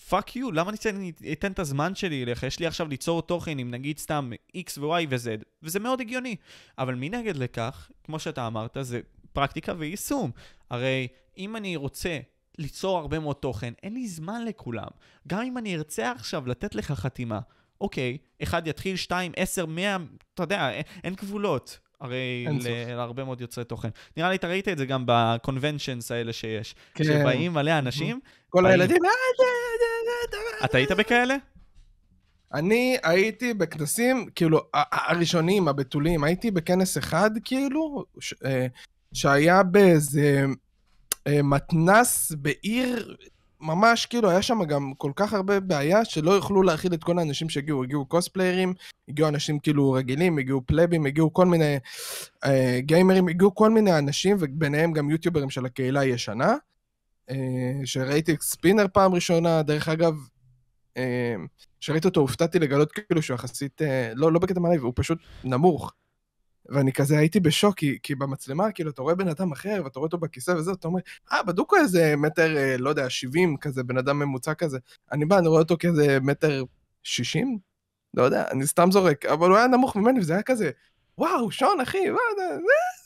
fuck 0.08 0.36
you, 0.36 0.52
למה 0.52 0.70
אני 0.86 1.12
אתן 1.32 1.52
את 1.52 1.58
הזמן 1.58 1.94
שלי 1.94 2.22
אליך? 2.22 2.42
יש 2.42 2.60
לי 2.60 2.66
עכשיו 2.66 2.88
ליצור 2.88 3.22
תוכן 3.22 3.58
עם 3.58 3.70
נגיד 3.70 3.98
סתם 3.98 4.30
X 4.56 4.78
ו-Y 4.78 5.06
ו-Z, 5.10 5.44
וזה 5.62 5.80
מאוד 5.80 6.00
הגיוני. 6.00 6.36
אבל 6.78 6.94
מנגד 6.94 7.36
לכך, 7.36 7.90
כמו 8.04 8.18
שאתה 8.18 8.46
אמרת, 8.46 8.76
זה 8.80 9.00
פרקטיקה 9.34 9.72
ויישום. 9.78 10.30
הרי 10.70 11.08
אם 11.38 11.56
אני 11.56 11.76
רוצה 11.76 12.18
ליצור 12.58 12.98
הרבה 12.98 13.18
מאוד 13.18 13.36
תוכן, 13.36 13.72
אין 13.82 13.94
לי 13.94 14.08
זמן 14.08 14.44
לכולם. 14.44 14.88
גם 15.28 15.42
אם 15.42 15.58
אני 15.58 15.76
ארצה 15.76 16.10
עכשיו 16.10 16.46
לתת 16.46 16.74
לך 16.74 16.92
חתימה, 16.92 17.40
אוקיי, 17.80 18.18
אחד 18.42 18.66
יתחיל, 18.66 18.96
שתיים, 18.96 19.32
עשר, 19.36 19.66
מאה, 19.66 19.96
אתה 20.34 20.42
יודע, 20.42 20.70
אין, 20.70 20.82
אין 21.04 21.14
גבולות. 21.14 21.78
הרי 22.00 22.46
להרבה 22.88 23.24
מאוד 23.24 23.40
יוצרי 23.40 23.64
תוכן. 23.64 23.88
נראה 24.16 24.30
לי, 24.30 24.36
אתה 24.36 24.48
ראית 24.48 24.68
את 24.68 24.78
זה 24.78 24.86
גם 24.86 25.04
בקונבנצ'נס 25.06 26.10
האלה 26.10 26.32
שיש. 26.32 26.74
כן. 26.94 27.04
כשבאים 27.04 27.52
מלא 27.52 27.78
אנשים... 27.78 28.20
כל 28.48 28.66
הילדים... 28.66 28.96
אתה 30.64 30.78
היית 30.78 30.92
בכאלה? 30.92 31.36
אני 32.54 32.96
הייתי 33.02 33.54
בכנסים, 33.54 34.26
כאילו, 34.34 34.60
הראשונים, 34.74 35.68
הבתולים, 35.68 36.24
הייתי 36.24 36.50
בכנס 36.50 36.98
אחד, 36.98 37.30
כאילו, 37.44 38.04
שהיה 39.14 39.62
באיזה 39.62 40.44
אה, 41.26 41.42
מתנס 41.42 42.32
בעיר, 42.32 43.16
ממש 43.60 44.06
כאילו 44.06 44.30
היה 44.30 44.42
שם 44.42 44.64
גם 44.64 44.92
כל 44.98 45.12
כך 45.16 45.32
הרבה 45.32 45.60
בעיה 45.60 46.04
שלא 46.04 46.30
יוכלו 46.30 46.62
להכיל 46.62 46.94
את 46.94 47.04
כל 47.04 47.18
האנשים 47.18 47.48
שהגיעו, 47.48 47.84
הגיעו 47.84 48.06
קוספליירים, 48.06 48.74
הגיעו 49.08 49.28
אנשים 49.28 49.58
כאילו 49.58 49.92
רגילים, 49.92 50.38
הגיעו 50.38 50.62
פלאבים, 50.66 51.06
הגיעו 51.06 51.32
כל 51.32 51.46
מיני 51.46 51.76
אה, 52.44 52.78
גיימרים, 52.80 53.28
הגיעו 53.28 53.54
כל 53.54 53.70
מיני 53.70 53.98
אנשים 53.98 54.36
וביניהם 54.40 54.92
גם 54.92 55.10
יוטיוברים 55.10 55.50
של 55.50 55.66
הקהילה 55.66 56.00
הישנה, 56.00 56.54
אה, 57.30 57.36
שראיתי 57.84 58.36
ספינר 58.40 58.86
פעם 58.92 59.14
ראשונה, 59.14 59.62
דרך 59.62 59.88
אגב, 59.88 60.14
אה, 60.96 61.34
כשראיתי 61.80 62.08
אותו 62.08 62.20
הופתעתי 62.20 62.58
לגלות 62.58 62.92
כאילו 62.92 63.22
שהוא 63.22 63.34
יחסית, 63.34 63.82
אה, 63.82 64.12
לא, 64.14 64.32
לא 64.32 64.38
בקטע 64.38 64.60
מעליב, 64.60 64.82
הוא 64.82 64.92
פשוט 64.96 65.18
נמוך. 65.44 65.92
ואני 66.68 66.92
כזה 66.92 67.18
הייתי 67.18 67.40
בשוק, 67.40 67.76
כי, 67.76 67.98
כי 68.02 68.14
במצלמה, 68.14 68.72
כאילו, 68.72 68.90
אתה 68.90 69.02
רואה 69.02 69.14
בן 69.14 69.28
אדם 69.28 69.52
אחר, 69.52 69.80
ואתה 69.84 69.98
רואה 69.98 70.06
אותו 70.06 70.18
בכיסא 70.18 70.50
וזה, 70.50 70.72
אתה 70.72 70.88
אומר, 70.88 71.00
אה, 71.32 71.42
בדוק 71.42 71.74
איזה 71.80 72.16
מטר, 72.16 72.56
אה, 72.56 72.76
לא 72.78 72.90
יודע, 72.90 73.10
70 73.10 73.56
כזה, 73.56 73.82
בן 73.82 73.98
אדם 73.98 74.18
ממוצע 74.18 74.54
כזה. 74.54 74.78
אני 75.12 75.24
בא, 75.24 75.38
אני 75.38 75.48
רואה 75.48 75.60
אותו 75.60 75.76
כאיזה 75.78 76.18
מטר 76.20 76.64
60? 77.02 77.58
לא 78.14 78.22
יודע, 78.22 78.44
אני 78.50 78.66
סתם 78.66 78.90
זורק, 78.92 79.26
אבל 79.26 79.50
הוא 79.50 79.56
היה 79.56 79.66
נמוך 79.66 79.96
ממני, 79.96 80.20
וזה 80.20 80.32
היה 80.32 80.42
כזה, 80.42 80.70
וואו, 81.18 81.50
שון, 81.50 81.80
אחי, 81.80 82.10
מה 82.10 82.18
זה, 82.36 82.56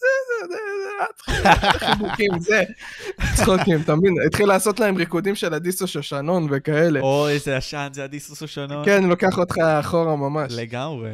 זה, 0.00 0.06
זה, 0.28 0.46
זה, 0.48 1.42
זה, 1.42 1.78
חיבוקים, 1.86 2.38
זה, 2.38 2.62
צחוקים, 3.36 3.80
אתה 3.80 3.94
מבין? 3.94 4.14
התחיל 4.26 4.48
לעשות 4.48 4.80
להם 4.80 4.96
ריקודים 4.96 5.34
של 5.34 5.54
אדיסו 5.54 5.86
שושנון 5.86 6.46
וכאלה. 6.50 7.00
או, 7.00 7.28
איזה 7.28 7.56
עשן, 7.56 7.88
זה 7.92 8.04
אדיסו 8.04 8.36
שושנון. 8.36 8.84
כן, 8.84 8.96
אני 8.96 9.08
לוקח 9.08 9.38
אותך 9.38 9.58
אחורה 9.58 10.16
ממש. 10.16 10.52
לגמרי. 10.56 11.10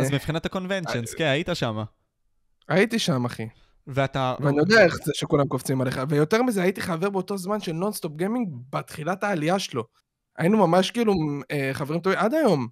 אז 0.00 0.12
מבחינת 0.12 0.46
ה 0.46 0.51
conventions, 0.51 1.14
כן, 1.14 1.24
היית 1.24 1.48
שם. 1.54 1.82
הייתי 2.68 2.98
שם, 2.98 3.24
אחי. 3.24 3.48
ואתה... 3.86 4.34
ואני 4.40 4.58
יודע 4.58 4.84
איך 4.84 4.94
זה 4.94 5.12
שכולם 5.14 5.48
קופצים 5.48 5.80
עליך, 5.80 6.00
ויותר 6.08 6.42
מזה, 6.42 6.62
הייתי 6.62 6.80
חבר 6.80 7.10
באותו 7.10 7.38
זמן 7.38 7.60
של 7.60 7.72
נונסטופ 7.72 8.12
גיימינג 8.16 8.48
בתחילת 8.72 9.24
העלייה 9.24 9.58
שלו. 9.58 9.84
היינו 10.38 10.66
ממש 10.66 10.90
כאילו 10.90 11.14
חברים 11.72 12.00
טובים, 12.00 12.18
עד 12.18 12.34
היום. 12.34 12.68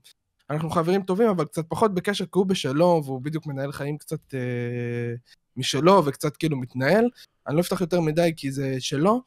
אנחנו 0.53 0.71
חברים 0.71 1.03
טובים, 1.03 1.29
אבל 1.29 1.45
קצת 1.45 1.65
פחות 1.69 1.95
בקשר, 1.95 2.25
כי 2.25 2.31
הוא 2.35 2.47
בשלו, 2.47 3.03
והוא 3.05 3.21
בדיוק 3.23 3.47
מנהל 3.47 3.73
חיים 3.73 3.99
קצת 3.99 4.35
אה, 4.35 5.15
משלו, 5.57 6.05
וקצת 6.05 6.37
כאילו 6.37 6.57
מתנהל. 6.57 7.09
אני 7.47 7.57
לא 7.57 7.61
אפתח 7.61 7.81
יותר 7.81 8.01
מדי 8.01 8.33
כי 8.37 8.53
זה 8.53 8.77
שלו. 8.79 9.23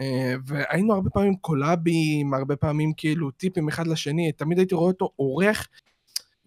אה, 0.00 0.34
והיינו 0.46 0.94
הרבה 0.94 1.10
פעמים 1.10 1.36
קולאבים, 1.36 2.34
הרבה 2.34 2.56
פעמים 2.56 2.92
כאילו 2.96 3.30
טיפים 3.30 3.68
אחד 3.68 3.86
לשני, 3.86 4.32
תמיד 4.32 4.58
הייתי 4.58 4.74
רואה 4.74 4.88
אותו 4.88 5.10
עורך. 5.16 5.68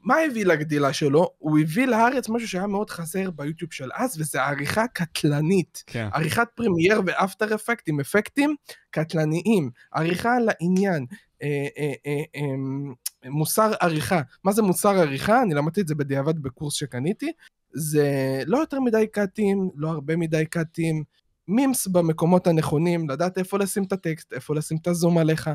מה 0.03 0.15
הביא 0.17 0.45
לגדילה 0.45 0.93
שלו? 0.93 1.29
הוא 1.37 1.59
הביא 1.59 1.85
לארץ 1.85 2.29
משהו 2.29 2.47
שהיה 2.47 2.67
מאוד 2.67 2.89
חסר 2.89 3.31
ביוטיוב 3.31 3.73
של 3.73 3.89
אז, 3.93 4.21
וזה 4.21 4.43
עריכה 4.43 4.87
קטלנית. 4.87 5.83
כן. 5.87 6.07
עריכת 6.13 6.47
פרמייר 6.55 7.01
ואפטר 7.05 7.55
אפקט 7.55 7.89
עם 7.89 7.99
אפקטים 7.99 8.55
קטלניים. 8.91 9.69
עריכה 9.93 10.37
לעניין. 10.39 11.05
אה, 11.43 11.67
אה, 11.77 11.93
אה, 12.05 12.23
אה, 12.35 13.29
מוסר 13.29 13.71
עריכה. 13.79 14.21
מה 14.43 14.51
זה 14.51 14.61
מוסר 14.61 14.99
עריכה? 14.99 15.41
אני 15.41 15.53
למדתי 15.53 15.81
את 15.81 15.87
זה 15.87 15.95
בדיעבד 15.95 16.39
בקורס 16.39 16.73
שקניתי. 16.73 17.31
זה 17.73 18.41
לא 18.45 18.57
יותר 18.57 18.79
מדי 18.79 19.07
קאטים, 19.07 19.69
לא 19.75 19.89
הרבה 19.89 20.15
מדי 20.15 20.45
קאטים, 20.45 21.03
מימס 21.47 21.87
במקומות 21.87 22.47
הנכונים, 22.47 23.09
לדעת 23.09 23.37
איפה 23.37 23.57
לשים 23.57 23.83
את 23.83 23.91
הטקסט, 23.91 24.33
איפה 24.33 24.55
לשים 24.55 24.77
את 24.81 24.87
הזום 24.87 25.17
עליך. 25.17 25.49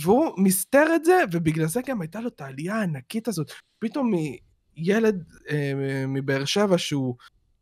והוא 0.00 0.32
מסתר 0.36 0.86
את 0.94 1.04
זה, 1.04 1.20
ובגלל 1.32 1.66
זה 1.66 1.80
גם 1.86 2.00
הייתה 2.00 2.20
לו 2.20 2.28
את 2.28 2.40
העלייה 2.40 2.76
הענקית 2.76 3.28
הזאת. 3.28 3.52
פתאום 3.78 4.12
מילד 4.76 5.24
אה, 5.50 5.72
מבאר 6.08 6.44
שבע 6.44 6.78
שהוא 6.78 7.14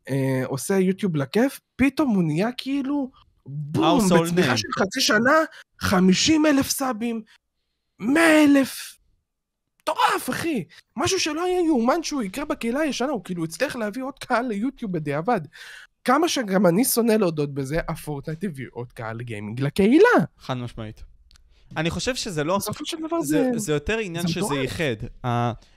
אה, 0.09 0.41
עושה 0.45 0.79
יוטיוב 0.79 1.15
לכיף, 1.15 1.59
פתאום 1.75 2.15
הוא 2.15 2.23
נהיה 2.23 2.49
כאילו 2.57 3.11
בום, 3.45 3.99
בצמיחה 4.09 4.57
של 4.57 4.67
חצי 4.79 5.01
שנה, 5.01 5.33
50 5.79 6.45
אלף 6.45 6.69
סאבים, 6.69 7.21
100 7.99 8.43
אלף. 8.43 8.97
מטורף, 9.83 10.29
אחי. 10.29 10.63
משהו 10.97 11.19
שלא 11.19 11.43
היה 11.43 11.61
יאומן 11.61 12.03
שהוא 12.03 12.23
יקרה 12.23 12.45
בקהילה 12.45 12.79
הישנה, 12.79 13.11
הוא 13.11 13.23
כאילו 13.23 13.43
הצליח 13.43 13.75
להביא 13.75 14.03
עוד 14.03 14.19
קהל 14.19 14.47
ליוטיוב 14.47 14.91
בדיעבד. 14.91 15.41
כמה 16.03 16.29
שגם 16.29 16.67
אני 16.67 16.85
שונא 16.85 17.11
להודות 17.11 17.53
בזה, 17.53 17.79
הפורטנייט 17.87 18.43
הביא 18.43 18.67
עוד 18.71 18.91
קהל 18.91 19.21
גיימינג 19.21 19.61
לקהילה. 19.61 20.09
חד 20.37 20.53
משמעית. 20.53 21.12
אני 21.77 21.89
חושב 21.89 22.15
שזה 22.15 22.43
לא... 22.43 22.57
בסופו 22.57 22.85
של 22.85 22.97
דבר 23.07 23.21
זה, 23.21 23.49
זה... 23.53 23.59
זה 23.59 23.73
יותר 23.73 23.97
עניין 23.97 24.27
זה 24.27 24.33
שזה. 24.33 24.55
ייחד. 24.55 25.07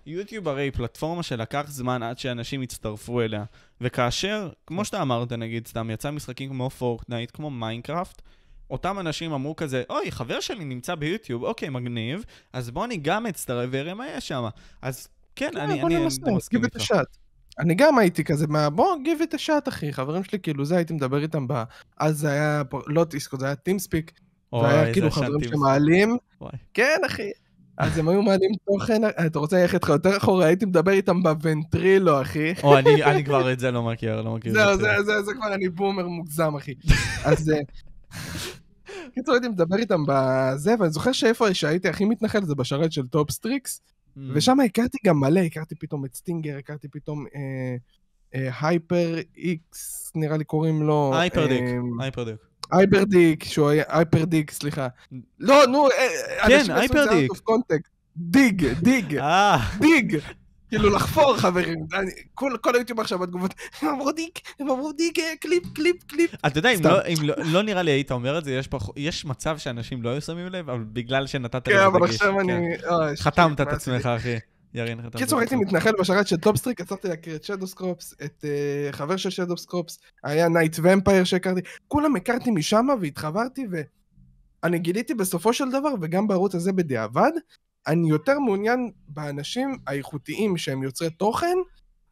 היוטיוב 0.06 0.48
הרי 0.48 0.70
פלטפורמה 0.70 1.22
שלקח 1.22 1.64
זמן 1.68 2.02
עד 2.02 2.18
שאנשים 2.18 2.62
יצטרפו 2.62 3.20
אליה. 3.20 3.44
וכאשר, 3.80 4.50
כמו 4.66 4.84
שאתה 4.84 5.02
אמרת, 5.02 5.32
נגיד, 5.32 5.66
סתם, 5.66 5.90
יצא 5.90 6.10
משחקים 6.10 6.50
כמו 6.50 6.70
פורטנייט, 6.70 7.30
כמו 7.30 7.50
מיינקראפט, 7.50 8.22
אותם 8.70 8.98
אנשים 8.98 9.32
אמרו 9.32 9.56
כזה, 9.56 9.82
אוי, 9.90 10.12
חבר 10.12 10.40
שלי 10.40 10.64
נמצא 10.64 10.94
ביוטיוב, 10.94 11.44
אוקיי, 11.44 11.68
מגניב, 11.68 12.24
אז 12.52 12.70
בוא 12.70 12.84
אני 12.84 12.96
גם 12.96 13.26
אצטרף 13.26 13.68
ואראה 13.72 13.94
מה 13.94 14.08
יש 14.08 14.28
שם. 14.28 14.44
אז 14.82 15.08
כן, 15.36 15.50
כן, 15.52 15.60
אני, 15.60 15.80
בוא 15.80 15.88
אני, 15.88 15.98
ננסה, 15.98 16.22
אני 16.26 16.36
מסכים 16.36 16.62
a 16.62 16.64
איתך. 16.64 16.90
shot. 16.90 17.04
אני 17.58 17.74
גם 17.74 17.98
הייתי 17.98 18.24
כזה, 18.24 18.46
מה, 18.46 18.70
בוא, 18.70 18.96
give 19.04 19.22
it 19.22 19.34
a 19.34 19.38
shot, 19.38 19.68
אחי. 19.68 19.92
חברים 19.92 20.24
שלי, 20.24 20.38
כאילו, 20.38 20.64
זה 20.64 20.76
הייתי 20.76 20.92
מדבר 20.94 21.22
איתם 21.22 21.48
ב... 21.48 21.62
אז 21.96 22.18
זה 22.18 22.30
היה, 22.30 22.62
לא 22.86 23.04
דיסקורד, 23.04 23.38
זה 23.38 23.46
היה 23.46 23.54
TeamSpeak. 23.54 24.12
אוי, 24.52 24.62
והיה 24.62 24.80
איזה 24.80 24.92
כאילו 24.92 25.10
חברים 25.10 25.40
זה. 25.40 25.48
שמעלים. 25.48 26.16
כן, 26.74 27.00
אחי. 27.06 27.30
אז 27.78 27.98
הם 27.98 28.08
היו 28.08 28.22
מעלים 28.22 28.50
תוכן, 28.66 29.02
אתה 29.26 29.38
רוצה 29.38 29.62
ללכת 29.62 29.82
לך 29.82 29.88
יותר 29.88 30.16
אחורה, 30.16 30.46
הייתי 30.46 30.66
מדבר 30.66 30.92
איתם 30.92 31.22
ב 31.22 31.32
Ventrilo, 31.32 32.22
אחי. 32.22 32.52
או, 32.62 32.78
אני, 32.78 33.04
אני 33.04 33.24
כבר 33.24 33.52
את 33.52 33.60
זה 33.60 33.70
לא 33.70 33.82
מכיר, 33.82 34.22
לא 34.22 34.34
מכיר. 34.34 34.52
זהו, 34.52 34.76
זה, 34.76 34.88
זה, 35.04 35.22
זה 35.22 35.34
כבר 35.34 35.54
אני 35.54 35.68
בומר 35.68 36.06
מוגזם, 36.06 36.56
אחי. 36.56 36.74
אז... 37.24 37.50
אה, 37.50 37.60
קיצור, 39.14 39.34
הייתי 39.34 39.48
מדבר 39.48 39.76
איתם 39.76 40.02
בזה, 40.08 40.74
ואני 40.78 40.90
זוכר 40.90 41.12
שאיפה 41.12 41.54
שהייתי 41.54 41.88
הכי 41.88 42.04
מתנחל 42.04 42.42
זה 42.42 42.54
בשרת 42.54 42.92
של 42.92 43.06
טופסטריקס, 43.06 43.80
Mm. 44.16 44.20
ושם 44.34 44.60
הכרתי 44.60 44.98
גם 45.06 45.20
מלא, 45.20 45.40
הכרתי 45.40 45.74
פתאום 45.74 46.04
את 46.04 46.14
סטינגר, 46.14 46.56
הכרתי 46.58 46.88
פתום 46.88 47.26
אה, 47.34 47.76
אה, 48.34 48.50
הייפר 48.60 49.14
איקס, 49.36 50.12
נראה 50.14 50.36
לי 50.36 50.44
קוראים 50.44 50.82
לו. 50.82 51.12
הייפרדיק, 51.14 51.62
אה, 51.62 52.04
הייפרדיק. 52.04 52.36
הייפרדיק, 52.72 53.44
שהוא 53.44 53.68
היה, 53.68 53.84
הייפרדיק, 53.88 54.50
סליחה. 54.50 54.88
לא, 55.40 55.66
נו, 55.66 55.88
אה, 55.90 55.92
כן, 56.48 56.64
context. 57.50 57.88
דיג, 58.16 58.66
דיג, 58.72 59.16
אה, 59.18 59.56
דיג. 59.80 60.18
כאילו 60.68 60.90
לחפור 60.90 61.36
חברים, 61.36 61.78
אני- 61.94 62.10
כל 62.34 62.52
כל 62.60 62.74
היוטיוב 62.74 63.00
עכשיו 63.00 63.18
בתגובות, 63.18 63.54
הם 63.82 63.88
אמרו 63.88 64.12
דיק, 64.12 64.38
הם 64.60 64.70
אמרו 64.70 64.92
דיק, 64.92 65.18
אה, 65.18 65.32
קליפ, 65.40 65.62
קליפ, 65.74 65.96
קליפ. 66.04 66.34
אתה 66.46 66.58
יודע, 66.58 66.70
אם. 66.70 66.80
לא- 66.84 66.98
אם 67.08 67.16
לא- 67.22 67.34
לא 67.44 67.62
נראה 67.62 67.82
לי 67.82 67.90
היית 67.90 68.12
אומר 68.12 68.38
את 68.38 68.44
זה, 68.44 68.52
יש 68.52 68.66
פח- 68.68 68.88
יש 68.96 69.24
מצב 69.24 69.58
שאנשים 69.58 70.02
לא 70.02 70.10
היו 70.10 70.20
שמים 70.20 70.46
לב, 70.46 70.70
אבל 70.70 70.84
בגלל 70.92 71.26
שנתת 71.26 71.64
כן, 71.68 71.72
לזה 71.72 71.86
אבל 71.86 72.00
דגש, 72.00 72.10
עכשיו 72.14 72.32
כן. 72.32 72.50
אני... 72.50 72.66
אוי, 72.88 73.16
חתמת 73.16 73.48
שיט, 73.58 73.60
את 73.60 73.72
עצמך, 73.72 74.06
אחי. 74.06 74.36
ירין, 74.74 75.06
את 75.06 75.16
קיצור, 75.16 75.40
הייתי. 75.40 75.56
מתנחל 75.56 75.90
בשרת 76.00 76.26
של 76.26 76.36
טופסטריק, 76.36 76.80
הצלחתי 76.80 77.08
להכיר 77.08 77.36
את 77.36 77.44
שדוסקרופס, 77.44 78.14
את 78.24 78.44
אה, 78.44 78.92
חבר 78.92 79.16
של 79.16 79.30
שדוסקרופס, 79.30 79.98
היה 80.24 80.48
נייט 80.48 80.76
ומפייר 80.82 81.24
שהכרתי, 81.24 81.60
כולם 81.88 82.16
הכרתי 82.16 82.50
משם 82.50 82.86
והתחברתי, 83.00 83.66
ואני 84.62 84.78
גיליתי 84.78 85.14
בסופו 85.14 85.52
של 85.52 85.70
דבר, 85.70 85.94
וגם 86.00 86.28
בערוץ 86.28 86.54
הזה 86.54 86.72
בדיעבד, 86.72 87.30
אני 87.86 88.08
יותר 88.08 88.38
מעוניין 88.38 88.90
באנשים 89.08 89.76
האיכותיים 89.86 90.56
שהם 90.56 90.82
יוצרי 90.82 91.10
תוכן, 91.10 91.56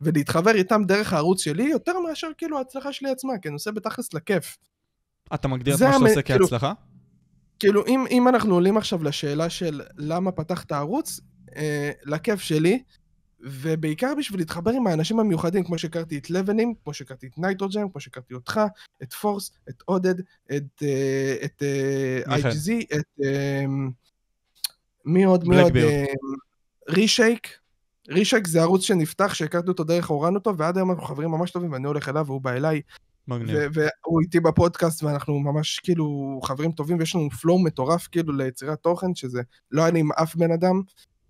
ולהתחבר 0.00 0.54
איתם 0.54 0.82
דרך 0.86 1.12
הערוץ 1.12 1.42
שלי, 1.42 1.62
יותר 1.62 2.00
מאשר 2.08 2.28
כאילו 2.38 2.58
ההצלחה 2.58 2.92
שלי 2.92 3.10
עצמה, 3.10 3.32
כי 3.42 3.48
אני 3.48 3.54
עושה 3.54 3.72
בתכלס 3.72 4.14
לכיף. 4.14 4.56
אתה 5.34 5.48
מגדיר 5.48 5.74
את 5.74 5.82
מה 5.82 5.92
שאתה 5.92 6.04
עושה 6.04 6.22
כאילו- 6.22 6.44
כהצלחה? 6.46 6.72
כאילו, 7.58 7.86
אם, 7.86 8.04
אם 8.10 8.28
אנחנו 8.28 8.54
עולים 8.54 8.76
עכשיו 8.76 9.04
לשאלה 9.04 9.50
של 9.50 9.80
למה 9.96 10.32
פתחת 10.32 10.72
ערוץ, 10.72 11.20
אה, 11.56 11.90
לכיף 12.04 12.40
שלי, 12.40 12.82
ובעיקר 13.40 14.14
בשביל 14.18 14.40
להתחבר 14.40 14.70
עם 14.70 14.86
האנשים 14.86 15.20
המיוחדים, 15.20 15.64
כמו 15.64 15.78
שהכרתי 15.78 16.18
את 16.18 16.30
לבנים, 16.30 16.74
כמו 16.84 16.94
שהכרתי 16.94 17.26
את 17.26 17.38
נייטרוג'ם, 17.38 17.88
כמו 17.88 18.00
שהכרתי 18.00 18.34
אותך, 18.34 18.60
את 19.02 19.12
פורס, 19.12 19.52
את 19.68 19.82
עודד, 19.84 20.14
את, 20.56 20.82
אה, 20.82 21.36
את 21.44 21.62
אה. 21.62 22.36
IGZ, 22.36 22.70
את... 22.98 23.04
אה, 23.24 23.64
מי 25.04 25.24
עוד? 25.24 25.48
מי 25.48 25.60
עוד? 25.60 25.76
אה, 25.76 26.04
רישייק. 26.88 27.48
רישייק 28.08 28.46
זה 28.46 28.62
ערוץ 28.62 28.82
שנפתח, 28.82 29.34
שהכרתי 29.34 29.68
אותו 29.68 29.84
דרך 29.84 30.06
הורן 30.06 30.34
אותו, 30.34 30.56
ועד 30.56 30.76
היום 30.76 30.90
אנחנו 30.90 31.06
חברים 31.06 31.30
ממש 31.30 31.50
טובים, 31.50 31.72
ואני 31.72 31.86
הולך 31.86 32.08
אליו 32.08 32.26
והוא 32.26 32.40
בא 32.40 32.50
אליי, 32.50 32.80
מגניב. 33.28 33.72
והוא 33.72 34.20
איתי 34.20 34.40
בפודקאסט 34.40 35.02
ואנחנו 35.02 35.40
ממש 35.40 35.78
כאילו 35.78 36.40
חברים 36.44 36.72
טובים 36.72 36.98
ויש 36.98 37.14
לנו 37.14 37.30
flow 37.30 37.58
מטורף 37.58 38.06
כאילו 38.06 38.32
ליצירת 38.32 38.78
תוכן 38.82 39.14
שזה 39.14 39.42
לא 39.70 39.82
היה 39.82 39.90
לי 39.90 40.00
עם 40.00 40.12
אף 40.12 40.36
בן 40.36 40.52
אדם. 40.52 40.82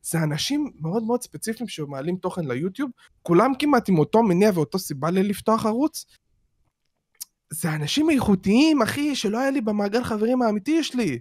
זה 0.04 0.22
אנשים 0.22 0.70
מאוד 0.80 1.02
מאוד 1.02 1.22
ספציפיים 1.22 1.68
שמעלים 1.68 2.16
תוכן 2.16 2.44
ליוטיוב, 2.44 2.90
כולם 3.22 3.52
כמעט 3.58 3.88
עם 3.88 3.98
אותו 3.98 4.22
מניע 4.22 4.50
ואותו 4.54 4.78
סיבה 4.78 5.10
ללפתוח 5.10 5.66
ערוץ. 5.66 6.04
זה 7.50 7.74
אנשים 7.74 8.10
איכותיים 8.10 8.82
אחי 8.82 9.16
שלא 9.16 9.38
היה 9.38 9.50
לי 9.50 9.60
במעגל 9.60 10.04
חברים 10.04 10.42
האמיתי 10.42 10.84
שלי. 10.84 11.18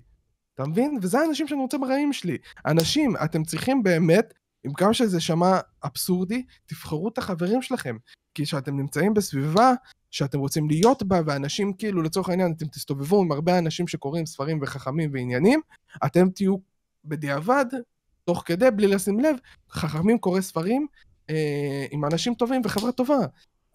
אתה 0.55 0.65
מבין? 0.65 0.97
וזה 1.01 1.19
האנשים 1.19 1.47
שאני 1.47 1.61
רוצה 1.61 1.77
בחיים 1.77 2.13
שלי. 2.13 2.37
אנשים, 2.65 3.13
אתם 3.23 3.43
צריכים 3.43 3.83
באמת, 3.83 4.33
עם 4.63 4.73
כמה 4.73 4.93
שזה 4.93 5.21
שמע 5.21 5.59
אבסורדי, 5.83 6.45
תבחרו 6.65 7.07
את 7.07 7.17
החברים 7.17 7.61
שלכם. 7.61 7.97
כי 8.35 8.43
כשאתם 8.43 8.77
נמצאים 8.77 9.13
בסביבה 9.13 9.73
שאתם 10.11 10.39
רוצים 10.39 10.69
להיות 10.69 11.03
בה, 11.03 11.21
ואנשים 11.25 11.73
כאילו, 11.73 12.01
לצורך 12.01 12.29
העניין, 12.29 12.53
אתם 12.57 12.67
תסתובבו 12.67 13.21
עם 13.21 13.31
הרבה 13.31 13.57
אנשים 13.57 13.87
שקוראים 13.87 14.25
ספרים 14.25 14.59
וחכמים 14.61 15.09
ועניינים, 15.13 15.61
אתם 16.05 16.29
תהיו 16.29 16.55
בדיעבד, 17.05 17.65
תוך 18.25 18.43
כדי, 18.45 18.71
בלי 18.71 18.87
לשים 18.87 19.19
לב, 19.19 19.35
חכמים 19.71 20.17
קורא 20.17 20.41
ספרים 20.41 20.87
אה, 21.29 21.85
עם 21.91 22.05
אנשים 22.05 22.33
טובים 22.33 22.61
וחברה 22.65 22.91
טובה. 22.91 23.19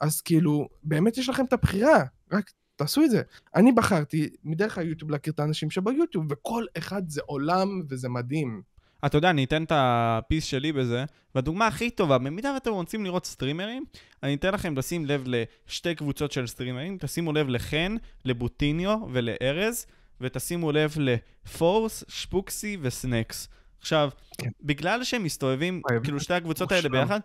אז 0.01 0.21
כאילו, 0.21 0.69
באמת 0.83 1.19
יש 1.19 1.29
לכם 1.29 1.45
את 1.45 1.53
הבחירה, 1.53 2.05
רק 2.33 2.51
תעשו 2.77 3.05
את 3.05 3.11
זה. 3.11 3.23
אני 3.55 3.73
בחרתי 3.73 4.29
מדרך 4.45 4.79
היוטיוב 4.79 5.11
להכיר 5.11 5.33
את 5.33 5.41
האנשים 5.41 5.71
שביוטיוב, 5.71 6.27
וכל 6.31 6.65
אחד 6.79 7.09
זה 7.09 7.21
עולם 7.27 7.83
וזה 7.89 8.09
מדהים. 8.09 8.63
אתה 9.07 9.19
יודע, 9.19 9.31
אני 9.31 9.45
אתן 9.45 9.63
את 9.63 9.73
הפיס 9.75 10.45
שלי 10.45 10.73
בזה, 10.73 11.05
והדוגמה 11.35 11.67
הכי 11.67 11.91
טובה, 11.91 12.19
במידה 12.19 12.53
ואתם 12.55 12.71
רוצים 12.71 13.05
לראות 13.05 13.27
סטרימרים, 13.27 13.85
אני 14.23 14.35
אתן 14.35 14.55
לכם 14.55 14.77
לשים 14.77 15.07
לב 15.07 15.25
לשתי 15.27 15.95
קבוצות 15.95 16.33
של 16.33 16.47
סטרימרים, 16.47 16.99
תשימו 17.01 17.33
לב 17.33 17.49
לחן, 17.49 17.97
לבוטיניו 18.25 18.99
ולארז, 19.13 19.87
ותשימו 20.21 20.73
לב 20.73 20.95
לפורס, 20.99 22.05
שפוקסי 22.09 22.77
וסנקס. 22.81 23.49
עכשיו, 23.81 24.11
כן. 24.39 24.51
בגלל 24.63 25.05
שהם 25.05 25.25
מסתובבים, 25.25 25.83
כאילו 26.03 26.21
שתי 26.21 26.35
הקבוצות 26.35 26.73
האלה. 26.73 26.89
ביחד, 26.89 27.21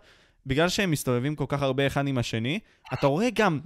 בגלל 0.46 0.68
שהם 0.68 0.90
מסתובבים 0.90 1.36
כל 1.36 1.44
כך 1.48 1.62
הרבה 1.62 1.86
אחד 1.86 2.06
עם 2.08 2.18
השני, 2.18 2.58
אתה 2.92 3.06
רואה 3.06 3.28
גם 3.34 3.60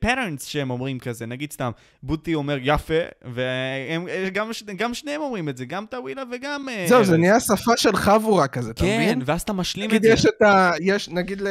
פטרנס 0.00 0.44
שהם 0.44 0.70
אומרים 0.70 0.98
כזה, 0.98 1.26
נגיד 1.26 1.52
סתם, 1.52 1.70
בוטי 2.02 2.34
אומר 2.34 2.58
יפה, 2.62 2.94
וגם 3.34 4.50
גם 4.76 4.94
שניהם 4.94 5.20
אומרים 5.20 5.48
את 5.48 5.56
זה, 5.56 5.64
גם 5.64 5.86
טאווילה 5.86 6.22
וגם 6.32 6.68
אה, 6.68 6.86
זהו, 6.88 7.04
זה. 7.04 7.16
נהיה 7.16 7.40
שפה 7.40 7.76
של 7.76 7.96
חבורה 7.96 8.48
כזה, 8.48 8.70
אתה 8.70 8.80
כן, 8.80 9.00
מבין? 9.02 9.22
ואז 9.26 9.42
אתה 9.42 9.52
משלים 9.52 9.94
את 9.94 10.02
זה. 10.02 10.08
יש 10.08 10.26
את 10.26 10.42
ה... 10.42 10.70
יש, 10.80 11.08
נגיד 11.08 11.40
ל... 11.40 11.46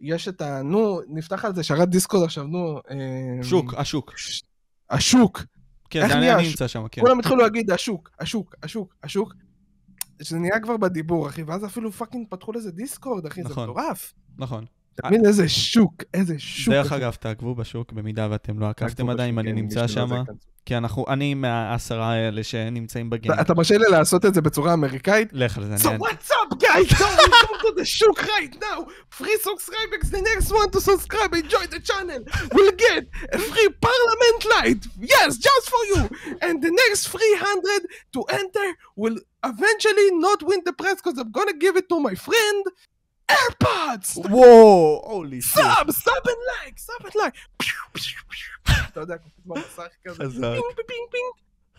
יש 0.00 0.28
את 0.28 0.40
ה... 0.40 0.62
נו, 0.62 1.00
נפתח 1.08 1.44
על 1.44 1.54
זה 1.54 1.62
שרת 1.62 1.88
דיסקורד 1.88 2.24
עכשיו, 2.24 2.44
נו. 2.44 2.80
אה, 2.90 3.44
שוק, 3.44 3.74
השוק. 3.76 4.12
ש- 4.16 4.42
השוק. 4.90 5.42
כן, 5.90 6.08
זה 6.08 6.34
השוק? 6.36 6.48
נמצא 6.50 6.68
שם, 6.68 6.86
כן. 6.90 7.02
כולם 7.02 7.18
התחילו 7.18 7.36
להגיד 7.36 7.70
השוק, 7.70 8.10
השוק, 8.20 8.54
השוק, 8.62 8.94
השוק. 9.02 9.34
שזה 10.22 10.38
נהיה 10.38 10.60
כבר 10.60 10.76
בדיבור, 10.76 11.28
אחי, 11.28 11.42
ואז 11.42 11.64
אפילו 11.64 11.92
fucking 11.92 12.26
פתחו 12.30 12.52
לזה 12.52 12.70
דיסקורד, 12.72 13.26
אחי, 13.26 13.42
זה 13.42 13.48
נכון. 13.48 13.70
מטורף. 13.70 14.14
נכון. 14.38 14.64
מבין 15.06 15.26
איזה 15.26 15.48
שוק, 15.48 16.02
איזה 16.14 16.34
שוק. 16.38 16.74
דרך. 16.74 16.92
אגב, 16.92 17.14
תעקבו 17.20 17.54
בשוק, 17.54 17.92
במידה 17.92 18.28
ואתם 18.30 18.58
לא 18.58 18.66
עקבתם 18.66 19.10
עדיין, 19.10 19.38
אני 19.38 19.48
כן, 19.50 19.54
נמצא 19.54 19.86
שם. 19.86 20.08
כי 20.66 20.76
אנחנו, 20.76 21.04
אני 21.08 21.34
מהעשרה 21.34 22.12
האלה 22.12 22.42
שנמצאים 22.44 23.10
ב 23.10 23.15
game. 23.15 23.40
אתה- 23.40 23.54
מרשה 23.54 23.78
לי 23.78 23.84
לעשות 23.90 24.24
את 24.24 24.34
זה 24.34 24.40
בצורה 24.40 24.72
אמריקאית? 24.74 25.28
לך 25.32 25.58
על 25.58 25.64
זה, 25.64 25.88
So 25.88 25.90
אני... 25.90 25.98
what's 25.98 26.30
up 26.30 26.58
guys? 26.58 26.96
So 26.98 27.04
welcome 27.04 27.58
to 27.66 27.72
the 27.80 27.84
שוק 27.84 28.22
right 28.22 28.54
now. 28.60 28.78
Free 29.18 29.36
subscribers. 29.48 30.10
The 30.10 30.22
next 30.30 30.48
one 30.60 30.70
to 30.70 30.80
subscribe 30.80 31.32
enjoy 31.44 31.64
the 31.76 31.80
channel 31.90 32.20
will 32.56 32.72
get 32.86 33.02
a 33.36 33.38
free 33.50 33.70
parliament 33.88 34.40
light. 34.54 34.82
Yes, 35.14 35.30
just 35.48 35.64
for 35.72 35.82
you. 35.92 36.02
And 36.46 36.54
the 36.66 36.72
next 36.82 37.00
300 37.08 37.82
to 38.14 38.20
enter 38.40 38.68
will 39.02 39.18
eventually 39.52 40.08
not 40.26 40.38
win 40.48 40.60
the 40.68 40.72
prize 40.80 40.98
because 41.02 41.18
I'm 41.22 41.30
gonna 41.38 41.58
give 41.64 41.74
it 41.80 41.86
to 41.92 41.96
my 42.08 42.14
friend. 42.26 42.62
AirPods! 43.34 44.18
וואו, 44.30 45.02
הולי 45.04 45.42
שיט. 45.42 45.54
סאב, 45.54 45.90
סאב 45.90 46.12
and 46.24 46.70
like, 46.70 46.78
סאב 46.78 47.06
and 47.06 47.14
like. 47.16 47.66
אתה 48.88 49.00
יודע, 49.00 49.14
כמו 49.44 49.54
מסך 49.54 49.82
כזה. 50.04 50.24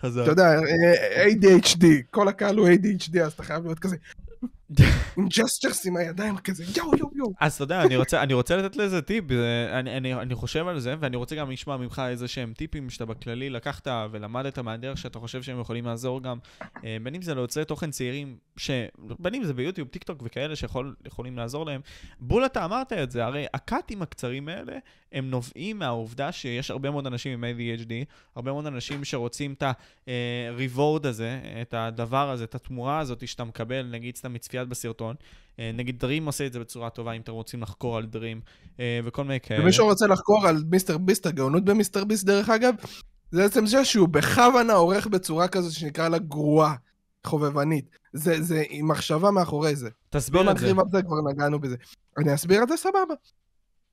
חזק. 0.01 0.21
אתה 0.23 0.31
יודע, 0.31 0.43
אה, 0.43 1.25
ADHD, 1.25 1.85
כל 2.11 2.27
הקהל 2.27 2.57
הוא 2.57 2.67
ADHD, 2.67 3.19
אז 3.19 3.33
אתה 3.33 3.43
חייב 3.43 3.63
להיות 3.65 3.79
כזה. 3.79 3.95
עם 5.17 5.27
gestures 5.29 5.85
עם 5.85 5.97
הידיים 5.97 6.37
כזה, 6.37 6.63
יואו 6.77 6.97
יואו 6.97 7.09
יואו. 7.15 7.31
אז 7.39 7.53
אתה 7.53 7.63
יודע, 7.63 7.81
אני 7.81 7.95
רוצה, 7.95 8.23
אני 8.23 8.33
רוצה 8.33 8.57
לתת 8.57 8.75
לזה 8.75 9.01
טיפ, 9.01 9.25
אני, 9.71 9.97
אני, 9.97 10.13
אני 10.13 10.35
חושב 10.35 10.67
על 10.67 10.79
זה, 10.79 10.95
ואני 10.99 11.15
רוצה 11.15 11.35
גם 11.35 11.51
לשמוע 11.51 11.77
ממך 11.77 12.01
איזה 12.09 12.27
שהם 12.27 12.53
טיפים 12.57 12.89
שאתה 12.89 13.05
בכללי 13.05 13.49
לקחת 13.49 13.87
ולמדת 14.11 14.59
מהדרך 14.59 14.97
שאתה 14.97 15.19
חושב 15.19 15.43
שהם 15.43 15.59
יכולים 15.59 15.85
לעזור 15.85 16.21
גם, 16.23 16.37
אה, 16.85 16.97
בין 17.03 17.15
אם 17.15 17.21
זה 17.21 17.35
ליוצרי 17.35 17.65
תוכן 17.65 17.91
צעירים, 17.91 18.37
ש... 18.57 18.71
בין 19.19 19.35
אם 19.35 19.43
זה 19.43 19.53
ביוטיוב, 19.53 19.87
טיק 19.87 20.03
טוק 20.03 20.21
וכאלה 20.23 20.55
שיכולים 20.55 21.37
לעזור 21.37 21.65
להם. 21.65 21.81
בול 22.19 22.45
אתה 22.45 22.65
אמרת 22.65 22.93
את 22.93 23.11
זה, 23.11 23.25
הרי 23.25 23.45
ה 23.53 23.61
cutים 23.61 24.01
הקצרים 24.01 24.47
האלה, 24.47 24.77
הם 25.11 25.29
נובעים 25.29 25.79
מהעובדה 25.79 26.31
שיש 26.31 26.71
הרבה 26.71 26.91
מאוד 26.91 27.07
אנשים 27.07 27.31
עם 27.31 27.43
ADHD, 27.43 27.91
הרבה 28.35 28.51
מאוד 28.51 28.65
אנשים 28.65 29.03
שרוצים 29.03 29.53
את 29.53 29.63
ה-reward 29.63 31.07
הזה, 31.07 31.39
את 31.61 31.73
הדבר 31.73 32.29
הזה, 32.29 32.43
את 32.43 32.55
התמורה 32.55 32.99
הזאת 32.99 33.27
שאתה 33.27 33.43
מקבל, 33.43 33.85
נגיד 33.91 34.15
סתם 34.15 34.33
מצפיית 34.55 34.69
בסרטון. 34.69 35.15
אה, 35.59 35.71
נגיד 35.73 35.99
דרים 35.99 36.25
עושה 36.25 36.45
את 36.45 36.53
זה 36.53 36.59
בצורה 36.59 36.89
טובה, 36.89 37.11
אם 37.11 37.21
אתם 37.21 37.31
רוצים 37.31 37.61
לחקור 37.61 37.97
על 37.97 38.05
דרים, 38.05 38.41
אה, 38.79 38.99
וכל 39.03 39.23
מיני 39.23 39.39
כאלה. 39.39 39.63
ומישהו 39.63 39.85
רוצה 39.85 40.07
לחקור 40.07 40.47
על 40.47 40.63
מיסטר 40.71 40.97
ביסט, 40.97 41.25
הגאונות 41.25 41.65
במיסטר 41.65 42.03
ביסט 42.03 42.25
דרך 42.25 42.49
אגב, 42.49 42.75
זה 43.31 43.43
בעצם 43.43 43.65
זה 43.65 43.85
שהוא 43.85 44.07
בכוונה 44.07 44.73
עורך 44.73 45.07
בצורה 45.07 45.47
כזאת 45.47 45.71
שנקרא 45.71 46.09
לה 46.09 46.17
גרועה, 46.17 46.75
חובבנית. 47.25 47.89
זה, 48.13 48.41
זה 48.41 48.63
עם 48.69 48.87
מחשבה 48.87 49.31
מאחורי 49.31 49.75
זה. 49.75 49.89
תסביר 50.09 50.41
לא 50.41 50.51
את 50.51 50.57
זה. 50.57 50.65
נרחיב 50.65 50.79
על 50.79 50.85
זה, 50.91 51.01
כבר 51.01 51.31
נגענו 51.31 51.59
בזה. 51.59 51.75
אני 52.17 52.33
אסביר 52.33 52.63
את 52.63 52.69
זה, 52.69 52.77
סבבה. 52.77 53.13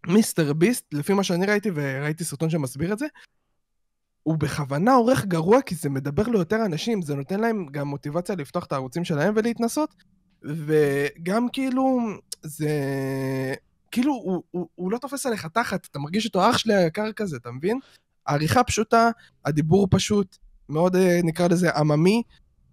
מיסטר 0.06 0.52
ביסט, 0.52 0.94
לפי 0.94 1.14
מה 1.14 1.24
שאני 1.24 1.46
ראיתי, 1.46 1.70
וראיתי 1.74 2.24
סרטון 2.24 2.50
שמסביר 2.50 2.92
את 2.92 2.98
זה, 2.98 3.06
הוא 4.22 4.36
בכוונה 4.38 4.94
עורך 4.94 5.24
גרוע 5.24 5.62
כי 5.62 5.74
זה 5.74 5.90
מדבר 5.90 6.22
ליותר 6.28 6.66
אנשים, 6.66 7.02
זה 7.02 7.14
נותן 7.14 7.40
להם 7.40 7.66
גם 7.70 7.88
מוטיבציה 7.88 8.34
לפתוח 8.34 8.64
את 8.64 8.72
הערוצים 8.72 9.04
שלהם 9.04 9.34
ולהתנסות, 9.36 9.94
וגם 10.45 11.49
כאילו, 11.53 11.99
זה... 12.43 12.70
כאילו, 13.90 14.12
הוא, 14.12 14.43
הוא, 14.51 14.68
הוא 14.74 14.93
לא 14.93 14.99
תופס 14.99 15.26
עליך 15.26 15.47
תחת, 15.47 15.86
אתה 15.90 15.99
מרגיש 15.99 16.26
אותו 16.26 16.51
אח 16.51 16.59
שלי 16.59 16.74
היקר 16.74 17.12
כזה, 17.12 17.36
אתה 17.36 17.51
מבין? 17.51 17.78
העריכה 18.26 18.64
פשוטה, 18.64 19.11
הדיבור 19.45 19.88
פשוט, 19.90 20.36
מאוד 20.68 20.97
אה, 20.97 21.20
נקרא 21.24 21.49
לזה 21.49 21.70
עממי, 21.70 22.22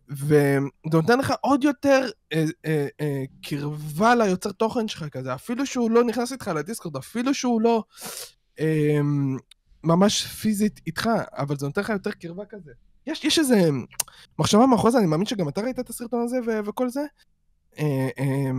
וזה 0.09 0.59
נותן 0.93 1.19
לך 1.19 1.33
עוד 1.41 1.63
יותר 1.63 2.09
אה, 2.33 2.45
אה, 2.65 2.87
אה, 3.01 3.23
קרבה 3.41 4.15
ליוצר 4.15 4.51
תוכן 4.51 4.87
שלך 4.87 5.03
כזה, 5.03 5.33
אפילו 5.33 5.65
שהוא 5.65 5.91
לא 5.91 6.03
נכנס 6.03 6.31
איתך 6.31 6.51
לדיסקורד, 6.55 6.95
אפילו 6.95 7.33
שהוא 7.33 7.61
לא 7.61 7.83
אה, 8.59 8.99
ממש 9.83 10.25
פיזית 10.25 10.81
איתך, 10.87 11.09
אבל 11.37 11.57
זה 11.57 11.65
נותן 11.65 11.81
לך 11.81 11.89
יותר 11.89 12.11
קרבה 12.11 12.45
כזה. 12.45 12.71
יש, 13.07 13.23
יש 13.23 13.39
איזה 13.39 13.69
מחשבה 14.39 14.65
מאחורי 14.65 14.91
זה, 14.91 14.97
אני 14.97 15.07
מאמין 15.07 15.25
שגם 15.25 15.49
אתה 15.49 15.61
ראית 15.61 15.79
את 15.79 15.89
הסרטון 15.89 16.21
הזה 16.21 16.37
ו- 16.47 16.65
וכל 16.65 16.89
זה. 16.89 17.01
אה, 17.79 18.09
אה, 18.19 18.51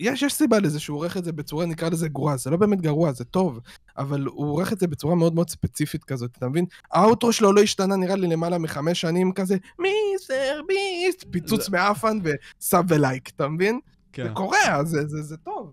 יש, 0.00 0.22
יש 0.22 0.34
סיבה 0.34 0.58
לזה 0.58 0.80
שהוא 0.80 0.96
עורך 0.96 1.16
את 1.16 1.24
זה 1.24 1.32
בצורה, 1.32 1.66
נקרא 1.66 1.88
לזה 1.88 2.08
גרועה, 2.08 2.36
זה 2.36 2.50
לא 2.50 2.56
באמת 2.56 2.80
גרוע, 2.80 3.12
זה 3.12 3.24
טוב, 3.24 3.60
אבל 3.98 4.24
הוא 4.24 4.46
עורך 4.46 4.72
את 4.72 4.80
זה 4.80 4.86
בצורה 4.86 5.14
מאוד 5.14 5.34
מאוד 5.34 5.50
ספציפית 5.50 6.04
כזאת, 6.04 6.30
אתה 6.38 6.48
מבין? 6.48 6.64
האוטרו 6.92 7.32
שלו 7.32 7.52
לא 7.52 7.60
השתנה 7.60 7.96
נראה 7.96 8.16
לי 8.16 8.26
למעלה 8.26 8.58
מחמש 8.58 9.00
שנים 9.00 9.32
כזה, 9.32 9.56
מיסטר 9.78 10.60
ביסט, 10.68 11.24
פיצוץ 11.30 11.68
מאפן 11.68 12.18
וסאב 12.22 12.84
ולייק, 12.88 13.30
אתה 13.36 13.48
מבין? 13.48 13.80
כן. 14.12 14.24
זה 14.24 14.28
קורע, 14.28 14.84
זה, 14.84 15.06
זה, 15.06 15.22
זה 15.22 15.36
טוב. 15.36 15.72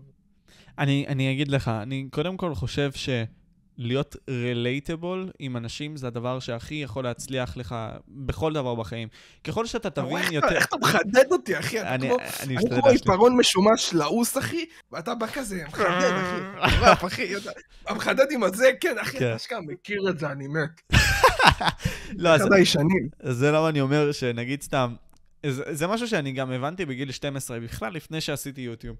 אני, 0.78 1.04
אני 1.08 1.32
אגיד 1.32 1.48
לך, 1.48 1.68
אני 1.68 2.06
קודם 2.10 2.36
כל 2.36 2.54
חושב 2.54 2.90
שלהיות 3.78 4.16
רילייטבול 4.30 5.30
עם 5.38 5.56
אנשים 5.56 5.96
זה 5.96 6.06
הדבר 6.06 6.38
שהכי 6.38 6.74
יכול 6.74 7.04
להצליח 7.04 7.56
לך 7.56 7.74
בכל 8.08 8.52
דבר 8.52 8.74
בחיים. 8.74 9.08
ככל 9.44 9.66
שאתה 9.66 9.90
תבין 9.90 10.32
יותר... 10.32 10.48
איך 10.56 10.66
אתה 10.66 10.76
מחדד 10.76 11.32
אותי, 11.32 11.58
אחי? 11.58 11.80
אתה 11.80 11.94
אני 11.94 12.08
כמו... 12.08 12.16
אני 12.40 12.56
כמו. 12.56 12.88
עיפרון 12.88 13.36
משומש 13.36 13.94
לעוס, 13.94 14.38
אחי, 14.38 14.64
ואתה 14.92 15.14
בא 15.14 15.26
כזה, 15.26 15.62
מחדד, 15.68 16.12
אחי. 16.22 16.66
מטורף, 16.76 17.04
אחי. 17.04 17.36
אתה- 17.36 17.50
המחדד 17.86 18.26
עם 18.30 18.42
הזה, 18.42 18.70
כן, 18.80 18.96
אחי, 18.98 19.18
כן. 19.18 19.26
אתה 19.28 19.36
אשכרה 19.36 19.60
מכיר 19.60 20.08
את 20.10 20.18
זה, 20.18 20.30
אני 20.30 20.48
מת. 20.48 20.82
לא. 22.16 22.30
זה 23.22 23.50
למה 23.50 23.68
אני 23.68 23.80
אומר 23.80 24.12
שנגיד 24.12 24.62
סתם, 24.62 24.94
זה, 25.46 25.74
זה 25.74 25.86
משהו 25.86 26.08
שאני 26.08 26.32
גם 26.32 26.50
הבנתי 26.52 26.84
בגיל 26.84 27.12
12, 27.12 27.60
בכלל 27.60 27.92
לפני 27.92 28.20
שעשיתי 28.20 28.60
יוטיוב. 28.60 28.96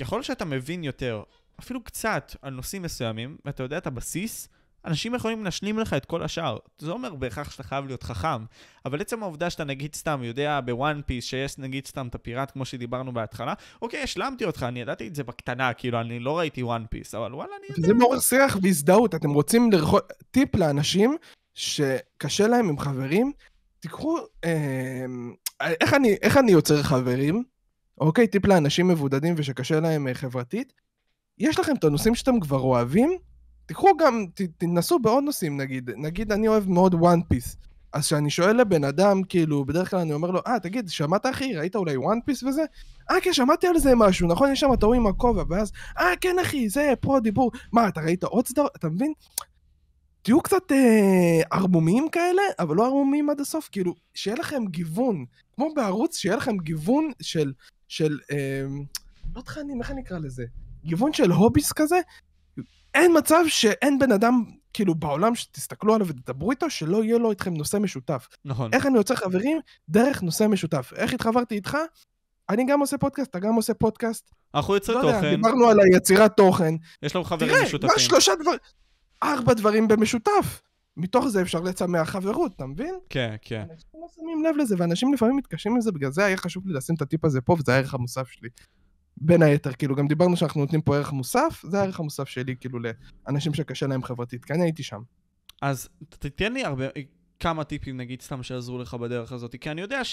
ככל 0.00 0.22
שאתה 0.22 0.44
מבין 0.44 0.84
יותר, 0.84 1.22
אפילו 1.60 1.84
קצת, 1.84 2.36
על 2.42 2.54
נושאים 2.54 2.82
מסוימים, 2.82 3.36
ואתה 3.44 3.62
יודע 3.62 3.78
את 3.78 3.86
הבסיס, 3.86 4.48
אנשים 4.86 5.14
יכולים 5.14 5.44
להשלים 5.44 5.78
לך 5.78 5.92
את 5.92 6.04
כל 6.04 6.22
השאר. 6.22 6.58
זה 6.78 6.90
אומר 6.90 7.14
בהכרח 7.14 7.50
שאתה 7.50 7.62
חייב 7.62 7.86
להיות 7.86 8.02
חכם, 8.02 8.44
אבל 8.84 9.00
עצם 9.00 9.22
העובדה 9.22 9.50
שאתה 9.50 9.64
נגיד 9.64 9.94
סתם 9.94 10.20
יודע 10.22 10.60
בוואן 10.60 11.00
פיס 11.06 11.24
שיש 11.24 11.58
נגיד 11.58 11.86
סתם 11.86 12.06
את 12.08 12.14
הפיראט 12.14 12.50
כמו 12.50 12.64
שדיברנו 12.64 13.12
בהתחלה, 13.12 13.54
אוקיי, 13.82 14.02
השלמתי 14.02 14.44
אותך, 14.44 14.62
אני 14.62 14.80
ידעתי 14.80 15.08
את 15.08 15.14
זה 15.14 15.24
בקטנה, 15.24 15.72
כאילו, 15.72 16.00
אני 16.00 16.18
לא 16.18 16.38
ראיתי 16.38 16.62
וואן 16.62 16.84
פיס, 16.90 17.14
אבל 17.14 17.34
וואלה, 17.34 17.52
אני 17.58 17.66
יודע. 17.76 17.88
זה 17.88 17.94
מעורר 17.94 18.20
שיח 18.20 18.56
והזדהות, 18.62 19.14
אתם 19.14 19.30
רוצים 19.30 19.72
לרכוש... 19.72 20.00
טיפ 20.30 20.56
לאנשים 20.56 21.16
שקשה 21.54 22.48
להם 22.48 22.68
עם 22.68 22.78
חברים, 22.78 23.32
תיקחו... 23.80 24.18
אה, 24.44 25.04
איך, 25.60 25.94
אני, 25.94 26.16
איך 26.22 26.36
אני 26.36 26.52
יוצר 26.52 26.82
חברים? 26.82 27.44
אוקיי, 28.00 28.26
טיפ 28.26 28.46
לאנשים 28.46 28.88
מבודדים 28.88 29.34
ושקשה 29.36 29.80
להם 29.80 30.08
אה, 30.08 30.14
חברתית. 30.14 30.72
יש 31.38 31.58
לכם 31.58 31.74
את 31.74 31.84
הנושאים 31.84 32.14
שאתם 32.14 32.40
כבר 32.40 32.60
אוהבים, 32.60 33.10
תיקחו 33.66 33.88
גם, 33.98 34.26
ת, 34.34 34.40
תנסו 34.58 34.98
בעוד 34.98 35.24
נושאים 35.24 35.56
נגיד. 35.56 35.90
נגיד 35.96 36.32
אני 36.32 36.48
אוהב 36.48 36.68
מאוד 36.68 36.94
וואן 36.94 37.20
פיס. 37.28 37.56
אז 37.92 38.06
כשאני 38.06 38.30
שואל 38.30 38.56
לבן 38.56 38.84
אדם, 38.84 39.22
כאילו, 39.22 39.64
בדרך 39.64 39.90
כלל 39.90 40.00
אני 40.00 40.12
אומר 40.12 40.30
לו, 40.30 40.40
אה, 40.46 40.60
תגיד, 40.60 40.88
שמעת 40.88 41.26
אחי? 41.26 41.56
ראית 41.56 41.76
אולי 41.76 41.96
וואן 41.96 42.18
פיס 42.24 42.42
וזה? 42.42 42.62
אה, 43.10 43.20
כן, 43.22 43.32
שמעתי 43.32 43.66
על 43.66 43.78
זה 43.78 43.94
משהו, 43.94 44.28
נכון? 44.28 44.52
יש 44.52 44.60
שם 44.60 44.72
את 44.74 44.82
ההוא 44.82 44.94
עם 44.94 45.06
הכובע, 45.06 45.42
ואז, 45.48 45.72
אה, 45.98 46.16
כן, 46.20 46.36
אחי, 46.42 46.68
זה 46.68 46.92
פה 47.00 47.18
דיבור. 47.22 47.50
מה, 47.72 47.88
אתה 47.88 48.00
ראית 48.00 48.24
עוד 48.24 48.46
סדרות? 48.46 48.70
אתה 48.76 48.88
מבין? 48.88 49.12
תהיו 50.22 50.40
קצת 50.40 50.72
אה, 50.72 51.40
ערמומיים 51.50 52.08
כאלה, 52.12 52.42
אבל 52.58 52.76
לא 52.76 52.86
ערמומיים 52.86 53.30
עד 53.30 53.40
הסוף, 53.40 53.68
כאילו, 53.72 53.94
שיהיה 54.14 54.36
לכם 54.36 54.62
גיוון. 54.66 55.24
כמו 55.54 55.74
בערוץ, 55.74 56.16
שיהיה 56.16 56.36
לכם 56.36 56.56
גיוון 56.58 57.10
של, 57.22 57.52
של, 57.88 58.18
אה, 58.30 58.62
לא 59.36 59.40
תכנים, 59.40 59.80
איך 59.80 59.90
אני 59.90 60.02
אקרא 60.02 60.18
לזה? 60.18 60.44
גיוון 60.86 61.12
של 61.12 61.30
הוביס 61.30 61.72
כזה. 61.72 62.00
אין 62.94 63.18
מצב 63.18 63.44
שאין 63.48 63.98
בן 63.98 64.12
אדם, 64.12 64.44
כאילו, 64.72 64.94
בעולם 64.94 65.34
שתסתכלו 65.34 65.94
עליו 65.94 66.06
ותדברו 66.06 66.50
איתו, 66.50 66.70
שלא 66.70 67.04
יהיה 67.04 67.18
לו 67.18 67.30
איתכם 67.30 67.54
נושא 67.54 67.76
משותף. 67.76 68.28
נכון. 68.44 68.70
איך 68.74 68.86
אני 68.86 68.96
יוצר 68.96 69.14
חברים? 69.14 69.58
דרך 69.88 70.22
נושא 70.22 70.46
משותף. 70.46 70.92
איך 70.96 71.14
התחברתי 71.14 71.54
איתך? 71.54 71.76
אני 72.50 72.66
גם 72.66 72.80
עושה 72.80 72.98
פודקאסט, 72.98 73.30
אתה 73.30 73.38
גם 73.38 73.54
עושה 73.54 73.74
פודקאסט. 73.74 74.30
אנחנו 74.54 74.74
לא 74.74 74.76
יוצרי 74.76 74.96
יודע, 74.96 75.12
תוכן, 75.12 75.30
דיברנו 75.36 75.66
על 75.66 75.76
היצירת 75.80 76.36
תוכן. 76.36 76.74
יש 77.02 77.16
לנו 77.16 77.24
חברים 77.24 77.50
תראה, 77.50 77.62
משותפים. 77.62 77.88
כבר 77.88 77.98
שלושה 77.98 78.32
דברים, 78.40 78.58
ארבע 79.22 79.54
דברים 79.54 79.88
במשותף. 79.88 80.62
מתוך 80.96 81.28
זה 81.28 81.42
אפשר 81.42 81.60
לצמח 81.60 82.10
חברות, 82.10 82.52
אתה 82.56 82.66
מבין? 82.66 82.94
כן, 83.10 83.36
כן. 83.42 83.60
אנשים 83.70 83.90
לא 83.94 84.06
שמים 84.14 84.44
לב 84.44 84.56
לזה, 84.56 84.74
ואנשים 84.78 85.14
לפעמים 85.14 85.36
מתקשים 85.36 85.76
לזה, 85.76 85.92
בגלל 85.92 86.10
זה 86.10 86.24
היה 86.24 86.36
חשוב 86.36 86.66
לי 86.66 86.74
לשים 86.74 86.94
את 86.94 87.02
הטיפ 87.02 87.24
הזה 87.24 87.40
פה, 87.40 87.56
וזה 87.58 87.74
הערך 87.74 87.94
המוסף 87.94 88.28
שלי. 88.28 88.48
בין 89.16 89.42
היתר, 89.42 89.72
כאילו, 89.72 89.96
גם 89.96 90.08
דיברנו 90.08 90.36
שאנחנו 90.36 90.60
נותנים 90.60 90.82
פה 90.82 90.96
ערך 90.96 91.12
מוסף, 91.12 91.62
זה 91.70 91.80
הערך 91.80 92.00
המוסף 92.00 92.28
שלי, 92.28 92.56
כאילו, 92.60 92.78
לאנשים 93.26 93.54
שקשה 93.54 93.86
להם 93.86 94.02
חברתית, 94.02 94.44
כי 94.44 94.52
אני 94.52 94.62
הייתי 94.62 94.82
שם. 94.82 95.00
אז 95.62 95.88
תתן 96.08 96.52
לי 96.52 96.64
הרבה, 96.64 96.84
כמה 97.40 97.64
טיפים, 97.64 97.96
נגיד, 97.96 98.22
סתם 98.22 98.42
שעזרו 98.42 98.78
לך 98.78 98.94
בדרך 98.94 99.32
הזאת, 99.32 99.56
כי 99.60 99.70
אני 99.70 99.80
יודע 99.80 100.04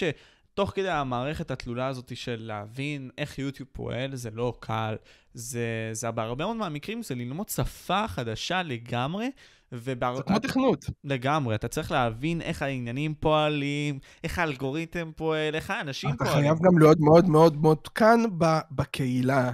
שתוך 0.54 0.72
כדי 0.76 0.90
המערכת 0.90 1.52
התלולה 1.52 1.88
הזאת 1.88 2.18
של 2.18 2.36
להבין 2.40 3.10
איך 3.18 3.40
יוטיוב 3.40 3.70
פועל, 3.72 4.16
זה 4.16 4.30
לא 4.34 4.54
קל, 4.60 4.96
זה, 5.34 5.90
זה 5.92 6.12
בהרבה 6.12 6.46
מאוד 6.46 6.56
מהמקרים 6.56 7.04
זה 7.04 7.16
ללמוד 7.16 7.50
שפה 7.50 8.08
חדשה 8.08 8.64
לגמרי, 8.64 9.32
ובהר... 9.72 10.16
זה 10.16 10.24
כמו 10.24 10.40
תכנות. 10.40 10.86
לגמרי, 11.04 11.56
אתה 11.56 11.68
צריך 11.68 11.92
להבין 11.92 12.42
איך 12.42 12.62
העניינים 12.62 13.16
פועלים, 13.16 14.00
איך 14.24 14.40
האלגוריתם 14.40 15.12
פועל, 15.16 15.56
איך 15.56 15.70
האנשים 15.70 16.10
אתה 16.10 16.26
פועלים. 16.26 16.44
חייב 16.44 16.58
גם 16.58 16.78
להיות 16.80 17.00
מאוד 17.00 17.30
מאוד 17.30 17.58
מעודכן 17.58 18.20
ב- 18.38 18.60
בקהילה. 18.72 19.52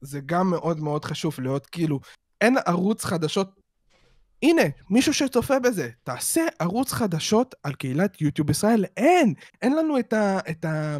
זה 0.00 0.20
גם 0.26 0.50
מאוד 0.50 0.80
מאוד 0.80 1.04
חשוב, 1.04 1.34
להיות 1.38 1.66
כאילו, 1.66 2.00
אין 2.40 2.56
ערוץ 2.66 3.04
חדשות. 3.04 3.59
הנה, 4.42 4.62
מישהו 4.90 5.14
שצופה 5.14 5.58
בזה, 5.58 5.88
תעשה 6.02 6.46
ערוץ 6.58 6.92
חדשות 6.92 7.54
על 7.62 7.72
קהילת 7.72 8.20
יוטיוב 8.20 8.50
ישראל. 8.50 8.84
אין! 8.96 9.34
אין 9.62 9.76
לנו 9.76 9.98
את 9.98 10.12
ה... 10.12 10.38
את 10.50 10.64
ה... 10.64 10.96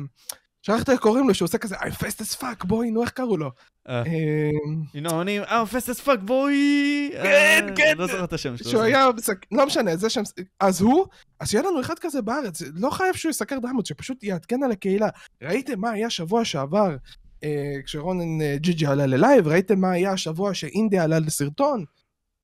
שכחת 0.62 0.90
איך 0.90 1.00
קוראים 1.00 1.28
לו, 1.28 1.34
שהוא 1.34 1.46
עושה 1.46 1.58
כזה, 1.58 1.76
I'm 1.76 1.94
fast 1.94 2.20
as 2.20 2.40
fuck, 2.40 2.66
בואי, 2.66 2.90
נו, 2.90 3.02
איך 3.02 3.10
קראו 3.10 3.36
לו? 3.36 3.50
אה, 3.88 4.02
אמ, 4.02 4.82
הנה, 4.94 5.10
עונים, 5.10 5.42
אה, 5.42 5.66
fast 5.66 5.88
as 5.90 6.00
fuck 6.00 6.20
boy! 6.20 7.10
כן, 7.12 7.66
אה, 7.68 7.76
כן. 7.76 7.94
לא 7.98 8.06
זוכר 8.06 8.24
את 8.24 8.32
השם 8.32 8.56
שלו. 8.56 8.70
שהוא 8.70 8.82
היה, 8.82 9.06
לא 9.52 9.66
משנה, 9.66 9.96
זה 9.96 10.10
שם, 10.10 10.22
אז 10.60 10.80
הוא, 10.80 11.06
אז 11.40 11.50
שיהיה 11.50 11.64
לנו 11.64 11.80
אחד 11.80 11.98
כזה 11.98 12.22
בארץ, 12.22 12.62
לא 12.74 12.90
חייב 12.90 13.14
שהוא 13.14 13.30
יסקר 13.30 13.58
דרמות, 13.58 13.86
שפשוט 13.86 14.24
יעדכן 14.24 14.62
על 14.62 14.72
הקהילה. 14.72 15.08
ראיתם 15.42 15.80
מה 15.80 15.90
היה 15.90 16.10
שבוע 16.10 16.44
שעבר, 16.44 16.96
אה, 17.44 17.76
כשרונן 17.84 18.42
אה, 18.42 18.56
ג'יג'י 18.58 18.86
עלה 18.86 19.06
ללייב, 19.06 19.48
ראיתם 19.48 19.80
מה 19.80 19.90
היה 19.90 20.12
השבוע 20.12 20.54
שאינדיה 20.54 21.04
עלה 21.04 21.18
לסרטון? 21.18 21.84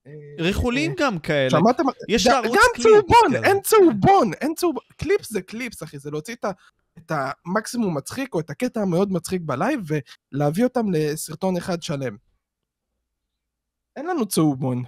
אה, 0.07 0.13
ריחולים 0.43 0.91
אה, 0.91 0.95
גם 0.99 1.19
כאלה. 1.19 1.49
שמעתם? 1.49 1.83
יש 2.09 2.27
ד- 2.27 2.29
לערוץ 2.31 2.49
גם 2.57 2.83
צהובון. 2.83 3.43
אין 3.43 3.61
צהובון, 3.61 4.33
אין 4.41 4.53
צהובון. 4.55 4.83
קליפס 4.97 5.31
זה 5.31 5.41
קליפס, 5.41 5.83
אחי, 5.83 5.99
זה 5.99 6.11
להוציא 6.11 6.35
את 6.35 6.45
ה... 6.45 6.51
את 6.97 7.11
המקסימום 7.45 7.97
מצחיק 7.97 8.33
או 8.33 8.39
את 8.39 8.49
הקטע 8.49 8.81
המאוד 8.81 9.11
מצחיק 9.11 9.41
בלייב 9.45 9.79
ולהביא 10.33 10.63
אותם 10.63 10.85
לסרטון 10.91 11.57
אחד 11.57 11.83
שלם. 11.83 12.17
אין 13.95 14.05
לנו 14.07 14.25
צהובון. 14.25 14.83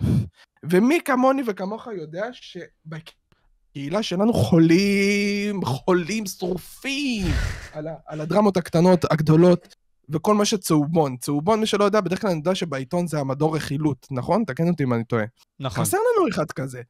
ומי 0.64 1.00
כמוני 1.06 1.42
וכמוך 1.48 1.88
יודע 1.88 2.26
שבקהילה 2.34 4.04
שלנו 4.04 4.34
חולים, 4.34 5.66
חולים 5.66 6.26
שרופים 6.26 7.26
על, 7.74 7.88
ה- 7.88 7.96
על 8.06 8.22
הדרמות 8.22 8.58
הקטנות, 8.58 9.12
הגדולות, 9.12 9.76
וכל 10.10 10.36
מה 10.36 10.46
שצהובון. 10.46 11.18
צהובון, 11.18 11.60
מי 11.60 11.66
שלא 11.66 11.84
יודע, 11.84 12.02
בדרך 12.02 12.22
כלל 12.22 12.30
אני 12.30 12.40
יודע 12.40 12.56
שבעיתון 12.56 13.08
זה 13.08 13.20
המדור 13.20 13.56
רכילות, 13.56 14.08
נכון? 14.12 14.44
תקן 14.44 14.68
אותי 14.68 14.84
אם 14.84 14.94
אני 14.94 15.04
טועה. 15.04 15.26
נכון. 15.60 15.84
חסר 15.84 15.98
לנו 15.98 16.30
אחד 16.30 16.52
כזה. 16.52 16.82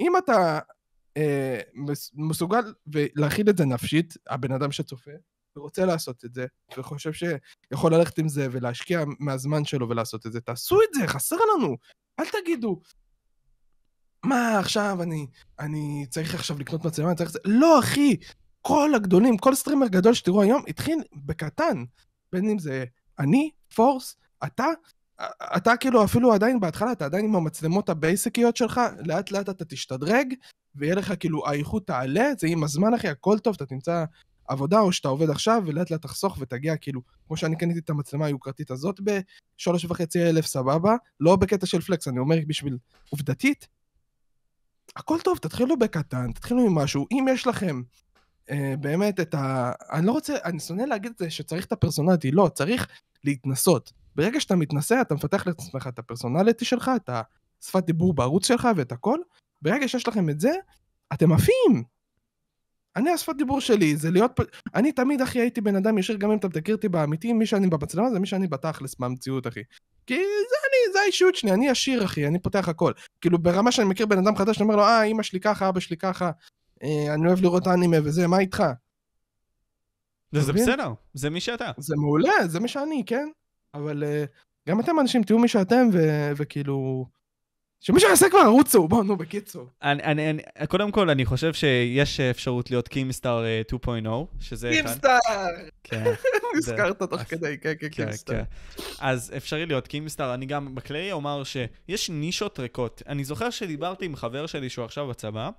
אם 0.00 0.12
אתה 0.16 0.58
אה, 1.16 1.60
מס, 1.74 2.10
מסוגל 2.14 2.72
להכיל 3.16 3.50
את 3.50 3.56
זה 3.56 3.64
נפשית, 3.64 4.14
הבן 4.28 4.52
אדם 4.52 4.72
שצופה, 4.72 5.10
ורוצה 5.56 5.84
לעשות 5.84 6.24
את 6.24 6.34
זה, 6.34 6.46
וחושב 6.78 7.12
שיכול 7.12 7.94
ללכת 7.94 8.18
עם 8.18 8.28
זה 8.28 8.48
ולהשקיע 8.50 9.04
מהזמן 9.18 9.64
שלו 9.64 9.88
ולעשות 9.88 10.26
את 10.26 10.32
זה, 10.32 10.40
תעשו 10.40 10.78
את 10.82 10.94
זה, 10.94 11.06
חסר 11.06 11.36
לנו. 11.56 11.76
אל 12.20 12.24
תגידו, 12.42 12.80
מה 14.24 14.58
עכשיו 14.58 15.02
אני, 15.02 15.26
אני 15.58 16.06
צריך 16.10 16.34
עכשיו 16.34 16.58
לקנות 16.58 16.84
מצלמה, 16.84 17.08
אני 17.08 17.16
צריך... 17.16 17.30
זה-" 17.30 17.38
לא, 17.44 17.78
אחי, 17.78 18.16
כל 18.62 18.94
הגדולים, 18.94 19.36
כל 19.36 19.54
סטרימר 19.54 19.86
גדול 19.86 20.14
שתראו 20.14 20.42
היום, 20.42 20.62
התחיל 20.68 20.98
בקטן. 21.14 21.84
בין 22.32 22.50
אם 22.50 22.58
זה 22.58 22.84
אני, 23.18 23.50
פורס, 23.74 24.16
אתה, 24.44 24.66
אתה 25.56 25.76
כאילו 25.76 26.04
אפילו 26.04 26.32
עדיין 26.32 26.60
בהתחלה, 26.60 26.92
אתה 26.92 27.04
עדיין 27.04 27.24
עם 27.24 27.36
המצלמות 27.36 27.88
הבייסקיות 27.88 28.56
שלך, 28.56 28.80
לאט 29.06 29.30
לאט 29.30 29.48
אתה 29.48 29.64
תשתדרג, 29.64 30.34
ויהיה 30.74 30.94
לך 30.94 31.12
כאילו, 31.20 31.46
האיכות 31.46 31.86
תעלה, 31.86 32.30
זה 32.38 32.46
עם 32.46 32.64
הזמן 32.64 32.94
אחי, 32.94 33.08
הכל 33.08 33.38
טוב, 33.38 33.54
אתה 33.54 33.66
תמצא 33.66 34.04
עבודה 34.48 34.80
או 34.80 34.92
שאתה 34.92 35.08
עובד 35.08 35.30
עכשיו, 35.30 35.62
ולאט 35.66 35.90
לאט 35.90 36.02
תחסוך 36.02 36.36
ותגיע 36.40 36.76
כאילו, 36.76 37.00
כמו 37.26 37.36
שאני 37.36 37.56
קניתי 37.56 37.78
את 37.78 37.90
המצלמה 37.90 38.26
היוקרתית 38.26 38.70
הזאת 38.70 39.00
בשלוש 39.00 39.84
וחצי 39.84 40.22
אלף, 40.22 40.46
סבבה, 40.46 40.96
לא 41.20 41.36
בקטע 41.36 41.66
של 41.66 41.80
פלקס, 41.80 42.08
אני 42.08 42.18
אומר 42.18 42.36
בשביל 42.46 42.78
עובדתית, 43.10 43.68
הכל 44.96 45.18
טוב, 45.24 45.38
תתחילו 45.38 45.78
בקטן, 45.78 46.32
תתחילו 46.32 46.66
עם 46.66 46.74
משהו, 46.74 47.06
אם 47.12 47.26
יש 47.30 47.46
לכם 47.46 47.82
באמת 48.80 49.20
את 49.20 49.34
ה... 49.34 49.72
אני 49.92 50.06
לא 50.06 50.12
רוצה, 50.12 50.34
אני 50.44 50.60
שונא 50.60 50.82
להגיד 50.82 51.12
את 51.12 51.18
זה 51.18 51.30
שצריך 51.30 51.64
את 51.64 51.72
הפרסונליטי, 51.72 52.30
לא, 52.30 52.50
צריך 52.54 52.86
להתנסות. 53.24 53.92
ברגע 54.14 54.40
שאתה 54.40 54.56
מתנסה, 54.56 55.00
אתה 55.00 55.14
מפתח 55.14 55.46
לעצמך 55.46 55.86
את 55.86 55.98
הפרסונליטי 55.98 56.64
שלך, 56.64 56.90
את 56.96 57.10
השפת 57.62 57.84
דיבור 57.84 58.14
בערוץ 58.14 58.48
שלך 58.48 58.68
ואת 58.76 58.92
הכל. 58.92 59.18
ברגע 59.62 59.88
שיש 59.88 60.08
לכם 60.08 60.30
את 60.30 60.40
זה, 60.40 60.52
אתם 61.12 61.32
עפים. 61.32 61.84
אני, 62.96 63.10
השפת 63.10 63.36
דיבור 63.36 63.60
שלי 63.60 63.96
זה 63.96 64.10
להיות... 64.10 64.40
אני 64.74 64.92
תמיד, 64.92 65.22
אחי, 65.22 65.38
הייתי 65.38 65.60
בן 65.60 65.76
אדם 65.76 65.98
ישיר, 65.98 66.16
גם 66.16 66.30
אם 66.30 66.38
אתה 66.38 66.48
מכיר 66.48 66.74
אותי 66.74 66.88
באמיתי, 66.88 67.32
מי 67.32 67.46
שאני 67.46 67.66
במצלמה 67.66 68.10
זה 68.10 68.18
מי 68.18 68.26
שאני 68.26 68.46
בתכלס 68.46 68.94
במציאות, 68.98 69.46
אחי. 69.46 69.60
כי 70.06 70.14
זה 70.14 70.56
אני, 70.66 70.92
זה 70.92 70.98
האישיות 71.00 71.34
שלי, 71.34 71.52
אני 71.52 71.68
ישיר, 71.68 72.04
אחי, 72.04 72.26
אני 72.26 72.38
פותח 72.38 72.68
הכל. 72.68 72.92
כאילו, 73.20 73.38
ברמה 73.38 73.72
שאני 73.72 73.88
מכיר 73.88 74.06
בן 74.06 74.18
אדם 74.18 74.36
חדש, 74.36 74.56
אני 74.56 74.64
אומר 74.64 74.76
לו, 74.76 74.82
אה, 74.82 75.02
אמא 75.02 75.22
שלי 75.22 75.40
ככה, 75.40 75.68
אבא 75.68 75.80
שלי 75.80 75.96
ככה, 75.96 76.24
אה, 76.26 76.30
אני 76.82 77.26
אוהב 77.26 77.40
לראות 77.40 77.66
אנימה 77.66 77.96
וזה, 78.04 78.26
מה 78.26 78.38
איתך? 78.38 78.64
וזה 80.32 80.52
מבין? 80.52 80.64
בסדר, 80.64 80.92
זה 81.14 81.30
מי 81.30 81.40
שאתה. 81.40 81.70
זה 81.78 81.94
מעולה, 81.96 82.32
זה 82.46 82.60
מי 82.60 82.68
שאני, 82.68 83.02
כן? 83.06 83.28
אבל 83.74 84.04
אה, 84.04 84.24
גם 84.68 84.80
אתם 84.80 85.00
אנשים, 85.00 85.22
תהיו 85.22 85.38
מי 85.38 85.48
שאתם, 85.48 85.88
וכאילו... 86.36 87.06
שמישהו 87.80 88.10
יעשה 88.10 88.30
כבר 88.30 88.38
ערוץ 88.38 88.68
צהוב, 88.68 88.90
בואו, 88.90 89.02
נו, 89.02 89.16
בקיצור. 89.16 89.68
אני, 89.82 90.02
אני, 90.02 90.30
אני, 90.30 90.42
קודם 90.68 90.90
כל, 90.90 91.10
אני 91.10 91.24
חושב 91.24 91.54
שיש 91.54 92.20
אפשרות 92.20 92.70
להיות 92.70 92.88
קימסטאר 92.88 93.44
אה, 93.44 93.62
2.0, 93.72 94.08
שזה 94.40 94.70
אחד. 94.70 94.76
קימסטאר! 94.76 95.20
כן, 95.84 96.04
נזכרת 96.56 97.02
תוך 97.02 97.20
כדי, 97.22 97.58
כן, 97.58 97.72
כן, 97.80 97.88
כן, 97.88 97.88
קימסטאר. 97.88 98.34
כן. 98.36 98.82
אז 99.00 99.32
אפשרי 99.36 99.66
להיות 99.66 99.86
קימסטאר. 99.86 100.34
אני 100.34 100.46
גם 100.46 100.74
בכללי 100.74 101.12
אומר 101.12 101.42
שיש 101.44 102.10
נישות 102.10 102.58
ריקות. 102.60 103.02
אני 103.08 103.24
זוכר 103.24 103.50
שדיברתי 103.50 104.04
עם 104.04 104.16
חבר 104.16 104.46
שלי 104.46 104.68
שהוא 104.68 104.84
עכשיו 104.84 105.08
בצבא, 105.08 105.50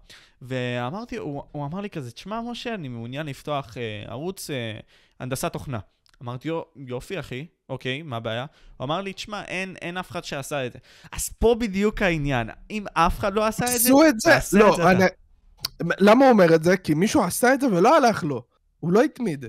ואמרתי, 0.41 1.17
הוא, 1.17 1.43
הוא 1.51 1.65
אמר 1.65 1.81
לי 1.81 1.89
כזה, 1.89 2.11
תשמע, 2.11 2.41
משה, 2.41 2.73
אני 2.73 2.87
מעוניין 2.87 3.25
לפתוח 3.25 3.77
אה, 3.77 4.03
ערוץ 4.07 4.49
אה, 4.49 4.79
הנדסת 5.19 5.53
תוכנה. 5.53 5.79
אמרתי 6.21 6.49
יופי, 6.75 7.19
אחי, 7.19 7.45
אוקיי, 7.69 8.01
מה 8.01 8.17
הבעיה? 8.17 8.45
הוא 8.77 8.85
אמר 8.85 9.01
לי, 9.01 9.13
תשמע, 9.13 9.43
אין, 9.43 9.75
אין 9.81 9.97
אף 9.97 10.11
אחד 10.11 10.23
שעשה 10.23 10.65
את 10.65 10.73
זה. 10.73 10.79
אז 11.11 11.29
פה 11.29 11.55
בדיוק 11.59 12.01
העניין. 12.01 12.49
אם 12.69 12.85
אף 12.93 13.19
אחד 13.19 13.33
לא 13.33 13.45
עשה 13.45 13.65
את 13.65 13.69
זה, 13.69 13.75
עשו 13.75 14.03
את 14.03 14.19
זה? 14.19 14.29
תעשה 14.29 14.57
את 14.57 14.63
לא, 14.63 14.75
זה 14.77 14.91
אני... 14.91 15.03
למה 15.81 16.25
הוא 16.25 16.31
אומר 16.31 16.55
את 16.55 16.63
זה? 16.63 16.77
כי 16.77 16.93
מישהו 16.93 17.23
עשה 17.23 17.53
את 17.53 17.61
זה 17.61 17.67
ולא 17.67 17.97
הלך 17.97 18.23
לו. 18.23 18.43
הוא 18.79 18.91
לא 18.91 19.01
התמיד. 19.01 19.45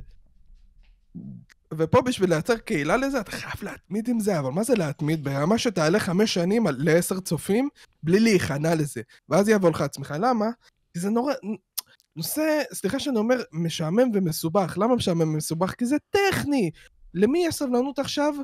ופה 1.75 2.03
בשביל 2.03 2.31
לייצר 2.31 2.57
קהילה 2.57 2.97
לזה, 2.97 3.21
אתה 3.21 3.31
חייב 3.31 3.63
להתמיד 3.63 4.09
עם 4.09 4.21
זה, 4.21 4.39
אבל 4.39 4.51
מה 4.51 4.63
זה 4.63 4.75
להתמיד? 4.75 5.25
ברמה 5.25 5.59
שתעלה 5.59 6.01
חמש 6.01 6.35
שנים 6.35 6.67
לעשר 6.79 7.21
צופים, 7.21 7.69
בלי 8.03 8.21
להיכנע 8.21 8.75
לזה. 8.75 9.01
ואז 9.29 9.49
יבוא 9.49 9.71
לך 9.71 9.81
עצמך. 9.81 10.15
למה? 10.21 10.47
כי 10.93 11.01
זה 11.01 11.11
נורא... 11.11 11.35
נושא, 12.17 12.63
סליחה 12.73 12.99
שאני 12.99 13.19
אומר, 13.19 13.43
משעמם 13.53 14.11
ומסובך. 14.15 14.79
למה 14.79 14.95
משעמם 14.95 15.35
ומסובך? 15.35 15.75
כי 15.75 15.87
זה 15.87 15.97
טכני. 16.11 16.71
למי 17.15 17.45
יש 17.47 17.55
סבלנות 17.55 17.99
עכשיו 17.99 18.35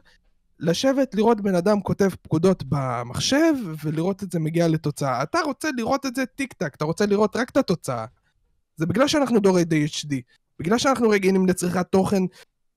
לשבת, 0.60 1.14
לראות 1.14 1.40
בן 1.40 1.54
אדם 1.54 1.80
כותב 1.80 2.08
פקודות 2.22 2.62
במחשב, 2.68 3.54
ולראות 3.84 4.22
את 4.22 4.32
זה 4.32 4.38
מגיע 4.38 4.68
לתוצאה. 4.68 5.22
אתה 5.22 5.38
רוצה 5.44 5.68
לראות 5.76 6.06
את 6.06 6.14
זה 6.14 6.26
טיק 6.26 6.52
טק, 6.52 6.74
אתה 6.74 6.84
רוצה 6.84 7.06
לראות 7.06 7.36
רק 7.36 7.50
את 7.50 7.56
התוצאה. 7.56 8.06
זה 8.76 8.86
בגלל 8.86 9.08
שאנחנו 9.08 9.40
דור 9.40 9.58
ADHD. 9.58 10.14
בגלל 10.58 10.78
שאנחנו 10.78 11.08
רגילים 11.08 11.46
לצריכת 11.46 11.86
תוכן 11.90 12.22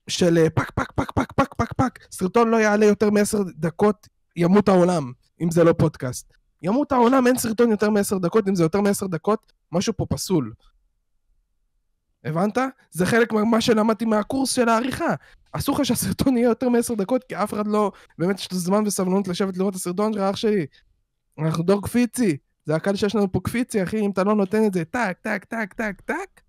של 0.10 0.38
אה, 0.38 0.50
פק 0.50 0.72
פק 0.72 0.92
פק 0.92 1.12
פק 1.12 1.32
פק 1.32 1.54
פק 1.54 1.74
פק. 1.74 2.00
סרטון 2.12 2.50
לא 2.50 2.58
יעלה 2.58 2.86
יותר 2.86 3.10
מעשר 3.10 3.44
דקות, 3.56 4.08
ימות 4.36 4.70
העולם, 4.70 5.12
אם 5.42 5.52
זה 5.52 5.64
לא 5.64 5.74
פודקאסט. 5.74 6.34
ימות 6.62 6.92
העולם, 6.92 7.28
אין 7.28 7.38
סרטון 7.38 7.72
יותר 7.72 7.90
מעשר 7.90 8.18
דקות, 8.18 8.48
אם 8.48 8.56
זה 8.56 8.64
יותר 8.64 8.82
מעשר 8.82 9.08
דקות, 9.08 9.54
משהו 9.72 9.94
פה 9.98 10.06
פסול. 10.06 10.54
הבנת? 12.26 12.58
זה 12.92 13.06
חלק 13.06 13.34
ממה 13.34 13.62
שלמדתי 13.62 14.06
מהקורס 14.06 14.52
של 14.52 14.70
העריכה. 14.70 15.16
אסור 15.52 15.76
לך 15.76 15.86
שהסרטון 15.86 16.38
יהיה 16.38 16.50
יותר 16.50 16.70
מעשר 16.70 16.94
דקות, 16.94 17.24
כי 17.24 17.36
אף 17.36 17.54
אחד 17.54 17.68
לא 17.68 17.92
באמת 18.18 18.40
יש 18.40 18.52
לו 18.52 18.58
זמן 18.58 18.84
וסבלנות 18.88 19.28
לשבת 19.28 19.58
לראות 19.58 19.72
את 19.72 19.80
הסרטון 19.80 20.14
שלך, 20.14 20.22
אח 20.22 20.36
שלי. 20.36 20.66
אנחנו 21.40 21.64
דור 21.64 21.82
קפיצי. 21.82 22.38
זה 22.66 22.76
הקהל 22.76 22.96
שיש 22.96 23.16
לנו 23.16 23.32
פה 23.32 23.40
קפיצי, 23.44 23.84
אחי, 23.84 24.00
אם 24.00 24.12
אתה 24.12 24.24
לא 24.24 24.36
נותן 24.36 24.66
את 24.66 24.74
זה 24.74 24.86
טק, 24.86 25.18
טק, 25.22 25.46
טק, 25.46 25.74
טק, 25.74 26.02
טק. 26.02 26.42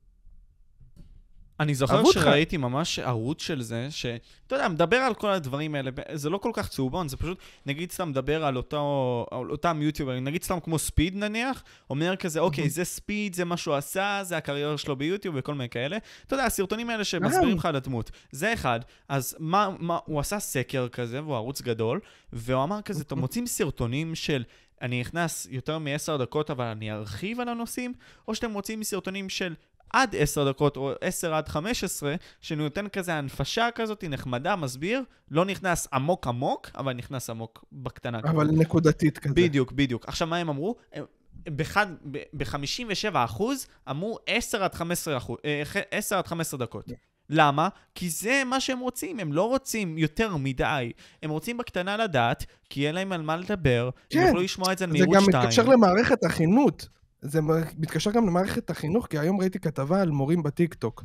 אני 1.60 1.74
זוכר. 1.74 2.02
שראיתי 2.10 2.56
ממש 2.56 2.98
ערוץ 2.98 3.42
של 3.42 3.62
זה, 3.62 3.86
שאתה 3.90 4.54
יודע, 4.54 4.68
מדבר 4.68 4.96
על 4.96 5.14
כל 5.14 5.30
הדברים 5.30 5.74
האלה, 5.74 5.90
זה 6.12 6.30
לא 6.30 6.38
כל 6.38 6.50
כך 6.54 6.68
צהובון, 6.68 7.08
זה 7.08 7.16
פשוט, 7.16 7.38
נגיד 7.66 7.92
סתם 7.92 8.08
מדבר 8.08 8.44
על 8.44 8.56
אותו, 8.56 9.26
על 9.30 9.50
אותם 9.50 9.82
יוטיוברים, 9.82 10.24
נגיד 10.24 10.42
סתם 10.42 10.60
כמו 10.60 10.78
ספיד 10.78 11.16
נניח, 11.16 11.64
אומר 11.90 12.16
כזה, 12.16 12.40
אוקיי, 12.40 12.70
זה 12.70 12.84
ספיד, 12.84 13.34
זה 13.34 13.44
מה 13.44 13.56
שהוא 13.56 13.74
עשה, 13.74 14.20
זה 14.22 14.36
הקריירה 14.36 14.78
שלו 14.78 14.96
ביוטיוב 14.96 15.34
וכל 15.38 15.54
מיני 15.54 15.68
כאלה. 15.68 15.96
אתה 16.26 16.34
יודע, 16.34 16.44
הסרטונים 16.44 16.90
האלה 16.90 17.04
שמסבירים 17.04 17.56
לך 17.56 17.66
על 17.66 17.76
הדמות. 17.76 18.10
זה 18.32 18.52
אחד. 18.52 18.80
אז 19.08 19.36
מה, 19.38 19.68
מה, 19.78 19.98
הוא 20.04 20.20
עשה 20.20 20.38
סקר 20.40 20.88
כזה, 20.88 21.22
והוא 21.22 21.34
ערוץ 21.34 21.62
גדול, 21.62 22.00
והוא 22.32 22.64
אמר 22.64 22.82
כזה, 22.82 23.02
אתם 23.02 23.18
מוצאים 23.18 23.46
סרטונים 23.46 24.14
של... 24.14 24.44
אני 24.82 25.00
נכנס 25.00 25.46
יותר 25.50 25.78
מ-10 25.78 26.18
דקות, 26.18 26.50
אבל 26.50 26.64
אני 26.64 26.92
ארחיב 26.92 27.40
על 27.40 27.48
הנושאים, 27.48 27.94
או 28.28 28.34
שאתם 28.34 28.50
מוצאים 28.50 28.84
סרטונים 28.84 29.28
של 29.28 29.54
עד 29.92 30.16
10 30.18 30.50
דקות, 30.50 30.76
או 30.76 30.92
10 31.00 31.34
עד 31.34 31.48
15, 31.48 32.14
שנותן 32.40 32.88
כזה 32.88 33.14
הנפשה 33.14 33.68
כזאת, 33.74 34.04
נחמדה, 34.08 34.56
מסביר, 34.56 35.02
לא 35.30 35.44
נכנס 35.44 35.88
עמוק 35.92 36.26
עמוק, 36.26 36.70
אבל 36.76 36.92
נכנס 36.92 37.30
עמוק 37.30 37.64
בקטנה. 37.72 38.18
אבל 38.18 38.46
נקודתית 38.52 39.18
כזה. 39.18 39.34
בדיוק, 39.34 39.72
בדיוק. 39.72 40.08
עכשיו, 40.08 40.28
מה 40.28 40.36
הם 40.36 40.48
אמרו? 40.48 40.76
הם- 40.92 41.04
באחד- 41.48 41.86
ב- 42.10 42.18
ב-57 42.32 42.84
אחוז 43.14 43.66
אמרו 43.90 44.18
10 44.26 44.64
עד 44.64 44.74
15 44.74 45.16
אחוז, 45.16 45.36
אה, 45.44 45.62
10 45.90 46.18
עד 46.18 46.26
15 46.26 46.60
דקות. 46.60 46.84
למה? 47.30 47.68
כי 47.94 48.10
זה 48.10 48.42
מה 48.46 48.60
שהם 48.60 48.78
רוצים, 48.80 49.20
הם 49.20 49.32
לא 49.32 49.48
רוצים 49.48 49.98
יותר 49.98 50.36
מדי. 50.36 50.92
הם 51.22 51.30
רוצים 51.30 51.56
בקטנה 51.56 51.96
לדעת, 51.96 52.46
כי 52.70 52.80
יהיה 52.80 52.92
להם 52.92 53.12
על 53.12 53.22
מה 53.22 53.36
לדבר, 53.36 53.90
כן. 54.10 54.18
הם 54.18 54.26
יוכלו 54.26 54.40
לשמוע 54.42 54.72
את 54.72 54.78
זה 54.78 54.86
זה 54.86 54.92
מערוץ 54.98 55.14
גם 55.16 55.22
2. 55.22 55.42
מתקשר 55.42 55.62
למערכת 55.62 56.24
החינוך. 56.24 56.74
זה 57.20 57.40
מתקשר 57.78 58.10
גם 58.10 58.26
למערכת 58.26 58.70
החינוך, 58.70 59.06
כי 59.06 59.18
היום 59.18 59.40
ראיתי 59.40 59.58
כתבה 59.58 60.02
על 60.02 60.10
מורים 60.10 60.42
בטיקטוק. 60.42 61.04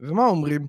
ומה 0.00 0.26
אומרים? 0.26 0.66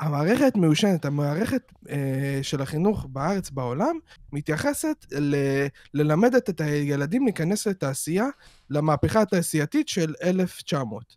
המערכת 0.00 0.56
מיושנת, 0.56 1.04
המערכת 1.04 1.72
אה, 1.90 2.38
של 2.42 2.62
החינוך 2.62 3.06
בארץ, 3.12 3.50
בעולם, 3.50 3.98
מתייחסת 4.32 5.06
ל- 5.12 5.66
ללמדת 5.94 6.50
את 6.50 6.60
הילדים 6.60 7.24
להיכנס 7.24 7.66
לתעשייה, 7.66 8.26
למהפכה 8.70 9.22
התעשייתית 9.22 9.88
של 9.88 10.14
1900, 10.22 11.16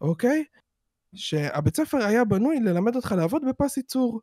אוקיי? 0.00 0.44
שהבית 1.14 1.76
ספר 1.76 1.98
היה 2.04 2.24
בנוי 2.24 2.60
ללמד 2.60 2.96
אותך 2.96 3.14
לעבוד 3.16 3.42
בפס 3.48 3.76
ייצור, 3.76 4.20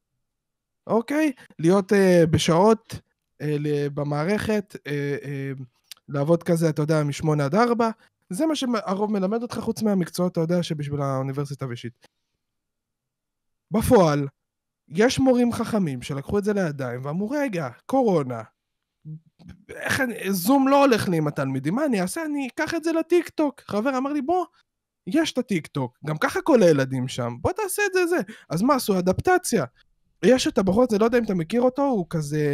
אוקיי? 0.87 1.31
להיות 1.59 1.93
אה, 1.93 2.23
בשעות 2.31 2.99
אה, 3.41 3.87
במערכת, 3.93 4.75
אה, 4.87 5.17
אה, 5.23 5.51
לעבוד 6.13 6.43
כזה, 6.43 6.69
אתה 6.69 6.81
יודע, 6.81 7.03
משמונה 7.03 7.45
עד 7.45 7.55
ארבע, 7.55 7.89
זה 8.29 8.45
מה 8.45 8.55
שהרוב 8.55 9.11
מלמד 9.11 9.41
אותך, 9.41 9.59
חוץ 9.59 9.81
מהמקצועות, 9.81 10.31
אתה 10.31 10.41
יודע, 10.41 10.63
שבשביל 10.63 11.01
האוניברסיטה 11.01 11.65
ושיט. 11.69 11.93
בפועל, 13.71 14.27
יש 14.88 15.19
מורים 15.19 15.51
חכמים 15.51 16.01
שלקחו 16.01 16.38
את 16.38 16.43
זה 16.43 16.53
לידיים 16.53 17.05
ואמרו, 17.05 17.29
רגע, 17.29 17.69
קורונה, 17.85 18.41
איך 19.69 20.01
אני, 20.01 20.33
זום 20.33 20.67
לא 20.67 20.85
הולך 20.85 21.09
לי 21.09 21.17
עם 21.17 21.27
התלמידים, 21.27 21.75
מה 21.75 21.85
אני 21.85 22.01
אעשה? 22.01 22.25
אני 22.25 22.47
אקח 22.47 22.75
את 22.75 22.83
זה 22.83 22.91
לטיק 22.91 23.29
טוק. 23.29 23.61
חבר 23.61 23.97
אמר 23.97 24.13
לי, 24.13 24.21
בוא, 24.21 24.45
יש 25.07 25.33
את 25.33 25.38
הטיק 25.38 25.67
טוק, 25.67 25.97
גם 26.05 26.17
ככה 26.17 26.41
כל 26.41 26.63
הילדים 26.63 27.07
שם, 27.07 27.35
בוא 27.41 27.51
תעשה 27.51 27.81
את 27.85 27.93
זה 27.93 28.05
זה. 28.05 28.17
אז 28.49 28.61
מה 28.61 28.75
עשו? 28.75 28.99
אדפטציה. 28.99 29.65
יש 30.25 30.47
את 30.47 30.57
הבחור 30.57 30.83
הזה, 30.83 30.97
לא 30.97 31.05
יודע 31.05 31.17
אם 31.17 31.23
אתה 31.23 31.33
מכיר 31.33 31.61
אותו, 31.61 31.81
הוא 31.81 32.05
כזה... 32.09 32.45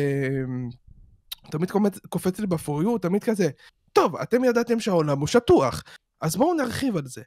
תמיד 1.52 1.72
קופץ, 1.72 2.00
קופץ 2.10 2.40
לי 2.40 2.48
בפוריו, 2.48 2.90
הוא 2.90 3.00
תמיד 3.00 3.24
כזה, 3.24 3.50
טוב, 3.94 4.16
אתם 4.16 4.44
ידעתם 4.44 4.80
שהעולם 4.80 5.20
הוא 5.20 5.28
שטוח, 5.28 5.84
אז 6.22 6.36
בואו 6.36 6.54
נרחיב 6.54 6.98
על 6.98 7.08
זה. 7.08 7.22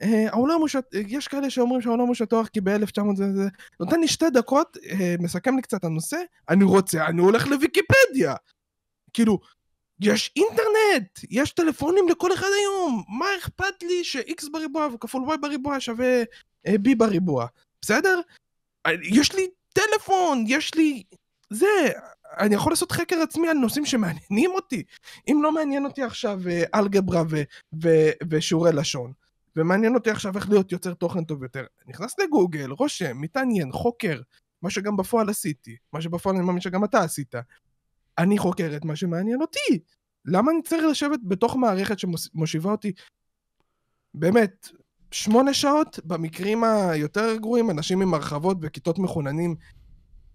Uh, 0.00 0.06
העולם 0.28 0.60
הוא 0.60 0.68
שטוח, 0.68 0.90
יש 0.92 1.28
כאלה 1.28 1.50
שאומרים 1.50 1.80
שהעולם 1.82 2.06
הוא 2.06 2.14
שטוח 2.14 2.48
כי 2.48 2.60
ב-1900 2.60 3.16
זה 3.16 3.32
זה, 3.32 3.48
נותן 3.80 4.00
לי 4.00 4.08
שתי 4.08 4.30
דקות, 4.30 4.76
uh, 4.76 5.22
מסכם 5.22 5.56
לי 5.56 5.62
קצת 5.62 5.84
הנושא, 5.84 6.16
אני 6.48 6.64
רוצה, 6.64 7.06
אני 7.06 7.20
הולך 7.20 7.46
לוויקיפדיה. 7.46 8.34
כאילו, 9.12 9.38
יש 10.00 10.32
אינטרנט, 10.36 11.18
יש 11.30 11.50
טלפונים 11.50 12.08
לכל 12.08 12.32
אחד 12.32 12.46
היום, 12.60 13.04
מה 13.08 13.26
אכפת 13.38 13.82
לי 13.82 14.04
ש-x 14.04 14.50
בריבוע 14.52 14.88
וכפול 14.94 15.22
y 15.34 15.36
בריבוע 15.36 15.80
שווה 15.80 16.22
uh, 16.68 16.70
b 16.70 16.96
בריבוע, 16.96 17.46
בסדר? 17.82 18.20
יש 19.02 19.34
לי 19.34 19.46
טלפון, 19.72 20.44
יש 20.48 20.74
לי... 20.74 21.02
זה, 21.50 21.66
אני 22.38 22.54
יכול 22.54 22.72
לעשות 22.72 22.92
חקר 22.92 23.16
עצמי 23.16 23.48
על 23.48 23.56
נושאים 23.56 23.86
שמעניינים 23.86 24.50
אותי. 24.54 24.82
אם 25.28 25.40
לא 25.42 25.52
מעניין 25.52 25.84
אותי 25.84 26.02
עכשיו 26.02 26.40
אלגברה 26.74 27.22
ו- 27.30 27.42
ו- 27.82 28.10
ושיעורי 28.30 28.72
לשון, 28.72 29.12
ומעניין 29.56 29.94
אותי 29.94 30.10
עכשיו 30.10 30.36
איך 30.36 30.50
להיות 30.50 30.72
יוצר 30.72 30.94
תוכן 30.94 31.24
טוב 31.24 31.42
יותר, 31.42 31.64
נכנס 31.86 32.18
לגוגל, 32.18 32.70
רושם, 32.70 33.20
מתעניין, 33.20 33.72
חוקר, 33.72 34.20
מה 34.62 34.70
שגם 34.70 34.96
בפועל 34.96 35.30
עשיתי, 35.30 35.76
מה 35.92 36.00
שבפועל 36.00 36.36
אני 36.36 36.44
מאמין 36.44 36.60
שגם 36.60 36.84
אתה 36.84 37.00
עשית. 37.00 37.34
אני 38.18 38.38
חוקר 38.38 38.72
את 38.76 38.84
מה 38.84 38.96
שמעניין 38.96 39.40
אותי. 39.40 39.80
למה 40.24 40.52
אני 40.52 40.62
צריך 40.62 40.84
לשבת 40.90 41.20
בתוך 41.22 41.56
מערכת 41.56 41.98
שמושיבה 41.98 42.70
אותי 42.70 42.92
באמת 44.14 44.68
שמונה 45.10 45.54
שעות, 45.54 46.00
במקרים 46.04 46.64
היותר 46.64 47.36
גרועים, 47.36 47.70
אנשים 47.70 48.02
עם 48.02 48.14
הרחבות 48.14 48.56
וכיתות 48.60 48.98
מחוננים 48.98 49.56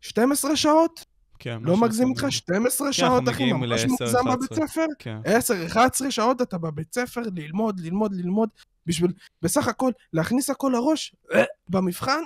12 0.02 0.56
שעות? 0.56 1.15
כן, 1.40 1.58
לא 1.62 1.78
מגזים 1.78 2.10
איתך 2.10 2.26
12 2.30 2.88
כן, 2.88 2.94
שעות, 2.94 3.30
אחי, 3.30 3.54
ממש 3.54 3.86
מוגזם 3.86 4.26
בבית 4.26 4.54
ספר. 4.54 4.86
כן. 5.00 5.18
10, 5.26 5.66
11 5.66 6.12
שעות 6.12 6.42
אתה 6.42 6.58
בבית 6.58 6.94
ספר, 6.94 7.22
ללמוד, 7.36 7.80
ללמוד, 7.80 8.16
ללמוד, 8.16 8.50
בשביל 8.86 9.14
בסך 9.42 9.68
הכל 9.68 9.92
להכניס 10.14 10.50
הכל 10.50 10.72
לראש 10.74 11.16
אה, 11.34 11.44
במבחן, 11.70 12.22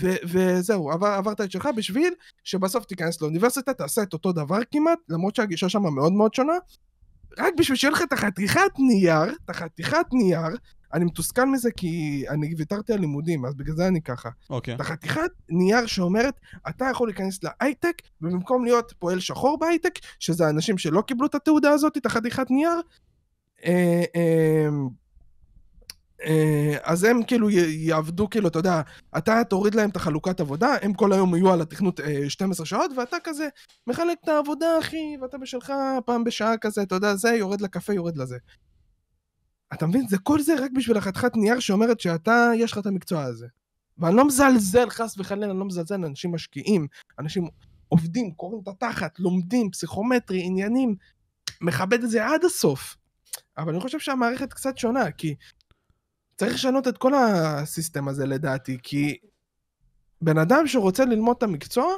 ו- 0.00 0.16
וזהו, 0.24 0.90
עבר, 0.90 1.06
עברת 1.06 1.40
את 1.40 1.50
שלך 1.50 1.68
בשביל 1.76 2.14
שבסוף 2.44 2.84
תיכנס 2.84 3.22
לאוניברסיטה, 3.22 3.74
תעשה 3.74 4.02
את 4.02 4.12
אותו 4.12 4.32
דבר 4.32 4.58
כמעט, 4.70 4.98
למרות 5.08 5.36
שהגישה 5.36 5.68
שם 5.68 5.82
מאוד 5.82 6.12
מאוד 6.12 6.34
שונה, 6.34 6.52
רק 7.38 7.54
בשביל 7.58 7.76
שיהיה 7.76 7.92
לך 7.92 8.02
את 8.02 8.12
החתיכת 8.12 8.72
נייר, 8.78 9.34
את 9.44 9.50
החתיכת 9.50 10.06
נייר, 10.12 10.56
אני 10.96 11.04
מתוסכל 11.04 11.46
מזה 11.46 11.70
כי 11.70 12.24
אני 12.28 12.54
ויתרתי 12.56 12.92
על 12.92 13.00
לימודים, 13.00 13.44
אז 13.44 13.54
בגלל 13.54 13.76
זה 13.76 13.88
אני 13.88 14.02
ככה. 14.02 14.28
אוקיי. 14.50 14.74
Okay. 14.74 14.80
החתיכת 14.80 15.30
נייר 15.48 15.86
שאומרת, 15.86 16.40
אתה 16.68 16.84
יכול 16.90 17.08
להיכנס 17.08 17.40
להייטק, 17.42 18.02
ובמקום 18.22 18.64
להיות 18.64 18.94
פועל 18.98 19.20
שחור 19.20 19.58
בהייטק, 19.58 19.98
שזה 20.20 20.48
אנשים 20.48 20.78
שלא 20.78 21.00
קיבלו 21.00 21.26
את 21.26 21.34
התעודה 21.34 21.70
הזאת, 21.70 21.96
את 21.96 22.06
החתיכת 22.06 22.50
נייר, 22.50 22.80
אה, 23.64 24.04
אה, 24.16 24.68
אה, 26.26 26.76
אז 26.82 27.04
הם 27.04 27.22
כאילו 27.22 27.50
יעבדו, 27.50 28.30
כאילו, 28.30 28.48
אתה 28.48 28.58
יודע, 28.58 28.80
אתה 29.18 29.44
תוריד 29.44 29.74
להם 29.74 29.90
את 29.90 29.96
החלוקת 29.96 30.40
עבודה, 30.40 30.74
הם 30.82 30.92
כל 30.94 31.12
היום 31.12 31.34
יהיו 31.34 31.52
על 31.52 31.60
התכנות 31.60 32.00
12 32.28 32.66
שעות, 32.66 32.90
ואתה 32.96 33.16
כזה 33.24 33.48
מחלק 33.86 34.18
את 34.24 34.28
העבודה, 34.28 34.78
אחי, 34.78 35.16
ואתה 35.22 35.38
בשלך 35.38 35.72
פעם 36.06 36.24
בשעה 36.24 36.56
כזה, 36.56 36.82
אתה 36.82 36.94
יודע, 36.94 37.14
זה, 37.14 37.28
יורד 37.28 37.60
לקפה, 37.60 37.92
יורד 37.92 38.16
לזה. 38.16 38.36
אתה 39.74 39.86
מבין? 39.86 40.08
זה 40.08 40.18
כל 40.18 40.40
זה 40.40 40.54
רק 40.64 40.70
בשביל 40.74 40.96
החתיכת 40.96 41.36
נייר 41.36 41.60
שאומרת 41.60 42.00
שאתה, 42.00 42.50
יש 42.56 42.72
לך 42.72 42.78
את 42.78 42.86
המקצוע 42.86 43.22
הזה. 43.22 43.46
ואני 43.98 44.16
לא 44.16 44.26
מזלזל, 44.26 44.90
חס 44.90 45.18
וחלילה, 45.18 45.50
אני 45.50 45.58
לא 45.58 45.64
מזלזל, 45.64 45.94
אנשים 45.94 46.34
משקיעים, 46.34 46.86
אנשים 47.18 47.48
עובדים, 47.88 48.32
קוראים 48.32 48.60
את 48.62 48.68
התחת, 48.68 49.18
לומדים, 49.18 49.70
פסיכומטרי, 49.70 50.42
עניינים, 50.42 50.96
מכבד 51.60 52.04
את 52.04 52.10
זה 52.10 52.26
עד 52.26 52.44
הסוף. 52.44 52.96
אבל 53.58 53.72
אני 53.72 53.80
חושב 53.80 53.98
שהמערכת 53.98 54.52
קצת 54.52 54.78
שונה, 54.78 55.10
כי 55.10 55.34
צריך 56.36 56.54
לשנות 56.54 56.88
את 56.88 56.98
כל 56.98 57.12
הסיסטם 57.14 58.08
הזה 58.08 58.26
לדעתי, 58.26 58.78
כי 58.82 59.16
בן 60.22 60.38
אדם 60.38 60.66
שרוצה 60.66 61.04
ללמוד 61.04 61.36
את 61.38 61.42
המקצוע, 61.42 61.94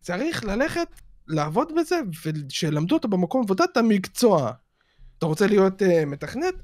צריך 0.00 0.44
ללכת 0.44 0.88
לעבוד 1.28 1.72
בזה, 1.76 2.00
ושלמדו 2.24 2.94
אותו 2.94 3.08
במקום 3.08 3.42
עבודה 3.42 3.64
את 3.64 3.76
המקצוע. 3.76 4.52
אתה 5.18 5.26
רוצה 5.26 5.46
להיות 5.46 5.82
uh, 5.82 6.06
מתכנת? 6.06 6.54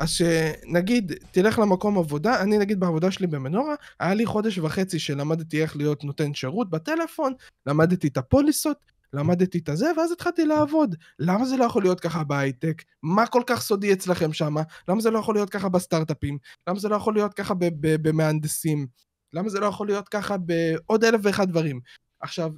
אז 0.00 0.10
שנגיד, 0.10 1.12
תלך 1.30 1.58
למקום 1.58 1.98
עבודה, 1.98 2.42
אני 2.42 2.58
נגיד 2.58 2.80
בעבודה 2.80 3.10
שלי 3.10 3.26
במנורה, 3.26 3.74
היה 4.00 4.14
לי 4.14 4.26
חודש 4.26 4.58
וחצי 4.58 4.98
שלמדתי 4.98 5.62
איך 5.62 5.76
להיות 5.76 6.04
נותן 6.04 6.34
שירות 6.34 6.70
בטלפון, 6.70 7.32
למדתי 7.66 8.08
את 8.08 8.16
הפוליסות, 8.16 8.76
למדתי 9.12 9.58
את 9.58 9.68
הזה, 9.68 9.90
ואז 9.96 10.12
התחלתי 10.12 10.44
לעבוד. 10.44 10.96
למה 11.18 11.44
זה 11.44 11.56
לא 11.56 11.64
יכול 11.64 11.82
להיות 11.82 12.00
ככה 12.00 12.24
בהייטק? 12.24 12.82
מה 13.02 13.26
כל 13.26 13.42
כך 13.46 13.60
סודי 13.60 13.92
אצלכם 13.92 14.32
שם? 14.32 14.54
למה 14.88 15.00
זה 15.00 15.10
לא 15.10 15.18
יכול 15.18 15.34
להיות 15.34 15.50
ככה 15.50 15.68
בסטארט-אפים? 15.68 16.38
למה 16.68 16.78
זה 16.78 16.88
לא 16.88 16.96
יכול 16.96 17.14
להיות 17.14 17.34
ככה 17.34 17.54
במהנדסים? 17.80 18.86
למה 19.32 19.48
זה 19.48 19.60
לא 19.60 19.66
יכול 19.66 19.86
להיות 19.86 20.08
ככה 20.08 20.36
בעוד 20.36 21.04
אלף 21.04 21.20
ואחד 21.24 21.48
דברים? 21.48 21.80
עכשיו, 22.20 22.50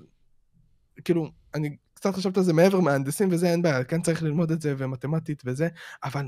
כאילו, 1.04 1.30
אני 1.54 1.76
קצת 2.02 2.14
חשבת 2.14 2.36
על 2.36 2.42
זה 2.42 2.52
מעבר 2.52 2.80
מהנדסים 2.80 3.28
וזה, 3.32 3.46
אין 3.46 3.62
בעיה, 3.62 3.84
כן 3.84 4.02
צריך 4.02 4.22
ללמוד 4.22 4.50
את 4.50 4.60
זה 4.60 4.74
ומתמטית 4.78 5.42
וזה, 5.46 5.68
אבל 6.04 6.24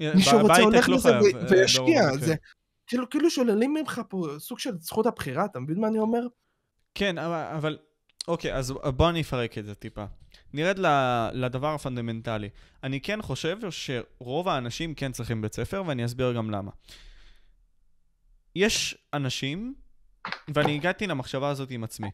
מי 0.00 0.22
שרוצה 0.22 0.60
הולך 0.62 0.88
לא 0.88 0.96
לזה 0.96 1.10
אה, 1.14 1.20
וישקיע, 1.50 2.16
זה 2.18 2.26
כן. 2.26 2.42
כאילו, 2.86 3.10
כאילו 3.10 3.30
שוללים 3.30 3.74
ממך 3.74 4.00
פה 4.08 4.26
סוג 4.38 4.58
של 4.58 4.70
זכות 4.80 5.06
הבחירה, 5.06 5.44
אתה 5.44 5.60
מבין 5.60 5.80
מה 5.80 5.88
אני 5.88 5.98
אומר? 5.98 6.20
כן, 6.94 7.18
אבל, 7.18 7.78
אוקיי, 8.28 8.54
אז 8.54 8.72
בוא 8.72 9.10
אני 9.10 9.20
אפרק 9.20 9.58
את 9.58 9.64
זה 9.64 9.74
טיפה. 9.74 10.04
נרד 10.52 10.78
לדבר 11.32 11.74
הפונדמנטלי. 11.74 12.48
אני 12.82 13.00
כן 13.00 13.22
חושב 13.22 13.56
שרוב 13.70 14.48
האנשים 14.48 14.94
כן 14.94 15.12
צריכים 15.12 15.42
בית 15.42 15.54
ספר, 15.54 15.82
ואני 15.86 16.04
אסביר 16.04 16.32
גם 16.32 16.50
למה. 16.50 16.70
יש 18.56 18.96
אנשים, 19.14 19.74
ואני 20.54 20.74
הגעתי 20.74 21.06
למחשבה 21.06 21.48
הזאת 21.48 21.70
עם 21.70 21.84
עצמי, 21.84 22.10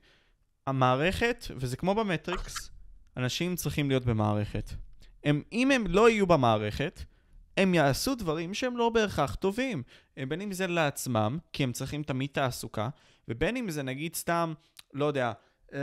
המערכת, 0.69 1.45
וזה 1.57 1.77
כמו 1.77 1.95
במטריקס, 1.95 2.70
אנשים 3.16 3.57
צריכים 3.57 3.89
להיות 3.89 4.05
במערכת. 4.05 4.70
הם, 5.24 5.43
אם 5.53 5.70
הם 5.70 5.86
לא 5.86 6.11
יהיו 6.11 6.27
במערכת, 6.27 7.03
הם 7.57 7.74
יעשו 7.74 8.15
דברים 8.15 8.55
שהם 8.55 8.77
לא 8.77 8.89
בהכרח 8.89 9.35
טובים. 9.35 9.82
בין 10.28 10.40
אם 10.40 10.53
זה 10.53 10.66
לעצמם, 10.66 11.39
כי 11.53 11.65
הם 11.65 11.73
צריכים 11.73 12.03
תמיד 12.03 12.31
תעסוקה, 12.32 12.89
ובין 13.28 13.57
אם 13.57 13.70
זה 13.70 13.82
נגיד 13.82 14.15
סתם, 14.15 14.55
לא 14.93 15.05
יודע, 15.05 15.32
אה, 15.74 15.78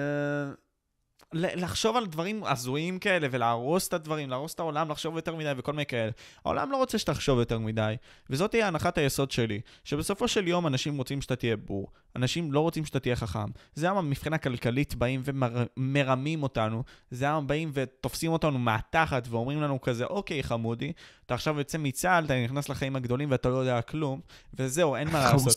לחשוב 1.34 1.96
על 1.96 2.06
דברים 2.06 2.44
הזויים 2.44 3.00
כאלה 3.00 3.28
ולהרוס 3.32 3.88
את 3.88 3.94
הדברים, 3.94 4.30
להרוס 4.30 4.54
את 4.54 4.60
העולם, 4.60 4.92
לחשוב 4.92 5.16
יותר 5.16 5.36
מדי 5.36 5.52
וכל 5.58 5.72
מיני 5.72 5.86
כאלה. 5.86 6.12
העולם 6.46 6.72
לא 6.72 6.78
רוצה 6.78 6.98
שתחשוב 6.98 7.40
יותר 7.40 7.60
מדי, 7.60 7.96
וזאת 8.30 8.52
תהיה 8.52 8.68
הנחת 8.68 8.98
היסוד 8.98 9.32
שלי, 9.32 9.62
שבסופו 9.84 10.28
של 10.28 10.48
יום 10.48 10.68
אנשים 10.68 10.98
רוצים 10.98 11.22
שאתה 11.22 11.36
תהיה 11.36 11.58
בור, 11.58 11.92
אנשים 12.16 12.52
לא 12.52 12.60
רוצים 12.60 12.86
שאתה 12.86 13.00
תהיה 13.00 13.16
חכם. 13.16 13.46
זה 13.76 13.88
למה 13.88 14.02
מבחינה 14.02 14.38
כלכלית 14.38 14.96
באים 14.96 15.22
ומרמים 15.26 16.44
אותנו, 16.44 16.84
זה 17.12 17.26
למה 17.26 17.42
באים 17.42 17.72
ותופסים 17.74 18.32
אותנו 18.32 18.60
מהתחת 18.60 19.28
ואומרים 19.30 19.62
לנו 19.62 19.82
כזה, 19.82 20.06
אוקיי 20.06 20.44
חמודי, 20.44 20.92
אתה 21.26 21.34
עכשיו 21.34 21.58
יוצא 21.58 21.78
מצה"ל, 21.78 22.26
אתה 22.26 22.44
נכנס 22.44 22.70
לחיים 22.70 22.96
הגדולים 22.96 23.32
ואתה 23.32 23.50
לא 23.50 23.56
יודע 23.56 23.82
כלום, 23.82 24.22
וזהו, 24.54 24.96
אין 24.96 25.08
מה 25.10 25.20
לעשות. 25.20 25.56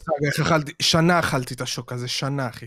שנה 0.83 1.19
אכלתי 1.19 1.55
את 1.55 1.61
השוק 1.61 1.93
הזה, 1.93 2.09
שנה 2.09 2.49
אחי. 2.49 2.67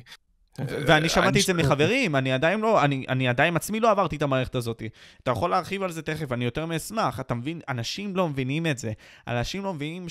ואני 0.60 1.10
שמעתי 1.10 1.40
את 1.40 1.45
זה 1.45 1.53
מחברים, 1.53 2.15
אני 2.15 2.34
עדיין 2.34 2.60
לא, 2.60 2.84
אני, 2.84 3.06
אני 3.10 3.28
עדיין 3.28 3.56
עצמי 3.56 3.80
לא 3.80 3.91
עברתי 3.91 4.15
את 4.15 4.22
המערכת 4.22 4.56
הזאת. 4.56 4.84
אתה 5.23 5.32
יכול 5.32 5.49
להרחיב 5.49 5.84
על 5.84 5.91
זה 5.91 6.02
תכף, 6.02 6.32
אני 6.32 6.45
יותר 6.45 6.65
מאשמח. 6.65 7.19
אתה 7.19 7.34
מבין, 7.34 7.61
אנשים 7.69 8.15
לא 8.15 8.30
מבינים 8.30 8.68
את 8.68 8.78
זה. 8.78 8.91
אנשים 9.28 9.64
לא 9.64 9.73
מבינים 9.73 10.10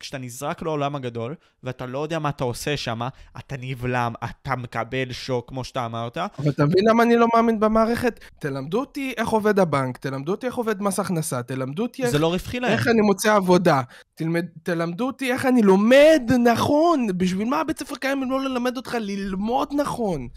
שכשאתה 0.00 0.18
נזרק 0.18 0.62
לעולם 0.62 0.96
הגדול, 0.96 1.34
ואתה 1.62 1.86
לא 1.86 1.98
יודע 1.98 2.18
מה 2.18 2.28
אתה 2.28 2.44
עושה 2.44 2.76
שם, 2.76 3.00
אתה 3.38 3.54
נבלם, 3.58 4.12
אתה 4.24 4.56
מקבל 4.56 5.12
שוק, 5.12 5.48
כמו 5.48 5.64
שאתה 5.64 5.86
אמרת. 5.86 6.16
אבל 6.16 6.50
אתה 6.50 6.64
מבין 6.64 6.84
למה 6.88 7.02
אני 7.02 7.16
לא 7.16 7.26
מאמין 7.34 7.60
במערכת? 7.60 8.20
תלמדו 8.38 8.80
אותי 8.80 9.14
איך 9.16 9.28
עובד 9.28 9.58
הבנק, 9.58 9.98
תלמדו 9.98 10.32
אותי 10.32 10.46
איך 10.46 10.54
עובד 10.54 10.82
מס 10.82 10.98
הכנסה, 10.98 11.42
תלמדו 11.42 11.82
אותי 11.82 12.02
איך... 12.02 12.10
זה 12.10 12.18
לא 12.18 12.32
רווחי 12.32 12.60
להם. 12.60 12.72
איך 12.72 12.88
אני 12.88 13.00
מוצא 13.00 13.34
עבודה. 13.34 13.82
תלמד, 14.14 14.46
תלמדו 14.62 15.06
אותי 15.06 15.32
איך 15.32 15.46
אני 15.46 15.62
לומד 15.62 16.22
נכון. 16.44 17.06
בשביל 17.16 17.48
מה 17.48 17.60
הבית 17.60 17.78
ספר 17.78 17.96
קיים 17.96 18.22
אם 18.22 18.30
לא 18.30 18.40
ללמד 18.40 18.76
אותך 18.76 18.96
ללמוד 19.00 19.72
נכון? 19.76 20.28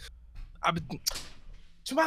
תשמע, 1.84 2.04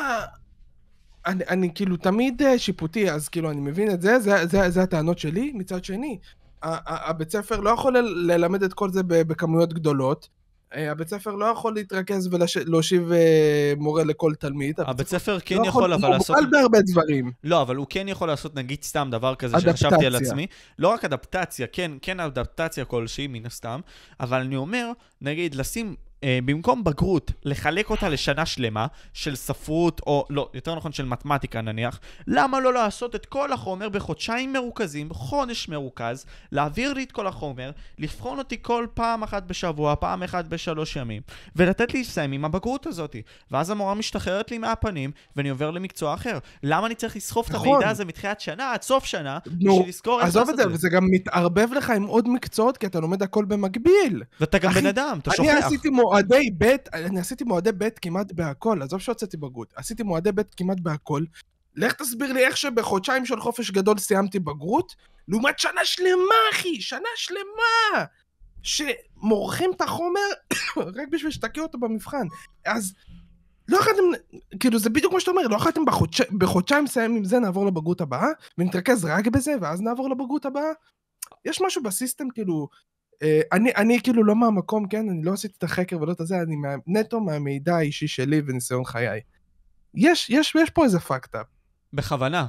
אני, 1.26 1.44
אני 1.48 1.70
כאילו 1.74 1.96
תמיד 1.96 2.42
אה, 2.42 2.58
שיפוטי, 2.58 3.10
אז 3.10 3.28
כאילו 3.28 3.50
אני 3.50 3.60
מבין 3.60 3.90
את 3.90 4.02
זה, 4.02 4.18
זה, 4.18 4.46
זה, 4.46 4.70
זה 4.70 4.82
הטענות 4.82 5.18
שלי. 5.18 5.52
מצד 5.54 5.84
שני, 5.84 6.18
הבית 6.62 7.30
ספר 7.30 7.60
לא 7.60 7.70
יכול 7.70 7.98
ללמד 7.98 8.62
את 8.62 8.74
כל 8.74 8.90
זה 8.90 9.02
בכמויות 9.02 9.72
גדולות, 9.72 10.28
אה, 10.74 10.90
הבית 10.90 11.08
ספר 11.08 11.30
לא 11.34 11.44
יכול 11.44 11.74
להתרכז 11.74 12.28
ולהושיב 12.32 13.12
אה, 13.12 13.72
מורה 13.76 14.04
לכל 14.04 14.32
תלמיד. 14.34 14.80
הבית 14.80 15.08
ספר 15.08 15.38
כן 15.44 15.56
לא 15.56 15.66
יכול, 15.66 15.92
אבל 15.92 16.04
הוא 16.04 16.14
לעשות... 16.14 16.36
מוגבל 16.36 16.50
בהרבה 16.50 16.78
דברים. 16.92 17.32
לא, 17.44 17.62
אבל 17.62 17.76
הוא 17.76 17.86
כן 17.90 18.08
יכול 18.08 18.28
לעשות 18.28 18.54
נגיד 18.54 18.82
סתם 18.82 19.08
דבר 19.10 19.34
כזה 19.34 19.56
אדפטציה. 19.56 19.76
שחשבתי 19.76 20.06
על 20.06 20.16
עצמי. 20.16 20.46
לא 20.78 20.88
רק 20.88 21.04
אדפטציה, 21.04 21.66
כן, 21.66 21.92
כן 22.02 22.20
אדפטציה 22.20 22.84
כלשהי 22.84 23.26
מן 23.26 23.46
הסתם, 23.46 23.80
אבל 24.20 24.40
אני 24.40 24.56
אומר, 24.56 24.90
נגיד, 25.20 25.54
לשים... 25.54 25.96
אה, 26.24 26.38
במקום 26.44 26.84
בגרות, 26.84 27.32
לחלק 27.44 27.90
אותה 27.90 28.08
לשנה 28.08 28.46
שלמה 28.46 28.86
של 29.12 29.36
ספרות, 29.36 30.00
או 30.06 30.26
לא, 30.30 30.48
יותר 30.54 30.74
נכון 30.74 30.92
של 30.92 31.04
מתמטיקה 31.04 31.60
נניח, 31.60 32.00
למה 32.26 32.60
לא 32.60 32.72
לעשות 32.72 33.14
את 33.14 33.26
כל 33.26 33.52
החומר 33.52 33.88
בחודשיים 33.88 34.52
מרוכזים, 34.52 35.12
חודש 35.12 35.68
מרוכז, 35.68 36.26
להעביר 36.52 36.92
לי 36.92 37.02
את 37.02 37.12
כל 37.12 37.26
החומר, 37.26 37.70
לבחון 37.98 38.38
אותי 38.38 38.56
כל 38.62 38.86
פעם 38.94 39.22
אחת 39.22 39.42
בשבוע, 39.42 39.94
פעם 39.96 40.22
אחת 40.22 40.44
בשלוש 40.44 40.96
ימים, 40.96 41.22
ולתת 41.56 41.94
לי 41.94 42.00
לסיים 42.00 42.32
עם 42.32 42.44
הבגרות 42.44 42.86
הזאת. 42.86 43.16
ואז 43.50 43.70
המורה 43.70 43.94
משתחררת 43.94 44.50
לי 44.50 44.58
מהפנים, 44.58 45.10
ואני 45.36 45.48
עובר 45.48 45.70
למקצוע 45.70 46.14
אחר. 46.14 46.38
למה 46.62 46.86
אני 46.86 46.94
צריך 46.94 47.16
לסחוב 47.16 47.44
את 47.48 47.54
נכון. 47.54 47.68
המידע 47.68 47.88
הזה 47.90 48.04
מתחילת 48.04 48.40
שנה 48.40 48.72
עד 48.72 48.82
סוף 48.82 49.04
שנה, 49.04 49.38
נו, 49.60 49.72
בשביל 49.72 49.88
לזכור 49.88 50.20
איך 50.20 50.28
עזוב 50.28 50.40
לעשות 50.40 50.52
את 50.52 50.56
זה, 50.56 50.62
את 50.62 50.68
זה? 50.68 50.74
וזה 50.74 50.88
גם 50.88 51.06
מתערבב 51.10 51.68
לך 51.72 51.90
עם 51.90 52.04
עוד 52.04 52.28
מקצועות, 52.28 52.76
כי 52.76 52.86
אתה 52.86 53.00
לומד 53.00 53.22
הכל 53.22 53.44
במקביל. 53.44 54.22
ואתה 54.40 54.58
גם 54.58 54.70
אחי, 54.70 54.80
בן 54.80 54.86
אדם, 54.86 55.18
אתה 55.22 55.30
שוכח. 55.30 55.66
מועדי 56.16 56.50
ב', 56.58 56.76
אני 56.92 57.20
עשיתי 57.20 57.44
מועדי 57.44 57.72
ב' 57.72 57.88
כמעט 57.88 58.32
בהכל, 58.32 58.82
עזוב 58.82 59.00
שהוצאתי 59.00 59.36
בגרות, 59.36 59.72
עשיתי 59.76 60.02
מועדי 60.02 60.32
ב' 60.32 60.42
כמעט 60.56 60.80
בהכל. 60.80 61.24
לך 61.74 61.92
תסביר 61.92 62.32
לי 62.32 62.46
איך 62.46 62.56
שבחודשיים 62.56 63.26
של 63.26 63.40
חופש 63.40 63.70
גדול 63.70 63.98
סיימתי 63.98 64.38
בגרות, 64.38 64.94
לעומת 65.28 65.58
שנה 65.58 65.84
שלמה, 65.84 66.34
אחי, 66.52 66.80
שנה 66.80 67.08
שלמה! 67.16 68.04
שמורחים 68.62 69.70
את 69.76 69.80
החומר 69.80 70.20
רק 70.96 71.08
בשביל 71.10 71.30
שתקעו 71.30 71.62
אותו 71.62 71.78
במבחן. 71.78 72.26
אז 72.66 72.94
לא 73.68 73.78
יכולתם, 73.78 74.02
כאילו 74.60 74.78
זה 74.78 74.90
בדיוק 74.90 75.10
כמו 75.10 75.20
שאתה 75.20 75.30
אומר, 75.30 75.42
לא 75.42 75.56
יכולתם 75.56 75.84
בחודש, 75.84 76.20
בחודשיים 76.20 76.84
לסיים 76.84 77.16
עם 77.16 77.24
זה, 77.24 77.38
נעבור 77.38 77.66
לבגרות 77.66 78.00
הבאה, 78.00 78.28
ונתרכז 78.58 79.04
רק 79.04 79.26
בזה, 79.26 79.54
ואז 79.60 79.80
נעבור 79.80 80.10
לבגרות 80.10 80.46
הבאה? 80.46 80.70
יש 81.44 81.60
משהו 81.66 81.82
בסיסטם, 81.82 82.30
כאילו, 82.30 82.68
אני, 83.52 83.70
אני 83.76 84.00
כאילו 84.02 84.24
לא 84.24 84.36
מהמקום, 84.36 84.88
כן, 84.88 85.08
אני 85.08 85.22
לא 85.22 85.32
עשיתי 85.32 85.54
את 85.58 85.62
החקר 85.62 86.00
ולא 86.00 86.12
את 86.12 86.20
הזה, 86.20 86.42
אני 86.42 86.56
מה, 86.56 86.74
נטו 86.86 87.20
מהמידע 87.20 87.76
האישי 87.76 88.08
שלי 88.08 88.42
וניסיון 88.46 88.84
חיי. 88.84 89.20
יש, 89.94 90.30
יש, 90.30 90.54
יש 90.62 90.70
פה 90.70 90.84
איזה 90.84 91.00
פאקטה. 91.00 91.42
בכוונה. 91.92 92.46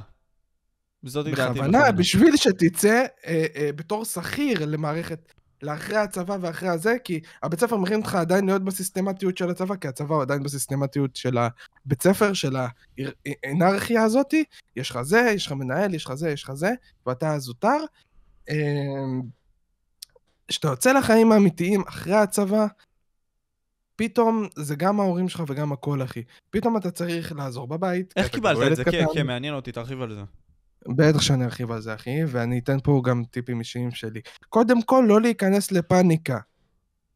זאת 1.02 1.26
דעתי. 1.26 1.52
בכוונה, 1.52 1.92
בשביל 1.92 2.36
שתצא 2.36 3.04
אה, 3.26 3.46
אה, 3.56 3.70
בתור 3.76 4.04
שכיר 4.04 4.66
למערכת, 4.66 5.32
לאחרי 5.62 5.96
הצבא 5.96 6.36
ואחרי 6.40 6.68
הזה, 6.68 6.96
כי 7.04 7.20
הבית 7.42 7.60
ספר 7.60 7.76
מכין 7.76 8.00
אותך 8.00 8.14
עדיין 8.14 8.46
להיות 8.46 8.64
בסיסטמטיות 8.64 9.38
של 9.38 9.50
הצבא, 9.50 9.76
כי 9.76 9.88
הצבא 9.88 10.14
הוא 10.14 10.22
עדיין 10.22 10.42
בסיסטמטיות 10.42 11.16
של 11.16 11.38
הבית 11.38 12.02
ספר, 12.02 12.32
של 12.32 12.56
האנרכיה 13.44 14.02
הזאתי, 14.02 14.44
יש 14.76 14.90
לך 14.90 15.02
זה, 15.02 15.30
יש 15.34 15.46
לך 15.46 15.52
מנהל, 15.52 15.94
יש 15.94 16.04
לך 16.04 16.14
זה, 16.14 16.30
יש 16.30 16.44
לך 16.44 16.52
זה, 16.52 16.70
ואתה 17.06 17.32
הזוטר. 17.32 17.78
כשאתה 20.48 20.68
יוצא 20.68 20.92
לחיים 20.92 21.32
האמיתיים 21.32 21.82
אחרי 21.88 22.14
הצבא, 22.14 22.66
פתאום 23.96 24.46
זה 24.56 24.76
גם 24.76 25.00
ההורים 25.00 25.28
שלך 25.28 25.42
וגם 25.48 25.72
הכל, 25.72 26.02
אחי. 26.02 26.22
פתאום 26.50 26.76
אתה 26.76 26.90
צריך 26.90 27.32
לעזור 27.32 27.66
בבית. 27.68 28.14
איך 28.16 28.28
קיבלת 28.28 28.72
את 28.72 28.76
זה? 28.76 28.84
כן. 28.84 29.04
כן, 29.14 29.26
מעניין 29.26 29.54
אותי, 29.54 29.72
תרחיב 29.72 30.02
על 30.02 30.14
זה. 30.14 30.22
בטח 30.96 31.20
שאני 31.20 31.44
ארחיב 31.44 31.70
על 31.70 31.80
זה, 31.80 31.94
אחי, 31.94 32.24
ואני 32.26 32.58
אתן 32.58 32.80
פה 32.80 33.02
גם 33.04 33.24
טיפים 33.30 33.58
אישיים 33.58 33.90
שלי. 33.90 34.20
קודם 34.48 34.82
כל, 34.82 35.04
לא 35.08 35.20
להיכנס 35.20 35.72
לפאניקה. 35.72 36.38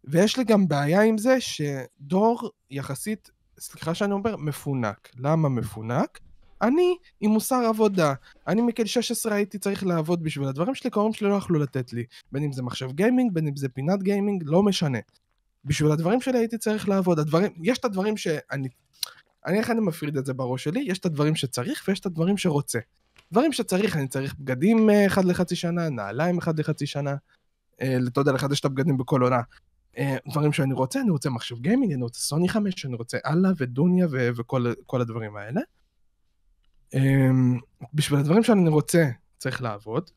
ויש 0.04 0.36
לי 0.36 0.44
גם 0.44 0.68
בעיה 0.68 1.02
עם 1.02 1.18
זה 1.18 1.36
שדור 1.40 2.50
יחסית, 2.70 3.30
סליחה 3.60 3.94
שאני 3.94 4.12
אומר, 4.12 4.36
מפונק. 4.36 5.08
למה 5.16 5.48
מפונק? 5.48 6.18
אני 6.62 6.96
עם 7.20 7.30
מוסר 7.30 7.64
עבודה. 7.68 8.14
אני 8.48 8.62
מגיל 8.62 8.86
16 8.86 9.34
הייתי 9.34 9.58
צריך 9.58 9.86
לעבוד 9.86 10.22
בשביל 10.22 10.48
הדברים 10.48 10.74
שלי, 10.74 10.90
ההורים 10.94 11.12
שלי 11.12 11.28
לא 11.28 11.34
יכלו 11.34 11.58
לתת 11.58 11.92
לי. 11.92 12.04
בין 12.32 12.42
אם 12.42 12.52
זה 12.52 12.62
מחשב 12.62 12.92
גיימינג, 12.92 13.32
בין 13.32 13.46
אם 13.46 13.56
זה 13.56 13.68
פינת 13.68 14.02
גיימינג, 14.02 14.42
לא 14.46 14.62
משנה. 14.62 14.98
בשביל 15.64 15.92
הדברים 15.92 16.20
שלי 16.20 16.38
הייתי 16.38 16.58
צריך 16.58 16.88
לעבוד. 16.88 17.18
הדברים, 17.18 17.52
יש 17.62 17.78
את 17.78 17.84
הדברים 17.84 18.16
שאני... 18.16 18.68
אני 19.46 19.58
איך 19.58 19.70
אני 19.70 19.80
מפריד 19.80 20.16
את 20.16 20.26
זה 20.26 20.32
בראש 20.34 20.64
שלי? 20.64 20.80
יש 20.80 20.98
את 20.98 21.06
הדברים 21.06 21.34
שצריך 21.34 21.84
ויש 21.88 22.00
את 22.00 22.06
הדברים 22.06 22.36
שרוצה. 22.36 22.78
דברים 23.32 23.52
שצריך, 23.52 23.96
אני 23.96 24.08
צריך 24.08 24.34
בגדים 24.38 24.90
אה, 24.90 25.06
אחד 25.06 25.24
לחצי 25.24 25.56
שנה, 25.56 25.88
נעליים 25.88 26.38
אחד 26.38 26.60
לחצי 26.60 26.86
שנה, 26.86 27.14
אה, 27.82 27.96
אתה 28.08 28.20
יודע, 28.20 28.32
לחדש 28.32 28.60
את 28.60 28.64
הבגדים 28.64 28.98
בכל 28.98 29.22
עונה. 29.22 29.40
אה, 29.98 30.16
דברים 30.30 30.52
שאני 30.52 30.74
רוצה, 30.74 31.00
אני 31.00 31.10
רוצה 31.10 31.30
מחשב 31.30 31.58
גיימינג, 31.58 31.92
אני 31.92 32.02
רוצה 32.02 32.20
סוני 32.20 32.48
5, 32.48 32.86
אני 32.86 32.94
רוצה 32.94 33.18
אללה 33.26 33.50
ודוניה 33.56 34.06
וכל 34.10 34.66
כל 34.86 35.00
הדברים 35.00 35.36
האלה. 35.36 35.60
אה, 36.94 37.00
בשביל 37.94 38.18
הדברים 38.18 38.42
שאני 38.42 38.68
רוצה, 38.68 39.04
צריך 39.38 39.62
לעבוד. 39.62 40.10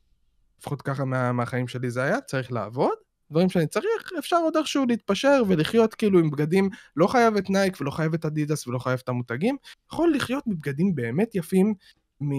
לפחות 0.60 0.82
ככה 0.82 1.06
מה, 1.06 1.32
מהחיים 1.32 1.68
שלי 1.68 1.92
זה 1.92 2.04
היה, 2.04 2.22
צריך 2.22 2.52
לעבוד. 2.52 2.94
דברים 3.32 3.50
שאני 3.50 3.68
צריך, 3.68 4.12
אפשר 4.20 4.36
עוד 4.36 4.58
איכשהו 4.58 4.86
להתפשר 4.86 5.44
ולחיות 5.48 5.94
כאילו 5.94 6.20
עם 6.20 6.32
בגדים, 6.32 6.70
לא 6.96 7.08
חייב 7.08 7.36
את 7.36 7.50
נייק 7.50 7.82
ולא 7.82 7.92
חייב 7.92 8.14
את 8.14 8.26
אדידס 8.26 8.68
ולא 8.68 8.80
חייב 8.80 9.00
את 9.04 9.10
המותגים, 9.10 9.58
יכול 9.92 10.14
לחיות 10.16 10.44
מבגדים 10.48 10.96
באמת 10.96 11.36
יפים, 11.36 11.74
מ... 12.22 12.32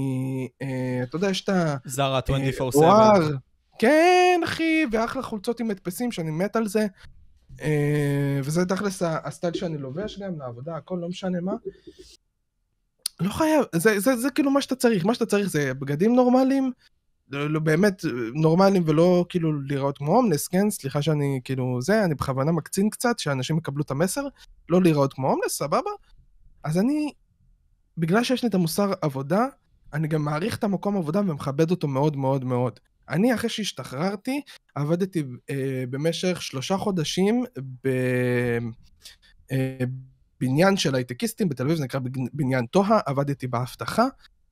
אה, 0.63 1.01
אתה 1.03 1.17
יודע, 1.17 1.31
יש 1.31 1.45
את 1.45 1.49
ה... 1.49 1.77
זרה 1.85 2.21
אה, 2.31 2.51
24/7. 2.59 2.77
וואר. 2.77 3.31
כן, 3.79 4.41
אחי, 4.45 4.85
ואחלה 4.93 5.23
חולצות 5.23 5.61
עם 5.61 5.69
מדפסים 5.69 6.13
שאני 6.13 6.31
מת 6.31 6.57
על 6.57 6.69
זה. 6.69 6.87
אה, 7.63 8.41
וזה 8.45 8.65
תכלס 8.65 9.03
הסטייל 9.03 9.55
שאני 9.55 9.79
לובש 9.79 10.19
גם 10.19 10.39
לעבודה, 10.39 10.77
הכל 10.77 10.99
לא 11.01 11.09
משנה 11.09 11.41
מה. 11.41 11.55
לא 13.21 13.33
חייב, 13.33 13.65
זה, 13.75 14.01
זה, 14.01 14.17
זה 14.17 14.31
כאילו 14.31 14.51
מה 14.51 14.61
שאתה 14.61 14.75
צריך, 14.75 15.07
מה 15.07 15.15
שאתה 15.15 15.27
צריך 15.27 15.49
זה 15.49 15.75
בגדים 15.75 16.15
נורמליים, 16.15 16.73
לא, 17.31 17.51
לא 17.51 17.61
באמת 17.61 18.05
אה, 18.05 18.11
נורמליים 18.35 18.83
ולא 18.87 19.25
כאילו 19.29 19.63
להיראות 19.63 19.99
כמו 19.99 20.17
הומלס, 20.17 20.49
כן? 20.49 20.71
סליחה 20.71 21.03
שאני 21.03 21.41
כאילו 21.45 21.83
זה, 21.83 22.05
אני 22.05 22.15
בכוונה 22.15 22.53
מקצין 22.53 22.91
קצת, 22.91 23.19
שאנשים 23.19 23.59
יקבלו 23.59 23.83
את 23.83 23.91
המסר, 23.91 24.23
לא 24.69 24.83
להיראות 24.83 25.13
כמו 25.13 25.31
הומלס, 25.31 25.59
סבבה? 25.59 25.91
אז 26.65 26.79
אני, 26.79 27.13
בגלל 27.99 28.25
שיש 28.25 28.43
לי 28.43 28.49
את 28.49 28.55
המוסר 28.55 28.93
עבודה, 29.03 29.47
אני 29.93 30.09
גם 30.09 30.23
מעריך 30.25 30.57
את 30.57 30.65
המקום 30.65 30.97
עבודה 30.97 31.21
ומכבד 31.21 31.71
אותו 31.71 31.89
מאוד 31.89 32.17
מאוד 32.17 32.45
מאוד. 32.45 32.81
אני, 33.09 33.35
אחרי 33.35 33.51
שהשתחררתי, 33.51 34.41
עבדתי 34.75 35.23
אה, 35.51 35.85
במשך 35.91 36.43
שלושה 36.43 36.77
חודשים 36.77 37.45
בבניין 40.41 40.77
של 40.77 40.95
הייטקיסטים 40.95 41.49
בתל 41.49 41.63
אביב, 41.63 41.77
זה 41.77 41.85
נקרא 41.85 42.01
בניין 42.33 42.67
טוהה, 42.67 43.01
עבדתי 43.07 43.47
באבטחה, 43.47 44.07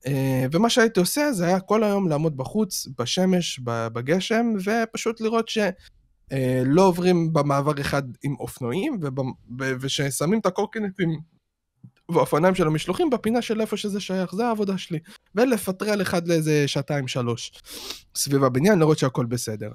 אה, 0.07 0.47
ומה 0.53 0.71
שהייתי 0.71 1.01
עושה 1.01 1.33
זה 1.33 1.47
היה 1.47 1.61
כל 1.61 1.85
היום 1.85 2.09
לעמוד 2.09 2.37
בחוץ, 2.37 2.89
בשמש, 2.99 3.61
בגשם, 3.65 4.47
ופשוט 4.65 5.21
לראות 5.21 5.49
ש... 5.49 5.59
אה, 6.33 6.63
עוברים 6.77 7.33
במעבר 7.33 7.81
אחד 7.81 8.03
עם 8.23 8.35
אופנועים, 8.41 9.01
וששמים 9.81 10.41
את 10.41 10.47
הקורקינטים 10.47 11.21
והאופניים 12.09 12.55
של 12.55 12.67
המשלוחים 12.67 13.11
בפינה 13.11 13.43
של 13.43 13.61
איפה 13.61 13.77
שזה 13.77 14.01
שייך, 14.01 14.35
זה 14.35 14.47
העבודה 14.47 14.79
שלי. 14.79 14.99
ולפטרל 15.35 16.03
אחד 16.03 16.29
לאיזה 16.29 16.69
שעתיים 16.69 17.09
שלוש 17.09 17.53
סביב 18.15 18.45
הבניין, 18.45 18.79
לראות 18.79 18.99
שהכל 18.99 19.27
בסדר. 19.27 19.71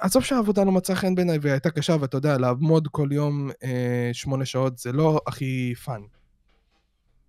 עזוב 0.00 0.24
שהעבודה 0.24 0.64
לא 0.64 0.72
מצאה 0.72 0.96
חן 0.96 1.14
בעיניי 1.14 1.38
והיא 1.38 1.52
הייתה 1.52 1.70
קשה, 1.70 1.96
ואתה 2.00 2.16
יודע, 2.16 2.38
לעמוד 2.38 2.88
כל 2.88 3.08
יום 3.12 3.50
אה, 3.62 4.10
שמונה 4.12 4.44
שעות 4.44 4.78
זה 4.78 4.92
לא 4.92 5.20
הכי 5.26 5.74
fun. 5.84 6.00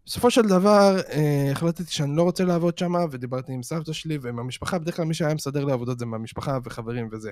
בסופו 0.06 0.32
של 0.32 0.42
דבר, 0.42 1.00
אה, 1.10 1.52
החלטתי 1.52 1.92
שאני 1.92 2.16
לא 2.16 2.24
רוצה 2.24 2.44
לעבוד 2.44 2.78
שם, 2.78 2.94
ודיברתי 3.12 3.54
עם 3.54 3.64
סבתא 3.64 3.94
שלי 3.94 4.18
ועם 4.22 4.40
המשפחה, 4.40 4.80
בדרך 4.80 4.96
כלל 4.96 5.06
מי 5.06 5.14
שהיה 5.14 5.34
מסדר 5.34 5.66
לי 5.66 5.72
עבודות 5.72 6.00
זה 6.00 6.06
מהמשפחה 6.06 6.58
וחברים 6.64 7.10
וזה. 7.12 7.32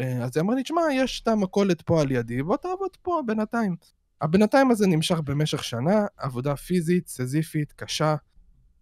אה, 0.00 0.24
אז 0.24 0.36
היא 0.36 0.42
אמרה 0.42 0.56
לי, 0.56 0.62
תשמע, 0.62 0.82
יש 0.92 1.20
את 1.20 1.28
המכולת 1.28 1.82
פה 1.82 2.00
על 2.00 2.10
ידי, 2.10 2.42
בוא 2.42 2.56
תעבוד 2.56 2.96
פה 3.02 3.20
בינתיים. 3.26 3.76
הבינתיים 4.20 4.70
הזה 4.70 4.86
נמשך 4.86 5.20
במשך 5.24 5.64
שנה, 5.64 6.06
עבודה 6.16 6.56
פיזית, 6.56 7.08
סזיפית, 7.08 7.72
קשה, 7.72 8.16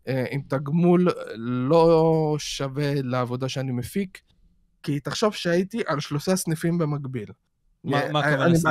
אה, 0.09 0.25
עם 0.31 0.41
תגמול 0.49 1.09
לא 1.69 2.37
שווה 2.39 2.95
לעבודה 3.03 3.49
שאני 3.49 3.73
מפיק, 3.73 4.21
כי 4.83 5.01
תחשוב 5.01 5.35
שהייתי 5.35 5.83
על 5.87 6.01
שלושה 6.01 6.37
סניפים 6.37 6.79
במקביל. 6.79 7.29
מה- 7.85 8.13
מה 8.13 8.21
אה, 8.21 8.29
הכוונה 8.29 8.55
סניפים? 8.55 8.71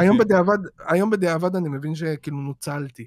היום 0.88 1.10
בדיעבד, 1.10 1.56
אני 1.56 1.70
מבין 1.70 1.96
שכאילו 1.96 2.38
נוצלתי. 2.38 3.06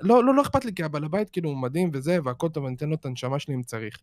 לא, 0.00 0.24
לא, 0.24 0.34
לא 0.34 0.42
אכפת 0.42 0.64
לי, 0.64 0.74
כי 0.74 0.82
הבעל 0.84 1.04
הבית 1.04 1.30
כאילו 1.30 1.50
הוא 1.50 1.56
מדהים 1.58 1.90
וזה, 1.92 2.18
והכל 2.24 2.48
טוב, 2.48 2.64
אני 2.66 2.74
אתן 2.76 2.88
לו 2.88 2.94
את 2.94 3.06
הנשמה 3.06 3.38
שלי 3.38 3.54
אם 3.54 3.62
צריך. 3.62 3.98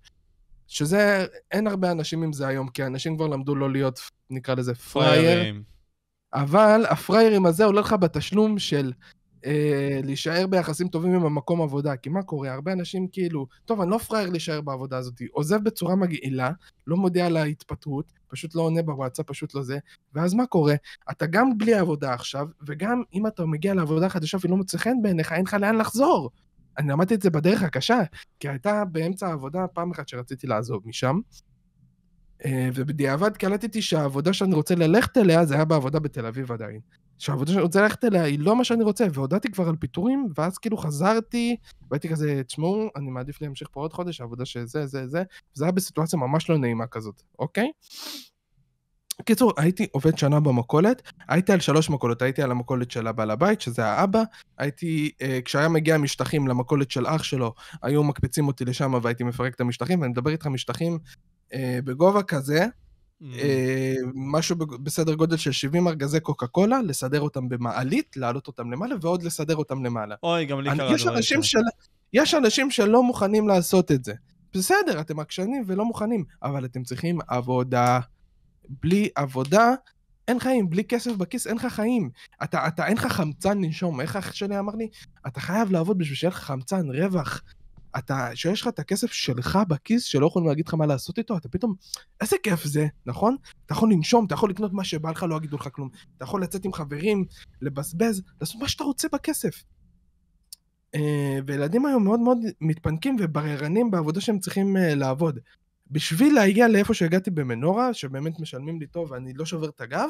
שזה, 0.67 1.25
אין 1.51 1.67
הרבה 1.67 1.91
אנשים 1.91 2.23
עם 2.23 2.33
זה 2.33 2.47
היום, 2.47 2.67
כי 2.67 2.85
אנשים 2.85 3.15
כבר 3.15 3.27
למדו 3.27 3.55
לא 3.55 3.71
להיות, 3.71 3.99
נקרא 4.29 4.55
לזה, 4.55 4.75
פראייר. 4.75 5.39
אבל 6.33 6.85
הפריירים 6.89 7.45
הזה 7.45 7.65
עולה 7.65 7.81
לך 7.81 7.93
בתשלום 7.93 8.59
של 8.59 8.91
אה, 9.45 9.99
להישאר 10.03 10.47
ביחסים 10.47 10.87
טובים 10.87 11.13
עם 11.15 11.25
המקום 11.25 11.61
עבודה. 11.61 11.95
כי 11.95 12.09
מה 12.09 12.23
קורה? 12.23 12.53
הרבה 12.53 12.73
אנשים 12.73 13.07
כאילו, 13.07 13.47
טוב, 13.65 13.81
אני 13.81 13.89
לא 13.89 13.97
פראייר 13.97 14.29
להישאר 14.29 14.61
בעבודה 14.61 14.97
הזאת, 14.97 15.21
עוזב 15.31 15.63
בצורה 15.63 15.95
מגעילה, 15.95 16.51
לא 16.87 16.97
מודיע 16.97 17.25
על 17.25 17.37
ההתפטרות, 17.37 18.11
פשוט 18.31 18.55
לא 18.55 18.61
עונה 18.61 18.81
בוואטסאפ, 18.81 19.25
פשוט 19.25 19.55
לא 19.55 19.63
זה, 19.63 19.77
ואז 20.13 20.33
מה 20.33 20.45
קורה? 20.45 20.75
אתה 21.11 21.25
גם 21.25 21.57
בלי 21.57 21.73
עבודה 21.73 22.13
עכשיו, 22.13 22.47
וגם 22.67 23.03
אם 23.13 23.27
אתה 23.27 23.45
מגיע 23.45 23.73
לעבודה 23.73 24.09
חדשה 24.09 24.37
ולא 24.43 24.57
מוצא 24.57 24.77
חן 24.77 24.95
בעיניך, 25.01 25.31
אין 25.31 25.45
לך 25.45 25.53
לאן 25.53 25.75
לחזור. 25.75 26.29
אני 26.77 26.89
למדתי 26.89 27.15
את 27.15 27.21
זה 27.21 27.29
בדרך 27.29 27.63
הקשה, 27.63 27.99
כי 28.39 28.49
הייתה 28.49 28.85
באמצע 28.85 29.27
העבודה 29.27 29.67
פעם 29.67 29.91
אחת 29.91 30.07
שרציתי 30.07 30.47
לעזוב 30.47 30.81
משם, 30.85 31.19
אה, 32.45 32.69
ובדיעבד 32.75 33.37
קלטתי 33.37 33.81
שהעבודה 33.81 34.33
שאני 34.33 34.55
רוצה 34.55 34.75
ללכת 34.75 35.17
אליה, 35.17 35.45
זה 35.45 35.55
היה 35.55 35.65
בעבודה 35.65 35.99
בתל 35.99 36.25
אביב 36.25 36.51
עדיין. 36.51 36.79
שהעבודה 37.21 37.51
שאני 37.51 37.61
רוצה 37.61 37.81
ללכת 37.81 38.03
אליה 38.03 38.23
היא 38.23 38.39
לא 38.39 38.55
מה 38.55 38.63
שאני 38.63 38.83
רוצה, 38.83 39.05
והודעתי 39.13 39.51
כבר 39.51 39.69
על 39.69 39.75
פיטורים, 39.75 40.27
ואז 40.37 40.57
כאילו 40.57 40.77
חזרתי, 40.77 41.55
והייתי 41.91 42.09
כזה, 42.09 42.41
תשמעו, 42.47 42.89
אני 42.95 43.09
מעדיף 43.09 43.41
להמשיך 43.41 43.67
פה 43.71 43.79
עוד 43.79 43.93
חודש, 43.93 44.21
העבודה 44.21 44.45
שזה, 44.45 44.85
זה, 44.85 45.07
זה, 45.07 45.23
וזה 45.55 45.65
היה 45.65 45.71
בסיטואציה 45.71 46.19
ממש 46.19 46.49
לא 46.49 46.57
נעימה 46.57 46.87
כזאת, 46.87 47.21
אוקיי? 47.39 47.71
קיצור, 49.25 49.53
הייתי 49.57 49.87
עובד 49.91 50.17
שנה 50.17 50.39
במכולת, 50.39 51.01
הייתי 51.29 51.51
על 51.51 51.59
שלוש 51.59 51.89
מכולות, 51.89 52.21
הייתי 52.21 52.41
על 52.41 52.51
המכולת 52.51 52.91
של 52.91 53.07
הבעל 53.07 53.31
הבית, 53.31 53.61
שזה 53.61 53.85
האבא, 53.85 54.23
הייתי, 54.57 55.11
אה, 55.21 55.39
כשהיה 55.45 55.69
מגיע 55.69 55.97
משטחים 55.97 56.47
למכולת 56.47 56.91
של 56.91 57.07
אח 57.07 57.23
שלו, 57.23 57.53
היו 57.81 58.03
מקפיצים 58.03 58.47
אותי 58.47 58.65
לשם 58.65 58.93
והייתי 59.01 59.23
מפרק 59.23 59.55
את 59.55 59.61
המשטחים, 59.61 60.01
ואני 60.01 60.11
מדבר 60.11 60.31
איתך 60.31 60.47
משטחים 60.47 60.99
אה, 61.53 61.79
בגובה 61.83 62.23
כזה, 62.23 62.65
משהו 64.15 64.55
בג- 64.55 64.75
בסדר 64.83 65.13
גודל 65.13 65.37
של 65.37 65.51
70 65.51 65.87
ארגזי 65.87 66.19
קוקה 66.19 66.47
קולה, 66.47 66.81
לסדר 66.81 67.21
אותם 67.21 67.49
במעלית, 67.49 68.17
להעלות 68.17 68.47
אותם 68.47 68.71
למעלה, 68.71 68.95
ועוד 69.01 69.23
לסדר 69.23 69.55
אותם 69.55 69.85
למעלה. 69.85 70.15
אוי, 70.23 70.45
גם 70.45 70.59
לי 70.61 70.69
קרה 70.77 70.87
כאלה. 70.87 71.43
של, 71.43 71.59
יש 72.13 72.33
אנשים 72.33 72.71
שלא 72.71 73.03
מוכנים 73.03 73.47
לעשות 73.47 73.91
את 73.91 74.05
זה. 74.05 74.13
בסדר, 74.53 75.01
אתם 75.01 75.19
עקשנים 75.19 75.63
ולא 75.67 75.85
מוכנים, 75.85 76.23
אבל 76.43 76.65
אתם 76.65 76.83
צריכים 76.83 77.19
עבודה. 77.27 77.99
בלי 78.69 79.09
עבודה, 79.15 79.73
אין 80.27 80.39
חיים, 80.39 80.69
בלי 80.69 80.83
כסף 80.83 81.11
בכיס 81.15 81.47
אין 81.47 81.55
לך 81.55 81.65
חיים. 81.65 82.09
אתה, 82.43 82.67
אתה, 82.67 82.87
אין 82.87 82.97
לך 82.97 83.05
חמצן 83.07 83.57
לנשום. 83.61 84.01
איך 84.01 84.15
אח 84.15 84.33
שלי 84.33 84.59
אמר 84.59 84.75
לי? 84.75 84.87
אתה 85.27 85.39
חייב 85.39 85.71
לעבוד 85.71 85.97
בשביל 85.97 86.15
שיהיה 86.15 86.31
לך 86.31 86.37
חמצן, 86.39 86.89
רווח. 86.89 87.41
אתה, 87.97 88.29
שיש 88.35 88.61
לך 88.61 88.67
את 88.67 88.79
הכסף 88.79 89.11
שלך 89.11 89.59
בכיס, 89.67 90.03
שלא 90.03 90.25
יכולים 90.25 90.47
להגיד 90.49 90.67
לך 90.67 90.73
מה 90.73 90.85
לעשות 90.85 91.17
איתו, 91.17 91.37
אתה 91.37 91.49
פתאום, 91.49 91.73
איזה 92.21 92.35
כיף 92.43 92.63
זה, 92.63 92.87
נכון? 93.05 93.35
אתה 93.65 93.73
יכול 93.73 93.91
לנשום, 93.91 94.25
אתה 94.25 94.33
יכול 94.33 94.49
לקנות 94.49 94.73
מה 94.73 94.83
שבא 94.83 95.11
לך, 95.11 95.23
לא 95.29 95.35
יגידו 95.35 95.57
לך 95.57 95.69
כלום. 95.71 95.89
אתה 96.17 96.23
יכול 96.23 96.43
לצאת 96.43 96.65
עם 96.65 96.73
חברים, 96.73 97.25
לבזבז, 97.61 98.21
לעשות 98.41 98.61
מה 98.61 98.67
שאתה 98.67 98.83
רוצה 98.83 99.07
בכסף. 99.13 99.63
אה, 100.95 101.39
וילדים 101.47 101.85
היום 101.85 102.03
מאוד 102.03 102.19
מאוד 102.19 102.37
מתפנקים 102.61 103.15
ובררנים 103.19 103.91
בעבודה 103.91 104.21
שהם 104.21 104.39
צריכים 104.39 104.77
אה, 104.77 104.95
לעבוד. 104.95 105.39
בשביל 105.91 106.35
להגיע 106.35 106.67
לאיפה 106.67 106.93
שהגעתי 106.93 107.31
במנורה, 107.31 107.93
שבאמת 107.93 108.39
משלמים 108.39 108.79
לי 108.79 108.87
טוב 108.87 109.11
ואני 109.11 109.33
לא 109.33 109.45
שובר 109.45 109.69
את 109.69 109.81
הגב, 109.81 110.09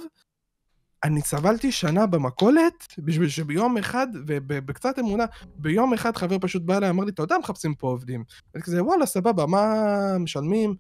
אני 1.04 1.22
סבלתי 1.22 1.72
שנה 1.72 2.06
במכולת, 2.06 2.88
בשביל 2.98 3.30
שביום 3.30 3.78
אחד, 3.78 4.08
ובקצת 4.28 5.00
אמונה, 5.00 5.26
ביום 5.56 5.94
אחד 5.94 6.18
חבר 6.18 6.38
פשוט 6.42 6.62
בא 6.62 6.78
אליי, 6.78 6.90
אמר 6.90 7.04
לי, 7.04 7.12
אתה 7.12 7.24
יודע, 7.24 7.38
מחפשים 7.38 7.76
פה 7.76 7.88
עובדים. 7.88 8.24
אני 8.56 8.64
כזה, 8.64 8.84
וואלה, 8.84 9.06
סבבה, 9.06 9.46
מה 9.46 9.74
משלמים? 10.20 10.76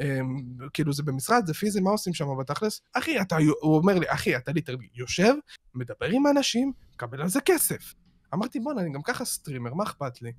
אמ, 0.00 0.36
כאילו, 0.72 0.92
זה 0.92 1.02
במשרד, 1.02 1.46
זה 1.46 1.54
פיזי, 1.54 1.80
מה 1.80 1.90
עושים 1.90 2.14
שם 2.14 2.26
בתכלס? 2.40 2.80
אחי, 2.92 3.20
אתה, 3.20 3.36
הוא 3.60 3.76
אומר 3.76 3.98
לי, 3.98 4.06
אחי, 4.08 4.36
אתה 4.36 4.52
literally 4.52 4.88
יושב, 4.94 5.34
מדבר 5.74 6.06
עם 6.06 6.26
אנשים, 6.26 6.72
מקבל 6.94 7.22
על 7.22 7.28
זה 7.28 7.40
כסף. 7.40 7.94
אמרתי, 8.34 8.60
בואנה, 8.60 8.80
אני 8.80 8.92
גם 8.92 9.02
ככה 9.02 9.24
סטרימר, 9.24 9.74
מה 9.74 9.84
אכפת 9.84 10.22
לי? 10.22 10.32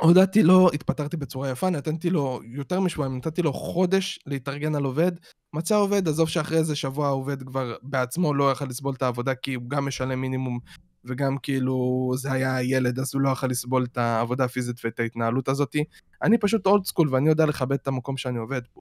הודעתי 0.00 0.42
לו, 0.42 0.70
התפטרתי 0.74 1.16
בצורה 1.16 1.50
יפה, 1.50 1.70
נתתי 1.70 2.10
לו 2.10 2.40
יותר 2.44 2.80
משבועיים, 2.80 3.16
נתתי 3.16 3.42
לו 3.42 3.52
חודש 3.52 4.18
להתארגן 4.26 4.74
על 4.74 4.84
עובד. 4.84 5.12
מצא 5.54 5.76
עובד, 5.76 6.08
עזוב 6.08 6.28
שאחרי 6.28 6.58
איזה 6.58 6.76
שבוע 6.76 7.06
העובד 7.06 7.42
כבר 7.42 7.74
בעצמו 7.82 8.34
לא 8.34 8.52
יכל 8.52 8.64
לסבול 8.64 8.94
את 8.94 9.02
העבודה, 9.02 9.34
כי 9.34 9.54
הוא 9.54 9.64
גם 9.68 9.86
משלם 9.86 10.20
מינימום, 10.20 10.58
וגם 11.04 11.36
כאילו 11.42 12.10
זה 12.16 12.32
היה 12.32 12.62
ילד, 12.62 12.98
אז 12.98 13.14
הוא 13.14 13.22
לא 13.22 13.28
יכל 13.28 13.46
לסבול 13.46 13.84
את 13.84 13.98
העבודה 13.98 14.44
הפיזית 14.44 14.76
ואת 14.84 15.00
ההתנהלות 15.00 15.48
הזאתי. 15.48 15.84
אני 16.22 16.38
פשוט 16.38 16.66
אולד 16.66 16.84
סקול, 16.84 17.08
ואני 17.14 17.28
יודע 17.28 17.46
לכבד 17.46 17.76
את 17.82 17.88
המקום 17.88 18.16
שאני 18.16 18.38
עובד 18.38 18.62
בו. 18.74 18.80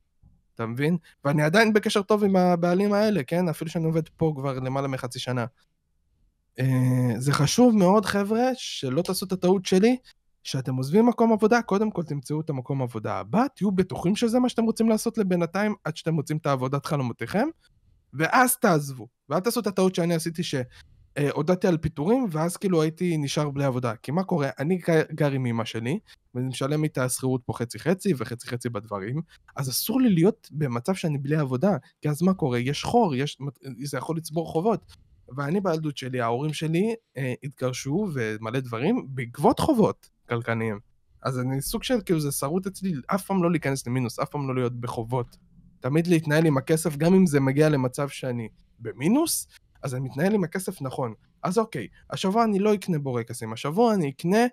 אתה 0.56 0.66
מבין? 0.66 0.98
ואני 1.26 1.44
עדיין 1.44 1.74
בקשר 1.74 2.02
טוב 2.02 2.24
עם 2.24 2.36
הבעלים 2.36 2.94
האלה, 2.94 3.24
כן? 3.24 3.50
אפילו 3.50 3.72
שאני 3.72 3.86
עובד 3.86 4.10
פה 4.10 4.34
כבר 4.36 4.60
למעלה 4.60 4.88
מחצי 4.88 5.20
שנה. 5.20 5.46
אה, 6.60 7.14
זה 7.18 7.34
חשוב 7.34 7.76
מאוד, 7.76 8.06
חבר'ה, 8.06 8.44
שלא 8.56 9.02
תעשו 9.02 9.26
את 9.26 9.32
הטעות 9.32 9.66
שלי, 9.66 9.98
שאתם 10.44 10.76
עוזבים 10.76 11.06
מקום 11.06 11.34
עבודה, 11.34 11.62
קודם 11.62 11.92
כל 11.92 12.04
תמצאו 12.04 12.42
את 12.42 12.50
המקום 12.50 12.82
עבודה 12.82 13.14
הבא, 13.14 13.46
תהיו 13.56 13.72
בטוחים 13.72 14.16
שזה 14.16 14.40
מה 14.40 14.50
שאתם 14.50 14.64
רוצים 14.64 14.90
לעשות 14.90 15.18
לבינתיים, 15.18 15.76
עד 15.84 15.98
שאתם 15.98 16.14
מוצאים 16.14 16.38
את 16.38 16.46
העבודת 16.46 16.86
חלומותיכם, 16.86 17.48
ואז 18.14 18.58
תעזבו. 18.58 19.08
ואל 19.30 19.40
תעשו 19.40 19.60
את 19.60 19.68
הטעות 19.68 19.96
שאני 19.96 20.14
עשיתי 20.14 20.42
שהודעתי 20.44 21.68
על 21.68 21.78
פיטורים, 21.78 22.28
ואז 22.32 22.58
כאילו 22.58 22.82
הייתי 22.82 23.18
נשאר 23.18 23.50
בלי 23.50 23.64
עבודה. 23.64 23.96
כי 23.96 24.12
מה 24.12 24.24
קורה? 24.24 24.50
אני 24.60 24.80
גר 25.14 25.32
עם 25.32 25.46
אמא 25.46 25.66
שלי, 25.66 26.00
ואני 26.36 26.48
משלם 26.48 26.84
איתה 26.84 27.10
שכירות 27.10 27.42
פה 27.46 27.54
חצי 27.54 27.80
חצי, 27.80 28.14
וחצי 28.18 28.48
חצי 28.48 28.70
בדברים, 28.70 29.22
אז 29.56 29.70
אסור 29.70 30.02
לי 30.02 30.10
להיות 30.10 30.50
במצב 30.52 30.96
שאני 30.96 31.18
בלי 31.18 31.36
עבודה, 31.36 31.78
כי 32.02 32.10
אז 32.10 32.22
מה 32.22 32.34
קורה? 32.34 32.60
יש 32.60 32.84
חור, 32.84 33.16
יש, 33.16 33.38
זה 33.84 33.98
יכול 33.98 34.18
לצבור 34.18 34.48
חובות. 34.48 34.96
ואני 35.36 35.62
בילדות 35.62 35.98
שלי, 35.98 36.22
ההורים 36.22 36.54
שלי 36.54 36.96
אה, 37.18 37.34
התגרשו 37.44 38.08
ומלא 38.14 38.60
דברים 38.60 39.08
בעקבות 39.10 39.60
חובות 39.60 40.10
כלכליים. 40.32 40.80
אז 41.24 41.40
אני 41.40 41.62
סוג 41.62 41.84
של, 41.84 42.02
כאילו 42.06 42.20
זה 42.20 42.32
שרוט 42.32 42.68
אצלי, 42.68 42.94
אף 43.08 43.26
פעם 43.26 43.44
לא 43.44 43.52
להיכנס 43.52 43.88
למינוס, 43.88 44.20
אף 44.20 44.30
פעם 44.30 44.48
לא 44.48 44.56
להיות 44.56 44.80
בחובות. 44.80 45.38
תמיד 45.80 46.08
להתנהל 46.08 46.46
עם 46.46 46.58
הכסף, 46.58 46.98
גם 46.98 47.14
אם 47.14 47.26
זה 47.26 47.40
מגיע 47.40 47.70
למצב 47.70 48.10
שאני 48.10 48.50
במינוס, 48.80 49.48
אז 49.84 49.96
אני 49.96 50.04
מתנהל 50.04 50.34
עם 50.34 50.44
הכסף 50.44 50.82
נכון. 50.82 51.14
אז 51.44 51.58
אוקיי, 51.58 51.88
השבוע 52.10 52.44
אני 52.44 52.60
לא 52.60 52.74
אקנה 52.74 53.00
בורקסים, 53.00 53.54
השבוע 53.54 53.94
אני 53.94 54.10
אקנה 54.10 54.46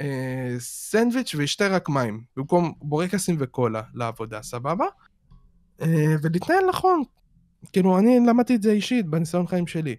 אה, 0.00 0.54
סנדוויץ' 0.58 1.34
ואשתה 1.34 1.68
רק 1.68 1.88
מים, 1.88 2.22
במקום 2.36 2.72
בורקסים 2.82 3.36
וקולה 3.38 3.82
לעבודה, 3.94 4.42
סבבה? 4.42 4.86
אה, 5.82 6.14
ולהתנהל 6.22 6.64
נכון. 6.68 7.02
כאילו, 7.72 7.98
אני 7.98 8.20
למדתי 8.26 8.54
את 8.54 8.62
זה 8.62 8.72
אישית, 8.72 9.06
בניסיון 9.06 9.46
חיים 9.46 9.66
שלי. 9.66 9.96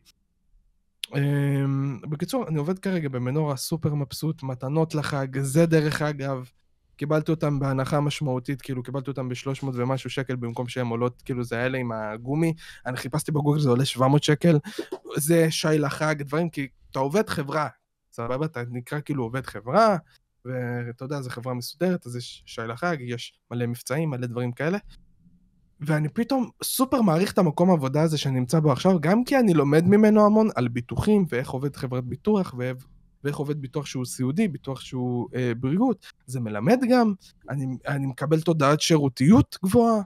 אמ, 1.15 2.02
בקיצור, 2.10 2.48
אני 2.48 2.57
עובד 2.57 2.80
כרגע 2.80 3.10
במנורה 3.10 3.56
סופר 3.56 3.94
מבסוט, 3.94 4.44
מתנות 4.44 4.95
לחג, 4.95 5.40
זה 5.41 5.65
דרך 5.65 6.02
אגב, 6.02 6.49
קיבלתי 6.98 7.31
אותם 7.31 7.60
בהנחה 7.60 7.99
משמעותית, 7.99 8.61
כאילו 8.61 8.84
קיבלתי 8.84 9.10
אותם 9.10 9.30
ב-300 9.30 9.65
ומשהו 9.73 10.10
שקל 10.10 10.36
במקום 10.36 10.68
שהן 10.68 10.88
עולות, 10.88 11.22
כאילו 11.22 11.44
זה 11.44 11.60
האלה 11.60 11.77
עם 11.77 11.91
הגומי, 11.91 12.53
אני 12.86 12.98
חיפשתי 12.98 13.31
בגוגל 13.31 13.60
זה 13.60 13.69
עולה 13.69 13.86
700 13.86 14.23
שקל, 14.23 14.57
זה 15.18 15.52
שי 15.52 15.77
לחג, 15.77 16.22
דברים, 16.22 16.49
כי 16.49 16.68
אתה 16.91 16.99
עובד 16.99 17.30
חברה, 17.30 17.68
סבבה? 18.11 18.45
אתה 18.45 18.61
נקרא 18.69 18.99
כאילו 18.99 19.23
עובד 19.23 19.45
חברה, 19.45 19.98
ואתה 20.45 21.06
יודע, 21.06 21.22
זו 21.22 21.30
חברה 21.30 21.53
מסודרת, 21.53 22.06
אז 22.06 22.15
יש 22.15 22.44
שי 22.45 22.61
לחג, 22.61 22.98
יש 22.99 23.40
מלא 23.52 23.65
מבצעים, 23.65 24.10
מלא 24.10 24.27
דברים 24.27 24.52
כאלה. 24.52 24.77
ואני 25.81 26.10
פתאום 26.10 26.49
סופר 26.64 27.01
מעריך 27.01 27.31
את 27.34 27.38
המקום 27.38 27.69
העבודה 27.69 28.01
הזה 28.01 28.18
שאני 28.18 28.39
נמצא 28.39 28.60
בו 28.60 28.72
עכשיו, 28.72 28.99
גם 28.99 29.23
כי 29.23 29.39
אני 29.39 29.53
לומד 29.53 29.88
ממנו 29.88 30.26
המון 30.26 30.49
על 30.56 30.68
ביטוחים 30.68 31.26
ואיך 31.30 31.49
עובד 31.49 31.76
חברת 31.76 32.03
ביטוח 32.03 32.53
ואיך, 32.57 32.77
ואיך 33.23 33.38
עובד 33.38 33.61
ביטוח 33.61 33.85
שהוא 33.85 34.06
סיעודי, 34.06 34.47
ביטוח 34.47 34.81
שהוא 34.81 35.27
אה, 35.35 35.51
בריאות. 35.56 36.06
זה 36.26 36.39
מלמד 36.39 36.80
גם, 36.89 37.14
אני, 37.49 37.65
אני 37.88 38.06
מקבל 38.06 38.41
תודעת 38.41 38.81
שירותיות 38.81 39.57
גבוהה 39.64 40.01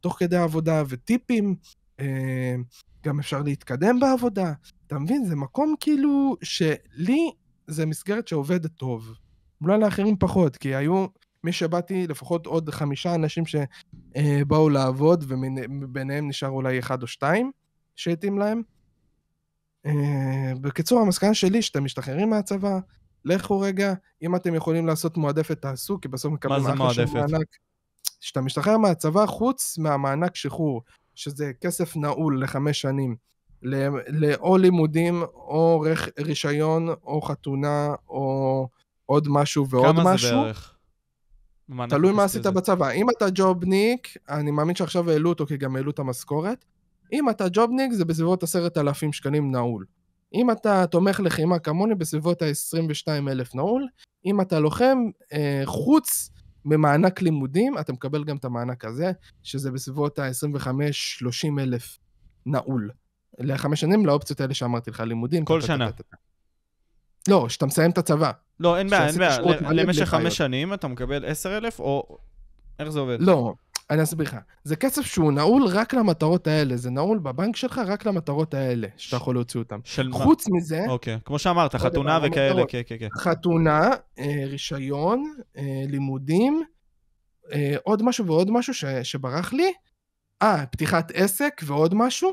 תוך 0.00 0.16
כדי 0.18 0.36
העבודה 0.36 0.82
וטיפים. 0.88 1.54
אה, 2.00 2.54
גם 3.04 3.18
אפשר 3.18 3.42
להתקדם 3.42 4.00
בעבודה. 4.00 4.52
אתה 4.86 4.98
מבין? 4.98 5.24
זה 5.24 5.36
מקום 5.36 5.74
כאילו 5.80 6.36
שלי 6.42 7.30
זה 7.66 7.86
מסגרת 7.86 8.28
שעובדת 8.28 8.70
טוב. 8.76 9.14
אולי 9.60 9.78
לאחרים 9.78 10.16
פחות, 10.18 10.56
כי 10.56 10.74
היו, 10.74 11.06
מי 11.44 11.52
שבאתי, 11.52 12.06
לפחות 12.06 12.46
עוד 12.46 12.70
חמישה 12.70 13.14
אנשים 13.14 13.44
שבאו 13.46 14.68
לעבוד, 14.68 15.24
וביניהם 15.28 16.28
נשאר 16.28 16.48
אולי 16.48 16.78
אחד 16.78 17.02
או 17.02 17.06
שתיים 17.06 17.50
שהתאים 17.96 18.38
להם. 18.38 18.62
אה, 19.86 20.52
בקיצור, 20.60 21.00
המסקנה 21.00 21.34
שלי, 21.34 21.62
שאתם 21.62 21.84
משתחררים 21.84 22.30
מהצבא, 22.30 22.78
לכו 23.24 23.60
רגע, 23.60 23.94
אם 24.22 24.36
אתם 24.36 24.54
יכולים 24.54 24.86
לעשות 24.86 25.16
מועדפת, 25.16 25.62
תעשו, 25.62 26.00
כי 26.00 26.08
בסוף 26.08 26.32
מקבלים 26.32 26.62
זה 26.62 26.72
אחלה 26.72 26.94
של 26.94 27.04
מועדפת? 27.04 27.32
מענק. 27.32 27.46
כשאתה 28.20 28.40
משתחרר 28.40 28.78
מהצבא, 28.78 29.26
חוץ 29.26 29.78
מהמענק 29.78 30.36
שחרור, 30.36 30.82
שזה 31.14 31.52
כסף 31.60 31.96
נעול 31.96 32.42
לחמש 32.42 32.80
שנים, 32.80 33.16
ל- 33.62 34.34
או 34.34 34.56
לימודים, 34.58 35.22
או 35.22 35.84
רישיון, 36.18 36.88
או 36.88 37.22
חתונה, 37.22 37.94
או 38.08 38.68
עוד 39.06 39.28
משהו 39.30 39.68
ועוד 39.68 39.96
כמה 39.96 40.04
זה 40.04 40.14
משהו. 40.14 40.42
בערך? 40.42 40.71
תלוי 41.88 42.12
מה 42.12 42.24
עשית. 42.24 42.46
בצבא. 42.46 42.90
אם 42.90 43.10
אתה 43.10 43.26
ג'ובניק, 43.34 44.16
אני 44.28 44.50
מאמין 44.50 44.74
שעכשיו 44.74 45.10
העלו 45.10 45.28
אותו 45.28 45.46
כי 45.46 45.56
גם 45.56 45.76
העלו 45.76 45.90
את 45.90 45.98
המשכורת. 45.98 46.64
אם 47.12 47.30
אתה 47.30 47.44
ג'ובניק 47.52 47.92
זה 47.92 48.04
בסביבות 48.04 48.42
עשרת 48.42 48.78
אלפים 48.78 49.12
שקלים 49.12 49.50
נעול. 49.50 49.84
אם 50.34 50.50
אתה 50.50 50.86
תומך 50.86 51.20
לחימה 51.20 51.58
כמוני, 51.58 51.94
בסביבות 51.94 52.42
ה-22 52.42 53.30
אלף 53.30 53.54
נעול. 53.54 53.86
אם 54.26 54.40
אתה 54.40 54.60
לוחם, 54.60 54.98
אה, 55.32 55.62
חוץ 55.64 56.30
ממענק 56.64 57.22
לימודים, 57.22 57.78
אתה 57.78 57.92
מקבל 57.92 58.24
גם 58.24 58.36
את 58.36 58.44
המענק 58.44 58.84
הזה, 58.84 59.12
שזה 59.42 59.70
בסביבות 59.70 60.18
ה-25-30 60.18 61.58
אלף 61.58 61.98
נעול. 62.46 62.90
לחמש 63.38 63.80
שנים, 63.80 64.06
לאופציות 64.06 64.40
האלה 64.40 64.54
שאמרתי 64.54 64.90
לך, 64.90 65.00
לימודים. 65.00 65.44
כל 65.44 65.60
שנה. 65.60 65.90
לא, 67.28 67.48
שאתה 67.48 67.66
מסיים 67.66 67.90
את 67.90 67.98
הצבא. 67.98 68.30
לא, 68.62 68.78
אין 68.78 68.88
בעיה, 68.88 69.06
אין 69.06 69.18
בעיה. 69.18 69.38
למשך 69.72 70.04
חמש. 70.04 70.36
שנים 70.36 70.74
אתה 70.74 70.88
מקבל 70.88 71.24
10,000, 71.24 71.80
או... 71.80 72.18
איך 72.78 72.88
זה 72.88 73.00
עובד? 73.00 73.16
לא, 73.20 73.54
אני 73.90 74.02
אסביר 74.02 74.26
לך. 74.26 74.36
זה 74.64 74.76
כסף 74.76 75.02
שהוא 75.06 75.32
נעול 75.32 75.62
רק 75.66 75.94
למטרות 75.94 76.46
האלה. 76.46 76.76
זה 76.76 76.90
נעול 76.90 77.18
בבנק 77.18 77.56
שלך 77.56 77.80
רק 77.86 78.06
למטרות 78.06 78.54
האלה, 78.54 78.88
שאתה 78.96 79.16
יכול 79.16 79.34
להוציא 79.34 79.60
אותם. 79.60 79.80
של 79.84 80.08
מה? 80.08 80.18
חוץ 80.18 80.44
מזה, 80.50 80.84
אוקיי, 80.88 81.18
כמו 81.24 81.38
שאמרת, 81.38 81.74
חתונה 81.74 82.18
וכאלה. 82.22 82.62
כן, 82.68 82.80
כן, 82.86 82.96
כן. 82.98 83.08
חתונה, 83.18 83.90
אה, 84.18 84.44
רישיון, 84.46 85.34
אה, 85.56 85.62
לימודים, 85.88 86.62
אה, 87.52 87.74
עוד 87.82 88.02
משהו 88.02 88.26
ועוד 88.26 88.50
משהו 88.50 88.74
שברח 89.02 89.52
לי. 89.52 89.72
אה, 90.42 90.66
פתיחת 90.66 91.12
עסק 91.14 91.60
ועוד 91.64 91.94
משהו. 91.94 92.32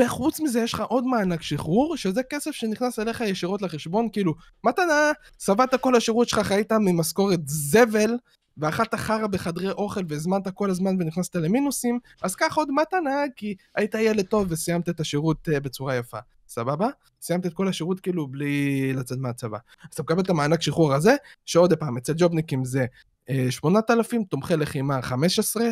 אה, 0.00 0.06
וחוץ 0.06 0.40
מזה 0.40 0.60
יש 0.60 0.74
לך 0.74 0.80
עוד 0.80 1.06
מענק 1.06 1.42
שחרור, 1.42 1.96
שזה 1.96 2.22
כסף 2.22 2.50
שנכנס 2.50 2.98
אליך 2.98 3.20
ישירות 3.20 3.62
לחשבון, 3.62 4.08
כאילו, 4.12 4.34
מתנה, 4.64 5.12
שבעת 5.38 5.74
כל 5.74 5.96
השירות 5.96 6.28
שלך, 6.28 6.38
חיית 6.38 6.72
ממשכורת 6.72 7.40
זבל, 7.46 8.10
ואכלת 8.56 8.94
חרא 8.94 9.26
בחדרי 9.26 9.70
אוכל 9.70 10.00
והזמנת 10.08 10.48
כל 10.48 10.70
הזמן 10.70 10.96
ונכנסת 11.00 11.36
למינוסים, 11.36 11.98
אז 12.22 12.34
קח 12.34 12.56
עוד 12.56 12.68
מתנה, 12.70 13.24
כי 13.36 13.54
היית 13.74 13.94
ילד 13.94 14.26
טוב 14.26 14.46
וסיימת 14.50 14.88
את 14.88 15.00
השירות 15.00 15.48
אה, 15.48 15.60
בצורה 15.60 15.96
יפה. 15.96 16.18
סבבה? 16.48 16.88
סיימת 17.22 17.46
את 17.46 17.54
כל 17.54 17.68
השירות 17.68 18.00
כאילו 18.00 18.26
בלי 18.26 18.92
לצאת 18.92 19.18
מהצבא. 19.18 19.58
אז 19.82 19.94
אתה 19.94 20.02
מקבל 20.02 20.22
את 20.22 20.30
המענק 20.30 20.62
שחרור 20.62 20.94
הזה, 20.94 21.14
שעוד 21.44 21.72
פעם, 21.74 21.96
אצל 21.96 22.12
ג'ובניקים 22.16 22.64
זה 22.64 22.86
אה, 23.30 23.46
8,000, 23.50 24.24
תומכי 24.24 24.56
לחימה 24.56 25.02
15 25.02 25.64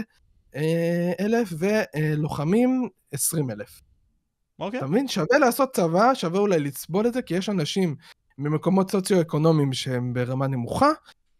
אה, 0.57 1.13
ולוחמים 1.59 2.89
20 3.13 3.51
אלף. 3.51 3.92
אוקיי. 4.63 4.79
אתה 4.79 4.87
מבין? 4.87 5.09
שווה 5.09 5.39
לעשות 5.39 5.77
צבא, 5.77 6.15
שווה 6.15 6.41
אולי 6.41 6.61
לצבול 6.61 7.07
את 7.07 7.15
זה, 7.15 7.23
כי 7.23 7.35
יש 7.35 7.49
אנשים 7.49 7.97
ממקומות 8.39 8.91
סוציו-אקונומיים 8.91 9.73
שהם 9.73 10.13
ברמה 10.13 10.47
נמוכה, 10.47 10.91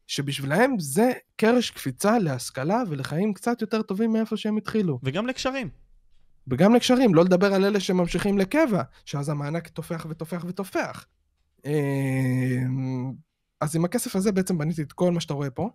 שבשבילהם 0.07 0.79
זה 0.79 1.13
קרש 1.37 1.71
קפיצה 1.71 2.19
להשכלה 2.19 2.83
ולחיים 2.89 3.33
קצת 3.33 3.61
יותר 3.61 3.83
טובים 3.83 4.13
מאיפה 4.13 4.37
שהם 4.37 4.57
התחילו. 4.57 4.99
וגם 5.03 5.27
לקשרים. 5.27 5.69
וגם 6.49 6.75
לקשרים, 6.75 7.15
לא 7.15 7.25
לדבר 7.25 7.55
על 7.55 7.65
אלה 7.65 7.81
שממשיכים 7.81 8.39
לקבע, 8.39 8.83
שאז 9.05 9.29
המענק 9.29 9.69
תופח 9.69 10.07
ותופח 10.11 10.45
ותופח. 10.49 11.07
אמ, 11.65 13.13
אז 13.61 13.77
עם 13.77 13.85
הכסף 13.85 14.17
הזה 14.17 14.33
בעצם 14.33 14.59
בניתי 14.59 14.83
את 14.83 14.93
כל 14.93 15.13
מה 15.13 15.21
שאתה 15.21 15.35
רואה 15.35 15.51
פה, 15.51 15.71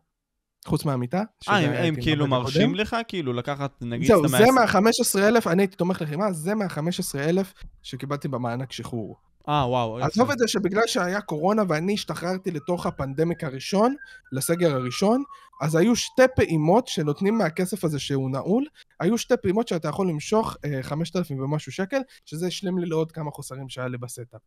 חוץ 0.68 0.86
מהמיטה. 0.86 1.24
אה, 1.50 1.58
הם- 1.58 1.74
הם 1.74 2.02
כאילו 2.02 2.26
עובד 2.26 2.38
מרשים. 2.38 2.76
לך, 2.76 2.98
כאילו, 3.08 3.34
לקחת, 3.34 3.72
נגיד, 3.82 4.08
זהו, 4.08 4.28
זה 4.28 4.38
המעשר- 4.38 4.52
מה-15,000, 4.52 5.48
אני 5.52 5.62
הייתי 5.62 5.76
תומך 5.76 6.02
לחימה, 6.02 6.32
זה 6.34 6.56
מה-15,000 6.56 7.54
שקיבלתי 7.84 8.28
במענק 8.28 8.72
שחרור. 8.72 9.16
אה, 9.50 9.68
וואו. 9.70 9.98
עזוב. 10.00 10.32
את 10.32 10.40
זה 10.40 10.48
שבגלל 10.48 10.84
שהיה 10.88 11.22
קורונה 11.22 11.64
ואני 11.70 11.94
השתחררתי 11.94 12.52
לתוך 12.52 12.86
ה 12.86 12.92
pandemic 12.92 13.44
הראשון, 13.44 13.96
לסגר 14.32 14.76
הראשון, 14.76 15.24
אז 15.62 15.76
היו 15.76 15.96
שתי 15.96 16.22
פעימות 16.36 16.88
שנותנים 16.88 17.38
מהכסף 17.38 17.84
הזה 17.84 18.00
שהוא 18.00 18.32
נעול, 18.32 18.66
היו 19.00 19.18
שתי 19.18 19.34
פעימות 19.42 19.68
שאתה 19.68 19.88
יכול 19.88 20.10
למשוך 20.10 20.58
אה, 20.66 20.84
5,000 20.84 21.40
ומשהו 21.40 21.72
שקל, 21.72 22.00
שזה 22.26 22.48
השלים 22.48 22.78
לי 22.80 22.86
לעוד 22.90 23.12
כמה 23.12 23.32
חוסרים 23.32 23.70
שהיה 23.70 23.88
לי 23.88 23.98
ב 23.98 24.04
setup. 24.04 24.42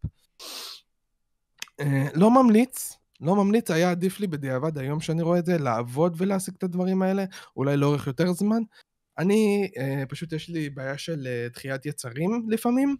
אה, 1.81 2.07
לא 2.15 2.31
ממליץ, 2.31 2.97
לא 3.21 3.37
ממליץ, 3.37 3.71
היה 3.71 3.91
עדיף 3.91 4.21
לי 4.21 4.27
בדיעבד 4.27 4.79
היום 4.79 5.01
שאני 5.01 5.23
רואה 5.23 5.39
את 5.39 5.47
זה, 5.47 5.59
לעבוד 5.59 6.15
ולהשיג 6.17 6.55
את 6.59 6.63
הדברים 6.63 7.03
האלה, 7.03 7.25
אולי 7.57 7.77
לאורך 7.77 8.07
יותר 8.07 8.33
זמן. 8.33 8.63
אני, 9.19 9.71
אה, 9.79 10.03
פשוט 10.09 10.33
יש 10.33 10.49
לי 10.49 10.71
בעיה 10.71 10.99
של 10.99 11.27
אה, 11.27 11.49
דחיית 11.53 11.87
יצרים 11.87 12.47
לפעמים, 12.49 12.97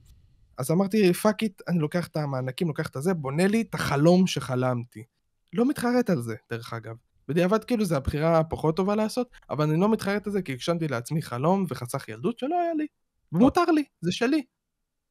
אז 0.59 0.71
אמרתי, 0.71 1.13
fuck 1.13 1.43
it, 1.43 1.63
אני 1.69 1.79
לוקח 1.79 2.07
את 2.07 2.17
המענקים, 2.17 2.69
לוקח 2.69 2.89
את 2.89 2.97
הזה, 2.97 3.15
בונה 3.15 3.47
לי 3.47 3.61
את 3.61 3.75
החלום 3.75 4.27
שחלמתי. 4.27 5.05
לא 5.53 5.69
מתחרט 5.69 6.11
על 6.11 6.23
זה, 6.23 6.35
דרך 6.51 6.73
אגב. 6.73 6.97
בדיעבד 7.29 7.65
כאילו 7.65 7.85
זו 7.85 7.97
הבחירה 7.97 8.39
הפחות 8.39 8.77
טובה 8.77 8.97
לעשות, 8.97 9.31
אבל 9.51 9.71
אני 9.71 9.81
לא 9.81 9.93
מתחרט 9.93 10.27
על 10.27 10.33
זה 10.33 10.43
כי 10.43 10.53
הגשמתי 10.53 10.89
לעצמי 10.89 11.23
חלום 11.23 11.65
וחסך 11.69 12.09
ילדות 12.09 12.39
שלא 12.39 12.61
היה 12.61 12.75
לי. 12.75 12.87
ומותר 13.33 13.65
לי, 13.65 13.85
זה 14.01 14.13
שלי, 14.13 14.43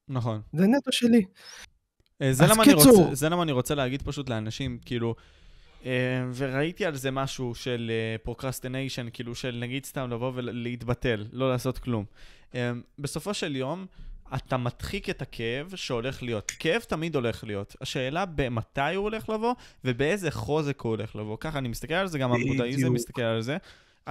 נכון. 0.09 0.41
זה 0.53 0.67
נטו 0.67 0.91
שלי. 0.91 1.25
אה, 2.21 2.33
זה 2.33 2.43
למה, 2.47 2.63
אני 2.63 2.73
קיצור. 2.73 2.97
רוצה, 2.97 3.15
זה 3.15 3.29
למה 3.29 3.43
אני 3.43 3.51
רוצה 3.51 3.75
להגיד 3.75 4.01
פשוט 4.01 4.29
לאנשים, 4.29 4.77
כאילו, 4.85 5.15
אה, 5.85 5.91
וראיתי 6.35 6.85
על 6.85 6.95
זה 6.95 7.11
משהו 7.11 7.55
של 7.55 7.91
procrastination, 8.23 9.07
כאילו 9.13 9.35
של 9.35 9.57
נגיד 9.59 9.85
סתם 9.85 10.09
לבוא 10.09 10.31
ולהתבטל, 10.35 11.25
לא 11.31 11.51
לעשות 11.51 11.77
כלום. 11.77 12.05
אה, 12.55 12.71
בסופו 12.99 13.33
של 13.33 13.55
יום, 13.55 13.85
אתה 14.35 14.57
מדחיק 14.57 15.09
את 15.09 15.21
הכאב 15.21 15.71
שהולך 15.75 16.23
להיות. 16.23 16.51
כאב 16.59 16.81
תמיד 16.81 17.15
הולך 17.15 17.43
להיות. 17.43 17.75
השאלה 17.81 18.25
במתי 18.25 18.95
הוא 18.95 19.03
הולך 19.03 19.29
לבוא, 19.29 19.53
ובאיזה 19.85 20.31
חוזק 20.31 20.81
הוא 20.81 20.89
הולך 20.89 21.15
לבוא. 21.15 21.37
ככה 21.39 21.57
אני 21.57 21.67
מסתכל 21.67 21.93
על 21.93 22.07
זה, 22.07 22.19
גם 22.19 22.31
הבודהיזם. 22.31 22.93
מסתכל 22.93 23.21
על 23.21 23.41
זה. 23.41 23.57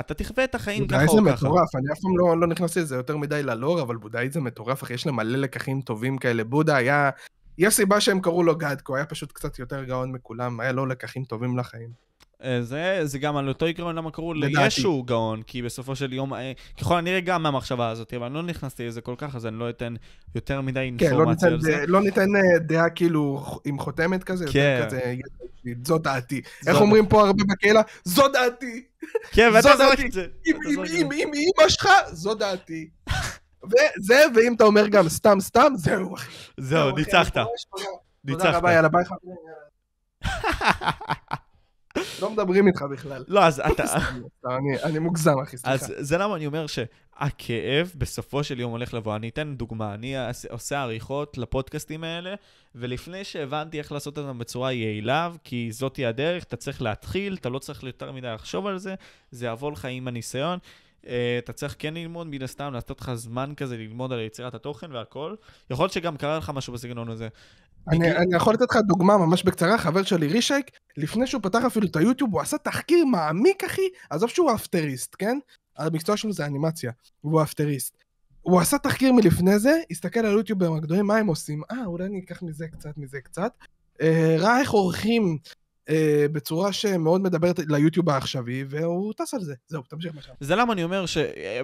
אתה 0.00 0.14
תחווה 0.14 0.44
את 0.44 0.54
החיים 0.54 0.88
ככה 0.88 1.04
או 1.04 1.06
בודהיזם 1.06 1.36
ככה. 1.36 1.46
מטורף, 1.46 1.74
אני 1.74 1.92
אף 1.92 1.98
פעם 2.00 2.18
לא, 2.18 2.40
לא 2.40 2.46
נכנסתי 2.46 2.80
לזה 2.80 2.96
יותר 2.96 3.16
מדי 3.16 3.42
ללור, 3.42 3.82
אבל 3.82 3.96
בודהיזם 3.96 4.44
מטורף, 4.44 4.82
אחי, 4.82 4.94
יש 4.94 5.06
להם 5.06 5.16
מלא 5.16 5.38
לקחים 5.38 5.80
טובים 5.80 6.18
כאלה. 6.18 6.44
בודה 6.44 6.76
היה... 6.76 7.10
יש 7.58 7.74
סיבה 7.74 8.00
שהם 8.00 8.20
קראו 8.20 8.42
לו 8.42 8.56
גאד, 8.56 8.80
כי 8.80 8.84
הוא 8.86 8.96
היה 8.96 9.06
פשוט 9.06 9.32
קצת 9.32 9.58
יותר 9.58 9.84
גאון 9.84 10.12
מכולם, 10.12 10.60
היה 10.60 10.72
לו 10.72 10.86
לקחים 10.86 11.24
טובים 11.24 11.58
לחיים. 11.58 12.08
אה, 12.44 12.62
זה, 12.62 13.00
זה 13.04 13.18
גם 13.18 13.36
על 13.36 13.48
אותו 13.48 13.66
עיקרון 13.66 13.96
למה 13.96 14.10
קראו. 14.10 14.34
לישו 14.34 15.02
גאון, 15.02 15.42
כי 15.42 15.62
בסופו 15.62 15.96
של 15.96 16.12
יום, 16.12 16.34
אה, 16.34 16.52
ככל 16.80 16.98
הנראה 16.98 17.20
גם 17.20 17.42
מהמחשבה 17.42 17.88
הזאת, 17.88 18.14
אבל 18.14 18.26
אני 18.26 18.34
לא 18.34 18.42
נכנסתי 18.42 18.86
לזה 18.86 19.00
כל 19.00 19.14
כך, 19.18 19.36
אז 19.36 19.46
אני 19.46 19.58
לא 19.58 19.70
אתן 19.70 19.94
יותר 20.34 20.60
מדי 20.60 20.90
כן, 20.98 21.06
לא 21.06 21.10
אינפורמציה 21.10 21.50
ניתן, 21.50 21.54
על 21.54 21.60
זה. 21.60 21.84
לא 21.86 22.00
ניתן 22.00 22.36
אה, 22.36 22.58
דעה 22.58 22.90
כאילו 22.90 23.46
עם 23.64 23.78
חותמת 23.78 24.24
כזה, 24.24 24.44
כן. 24.52 24.80
יותר 24.84 24.86
כזה, 24.86 25.14
זו 25.84 25.98
דעתי. 25.98 26.40
זו 26.60 26.70
איך 26.70 26.80
אומרים 26.80 27.06
פה 27.06 27.26
הרבה 27.26 27.44
בקהילה? 27.48 27.82
זו 28.04 28.28
דעתי. 28.28 28.84
כן, 29.30 29.50
ואתה 29.54 29.68
זו 29.68 29.84
זורק. 29.84 30.00
את 30.06 30.12
זה. 30.12 30.26
היא 30.44 30.54
אמא 31.58 31.68
שלך, 31.68 31.88
זו 32.12 32.34
דעתי. 32.34 32.88
וזה, 33.64 34.24
ואם 34.34 34.54
אתה 34.54 34.64
אומר 34.64 34.88
גם 34.88 35.08
סתם 35.08 35.40
סתם, 35.40 35.72
זהו, 35.76 36.14
אחי. 36.14 36.32
זהו, 36.60 36.90
ניצחת. 36.96 37.36
ממש 37.36 37.64
תודה. 37.70 37.84
ניצחת. 38.24 38.54
רבה, 38.54 38.72
יאללה, 38.72 38.88
ביי 38.88 39.04
חברים. 39.04 39.36
לא 42.22 42.30
מדברים 42.30 42.66
איתך 42.66 42.82
בכלל. 42.82 43.24
לא, 43.28 43.44
אז 43.44 43.60
אתה... 43.60 43.84
אני- 44.46 44.82
אני 44.82 44.98
מוגזם, 44.98 45.40
אחי, 45.42 45.56
סליחה. 45.56 45.74
אז 45.74 45.94
זה 45.98 46.18
למה 46.18 46.36
אני 46.36 46.46
אומר 46.46 46.66
שהכאב 46.66 47.92
בסופו 47.94 48.44
של 48.44 48.60
יום 48.60 48.70
הולך 48.70 48.94
לבוא. 48.94 49.16
אני 49.16 49.28
אתן 49.28 49.54
דוגמה, 49.56 49.94
אני 49.94 50.14
עושה 50.50 50.82
עריכות 50.82 51.38
לפודקאסטים 51.38 52.04
האלה, 52.04 52.34
ולפני 52.74 53.24
שהבנתי 53.24 53.78
איך 53.78 53.92
לעשות 53.92 54.18
אותם 54.18 54.38
בצורה 54.38 54.72
יעילה, 54.72 55.30
כי 55.44 55.68
זאתי 55.72 56.06
הדרך, 56.06 56.44
אתה 56.44 56.56
צריך 56.56 56.82
להתחיל, 56.82 57.36
אתה 57.40 57.48
לא 57.48 57.58
צריך 57.58 57.82
יותר 57.82 58.12
מדי 58.12 58.26
לחשוב 58.34 58.66
על 58.66 58.78
זה, 58.78 58.94
זה 59.30 59.46
יבוא 59.46 59.72
לך 59.72 59.84
עם 59.90 60.08
הניסיון. 60.08 60.58
אה, 61.06 61.38
אתה 61.38 61.52
צריך 61.52 61.76
כן 61.78 61.94
ללמוד, 61.94 62.26
מן 62.30 62.42
הסתם, 62.42 62.72
לתת 62.74 63.00
לך 63.00 63.14
זמן 63.14 63.52
כזה 63.56 63.76
ללמוד 63.76 64.12
על 64.12 64.20
יצירת 64.20 64.54
התוכן 64.54 64.92
והכל. 64.92 65.34
יכול 65.70 65.82
להיות 65.84 65.92
שגם 65.92 66.16
קרה 66.16 66.38
לך 66.38 66.50
משהו 66.54 66.72
בסגנון 66.72 67.08
הזה. 67.10 67.28
אני, 67.88 67.98
בגלל- 67.98 68.16
אני 68.16 68.36
יכול 68.36 68.54
לתת 68.54 68.66
לך 68.70 68.76
דוגמה 68.76 69.16
ממש 69.18 69.42
בקצרה, 69.42 69.78
חבר 69.78 70.02
שלי 70.02 70.26
רישייק, 70.26 70.70
לפני 70.96 71.26
שהוא 71.26 71.42
פתח 71.42 71.62
אפילו 71.66 71.86
את 71.86 71.96
היוטיוב, 71.96 72.32
הוא 72.32 72.40
עשה 72.40 72.58
תחקיר 72.58 73.04
מעמיק, 73.04 73.64
אחי, 73.64 73.82
עזוב 74.10 74.30
שהוא 74.30 74.54
אפטריסט, 74.54 75.16
כן? 75.18 75.38
המקצוע 75.78 76.16
שלו 76.16 76.32
זה 76.32 76.46
אנימציה, 76.46 76.92
והוא 77.24 77.42
אפטריסט. 77.42 78.04
הוא 78.42 78.60
עשה 78.60 78.78
תחקיר 78.78 79.12
מלפני 79.12 79.58
זה, 79.58 79.80
הסתכל 79.90 80.20
על 80.20 80.32
יוטיוברים 80.32 80.72
הגדולים, 80.72 81.06
מה 81.06 81.16
הם 81.16 81.26
עושים? 81.26 81.62
אה, 81.70 81.86
אולי 81.86 82.04
אני 82.04 82.20
אקח 82.20 82.42
מזה 82.42 82.66
קצת, 82.68 82.90
מזה 82.96 83.18
קצת. 83.20 83.52
אה, 84.02 84.36
ראה 84.38 84.60
איך 84.60 84.70
עורכים 84.70 85.38
בצורה 86.32 86.72
שמאוד 86.72 87.20
מדברת 87.20 87.58
ליוטיוב 87.68 88.10
העכשווי, 88.10 88.64
והוא 88.68 89.12
טס 89.16 89.34
על 89.34 89.40
זה. 89.40 89.54
זהו, 89.68 89.82
תמשיך 89.88 90.12
שאמרת. 90.22 90.36
זה 90.40 90.56
למה 90.56 90.72
אני 90.72 90.84
אומר 90.84 91.06
ש... 91.06 91.18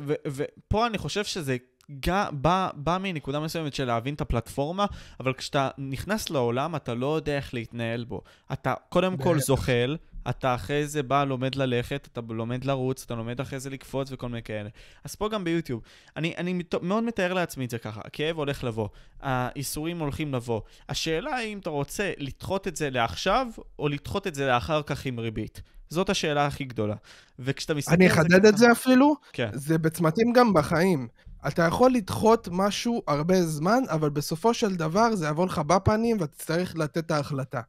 ו- 0.06 0.14
ופה 0.26 0.86
אני 0.86 0.98
חושב 0.98 1.24
שזה 1.24 1.56
גם 2.00 2.26
בא, 2.42 2.70
בא 2.74 2.98
מנקודה 3.02 3.40
מסוימת 3.40 3.74
של 3.74 3.84
להבין 3.84 4.14
את 4.14 4.20
הפלטפורמה, 4.20 4.86
אבל 5.20 5.32
כשאתה 5.32 5.68
נכנס 5.78 6.30
לעולם, 6.30 6.76
אתה 6.76 6.94
לא 6.94 7.16
יודע 7.16 7.36
איך 7.36 7.54
להתנהל 7.54 8.04
בו. 8.04 8.20
אתה 8.52 8.74
קודם 8.88 9.16
כל. 9.16 9.38
זוחל, 9.38 9.96
אתה 10.30 10.54
אחרי 10.54 10.86
זה 10.86 11.02
בא, 11.02 11.24
לומד 11.24 11.54
ללכת, 11.54 12.08
אתה 12.12 12.20
לומד 12.28 12.64
לרוץ, 12.64 13.02
אתה 13.06 13.14
לומד 13.14 13.40
אחרי 13.40 13.60
זה 13.60 13.70
לקפוץ 13.70 14.12
וכל 14.12 14.28
מיני 14.28 14.42
כאלה. 14.42 14.68
אז 15.04 15.14
פה 15.14 15.28
גם 15.28 15.44
ביוטיוב. 15.44 15.82
אני, 16.16 16.34
אני 16.36 16.62
מאוד 16.82 17.04
מתאר 17.04 17.32
לעצמי 17.34 17.64
את 17.64 17.70
זה 17.70 17.78
ככה, 17.78 18.00
הכאב 18.04 18.36
הולך 18.38 18.64
לבוא, 18.64 18.88
האיסורים 19.20 19.98
הולכים 19.98 20.34
לבוא. 20.34 20.60
השאלה 20.88 21.36
היא 21.36 21.52
אם 21.52 21.58
אתה 21.58 21.70
רוצה 21.70 22.12
לדחות 22.18 22.68
את 22.68 22.76
זה 22.76 22.90
לעכשיו, 22.90 23.46
או 23.78 23.88
לדחות 23.88 24.26
את 24.26 24.34
זה 24.34 24.46
לאחר 24.46 24.82
כך 24.82 25.06
עם 25.06 25.18
ריבית. 25.20 25.62
זאת 25.90 26.10
השאלה 26.10 26.46
הכי 26.46 26.64
גדולה. 26.64 26.94
וכשאתה 27.38 27.74
מסתכל 27.74 27.94
אני 27.94 28.06
אחדד 28.06 28.38
ככה- 28.40 28.48
את 28.48 28.58
זה 28.58 28.72
אפילו, 28.72 29.16
כן. 29.32 29.50
זה 29.52 29.78
בצמתים 29.78 30.32
גם 30.32 30.52
בחיים. 30.54 31.08
אתה 31.46 31.62
יכול 31.62 31.92
לדחות 31.92 32.48
משהו 32.52 33.02
הרבה 33.08 33.42
זמן, 33.42 33.82
אבל 33.88 34.10
בסופו 34.10 34.54
של 34.54 34.74
דבר 34.76 35.14
זה 35.16 35.26
יבוא 35.28 35.46
לך 35.46 35.58
בפנים 35.58 36.16
ואתה 36.20 36.32
תצטרך 36.32 36.76
לתת 36.76 36.98
את 36.98 37.10
ההחלטה. 37.10 37.60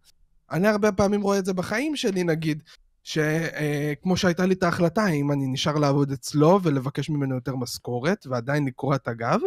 אני 0.51 0.67
הרבה 0.67 0.91
פעמים 0.91 1.21
רואה 1.21 1.39
את 1.39 1.45
זה 1.45 1.53
בחיים 1.53 1.95
שלי, 1.95 2.23
נגיד, 2.23 2.63
שכמו 3.03 4.13
אה, 4.13 4.17
שהייתה 4.17 4.45
לי 4.45 4.53
את 4.53 4.63
ההחלטה, 4.63 5.07
אם 5.07 5.31
אני 5.31 5.47
נשאר 5.47 5.75
לעבוד 5.77 6.11
אצלו 6.11 6.59
ולבקש 6.63 7.09
ממנו 7.09 7.35
יותר 7.35 7.55
משכורת, 7.55 8.27
ועדיין 8.29 8.65
לקרוע 8.65 8.95
את 8.95 9.07
הגב, 9.07 9.39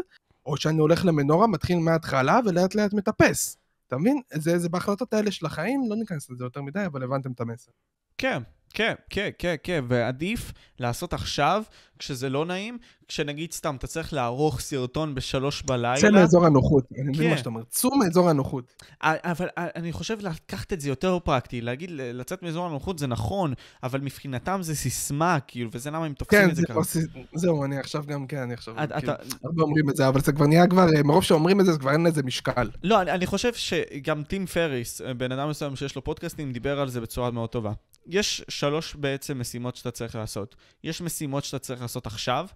או 0.47 0.57
שאני 0.57 0.79
הולך 0.79 1.05
למנורה, 1.05 1.47
מתחיל 1.47 1.79
מההתחלה 1.79 2.41
ולאט 2.45 2.75
לאט 2.75 2.93
מטפס. 2.93 3.57
אתה 3.87 3.97
מבין? 3.97 4.21
זה, 4.35 4.59
זה 4.59 4.69
בהחלטות 4.69 5.15
האלה 5.15 5.31
של 5.31 5.47
החיים, 5.47 5.91
לא 5.91 5.97
ניכנס 5.97 6.31
לזה 6.31 6.45
יותר 6.45 6.63
מדי, 6.63 6.87
אבל 6.87 7.03
הבנתם 7.03 7.33
את 7.33 7.41
המסר. 7.41 7.71
כן, 8.19 8.43
כן, 8.75 8.95
כן, 9.11 9.31
כן, 9.39 9.55
כן, 9.63 9.85
ועדיף 9.89 10.53
לעשות 10.79 11.13
עכשיו, 11.13 11.63
כשזה 11.99 12.29
לא 12.29 12.47
נעים, 12.47 12.79
כשנגיד 13.09 13.53
סתם, 13.53 13.77
אתה 13.77 13.87
צריך 13.87 14.13
לערוך 14.13 14.61
סרטון 14.61 15.15
בשלוש 15.15 15.63
בלילה. 15.63 16.01
צא 16.01 16.11
מאזור 16.11 16.47
הנוחות, 16.47 16.85
אני 16.99 17.09
מבין 17.09 17.25
כן. 17.25 17.31
מה 17.31 17.37
שאתה 17.39 17.49
אומר, 17.49 17.63
צאו 17.69 17.97
מאזור 17.97 18.31
הנוחות. 18.31 18.83
אבל 19.03 19.49
אני 19.57 19.93
חושב 19.93 20.19
לקחת 20.21 20.73
את 20.73 20.81
זה 20.81 20.89
יותר 20.89 21.19
פרקטי, 21.19 21.61
להגיד, 21.61 21.91
לצאת 21.95 22.43
מאזור 22.43 22.67
הנוחות 22.67 22.99
זה 22.99 23.07
נכון, 23.07 23.55
אבל 23.83 24.01
מבחינתם 24.01 24.59
זה 24.63 24.77
סיסמה, 24.77 25.39
כאילו, 25.47 25.71
וזה 25.73 25.91
למה 25.91 26.07
הם 26.07 26.13
תופסים 26.13 26.41
כן, 26.41 26.51
את 26.51 26.57
זה 26.57 26.63
ככה. 26.69 26.81
כן, 27.15 27.21
זהו, 27.35 27.65
אני 27.65 27.79
עכשיו 27.79 28.05
גם, 28.07 28.27
כן, 28.27 28.37
אני 28.37 28.55
עכשיו, 28.55 28.75
כאילו, 28.99 29.13
הרבה 29.45 29.63
אומרים 29.63 29.91
את 29.91 29.97
זה, 29.97 30.09
אבל 30.09 30.21
זה 30.21 30.33
כבר 30.33 30.47
נהיה 30.47 30.67
כבר, 30.67 30.87
מרוב 31.05 31.25
שאומרים 31.25 31.61
את 31.61 31.67
זה, 31.67 31.73
זה 31.73 31.79
כבר 31.79 31.93
אין 31.93 32.07
לזה 32.07 32.23
משקל. 32.23 32.71
לא, 32.83 33.03
אני 33.03 33.27
חושב 33.27 33.55
שגם 33.55 34.23
טים 34.23 34.47
פריס, 34.47 35.01
בן 35.17 35.33
אדם 35.33 35.51
מסוים 35.51 35.77
שיש 35.77 35.97
לו 35.97 36.05
פודקאסטים, 36.05 36.53
דיבר 36.53 36.81
על 36.81 36.89
זה 36.89 37.01
בצורה 37.01 37.31
מאוד 37.31 37.49
טובה. 37.49 37.73
יש 38.09 38.43
שלוש 38.49 38.95
בעצם 38.95 39.41
משימות 39.41 39.77
שאתה 39.77 39.91
צריך 39.91 40.15
לעשות. 40.15 40.57
יש 40.85 41.01
משימות 41.01 41.45
שאתה 41.45 41.59
צריך 41.59 41.83
לעשות 41.83 42.07
עכשיו, 42.07 42.47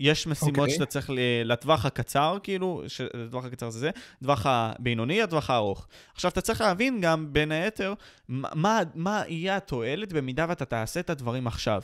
יש 0.00 0.26
משימות 0.26 0.56
okay. 0.56 0.60
אוקיי. 0.60 0.74
שאתה 0.74 0.86
צריך 0.86 1.10
לטווח 1.44 1.86
הקצר, 1.86 2.38
כאילו, 2.42 2.82
לטווח 3.14 3.44
הקצר 3.44 3.70
זה 3.70 3.78
זה, 3.78 3.90
לטווח 4.20 4.46
הבינוני, 4.46 5.20
לטווח 5.20 5.50
הארוך. 5.50 5.88
עכשיו, 6.14 6.30
אתה 6.30 6.40
צריך 6.40 6.60
להבין 6.60 7.00
גם, 7.00 7.32
בין 7.32 7.52
היתר, 7.52 7.94
מה, 8.28 8.80
מה 8.94 9.22
יהיה 9.28 9.56
התועלת 9.56 10.12
במידה 10.12 10.46
ואתה 10.48 10.64
תעשה 10.64 11.00
את 11.00 11.10
הדברים 11.10 11.46
עכשיו. 11.46 11.82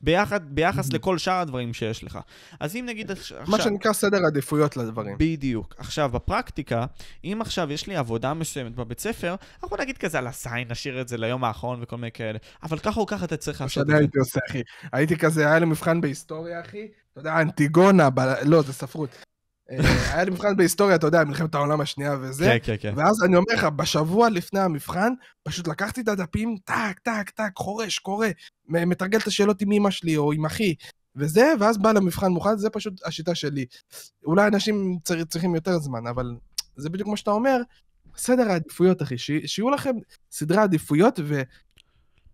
ביחד, 0.00 0.54
ביחס 0.54 0.88
mm-hmm. 0.88 0.94
לכל 0.94 1.18
שאר 1.18 1.40
הדברים 1.40 1.74
שיש 1.74 2.04
לך. 2.04 2.18
אז 2.60 2.76
אם 2.76 2.84
נגיד 2.88 3.10
עכשיו... 3.10 3.38
מה 3.46 3.62
שנקרא 3.62 3.92
סדר 3.92 4.18
עדיפויות 4.26 4.76
לדברים. 4.76 5.16
בדיוק. 5.18 5.74
עכשיו, 5.78 6.10
בפרקטיקה, 6.12 6.86
אם 7.24 7.38
עכשיו 7.40 7.72
יש 7.72 7.86
לי 7.86 7.96
עבודה 7.96 8.34
מסוימת 8.34 8.74
בבית 8.74 9.00
ספר, 9.00 9.34
אנחנו 9.62 9.76
נגיד 9.76 9.98
כזה 9.98 10.18
על 10.18 10.26
הסיין, 10.26 10.68
נשאיר 10.70 11.00
את 11.00 11.08
זה 11.08 11.16
ליום 11.16 11.44
האחרון 11.44 11.78
וכל 11.82 11.96
מיני 11.96 12.12
כאלה, 12.12 12.38
אבל 12.62 12.78
ככה 12.78 13.00
או 13.00 13.06
ככה 13.06 13.24
אתה 13.24 13.36
צריך 13.36 13.60
לעשות 13.60 13.82
את 13.82 13.86
זה. 13.86 13.96
הייתי 13.96 14.18
עושה, 14.18 14.40
אחי. 14.50 14.62
הייתי 14.92 15.16
כזה, 15.16 15.46
היה 15.46 15.58
לי 15.58 15.66
מבחן 15.66 16.00
בהיסטוריה, 16.00 16.60
אחי. 16.60 16.88
אתה 17.12 17.20
יודע, 17.20 17.40
אנטיגונה, 17.40 18.10
ב... 18.10 18.20
לא, 18.44 18.62
זה 18.62 18.72
ספרות. 18.72 19.16
אה, 19.70 20.14
היה 20.14 20.24
לי 20.24 20.30
מבחן 20.30 20.56
בהיסטוריה, 20.56 20.96
אתה 20.96 21.06
יודע, 21.06 21.24
מלחמת 21.24 21.54
העולם 21.54 21.80
השנייה 21.80 22.16
וזה. 22.20 22.44
כן, 22.44 22.58
כן, 22.62 22.76
כן. 22.80 22.94
ואז 22.96 23.24
אני 23.24 23.36
אומר 23.36 23.54
לך, 23.54 23.64
בשבוע 23.64 24.30
לפני 24.30 24.60
המבחן, 24.60 25.12
פשוט 25.42 25.68
לקחתי 25.68 26.00
את 26.00 26.08
הדפים, 26.08 26.56
טק, 26.64 26.98
טק, 27.02 27.30
טק, 27.30 27.50
חורש, 27.56 27.98
קורא, 27.98 28.26
מתרגל 28.68 29.18
את 29.18 29.26
השאלות 29.26 29.62
עם 29.62 29.72
אמא 29.72 29.90
שלי 29.90 30.16
או 30.16 30.32
עם 30.32 30.46
אחי, 30.46 30.74
וזה, 31.16 31.52
ואז 31.60 31.78
בא 31.78 31.92
למבחן 31.92 32.28
מוכן, 32.28 32.58
זה 32.58 32.70
פשוט 32.70 33.06
השיטה 33.06 33.34
שלי. 33.34 33.66
אולי 34.24 34.46
אנשים 34.46 34.98
צריכים 35.28 35.54
יותר 35.54 35.78
זמן, 35.78 36.06
אבל 36.06 36.36
זה 36.76 36.90
בדיוק 36.90 37.06
כמו 37.06 37.16
שאתה 37.16 37.30
אומר, 37.30 37.60
סדר 38.16 38.50
העדיפויות, 38.50 39.02
אחי, 39.02 39.18
שיהיו 39.18 39.70
לכם 39.70 39.94
סדרי 40.32 40.58
עדיפויות, 40.58 41.20
ו... 41.24 41.42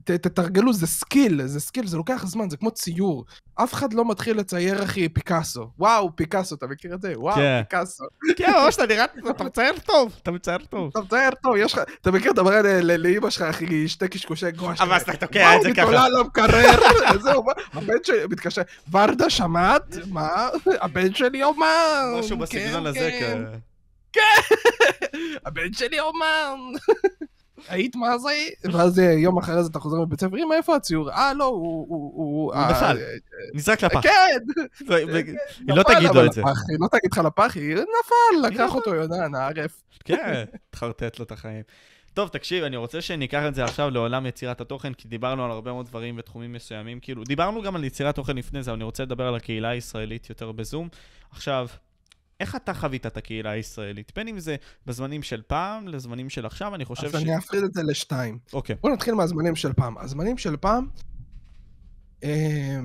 ת, 0.04 0.10
תתרגלו, 0.10 0.72
זה 0.72 0.86
skill, 0.86 1.46
זה 1.46 1.60
skill, 1.60 1.86
זה 1.86 1.96
לוקח 1.96 2.24
זמן, 2.26 2.50
זה 2.50 2.56
כמו 2.56 2.70
ציור. 2.70 3.24
אף 3.54 3.74
אחד 3.74 3.92
לא 3.92 4.08
מתחיל 4.08 4.38
לצייר, 4.38 4.84
אחי, 4.84 5.08
פיקאסו. 5.08 5.70
וואו, 5.78 6.16
פיקאסו, 6.16 6.54
אתה 6.54 6.66
מכיר 6.66 6.94
את 6.94 7.02
זה? 7.02 7.12
וואו, 7.16 7.34
כן. 7.34 7.62
פיקאסו. 7.68 8.04
כן, 8.36 8.52
ממש, 8.64 8.74
אתה 8.74 8.86
נראה, 8.86 9.04
אתה 9.30 9.44
מצייר 9.44 9.78
טוב, 9.78 10.12
אתה 10.22 10.30
מצייר 10.30 10.58
טוב. 10.70 10.90
אתה 10.92 11.00
מצייר 11.00 11.30
טוב, 11.42 11.56
יש 11.56 11.72
לך, 11.72 11.80
אתה 12.00 12.10
מכיר, 12.10 12.32
אתה 12.32 12.42
מראה 12.42 12.80
לאמא 12.82 13.30
שלך, 13.30 13.42
אחי, 13.42 13.88
שתי 13.88 14.08
קשקושי 14.08 14.50
גואש. 14.50 14.80
אבל 14.80 14.94
אז 14.94 15.02
אתה 15.02 15.16
תוקע 15.16 15.56
את 15.56 15.62
זה 15.62 15.70
ככה. 15.74 15.82
וואו, 15.82 15.92
מתעולה 15.92 16.20
למקרר, 16.20 16.78
זהו, 17.24 17.44
הבן 17.72 17.94
שלי 18.04 18.26
מתקשר, 18.30 18.62
ורדה, 18.92 19.30
שמעת? 19.30 19.96
מה? 20.10 20.48
הבן 20.80 21.14
שלי 21.14 21.42
אומן. 21.42 22.14
משהו 22.18 22.36
בסגנון 22.38 22.86
הזה, 22.86 23.10
כן. 23.20 23.42
כן, 24.12 24.56
הבן 25.46 25.72
שלי 25.72 26.00
אומן. 26.00 26.58
היית 27.68 27.96
מה 27.96 28.18
זה? 28.18 28.28
ואז 28.72 28.98
אה, 28.98 29.12
יום 29.12 29.38
אחרי 29.38 29.62
זה 29.62 29.68
אתה 29.70 29.78
חוזר 29.78 30.00
מבית 30.00 30.20
ספר, 30.20 30.36
אמא, 30.36 30.54
איפה 30.54 30.76
הציור? 30.76 31.10
אה, 31.10 31.34
לא, 31.34 31.44
הוא... 31.44 31.86
הוא 31.88 32.54
נפל, 32.54 32.98
אה, 32.98 33.14
נזרק 33.54 33.84
לפח. 33.84 34.00
כן! 34.02 34.38
היא 35.68 35.76
לא 35.76 35.82
תגיד 35.82 36.10
לו 36.14 36.26
את 36.26 36.32
זה. 36.32 36.42
היא 36.68 36.78
לא 36.80 36.88
תגיד 36.88 37.12
לך 37.12 37.18
לפח, 37.18 37.56
היא 37.56 37.74
נפל, 37.74 38.48
לקח 38.48 38.74
אותו 38.74 38.94
יונן, 38.94 39.34
הערף. 39.34 39.82
כן, 40.04 40.44
תחרטט 40.70 41.18
לו 41.18 41.24
את 41.24 41.32
החיים. 41.32 41.62
טוב, 42.14 42.28
תקשיב, 42.28 42.64
אני 42.64 42.76
רוצה 42.76 43.00
שניקח 43.00 43.42
את 43.48 43.54
זה 43.54 43.64
עכשיו 43.64 43.90
לעולם 43.90 44.26
יצירת 44.26 44.60
התוכן, 44.60 44.94
כי 44.94 45.08
דיברנו 45.08 45.44
על 45.44 45.50
הרבה 45.50 45.72
מאוד 45.72 45.86
דברים 45.86 46.14
ותחומים 46.18 46.52
מסוימים. 46.52 47.00
כאילו, 47.00 47.24
דיברנו 47.24 47.62
גם 47.62 47.76
על 47.76 47.84
יצירת 47.84 48.14
תוכן 48.14 48.36
לפני 48.36 48.62
זה, 48.62 48.70
אבל 48.70 48.76
אני 48.76 48.84
רוצה 48.84 49.02
לדבר 49.02 49.26
על 49.26 49.34
הקהילה 49.34 49.68
הישראלית 49.68 50.30
יותר 50.30 50.52
בזום. 50.52 50.88
עכשיו, 51.30 51.66
איך 52.40 52.56
אתה 52.56 52.74
חווית 52.74 53.06
את 53.06 53.16
הקהילה 53.16 53.50
הישראלית? 53.50 54.12
בין 54.16 54.28
אם 54.28 54.38
זה 54.40 54.56
בזמנים 54.86 55.22
של 55.22 55.42
פעם 55.46 55.88
לזמנים 55.88 56.30
של 56.30 56.46
עכשיו, 56.46 56.74
אני 56.74 56.84
חושב 56.84 57.06
אז 57.06 57.12
ש... 57.12 57.14
אז 57.14 57.22
אני 57.22 57.38
אפריד 57.38 57.64
את 57.64 57.74
זה 57.74 57.82
לשתיים. 57.82 58.38
אוקיי. 58.52 58.76
בוא 58.80 58.90
נתחיל 58.90 59.14
מהזמנים 59.14 59.56
של 59.56 59.72
פעם. 59.72 59.98
הזמנים 59.98 60.38
של 60.38 60.56
פעם, 60.56 60.86
אה, 62.24 62.80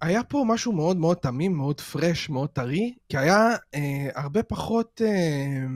היה 0.00 0.24
פה 0.24 0.44
משהו 0.46 0.72
מאוד 0.72 0.96
מאוד 0.96 1.16
תמים, 1.16 1.56
מאוד 1.56 1.80
פרש, 1.80 2.28
מאוד 2.30 2.48
טרי, 2.48 2.94
כי 3.08 3.18
היה 3.18 3.54
אה, 3.74 4.08
הרבה 4.14 4.42
פחות... 4.42 5.02
אה, 5.04 5.66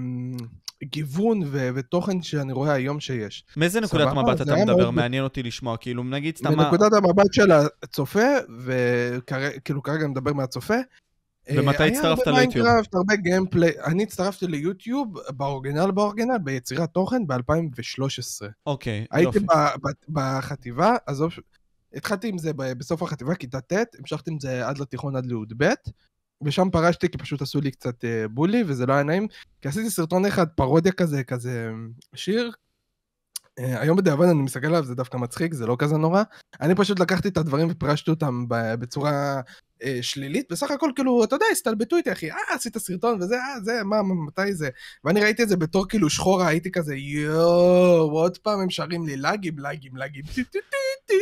גיוון 0.85 1.43
ו- 1.47 1.69
ותוכן 1.75 2.23
שאני 2.23 2.53
רואה 2.53 2.73
היום 2.73 3.01
שיש. 3.01 3.45
מאיזה 3.57 3.81
נקודת 3.81 4.09
סבבה? 4.09 4.23
מבט 4.23 4.41
אתה 4.41 4.55
מדבר? 4.57 4.77
מאוד... 4.77 4.91
מעניין 4.91 5.25
אותי 5.25 5.43
לשמוע, 5.43 5.77
כאילו 5.77 6.05
נגיד 6.05 6.37
סתם... 6.37 6.59
מנקודת 6.59 6.93
המבט 6.93 7.33
של 7.33 7.53
הצופה, 7.83 8.29
וכאילו 8.65 9.83
כרגע 9.83 10.01
אני 10.01 10.11
מדבר 10.11 10.33
מהצופה, 10.33 10.75
ומתי 11.49 11.83
הצטרפת 11.83 12.27
ליוטיוב? 12.27 12.67
היה 12.67 12.77
הרבה 12.77 12.89
הרבה 12.95 13.17
גיימפליי. 13.17 13.73
אני 13.85 14.03
הצטרפתי 14.03 14.47
ליוטיוב 14.47 15.15
באורגינל 15.37 15.91
באורגינל, 15.91 16.39
ביצירת 16.39 16.91
תוכן 16.91 17.27
ב-2013. 17.27 18.47
אוקיי, 18.67 19.07
יופי. 19.21 19.39
הייתי 19.39 19.41
בחטיבה, 20.09 20.97
עזוב, 21.07 21.33
התחלתי 21.95 22.29
עם 22.29 22.39
זה 22.39 22.53
בסוף 22.53 23.03
החטיבה, 23.03 23.35
כיתה 23.35 23.61
ט', 23.61 23.73
המשכתי 23.99 24.31
עם 24.31 24.41
זה 24.41 24.69
עד 24.69 24.79
לתיכון, 24.79 25.17
עד 25.17 25.27
לי"ב, 25.27 25.65
ושם 26.43 26.69
פרשתי 26.73 27.09
כי 27.09 27.19
פשוט 27.19 27.43
עשו 27.43 27.61
לי 27.61 27.71
קצת 27.71 28.05
אה, 28.05 28.29
בולי, 28.29 28.65
וזה 28.67 28.87
לא 28.87 28.93
היה 28.93 29.03
נעים, 29.03 29.27
כי 29.61 29.69
עשיתי 29.69 29.91
סרטון 29.91 30.27
אחד, 30.27 30.47
פרודיה 30.49 30.93
כזה, 30.93 31.25
כזה 31.25 31.71
שיר. 32.15 32.53
אה, 33.59 33.81
היום 33.81 33.97
בדיעבד 33.97 34.27
אני 34.27 34.43
מסתכל 34.43 34.67
עליו, 34.67 34.85
זה 34.85 34.95
דווקא 34.95 35.17
מצחיק, 35.17 35.55
זה 35.55 35.67
לא 35.67 35.77
כזה 35.79 35.97
נורא. 35.97 36.23
אני 36.61 36.75
פשוט 36.75 37.01
לקחתי 37.01 37.29
את 37.29 37.37
הדברים 37.37 37.69
ופרשתי 37.71 38.11
אותם 38.11 38.45
בצורה 38.49 39.41
אה, 39.83 39.99
שלילית, 40.03 40.53
בסך 40.53 40.71
הכל 40.71 40.91
כאילו, 40.95 41.25
אתה 41.25 41.37
יודע, 41.37 41.47
הסתלבטו 41.53 41.97
איתי, 41.97 42.13
אחי, 42.13 42.31
אה, 42.31 42.37
עשית 42.55 42.79
סרטון 42.79 43.23
וזה, 43.23 43.35
אה, 43.35 43.61
זה, 43.65 43.83
מה, 43.85 44.03
מתי 44.03 44.55
זה? 44.55 44.69
ואני 45.05 45.21
ראיתי 45.21 45.43
את 45.43 45.49
זה 45.49 45.57
בתור 45.57 45.89
כאילו 45.89 46.11
שחורה, 46.11 46.49
הייתי 46.49 46.71
כזה, 46.71 46.95
יואו, 46.95 48.11
עוד 48.11 48.39
פעם 48.39 48.61
הם 48.61 48.71
שרים 48.71 49.07
לי 49.07 49.17
לאגים, 49.17 49.59
לאגים, 49.59 49.97
לאגים, 49.97 50.23
טי 50.23 50.45
טי 50.45 50.59
טי 50.71 50.77
טי, 51.07 51.15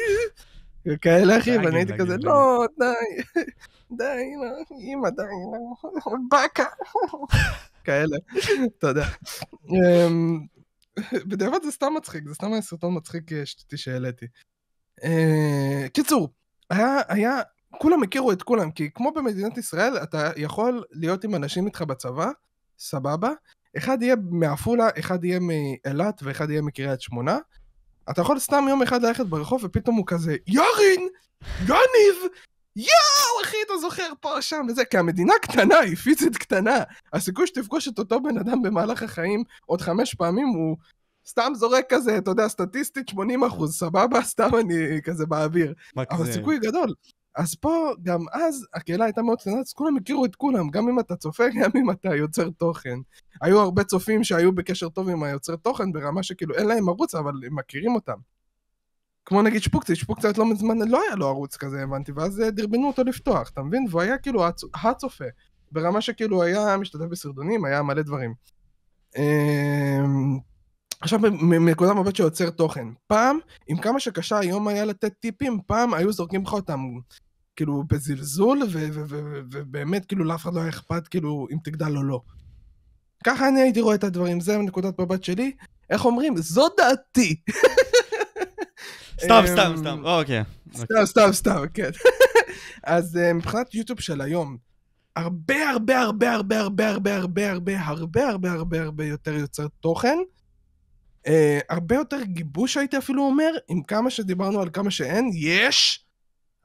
וכאלה, 0.86 1.39
אחי, 1.39 1.56
ואני 1.56 1.76
הייתי 1.76 1.93
כזה, 1.98 2.16
לא, 2.22 2.64
די, 2.78 3.22
די, 3.98 4.32
אמא, 4.80 5.10
די, 5.10 5.22
באקה, 6.30 6.64
כאלה, 7.85 8.16
אתה 8.78 8.86
יודע. 8.86 9.06
אמ, 9.68 10.40
בדיעבד 11.26 11.62
זה 11.64 11.70
סתם 11.70 11.94
מצחיק, 11.97 12.28
זה 12.28 12.35
סתם 12.35 12.52
היה 12.52 12.62
סרטון 12.62 12.97
מצחיק 12.97 13.32
אה, 13.32 13.43
שהעליתי. 13.76 14.26
אה, 15.05 15.86
קיצור, 15.93 16.28
היה, 16.70 17.01
היה 17.09 17.40
כולם 17.70 18.03
הכירו 18.03 18.32
את 18.32 18.43
כולם, 18.43 18.70
כי 18.70 18.90
כמו 18.95 19.12
במדינת 19.12 19.59
ישראל, 19.59 19.97
אתה 20.03 20.31
יכול 20.36 20.85
להיות 20.93 21.24
עם 21.24 21.35
אנשים 21.35 21.66
איתך 21.66 21.82
בצבא, 21.82 22.31
סבבה, 22.78 23.31
אחד 23.77 24.03
יהיה 24.03 24.16
מעפולה, 24.31 24.89
אחד 24.99 25.24
יהיה 25.24 25.39
מאילת 25.40 26.20
ואחד 26.23 26.51
יהיה 26.51 26.62
מקריית 26.62 27.01
שמונה. 27.01 27.39
אתה 28.11 28.20
יכול 28.20 28.39
סתם 28.39 28.65
יום 28.69 28.82
אחד 28.82 29.03
ללכת 29.03 29.27
ברחוב 29.27 29.65
ופתאום 29.65 29.97
הוא 29.97 30.07
כזה, 30.07 30.36
ירין! 30.47 31.09
יניב! 31.62 32.31
יואו, 32.77 33.43
אחי, 33.45 33.57
אתה 33.66 33.78
זוכר 33.81 34.12
פה, 34.20 34.43
שם 34.43 34.66
וזה, 34.69 34.85
כי 34.85 34.99
המדינה 34.99 35.32
קטנה, 35.43 35.78
היא 35.78 35.97
פיזית 35.97 36.36
קטנה. 36.36 36.78
הסיכוי 37.12 37.47
שתפגוש 37.47 37.89
את 37.89 37.99
אותו 37.99 38.20
בן 38.20 38.39
אדם 38.39 38.62
במהלך 38.62 39.03
החיים 39.03 39.43
עוד 39.66 39.81
חמש 39.81 40.15
פעמים 40.15 40.49
הוא 40.49 40.77
סתם 41.27 41.53
זורק 41.55 41.85
כזה, 41.89 42.19
אתה 42.19 42.31
יודע, 42.31 42.49
סטטיסטית 42.49 43.09
80 43.09 43.45
אחוז, 43.45 43.78
סבבה? 43.78 44.23
סתם 44.23 44.51
אני 44.61 45.03
כזה 45.05 45.27
באוויר. 45.27 45.74
אבל 45.97 46.31
הסיכוי 46.31 46.59
גדול. 46.59 46.95
אז 47.36 47.55
פה, 47.55 47.92
גם 48.02 48.20
אז, 48.32 48.66
הקהילה 48.74 49.05
הייתה 49.05 49.22
מאוד 49.22 49.40
קטנה, 49.40 49.60
אז 49.60 49.72
כולם 49.72 49.96
הכירו 49.96 50.24
את 50.24 50.36
כולם, 50.36 50.70
גם 50.70 50.88
אם 50.88 51.00
אתה 51.00 51.16
צופה, 51.16 51.44
גם 51.62 51.70
אם 51.76 51.90
אתה 51.90 52.14
יוצר 52.14 52.50
תוכן. 52.50 52.98
היו 53.42 53.60
הרבה 53.60 53.84
צופים 53.84 54.24
שהיו 54.24 54.52
בקשר 54.52 54.88
טוב 54.88 55.09
עם 55.09 55.22
היוצר 55.22 55.56
תוכן, 55.56 55.92
ברמה 55.92 56.22
שכאילו 56.22 56.55
אין 56.55 56.66
להם 56.66 56.88
ערוץ, 56.88 57.14
אבל 57.14 57.32
הם 57.46 57.59
מכירים 57.59 57.94
אותם. 57.94 58.16
כמו 59.24 59.42
נגיד 59.42 59.62
שפוקצי, 59.62 59.96
שפוקצי 59.96 60.28
עד 60.28 60.38
לא 60.38 60.46
מזמן 60.46 60.88
לא 60.88 61.02
היה 61.02 61.14
לו 61.14 61.26
ערוץ 61.26 61.56
כזה, 61.56 61.82
הבנתי, 61.82 62.12
ואז 62.12 62.42
דרבנו 62.52 62.86
אותו 62.86 63.05
לפתוח, 63.05 63.50
אתה 63.50 63.62
מבין? 63.62 63.86
והוא 63.90 64.00
היה 64.00 64.18
כאילו 64.18 64.48
הצ- 64.48 64.86
הצופה, 64.86 65.24
ברמה 65.72 66.00
שכאילו 66.00 66.42
היה 66.42 66.76
משתתף 66.76 67.05
בסרטונים, 67.05 67.64
היה 67.64 67.82
מלא 67.82 68.02
דברים. 68.02 68.34
אמ, 70.98 71.02
עכשיו 71.02 71.20
מנקודת 71.40 71.96
מבט 71.96 72.16
של 72.16 72.22
יוצר 72.22 72.50
תוכן, 72.50 72.88
פעם, 73.06 73.38
עם 73.68 73.78
כמה 73.78 74.00
שקשה 74.00 74.38
היום 74.38 74.68
היה 74.68 74.84
לתת 74.84 75.12
טיפים, 75.20 75.60
פעם 75.66 75.94
היו 75.94 76.12
זורקים 76.12 76.42
לך 76.42 76.52
אותם 76.52 76.80
כאילו 77.56 77.82
בזלזול, 77.86 78.62
ובאמת 79.50 80.04
כאילו 80.04 80.24
לאף 80.24 80.42
אחד 80.42 80.54
לא 80.54 80.60
היה 80.60 80.68
אכפת 80.68 81.08
כאילו 81.08 81.46
אם 81.52 81.56
תגדל 81.64 81.96
או 81.96 82.02
לא. 82.02 82.20
ככה 83.24 83.48
אני 83.48 83.60
הייתי 83.60 83.80
רואה 83.80 83.94
את 83.94 84.04
הדברים, 84.04 84.40
זה 84.40 84.58
מנקודת 84.58 85.00
מבט 85.00 85.24
שלי. 85.24 85.52
איך 85.90 86.04
אומרים? 86.04 86.36
זו 86.36 86.68
דעתי. 86.76 87.40
סתם, 89.24 89.34
אמ, 89.34 89.46
סתם, 89.46 89.74
סתם, 89.76 90.00
אוקיי. 90.04 90.42
סתם, 90.74 91.04
סתם, 91.04 91.28
סתם, 91.32 91.62
כן. 91.74 91.90
אז 92.84 93.16
אה, 93.16 93.32
מבחינת 93.32 93.74
יוטיוב 93.74 94.00
של 94.00 94.20
היום, 94.20 94.56
הרבה 95.16 95.70
הרבה 95.70 96.00
הרבה 96.00 96.32
הרבה 96.32 96.60
הרבה 96.60 96.88
הרבה 96.88 97.16
הרבה 97.16 97.50
הרבה 97.50 97.80
הרבה 97.80 98.28
הרבה 98.28 98.52
הרבה 98.52 98.82
הרבה 98.82 99.04
יותר 99.04 99.34
יוצר 99.34 99.66
תוכן. 99.80 100.18
אה, 101.28 101.59
הרבה 101.68 101.94
יותר 101.94 102.22
גיבוש 102.22 102.76
הייתי 102.76 102.98
אפילו 102.98 103.22
אומר, 103.22 103.50
עם 103.68 103.82
כמה 103.82 104.10
שדיברנו 104.10 104.60
על 104.60 104.70
כמה 104.72 104.90
שאין, 104.90 105.30
יש. 105.34 106.05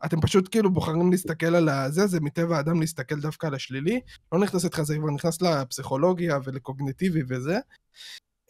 אתם 0.06 0.22
פשוט 0.22 0.49
כאילו 0.52 0.73
בוחרים 0.73 1.11
להסתכל 1.11 1.56
על 1.56 1.69
הזה, 1.69 2.07
זה 2.07 2.19
מטבע 2.19 2.57
האדם 2.57 2.80
להסתכל 2.80 3.19
דווקא 3.19 3.48
על 3.48 3.56
השלילי. 3.56 4.02
לא 4.31 4.40
נכנס 4.40 4.65
איתך, 4.65 4.81
זה 4.81 4.98
כבר 4.98 5.11
נכנס 5.11 5.41
לפסיכולוגיה 5.41 6.40
ולקוגניטיבי 6.44 7.22
וזה. 7.27 7.60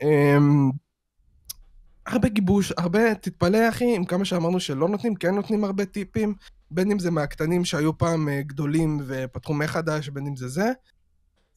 אמ, 0.02 0.72
הרבה 2.08 2.30
גיבוש, 2.30 2.74
הרבה, 2.78 3.16
תתפלא 3.16 3.70
אחי, 3.70 3.96
עם 3.96 4.06
כמה 4.06 4.26
שאמרנו 4.26 4.60
שלא 4.60 4.90
נותנים, 4.90 5.16
כן 5.16 5.36
נותנים 5.36 5.64
הרבה 5.64 5.86
טיפים, 5.86 6.34
בין 6.72 6.92
אם 6.92 7.00
זה 7.00 7.12
מהקטנים 7.12 7.66
שהיו 7.66 7.98
פעם 7.98 8.30
אה, 8.30 8.42
גדולים 8.42 9.00
ופתחו 9.08 9.54
מחדש, 9.54 10.10
בין 10.10 10.28
אם 10.28 10.36
זה 10.36 10.48
זה. 10.48 10.72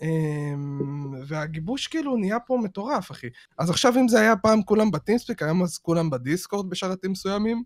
אמ, 0.02 1.14
והגיבוש 1.26 1.86
כאילו 1.86 2.16
נהיה 2.16 2.40
פה 2.40 2.58
מטורף, 2.62 3.10
אחי. 3.10 3.26
אז 3.58 3.70
עכשיו 3.70 3.94
אם 4.00 4.08
זה 4.08 4.20
היה 4.20 4.36
פעם 4.36 4.62
כולם 4.62 4.90
בטימספיק, 4.90 5.42
היום 5.42 5.62
אז 5.62 5.78
כולם 5.78 6.10
בדיסקורד 6.10 6.70
בשלטים 6.70 7.12
מסוימים. 7.12 7.62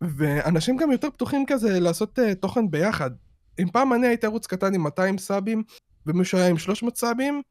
ואנשים 0.00 0.76
גם 0.76 0.90
יותר 0.90 1.10
פתוחים 1.10 1.44
כזה 1.46 1.80
לעשות 1.80 2.18
uh, 2.18 2.34
תוכן 2.34 2.70
ביחד. 2.70 3.10
אם 3.58 3.70
פעם 3.72 3.92
אני 3.92 4.06
הייתי 4.06 4.26
ערוץ 4.26 4.46
קטן 4.46 4.74
עם 4.74 4.80
200 4.80 5.18
סאבים, 5.18 5.62
ומישהו 6.06 6.38
היה 6.38 6.48
עם 6.48 6.58
300 6.58 6.96
סאבים, 6.96 7.42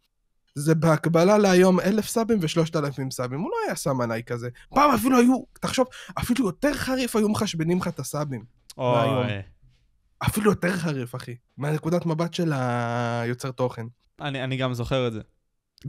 זה 0.56 0.76
בהקבלה 0.76 1.38
להיום 1.38 1.80
1,000 1.80 2.06
סאבים 2.06 2.40
ו-3,000 2.42 3.12
סאבים. 3.12 3.40
הוא 3.40 3.50
לא 3.50 3.56
היה 3.66 3.76
שם 3.76 4.02
עליי 4.02 4.24
כזה. 4.24 4.50
פעם 4.76 4.92
אפילו 4.92 5.18
היו, 5.18 5.36
תחשוב, 5.60 5.88
אפילו 6.20 6.46
יותר 6.46 6.74
חריף 6.74 7.16
היו 7.16 7.30
מחשבנים 7.30 7.78
לך 7.78 7.88
את 7.88 8.00
הסאבים. 8.00 8.44
אוי. 8.78 9.42
אפילו 10.28 10.52
יותר 10.52 10.78
חריף, 10.78 11.16
אחי. 11.16 11.36
מהנקודת 11.58 12.06
מבט 12.06 12.34
של 12.34 12.54
היוצר 12.56 13.52
תוכן. 13.52 13.86
אני 14.22 14.44
אני 14.44 14.58
גם 14.58 14.74
זוכר 14.74 15.08
את 15.08 15.14
זה. 15.14 15.22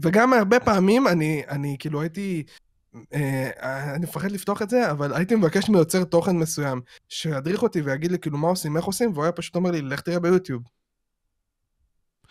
וגם 0.03 0.33
הרבה 0.33 0.61
פעמים 0.61 1.09
אני, 1.09 1.43
אני 1.49 1.77
כאילו 1.79 2.01
הייתי, 2.01 2.43
אה, 3.15 3.95
אני 3.95 4.05
מפחד 4.05 4.31
לפתוח 4.31 4.63
את 4.63 4.71
זה, 4.71 4.91
אבל 4.91 5.15
הייתי 5.15 5.35
מבקש 5.35 5.69
מיוצר 5.69 6.05
תוכן 6.05 6.37
מסוים, 6.37 6.81
שידריך 7.09 7.63
אותי 7.63 7.81
ויגיד 7.81 8.13
לי 8.13 8.19
כאילו 8.19 8.39
מה 8.39 8.49
עושים, 8.49 8.77
איך 8.77 8.85
עושים, 8.85 9.13
והוא 9.13 9.25
היה 9.25 9.33
פשוט 9.33 9.57
אומר 9.57 9.71
לי, 9.71 9.83
לך 9.83 10.01
תראה 10.01 10.21
ביוטיוב. 10.21 10.63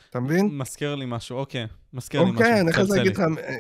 אתה 0.09 0.19
מבין? 0.19 0.57
מזכיר 0.57 0.95
לי 0.95 1.05
משהו, 1.07 1.37
אוקיי. 1.37 1.67
מזכיר 1.93 2.21
לי 2.21 2.31
משהו. 2.31 2.43
אוקיי, 2.43 2.61
אני 2.61 2.71
אחרי 2.71 2.85
זה 2.85 3.01
אגיד. 3.01 3.11
לך, 3.11 3.19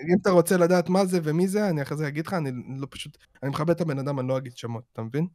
אם 0.09 0.17
אתה 0.21 0.29
רוצה 0.29 0.57
לדעת 0.57 0.89
מה 0.89 1.05
זה 1.05 1.19
ומי 1.23 1.47
זה, 1.47 1.69
אני 1.69 1.81
אחרי 1.81 1.97
זה 1.97 2.07
אגיד 2.07 2.27
לך, 2.27 2.33
אני 2.33 2.51
לא 2.77 2.87
פשוט, 2.89 3.17
אני 3.43 3.51
מכבד 3.51 3.69
את 3.69 3.81
הבן 3.81 3.99
אדם, 3.99 4.19
אני 4.19 4.27
לא 4.27 4.37
אגיד 4.37 4.57
שמות, 4.57 4.83
אתה 4.93 5.01
מבין? 5.01 5.27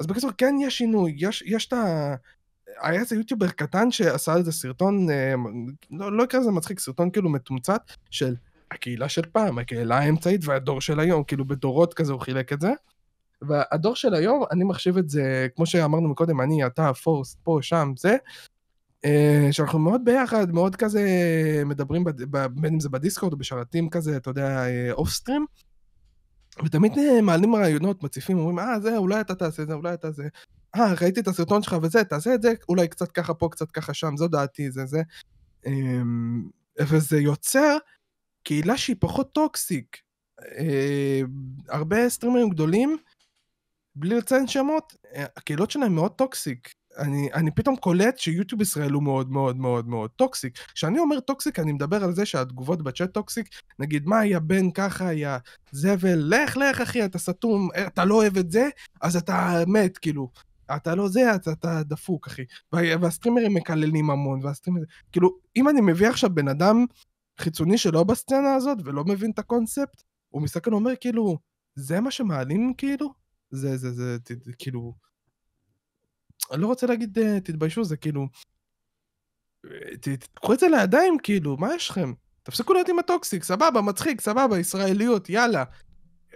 אז 0.00 0.06
בקיצור, 0.06 0.30
כן 0.38 0.54
יש 0.60 0.78
שינוי, 0.78 1.14
יש, 1.16 1.42
יש 1.46 1.66
את 1.66 1.72
ה... 1.72 2.14
היה 2.82 3.00
איזה 3.00 3.16
יוטיובר 3.16 3.48
קטן 3.48 3.90
שעשה 3.90 4.36
איזה 4.36 4.52
סרטון, 4.52 5.10
אה, 5.10 5.34
לא, 5.90 6.16
לא 6.16 6.22
יקרא 6.22 6.40
לזה 6.40 6.50
מצחיק, 6.50 6.80
סרטון 6.80 7.10
כאילו 7.10 7.30
מתומצת, 7.30 7.82
של 8.10 8.34
הקהילה 8.70 9.08
של 9.08 9.22
פעם, 9.32 9.58
הקהילה 9.58 9.98
האמצעית 9.98 10.40
והדור 10.44 10.80
של 10.80 11.00
היום, 11.00 11.24
כאילו 11.24 11.44
בדורות 11.44 11.94
כזה 11.94 12.12
הוא 12.12 12.20
חילק 12.20 12.52
את 12.52 12.60
זה. 12.60 12.72
והדור 13.42 13.96
של 13.96 14.14
היום, 14.14 14.44
אני 14.52 14.64
מחשיב 14.64 14.98
את 14.98 15.10
זה, 15.10 15.46
כמו 15.56 15.66
שאמרנו 15.66 16.08
מקודם, 16.08 16.40
אני, 16.40 16.66
אתה, 16.66 16.94
פורסט, 16.94 17.38
פה, 17.42 17.58
שם, 17.62 17.92
זה, 17.96 18.16
אה, 19.04 19.48
שאנחנו 19.50 19.78
מאוד 19.78 20.00
ביחד, 20.04 20.52
מאוד 20.52 20.76
כזה 20.76 21.02
מדברים, 21.66 22.04
בד- 22.04 22.36
בין 22.60 22.72
אם 22.72 22.80
זה 22.80 22.88
בדיסקורד 22.88 23.32
או 23.32 23.38
בשרתים 23.38 23.90
כזה, 23.90 24.16
אתה 24.16 24.30
יודע, 24.30 24.64
אוף 24.92 25.10
סטרים, 25.10 25.46
ותמיד 26.64 26.98
אה, 26.98 27.22
מעלים 27.22 27.54
רעיונות, 27.54 28.02
מציפים, 28.02 28.38
אומרים, 28.38 28.58
אה, 28.58 28.80
זה, 28.80 28.96
אולי 28.96 29.20
אתה 29.20 29.34
תעשה 29.34 29.64
זה, 29.64 29.74
אולי 29.74 29.94
אתה 29.94 30.10
זה. 30.10 30.28
אה, 30.76 30.94
ראיתי 31.00 31.20
את 31.20 31.28
הסרטון 31.28 31.62
שלך 31.62 31.76
וזה, 31.82 32.04
תעשה 32.04 32.34
את 32.34 32.42
זה, 32.42 32.52
אולי 32.68 32.88
קצת 32.88 33.12
ככה 33.12 33.34
פה, 33.34 33.48
קצת 33.50 33.70
ככה 33.70 33.94
שם, 33.94 34.16
זו 34.16 34.28
דעתי, 34.28 34.70
זה 34.70 34.86
זה. 34.86 35.02
אמ, 35.66 36.48
וזה 36.80 37.20
יוצר 37.20 37.76
קהילה 38.42 38.76
שהיא 38.76 38.96
פחות 39.00 39.32
toxic. 39.32 39.96
אה, 40.58 41.20
הרבה 41.68 42.08
סטרימרים 42.08 42.48
גדולים, 42.50 42.96
בלי 43.94 44.16
לציין 44.16 44.46
שמות, 44.46 44.96
אה, 45.14 45.24
הקהילות 45.36 45.70
שלהם 45.70 45.94
מאוד 45.94 46.12
toxic. 46.12 46.74
אני, 47.00 47.32
אני 47.34 47.50
פתאום 47.50 47.76
קולט 47.76 48.18
שיוטיוב 48.18 48.60
ישראל 48.60 48.92
הוא 48.92 49.02
מאוד 49.02 49.30
מאוד 49.30 49.56
מאוד 49.56 49.88
מאוד 49.88 50.10
toxic. 50.10 50.58
כשאני 50.74 50.98
אומר 50.98 51.20
toxic, 51.20 51.58
אני 51.58 51.72
מדבר 51.72 52.04
על 52.04 52.14
זה 52.14 52.26
שהתגובות 52.26 52.82
בצ'אט 52.82 53.10
toxic, 53.10 53.48
נגיד, 53.78 54.06
מה, 54.06 54.26
יא 54.26 54.38
בן 54.38 54.70
ככה, 54.70 55.12
יא 55.12 55.36
זבל, 55.72 56.34
לך, 56.34 56.56
לך, 56.56 56.80
אחי, 56.80 57.04
אתה 57.04 57.18
סתום, 57.18 57.68
אה, 57.76 57.86
אתה 57.86 58.04
לא 58.04 58.14
אוהב 58.14 58.36
את 58.36 58.50
זה, 58.50 58.68
אז 59.00 59.16
אתה 59.16 59.62
מת, 59.66 59.98
כאילו. 59.98 60.30
אתה 60.76 60.94
לא 60.94 61.08
זה, 61.08 61.34
אתה, 61.34 61.52
אתה 61.52 61.82
דפוק, 61.82 62.26
אחי. 62.26 62.42
וה- 62.72 62.96
והסטרימרים 63.00 63.54
מקללים 63.54 64.10
המון, 64.10 64.40
והסטרימרים... 64.42 64.86
כאילו, 65.12 65.36
אם 65.56 65.68
אני 65.68 65.80
מביא 65.80 66.08
עכשיו 66.08 66.30
בן 66.34 66.48
אדם 66.48 66.84
חיצוני 67.40 67.78
שלא 67.78 68.04
בסצנה 68.04 68.54
הזאת, 68.54 68.78
ולא 68.84 69.04
מבין 69.04 69.30
את 69.30 69.38
הקונספט, 69.38 70.02
הוא 70.28 70.42
מסתכל 70.42 70.74
ואומר, 70.74 70.92
כאילו, 71.00 71.38
זה 71.74 72.00
מה 72.00 72.10
שמעלים, 72.10 72.74
כאילו? 72.78 73.12
זה, 73.50 73.76
זה, 73.76 73.92
זה, 73.92 74.18
ת, 74.24 74.30
כאילו... 74.58 75.09
אני 76.52 76.62
לא 76.62 76.66
רוצה 76.66 76.86
להגיד 76.86 77.18
אה, 77.18 77.40
תתביישו, 77.40 77.84
זה 77.84 77.96
כאילו... 77.96 78.28
תקחו 80.00 80.52
את 80.52 80.58
זה 80.58 80.68
לידיים, 80.68 81.18
כאילו, 81.22 81.56
מה 81.56 81.74
יש 81.74 81.90
לכם? 81.90 82.12
תפסיקו 82.42 82.72
להיות 82.72 82.88
עם 82.88 82.98
הטוקסיק, 82.98 83.44
סבבה, 83.44 83.80
מצחיק, 83.80 84.20
סבבה, 84.20 84.58
ישראליות, 84.58 85.30
יאללה. 85.30 85.64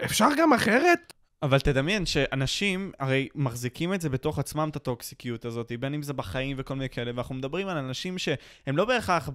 אפשר 0.05 0.29
גם 0.39 0.53
אחרת? 0.53 1.13
אבל 1.43 1.61
תדמיין 1.61 2.07
שאנשים 2.07 2.93
הרי 2.99 3.29
מחזיקים 3.35 3.95
את 3.95 4.01
זה 4.01 4.09
בתוך 4.09 4.39
עצמם, 4.39 4.69
את 4.71 4.77
הטוקסיקיות 4.77 5.45
הזאת, 5.45 5.73
בין 5.81 5.95
אם 5.95 6.03
זה 6.03 6.13
בחיים 6.13 6.57
וכל 6.61 6.75
מיני 6.75 6.89
כאלה, 6.89 7.11
ואנחנו 7.15 7.35
מדברים 7.35 7.69
על 7.69 7.77
אנשים 7.77 8.19
שהם 8.19 8.77
לא 8.77 8.85
בהכרח 8.85 9.29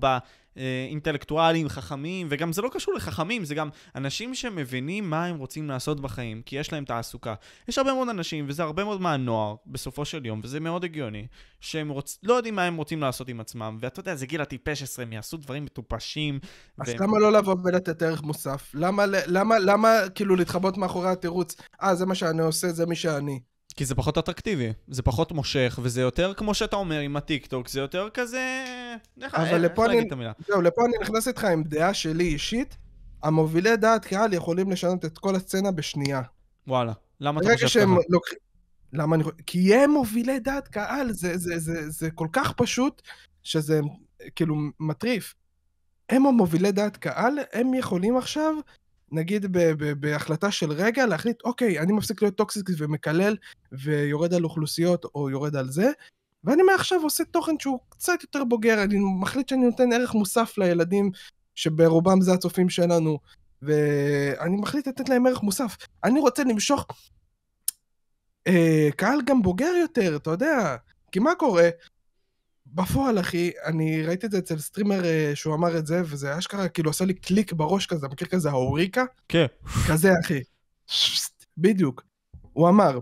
באינטלקטואלים, 0.56 1.70
חכמים, 1.70 2.28
וגם 2.30 2.54
זה 2.54 2.62
לא 2.62 2.70
קשור 2.74 2.94
לחכמים, 2.94 3.46
זה 3.46 3.56
גם 3.56 3.70
אנשים 3.96 4.36
שמבינים 4.36 5.10
מה 5.10 5.26
הם 5.26 5.38
רוצים 5.38 5.68
לעשות 5.70 6.00
בחיים, 6.00 6.42
כי 6.46 6.56
יש 6.56 6.74
להם 6.74 6.86
תעסוקה. 6.86 7.34
יש 7.68 7.78
הרבה 7.78 7.94
מאוד 7.94 8.10
אנשים, 8.10 8.46
וזה 8.48 8.64
הרבה 8.64 8.84
מאוד 8.84 9.02
מהנוער, 9.02 9.56
בסופו 9.68 10.06
של 10.06 10.26
יום, 10.26 10.42
וזה 10.44 10.60
מאוד 10.60 10.84
הגיוני, 10.84 11.28
שהם 11.60 11.90
רוצ... 11.90 12.20
לא 12.24 12.34
יודעים 12.34 12.56
מה 12.56 12.64
הם 12.64 12.76
רוצים 12.76 13.02
לעשות 13.02 13.30
עם 13.30 13.40
עצמם, 13.40 13.78
ואתה 13.82 14.00
יודע, 14.00 14.16
זה 14.16 14.26
גיל 14.26 14.42
הטיפש 14.42 14.84
עשרה, 14.84 15.06
הם 15.06 15.14
יעשו 15.14 15.38
דברים 15.38 15.66
מטופשים. 15.66 16.40
אז 16.80 16.90
והם- 16.90 17.04
למה 17.04 17.20
לא 17.20 17.32
לבוא 17.32 17.56
ולתת 17.64 18.02
ערך 18.02 18.22
מוסף? 18.24 18.72
למה, 18.74 19.04
למה, 19.28 19.60
למה 19.60 19.90
כאילו 20.16 20.36
להתחבות 20.36 20.78
מאחורי 20.78 21.10
התירוץ? 21.10 21.56
אה, 21.84 21.96
זה 21.96 22.06
מה 22.06 22.16
שאני 22.16 22.42
עושה, 22.42 22.68
זה 22.70 22.86
מי 22.86 22.96
שאני. 22.96 23.40
כי 23.80 23.86
זה 23.86 23.96
פחות 23.96 24.18
אטרקטיבי, 24.18 24.74
זה 24.88 25.02
פחות 25.02 25.32
מושך, 25.32 25.80
וזה 25.84 26.02
יותר, 26.02 26.34
כמו 26.34 26.54
שאתה 26.54 26.76
אומר, 26.76 27.00
עם 27.00 27.18
הטיקטוק, 27.18 27.68
זה 27.68 27.80
יותר 27.80 28.10
כזה... 28.14 28.66
איך 29.22 29.36
אבל 29.36 29.46
איך 29.46 29.54
לפה 29.54 29.86
אני- 29.86 30.08
את 30.08 30.12
המילה? 30.12 30.32
זהו, 30.48 30.62
לפה 30.62 30.86
אני 30.86 30.94
נכנס 31.02 31.28
איתך 31.28 31.44
עם 31.44 31.64
דעה 31.64 31.94
שלי 31.94 32.24
אישית. 32.24 32.78
המובילי 33.24 33.78
דעת 33.78 34.06
קהל 34.06 34.34
יכולים 34.34 34.72
לשנות 34.72 35.06
את 35.06 35.18
כל 35.18 35.36
הסצנה 35.36 35.72
בשנייה. 35.72 36.22
וואלה. 36.68 36.94
למה 37.20 37.42
אתה 37.42 37.54
חושב 37.54 37.68
שהם 37.68 37.96
ככה? 37.96 38.06
לוקחים... 38.10 38.38
למה 38.94 39.16
אני 39.16 39.24
חושב? 39.24 39.36
כי 39.46 39.76
הם 39.76 39.92
מובילי 39.92 40.40
דעת 40.40 40.68
קהל, 40.68 41.12
זה, 41.12 41.38
זה, 41.38 41.60
זה, 41.60 41.90
זה 41.90 42.12
כל 42.12 42.28
כך 42.32 42.54
פשוט, 42.54 43.02
שזה 43.44 43.80
כאילו 44.36 44.56
מטריף. 44.80 45.36
הם 46.10 46.26
המובילי 46.26 46.72
דעת 46.72 46.98
קהל, 46.98 47.34
הם 47.54 47.74
יכולים 47.74 48.18
עכשיו, 48.18 48.54
נגיד 49.12 49.46
ב- 49.46 49.58
ב- 49.58 49.94
בהחלטה 49.94 50.52
של 50.52 50.72
רגע, 50.72 51.06
להחליט, 51.06 51.42
אוקיי, 51.46 51.80
אני 51.80 51.94
מפסיק 51.94 52.22
להיות 52.22 52.36
toxic 52.36 52.70
ומקלל, 52.78 53.36
ויורד 53.72 54.34
על 54.34 54.44
אוכלוסיות, 54.44 55.06
או 55.16 55.30
יורד 55.30 55.56
על 55.56 55.72
זה, 55.72 55.92
ואני 56.44 56.64
מעכשיו 56.64 57.02
עושה 57.02 57.24
תוכן 57.24 57.60
שהוא 57.60 57.80
קצת 57.90 58.22
יותר 58.22 58.44
בוגר, 58.44 58.84
אני 58.84 59.00
מחליט 59.20 59.50
שאני 59.50 59.66
נותן 59.66 59.94
ערך 59.94 60.14
מוסף 60.14 60.58
לילדים, 60.58 61.12
שברובם 61.56 62.22
זה 62.22 62.34
הצופים 62.34 62.70
שלנו, 62.70 63.20
ואני 63.62 64.58
מחליט 64.58 64.88
לתת 64.88 65.10
להם 65.10 65.28
ערך 65.28 65.44
מוסף. 65.44 65.78
אני 66.04 66.20
רוצה 66.20 66.44
למשוך 66.44 66.86
אה, 68.48 68.90
קהל 68.96 69.20
גם 69.26 69.42
בוגר 69.42 69.74
יותר, 69.82 70.16
אתה 70.16 70.30
יודע. 70.30 70.76
כי 71.12 71.20
מה 71.20 71.36
קורה? 71.36 71.70
בפועל, 72.74 73.20
אחי, 73.20 73.52
אני 73.66 74.04
ראיתי 74.04 74.26
את 74.26 74.32
זה 74.32 74.38
אצל 74.38 74.60
סטרימר 74.60 75.06
אה, 75.06 75.32
שהוא 75.36 75.56
אמר 75.56 75.78
את 75.78 75.88
זה, 75.88 76.02
וזה 76.06 76.38
אשכרה 76.38 76.68
כאילו 76.68 76.90
עשה 76.90 77.06
לי 77.06 77.14
קליק 77.14 77.54
בראש 77.54 77.86
כזה, 77.86 78.08
מכיר 78.08 78.28
כזה 78.28 78.50
האוריקה? 78.50 79.04
כן. 79.30 79.46
כזה, 79.88 80.12
אחי. 80.26 80.40
בדיוק. 81.58 82.04
הוא 82.54 82.70
אמר, 82.70 83.00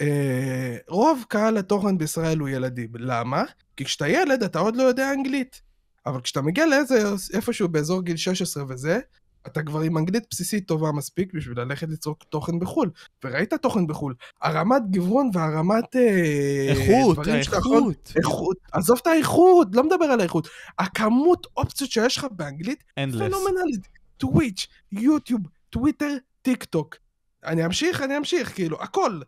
אה, 0.00 0.76
רוב 0.88 1.24
קהל 1.28 1.56
התוכן 1.56 1.98
בישראל 1.98 2.38
הוא 2.38 2.48
ילדים. 2.48 2.88
למה? 2.94 3.44
כי 3.76 3.84
כשאתה 3.84 4.08
ילד 4.08 4.42
אתה 4.42 4.58
עוד 4.58 4.76
לא 4.76 4.82
יודע 4.82 5.12
אנגלית. 5.12 5.62
אבל 6.06 6.20
כשאתה 6.20 6.42
מגיע 6.42 6.66
לאיזה, 6.66 7.02
איפשהו 7.34 7.68
באזור 7.68 8.02
גיל 8.02 8.16
16 8.16 8.64
וזה, 8.68 9.00
אתה 9.46 9.62
כבר 9.62 9.80
עם 9.80 9.98
אנגלית 9.98 10.24
בסיסית 10.30 10.68
טובה 10.68 10.92
מספיק 10.92 11.34
בשביל 11.34 11.60
ללכת 11.60 11.88
לצרוך 11.88 12.24
תוכן 12.28 12.58
בחו"ל. 12.58 12.90
וראית 13.24 13.54
תוכן 13.54 13.86
בחו"ל. 13.86 14.14
הרמת 14.42 14.82
גיוון 14.90 15.30
והרמת... 15.32 15.96
אה, 15.96 16.68
איכות, 16.68 17.26
האיכות. 17.26 18.12
איכות. 18.16 18.56
עזוב 18.72 18.98
את 19.02 19.06
האיכות, 19.06 19.68
לא 19.72 19.84
מדבר 19.84 20.04
על 20.04 20.20
האיכות. 20.20 20.48
הכמות 20.78 21.46
אופציות 21.56 21.90
שיש 21.90 22.16
לך 22.16 22.26
באנגלית. 22.30 22.84
פנומנלית. 22.94 23.88
טוויץ', 24.16 24.66
יוטיוב, 24.92 25.40
טוויטר, 25.70 26.16
טיק 26.42 26.64
טוק. 26.64 26.96
אני 27.44 27.66
אמשיך, 27.66 28.02
אני 28.02 28.16
אמשיך, 28.16 28.54
כאילו, 28.54 28.82
הכל. 28.82 29.20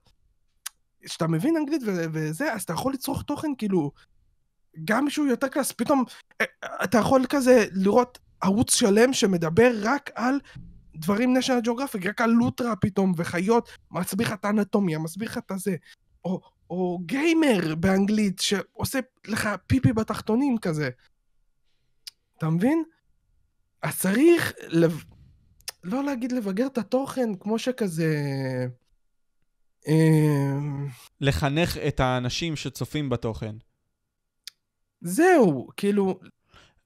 כשאתה 1.05 1.27
מבין 1.27 1.57
אנגלית 1.57 1.83
ו- 1.87 2.05
וזה, 2.13 2.53
אז 2.53 2.63
אתה 2.63 2.73
יכול 2.73 2.93
לצרוך 2.93 3.23
תוכן, 3.23 3.49
כאילו, 3.59 3.91
גם 4.85 5.05
מישהו 5.05 5.27
יותר 5.27 5.49
class, 5.49 5.73
פתאום 5.73 6.05
אה, 6.41 6.47
אתה 6.85 6.99
יכול 6.99 7.27
כזה 7.29 7.65
לראות 7.73 8.19
ערוץ 8.41 8.75
שלם 8.75 9.13
שמדבר 9.13 9.71
רק 9.83 10.11
על 10.15 10.41
דברים 10.97 11.37
national 11.37 11.67
geographic, 11.67 12.09
רק 12.09 12.21
על 12.21 12.31
לוטרה 12.31 12.77
פתאום, 12.77 13.13
וחיות, 13.17 13.69
מסביר 13.91 14.27
לך 14.27 14.33
את 14.33 14.45
האנטומיה, 14.45 14.99
מסביר 14.99 15.29
לך 15.29 15.39
את 15.39 15.51
הזה. 15.51 15.77
או, 16.25 16.41
או 16.71 16.99
גיימר 17.07 17.75
באנגלית, 17.75 18.39
שעושה 18.39 18.99
לך 19.27 19.49
פיפי 19.67 19.93
בתחתונים 19.93 20.59
כזה. 20.59 20.91
אתה 22.39 22.51
מבין? 22.51 22.83
אז 23.83 23.99
צריך, 23.99 24.53
לב... 24.69 25.05
לא 25.85 26.05
להגיד 26.05 26.33
לבגר 26.33 26.67
את 26.67 26.79
התוכן, 26.79 27.35
כמו 27.35 27.59
שכזה... 27.59 28.15
אמ, 29.89 30.89
לחנך 31.21 31.77
את 31.77 32.01
האנשים 32.01 32.57
שצופים 32.57 33.09
בתוכן. 33.09 33.57
זהו, 35.01 35.69
כאילו, 35.77 36.21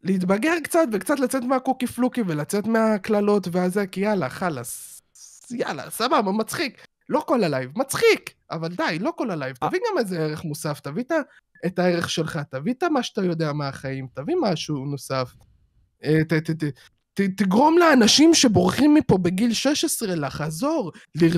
להתבגר 0.05 0.55
קצת 0.65 0.89
וקצת 0.93 1.21
לצאת 1.21 1.43
מהקוקי 1.43 1.87
פלוקי 1.87 2.23
ולצאת 2.27 2.67
מהקללות 2.67 3.49
והזה, 3.53 3.87
כי 3.87 4.01
יאללה, 4.01 4.29
חלאס. 4.29 5.03
יאללה, 5.51 5.91
סבבה, 5.91 6.33
מצחיק. 6.33 6.87
לא 7.09 7.25
כל 7.27 7.45
ה 7.45 7.49
live, 7.49 7.71
מצחיק, 7.77 8.31
אבל 8.51 8.69
די, 8.69 8.99
לא 9.01 9.13
כל 9.17 9.31
ה 9.31 9.35
live. 9.35 9.57
תביא 9.57 9.81
גם 9.91 9.99
איזה 9.99 10.19
ערך 10.19 10.45
מוסף, 10.45 10.81
תביא 10.81 11.05
את 11.67 11.79
הערך 11.79 12.11
שלך, 12.11 12.39
תביא 12.51 12.73
את 12.73 12.85
מה 12.85 13.03
שאתה 13.03 13.25
יודע 13.25 13.53
מהחיים, 13.53 14.07
תביא 14.15 14.35
משהו 14.41 14.87
נוסף. 14.87 15.35
אה, 16.05 16.21
תגרום 17.15 17.79
לאנשים 17.79 18.35
שבורחים 18.35 18.95
מפה 18.95 19.19
בגיל 19.19 19.53
16 19.53 20.15
לחזור, 20.15 20.93
לר... 21.15 21.33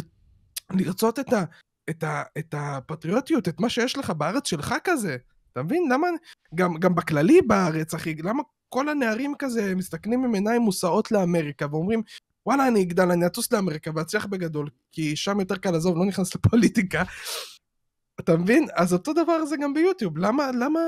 לרצות 0.71 1.19
את, 1.19 1.33
ה... 1.33 1.45
את, 1.91 2.03
ה... 2.03 2.23
את 2.39 2.55
הפטריוטיות, 2.59 3.49
את 3.49 3.61
מה 3.61 3.69
שיש 3.69 3.99
לך 3.99 4.11
בארץ 4.11 4.49
שלך 4.49 4.75
כזה. 4.85 5.17
אתה 5.57 5.65
מבין? 5.65 5.89
למה... 5.93 6.09
גם, 6.55 6.75
גם 6.75 6.95
בכללי 6.95 7.43
בארץ, 7.43 7.95
אחי, 7.95 8.15
למה 8.15 8.43
כל 8.69 8.89
הנערים 8.89 9.35
כזה 9.39 9.75
מסתכלים 9.75 10.25
עם 10.25 10.35
עיניים 10.35 10.63
מושאות 10.63 11.13
לאמריקה 11.13 11.67
ואומרים, 11.71 12.03
וואלה, 12.47 12.69
אני 12.69 12.83
אגדל, 12.83 13.11
אני 13.11 13.27
אטוס 13.27 13.53
לאמריקה 13.53 13.91
ואצליח 13.95 14.27
בגדול, 14.27 14.69
כי 14.93 15.17
שם 15.17 15.41
יותר 15.41 15.57
קל 15.57 15.71
לעזוב, 15.71 15.97
לא 15.99 16.05
נכנס 16.05 16.35
לפוליטיקה. 16.35 17.03
אתה 18.21 18.37
מבין? 18.37 18.67
אז 18.75 18.93
אותו 18.93 19.13
דבר 19.13 19.45
זה 19.45 19.57
גם 19.57 19.75
ביוטיוב. 19.75 20.19
למה, 20.19 20.51
למה, 20.53 20.81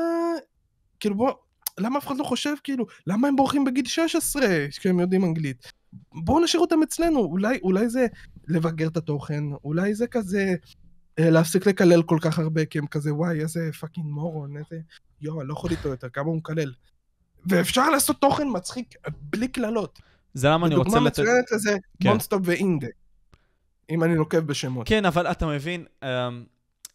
כאילו 1.00 1.14
בוא, 1.14 1.32
למה 1.78 1.98
אף 1.98 2.06
אחד 2.06 2.16
לא 2.16 2.24
חושב, 2.24 2.54
כאילו, 2.64 2.86
למה 3.06 3.28
הם 3.28 3.36
בורחים 3.36 3.64
בגיל 3.64 3.86
16 3.86 4.46
כשהם 4.70 5.00
יודעים 5.00 5.24
אנגלית? 5.24 5.72
בואו 6.24 6.40
נשאיר 6.40 6.60
אותם 6.60 6.82
אצלנו, 6.82 7.20
אולי, 7.20 7.58
אולי 7.62 7.88
זה 7.88 8.06
לבגר 8.48 8.88
את 8.88 8.96
התוכן, 8.96 9.44
אולי 9.64 9.94
זה 9.94 10.06
כזה 10.06 10.54
להפסיק 11.18 11.66
לקלל 11.66 12.02
כל 12.02 12.18
כך 12.20 12.38
הרבה, 12.38 12.64
כי 12.64 12.78
הם 12.78 12.86
כזה, 12.86 13.14
וואי, 13.14 13.40
איזה 13.40 13.70
fucking 13.80 14.06
moron, 14.06 14.56
איזה... 14.56 14.80
יואו, 15.20 15.40
אני 15.40 15.48
לא 15.48 15.52
יכול 15.52 15.70
איתו 15.70 15.88
יותר, 15.88 16.08
כמה 16.08 16.24
הוא 16.24 16.36
מקלל. 16.36 16.72
ואפשר 17.46 17.90
לעשות 17.90 18.20
תוכן 18.20 18.46
מצחיק 18.54 18.94
בלי 19.20 19.48
קללות. 19.48 19.98
זה 20.34 20.48
למה 20.48 20.66
אני 20.66 20.74
רוצה 20.74 20.90
דוגמה 20.90 21.06
לתת... 21.06 21.18
מצוינת 21.18 21.52
לזה, 21.52 21.76
כן. 22.02 22.08
מונסטופ 22.08 22.42
ואינדה. 22.44 22.86
אם 23.90 24.04
אני 24.04 24.14
נוקב 24.14 24.38
בשמות. 24.38 24.88
כן, 24.88 25.04
אבל 25.04 25.26
אתה 25.26 25.46
מבין, 25.46 25.84
אמ, 26.02 26.08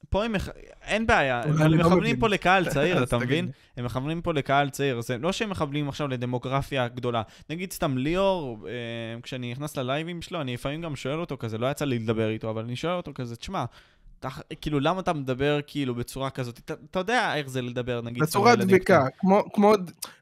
פה 0.10 0.26
הם... 0.26 0.36
אין 0.82 1.08
בעיה, 1.08 1.42
הם 1.44 1.58
לא 1.58 1.78
מכוונים. 1.78 2.20
פה 2.20 2.30
לקהל 2.30 2.70
צעיר, 2.74 3.04
אתה 3.04 3.18
מבין? 3.18 3.52
הם 3.78 3.86
מכוונים 3.86 4.22
פה 4.22 4.34
לקהל 4.34 4.70
צעיר, 4.70 5.02
זה 5.02 5.18
לא 5.18 5.32
שהם 5.32 5.50
מכוונים 5.50 5.90
עכשיו 5.90 6.08
לדמוגרפיה 6.08 6.88
גדולה. 6.88 7.22
נגיד 7.50 7.74
סתם 7.74 7.98
ליאור, 7.98 8.68
אה, 8.68 9.22
כשאני 9.22 9.52
נכנס 9.52 9.78
ללייבים 9.78 10.22
שלו, 10.22 10.42
אני 10.42 10.54
לפעמים 10.54 10.82
גם 10.82 10.96
שואל 10.96 11.20
אותו 11.20 11.38
כזה, 11.38 11.58
לא 11.58 11.72
יצא 11.72 11.86
לי 11.86 12.00
לדבר 12.00 12.30
איתו, 12.30 12.50
אבל 12.50 12.64
אני 12.64 12.76
שואל 12.76 12.94
אותו 12.94 13.12
כזה, 13.16 13.36
תשמע, 13.36 13.66
אתה- 14.28 14.56
כאילו, 14.62 14.80
למה 14.80 15.00
אתה 15.00 15.14
מדבר 15.14 15.60
כאילו 15.68 15.96
בצורה 15.96 16.30
כזאת? 16.30 16.60
אתה- 16.60 16.74
אתה 16.92 17.00
יודע 17.00 17.36
איך 17.36 17.48
זה 17.50 17.62
לדבר, 17.62 18.02
נגיד, 18.02 18.24
דביקה, 18.60 18.98
קטנים. 18.98 19.12
כמו, 19.20 19.44
כמו, 19.54 19.74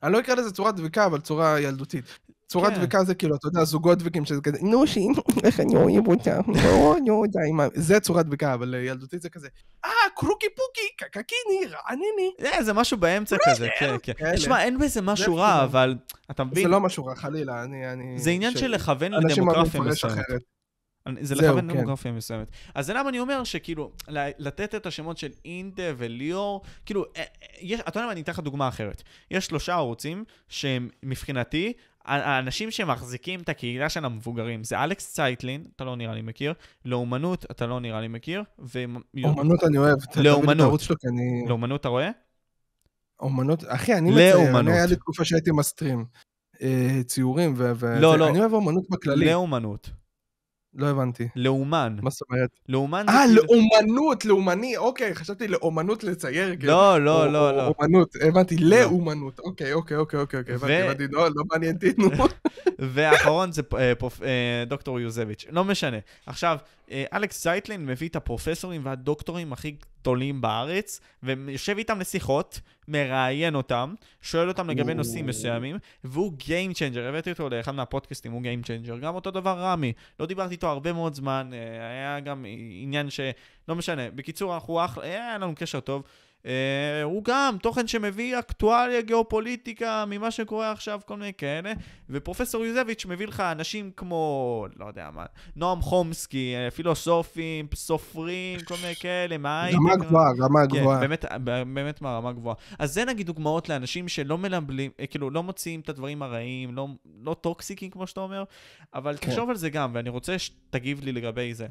אני 0.04 0.14
לא 0.14 0.20
אקרא 0.20 0.36
לזה 0.36 0.52
צורת 0.52 0.76
דביקה, 0.76 1.06
אבל 1.06 1.20
צורה 1.20 1.60
ילדותית. 1.60 2.06
צורת 2.48 2.74
כן. 2.74 2.78
דביקה 2.78 3.04
זה 3.04 3.16
כאילו, 3.16 3.36
אתה 3.36 3.48
יודע, 3.48 3.64
זוגות 3.64 3.98
דביקים 3.98 4.26
שזה 4.26 4.42
כזה, 4.42 4.58
נו 4.62 4.88
שי, 4.88 5.08
איך 5.44 5.60
אני 5.60 5.76
אוהב 5.76 6.08
אותה, 6.08 6.40
לא, 6.64 6.96
לא, 7.08 7.24
די, 7.32 7.52
מה, 7.54 7.68
זה 7.74 8.00
צורת 8.00 8.26
דביקה, 8.26 8.54
אבל 8.54 8.76
אה, 8.76 8.80
ילדותית 8.80 9.22
זה 9.22 9.30
כזה, 9.30 9.48
אה, 9.86 9.90
קרוקי 10.16 10.48
פוקי, 10.56 11.06
קקקיני, 11.12 11.66
רעניני. 11.74 12.32
אה, 12.58 12.64
זה 12.64 12.74
משהו 12.74 12.98
באמצע 12.98 13.36
כזה, 13.50 13.68
כן, 13.80 13.96
כן. 14.04 14.36
תשמע, 14.36 14.64
אין 14.64 14.78
בזה 14.80 15.02
משהו 15.02 15.36
רע. 15.36 15.64
אבל 15.64 15.96
אתה 16.32 16.44
זה 16.44 16.52
מבין, 16.52 16.70
לא 16.70 16.80
משהו 16.80 17.06
רע, 17.06 17.16
חלילה, 17.16 17.64
אני. 17.64 17.76
זה 18.20 18.30
עניין 18.30 18.58
של 18.58 18.72
לכוון 18.72 19.12
לדמוגרפיה 19.14 19.82
מסוימת. 19.82 20.16
זה 21.22 21.36
לכוון 21.36 21.72
כן. 21.72 21.78
דמוגרפיה 21.78 22.12
מסוימת. 22.12 22.52
אז 22.76 22.86
זה 22.86 22.94
למה 22.94 23.10
אני 23.10 23.20
אומר 23.20 23.44
שכאילו, 23.44 23.92
לתת 24.40 24.76
את 24.76 24.86
השמות 24.86 25.18
של 25.18 25.30
אינדה 25.46 25.84
וליאור, 25.98 26.62
כאילו, 26.86 27.06
אה, 27.18 27.22
אה, 27.22 27.26
יש, 27.62 27.80
אתה 27.80 27.98
יודע 28.00 28.06
מה, 28.06 28.12
אני 28.12 28.22
אתן 28.22 28.32
לך 28.32 28.40
דוגמה 28.40 28.68
אחרת. 28.68 29.04
יש 29.32 29.46
שלושה 29.46 29.74
ערוצים 29.74 30.24
שהם 30.50 30.90
מבחינתי, 31.04 31.74
האנשים 32.06 32.72
שמחזיקים 32.72 33.40
את 33.40 33.50
הקהילה 33.50 33.90
של 33.90 34.06
המבוגרים, 34.06 34.64
זה 34.64 34.84
אלכס 34.84 35.14
צייטלין, 35.14 35.66
אתה 35.76 35.84
לא 35.84 35.96
נראה 35.96 36.14
לי 36.14 36.22
מכיר, 36.22 36.54
לאומנות, 36.86 37.46
אתה 37.52 37.68
לא 37.68 37.80
נראה 37.80 38.02
לי 38.02 38.08
מכיר, 38.08 38.44
ו... 38.60 38.84
אומנות 39.24 39.64
אני 39.64 39.78
אוהב. 39.78 39.98
לאומנות. 40.16 40.80
שלו, 40.80 40.96
אני... 41.10 41.44
לאומנות 41.48 41.82
אתה 41.82 41.90
רואה? 41.90 42.10
אומנות, 43.20 43.64
אחי, 43.68 43.94
אני 43.94 44.12
לאומנות. 44.12 44.60
אני 44.60 44.72
היה 44.72 44.86
לי 44.86 44.96
תקופה 44.96 45.26
שהייתי 45.26 45.52
מסטרים. 45.52 46.06
אה, 46.62 47.02
ציורים 47.06 47.54
ו... 47.58 47.72
ו- 47.76 48.00
לא, 48.00 48.18
לא. 48.18 48.30
אוהב 48.30 48.54
אומנות 48.54 48.90
בכללי. 48.90 49.26
לאומנות. 49.26 49.90
לא 50.76 50.88
הבנתי. 50.88 51.28
לאומן. 51.36 51.98
מה 52.02 52.10
זאת 52.10 52.22
אומרת? 52.30 52.50
לאומן 52.70 53.06
זה 53.10 53.18
אה, 53.18 53.26
כאילו... 53.26 53.44
לאומנות, 53.44 54.26
לאומני, 54.26 54.78
אוקיי, 54.78 55.16
חשבתי 55.16 55.48
לאומנות 55.48 56.04
לצייר. 56.04 56.56
כאילו. 56.56 56.74
לא, 56.74 57.06
לא, 57.06 57.32
לא, 57.32 57.58
לא. 57.58 57.68
אומנות, 57.68 58.16
הבנתי, 58.22 58.58
לאומנות. 58.58 59.40
אוקיי, 59.40 59.74
אוקיי, 59.74 59.98
אוקיי, 59.98 60.20
אוקיי, 60.20 60.40
אוקיי, 60.40 60.56
הבנתי, 60.56 60.82
הבנתי, 60.82 61.04
לא, 61.12 61.28
לא 61.28 61.44
מעניין 61.52 61.76
אותי, 61.76 61.92
נו. 61.98 62.10
והאחרון 62.80 63.52
זה 63.52 63.62
אה, 63.74 63.94
אה, 64.24 64.64
דוקטור 64.68 65.00
יוזביץ'. 65.00 65.46
לא 65.50 65.64
משנה. 65.64 65.98
עכשיו, 66.26 66.58
אה, 66.62 66.81
אלכס 67.14 67.44
זייטלין 67.44 67.86
מביא 67.86 68.10
את 68.10 68.16
הפרופסורים 68.16 68.86
והדוקטורים 68.86 69.54
הכי 69.54 69.76
גדולים 70.02 70.42
בארץ, 70.42 71.02
ויושב 71.24 71.78
איתם 71.78 72.00
לשיחות, 72.00 72.60
מראיין 72.88 73.56
אותם, 73.56 73.94
שואל 74.22 74.48
אותם 74.48 74.70
לגבי. 74.70 74.94
נושאים 74.94 75.26
מסוימים, 75.26 75.78
והוא 76.04 76.34
Game 76.40 76.74
Changer. 76.74 77.00
הבאתי 77.00 77.32
אותו 77.32 77.50
לאחד 77.50 77.72
מהפודקאסטים, 77.72 78.32
הוא 78.32 78.42
Game 78.42 78.66
Changer. 78.66 78.98
גם 79.02 79.16
אותו 79.16 79.32
דבר 79.32 79.60
רמי. 79.60 79.94
לא 80.20 80.26
דיברתי 80.26 80.52
איתו 80.52 80.68
הרבה 80.68 80.94
מאוד 80.94 81.14
זמן, 81.14 81.50
אה, 81.54 81.90
היה 81.90 82.20
גם 82.20 82.46
עניין 82.82 83.10
ש... 83.10 83.20
לא 83.68 83.76
משנה. 83.76 84.12
בקיצור, 84.12 84.54
אנחנו 84.54 84.86
אחלה, 84.86 85.04
היה 85.04 85.38
לנו 85.38 85.54
קשר 85.56 85.80
טוב. 85.80 86.04
Uh, 86.44 86.48
הוא 87.04 87.24
גם 87.24 87.58
תוכן 87.62 87.88
שמביא 87.88 88.40
אקטואליה, 88.40 89.02
גיאופוליטיקה, 89.02 90.06
ממה 90.08 90.32
שקורה 90.32 90.72
עכשיו, 90.72 91.00
כל 91.06 91.18
מיני 91.18 91.34
כאלה. 91.38 91.74
ופרופסור 92.10 92.66
יוזביץ' 92.66 93.06
מביא 93.06 93.28
לך 93.28 93.40
אנשים 93.40 93.92
כמו, 93.98 94.66
לא 94.78 94.86
יודע 94.86 95.10
מה, 95.14 95.26
נועם 95.56 95.82
חומסקי, 95.82 96.54
אה, 96.56 96.72
פילוסופים, 96.72 97.68
סופרים, 97.76 98.60
כל 98.60 98.76
מיני 98.82 98.96
כאלה, 98.96 99.38
מההייטק. 99.38 99.80
רמה 99.80 99.96
גבוהה, 99.96 100.32
רמה 100.40 100.60
כן, 100.72 100.80
גבוהה. 100.80 101.00
באמת, 101.00 101.26
באמת 101.74 102.02
מהרמה 102.02 102.34
גבוהה. 102.34 102.56
אז 102.80 102.94
זה 102.94 103.06
נגיד 103.06 103.28
דוגמאות 103.28 103.70
לאנשים 103.70 104.08
שלא 104.08 104.38
מלמלים, 104.38 104.92
אה, 105.00 105.08
כאילו, 105.08 105.30
לא 105.30 105.44
מוציאים 105.44 105.80
את 105.80 105.90
הדברים 105.90 106.24
הרעים, 106.24 106.76
לא, 106.76 106.88
לא 107.24 107.34
טוקסיקים 107.34 107.90
כמו 107.90 108.08
שאתה 108.08 108.22
אומר, 108.22 108.44
אבל 108.94 109.18
כן. 109.18 109.30
תחשוב 109.30 109.50
על 109.50 109.56
זה 109.56 109.70
גם, 109.70 109.92
ואני 109.94 110.10
רוצה 110.10 110.40
שתגיב 110.40 111.02
לי 111.04 111.12
לגבי 111.12 111.54
זה. 111.54 111.68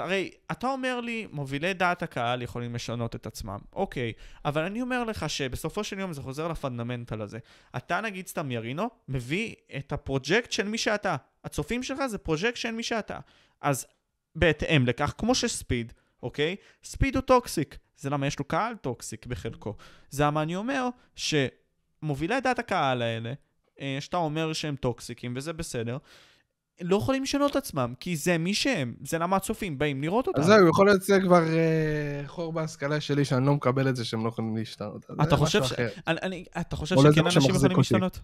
הרי 0.00 0.30
אתה 0.50 0.66
אומר 0.66 1.00
לי, 1.00 1.26
מובילי 1.32 1.74
דעת 1.74 2.02
הקהל 2.02 2.42
יכולים 2.42 2.74
לשנות 2.74 3.14
את 3.14 3.26
עצמם. 3.26 3.58
אוקיי, 3.72 4.12
אבל 4.44 4.62
אני 4.62 4.82
אומר 4.82 5.04
לך 5.04 5.30
שבסופו 5.30 5.84
של 5.84 5.98
יום 5.98 6.12
זה 6.12 6.22
חוזר 6.22 6.48
לפונדמנטל 6.48 7.22
הזה. 7.22 7.38
אתה 7.76 8.00
נגיד 8.00 8.26
סתם 8.26 8.50
ירינו, 8.50 8.90
מביא 9.08 9.54
את 9.76 9.92
הפרוג'קט 9.92 10.52
של 10.52 10.68
מי 10.68 10.78
שאתה. 10.78 11.16
הצופים 11.44 11.82
שלך 11.82 12.06
זה 12.06 12.18
פרוג'קט 12.18 12.56
של 12.56 12.70
מי 12.70 12.82
שאתה. 12.82 13.18
אז 13.60 13.86
בהתאם 14.34 14.86
לכך, 14.86 15.14
כמו 15.18 15.34
שספיד, 15.34 15.92
אוקיי? 16.22 16.56
ספיד 16.84 17.16
הוא 17.16 17.22
toxic. 17.22 17.78
זה 17.96 18.10
למה 18.10 18.26
יש 18.26 18.38
לו 18.38 18.44
קהל 18.44 18.76
toxic 18.76 19.26
בחלקו. 19.26 19.74
זה 20.10 20.24
למה 20.24 20.42
אני 20.42 20.56
אומר 20.56 20.88
שמובילי 21.14 22.40
דעת 22.40 22.58
הקהל 22.58 23.02
האלה, 23.02 23.32
אה, 23.80 23.96
שאתה 24.00 24.16
אומר 24.16 24.52
שהם 24.52 24.76
טוקסיקים, 24.76 25.32
וזה 25.36 25.52
בסדר, 25.52 25.98
לא 26.80 26.96
יכולים 26.96 27.22
לשנות 27.22 27.50
את 27.50 27.56
עצמם, 27.56 27.94
כי 28.00 28.16
זה 28.16 28.38
מי 28.38 28.54
שהם, 28.54 28.94
זה 29.04 29.18
למה 29.18 29.36
הצופים 29.36 29.78
באים 29.78 30.02
לראות 30.02 30.26
אותם. 30.28 30.40
אז 30.40 30.46
זהו, 30.46 30.68
יכול 30.68 30.86
להיות 30.86 31.02
שזה 31.02 31.20
כבר 31.20 31.42
אה, 31.48 32.22
חור 32.26 32.52
בהשכלה 32.52 33.00
שלי, 33.00 33.24
שאני 33.24 33.46
לא 33.46 33.54
מקבל 33.54 33.88
את 33.88 33.96
זה 33.96 34.04
שהם 34.04 34.24
לא 34.24 34.28
יכולים 34.28 34.56
להשתנות. 34.56 35.06
אתה 35.22 35.36
חושב 35.36 35.64
ש-. 35.64 35.72
אני- 36.06 36.18
אני- 36.22 36.44
אתה 36.60 36.76
חושב 36.76 36.96
שכן 36.96 37.24
אנשים 37.24 37.42
יכולים. 37.54 37.76
להשתנות? 37.76 38.20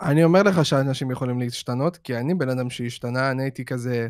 אני 0.00 0.24
אומר 0.24 0.42
לך 0.42 0.64
שאנשים 0.66 1.10
יכולים 1.10 1.38
להשתנות, 1.38 1.96
כי 1.96 2.16
אני 2.16 2.34
בן 2.34 2.48
אדם 2.48 2.70
שהשתנה, 2.70 3.30
אני 3.30 3.42
הייתי 3.42 3.64
כזה... 3.64 4.08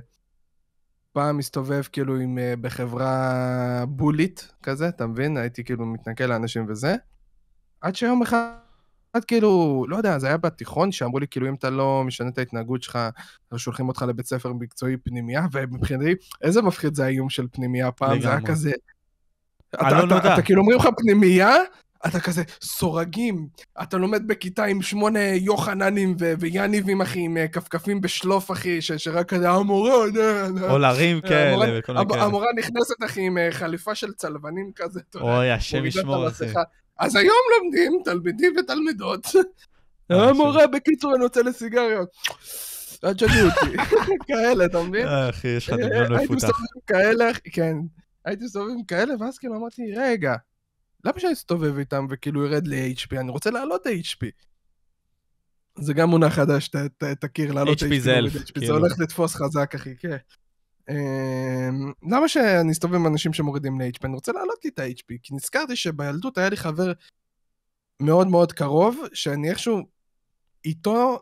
פעם 1.12 1.37
מסתובב 1.37 1.83
כאילו 1.93 2.16
עם, 2.16 2.39
אה, 2.39 2.55
בחברה 2.61 3.85
בולית 3.89 4.53
כזה, 4.62 4.89
אתה 4.89 5.07
מבין? 5.07 5.37
הייתי 5.37 5.65
כאילו 5.65 5.87
מתנכל 5.87 6.25
לאנשים 6.25 6.66
וזה. 6.69 6.95
עד 7.81 7.97
שיום 7.97 8.23
אחד, 8.23 8.51
כאילו, 9.27 9.85
לא 9.89 9.97
יודע, 9.97 10.19
זה 10.19 10.27
היה 10.27 10.37
בתיכון, 10.37 10.93
שאמרו 10.93 11.19
לי 11.19 11.27
כאילו, 11.31 11.49
אם 11.49 11.55
אתה 11.55 11.71
לא 11.71 12.03
משנה 12.07 12.29
את 12.29 12.39
ההתנהגות 12.39 12.83
שלך, 12.83 12.99
אז 13.51 13.59
שולחים 13.59 13.89
אותך 13.89 14.05
לבית 14.09 14.27
ספר 14.27 14.53
מקצועי 14.53 14.97
פנימייה, 14.97 15.47
ומבחינתי, 15.53 16.15
איזה 16.43 16.63
מפחיד 16.63 16.95
זה 16.95 17.05
האיום 17.05 17.31
של 17.31 17.47
פנימייה 17.53 17.91
פעם, 17.91 18.21
זה 18.21 18.29
היה. 18.29 18.41
כזה... 18.41 18.73
הלא 19.73 19.89
אתה, 19.89 19.99
אתה, 19.99 20.07
נודע. 20.15 20.35
אתה 20.35 20.43
כאילו 20.43 20.61
אומרים 20.61 20.79
לך 20.79 20.89
פנימייה, 20.97 21.55
אתה 22.07 22.21
כזה 22.21 22.43
סורגים, 22.63 23.49
אתה 23.83 23.97
לומד 23.97 24.29
בכיתה 24.29 24.65
עם 24.65 24.83
שמונה 24.83 25.21
יוחננים 25.21 26.17
ו- 26.21 26.33
ויאניבים, 26.41 27.01
אחי, 27.01 27.21
עם 27.21 27.37
אה, 27.37 27.49
כפכפים 27.49 28.01
בשלוף, 28.01 28.51
אחי, 28.51 28.83
ש- 28.83 28.93
שרק 28.93 29.29
כזה 29.29 29.51
המורה, 29.51 29.91
נה. 30.15 30.71
או 30.71 30.79
להרים 30.79 31.21
כאלה 31.29 31.67
וכל 31.79 31.93
מיני 31.93 32.09
כאלה. 32.09 32.25
המורה 32.25 32.47
נכנסת, 32.59 32.95
אחי, 33.05 33.21
עם 33.21 33.39
אה, 33.39 33.49
חליפה 33.53 33.95
של 33.95 34.13
צלבנים 34.13 34.73
כזה, 34.77 35.01
אתה 35.11 35.19
אוי, 35.19 35.51
השם 35.51 35.85
ישמור, 35.85 36.29
אחי. 36.29 36.45
אז 36.99 37.16
היום 37.16 37.37
לומדים 37.57 38.01
תלמידים 38.05 38.55
ותלמידות. 38.59 39.27
אה, 40.11 40.29
המורה, 40.29 40.66
בקיצור, 40.66 41.15
אני 41.15 41.25
רוצה 41.25 41.43
לסיגריות. 41.43 42.09
אל 43.05 43.15
תשגעו 43.15 43.47
אותי. 43.47 43.77
כאלה, 44.29 44.65
אתה 44.65 44.83
מבין? 44.83 45.07
אה, 45.07 45.29
אחי, 45.29 45.49
יש 45.49 45.69
לך 45.69 45.79
אה, 45.79 45.89
דמיון 45.89 46.12
הייתי 46.12 46.35
מפותח. 46.35 46.35
מסתובב 46.35 46.66
עם 46.75 46.81
כאלה, 46.87 47.31
כן. 47.53 47.77
הייתי 48.25 48.45
מסתובב 48.45 48.70
עם 48.70 48.85
כאלה, 48.85 49.15
ואז 49.20 49.39
כאילו 49.39 49.57
אמרתי, 49.57 49.83
רגע, 49.97 50.35
למה 51.05 51.20
שאני 51.20 51.33
אסתובב 51.33 51.79
איתם 51.79 52.07
וכאילו 52.11 52.47
ירד 52.47 52.66
ל-HP? 52.66 53.20
אני 53.20 53.31
רוצה 53.31 53.51
לעלות 53.51 53.87
ל-HP. 53.87 54.27
זה 55.81 55.95
גם 55.95 56.09
מונח 56.11 56.35
חדש, 56.35 56.70
תכיר, 57.20 57.53
לעלות 57.53 57.79
HP 57.79 57.85
ל-HP. 57.85 58.01
זה 58.01 58.19
אלף, 58.19 58.35
HP, 58.35 58.39
זה 58.39 58.53
כאילו. 58.53 58.77
הולך 58.77 58.99
לתפוס 58.99 59.35
חזק, 59.35 59.75
אחי, 59.75 59.97
כן. 59.97 60.16
אמ, 60.89 61.93
למה 62.10 62.28
שאני 62.28 62.73
אסתובב 62.73 62.94
עם 62.94 63.06
אנשים 63.06 63.32
שמורידים 63.32 63.81
ל-HP? 63.81 63.98
אני 64.05 64.15
רוצה 64.15 64.32
להעלות 64.32 64.65
לי 64.65 64.70
את 64.70 64.78
ה-HP, 64.78 65.15
כי 65.23 65.35
נזכרתי 65.35 65.77
שבילדות 65.77 66.39
היה 66.39 66.48
לי 66.48 66.56
חבר 66.56 66.93
מאוד 68.02 68.27
מאוד 68.27 68.52
קרוב, 68.52 68.98
שאני 69.12 69.51
איכשהו 69.51 69.78
איתו, 70.65 71.19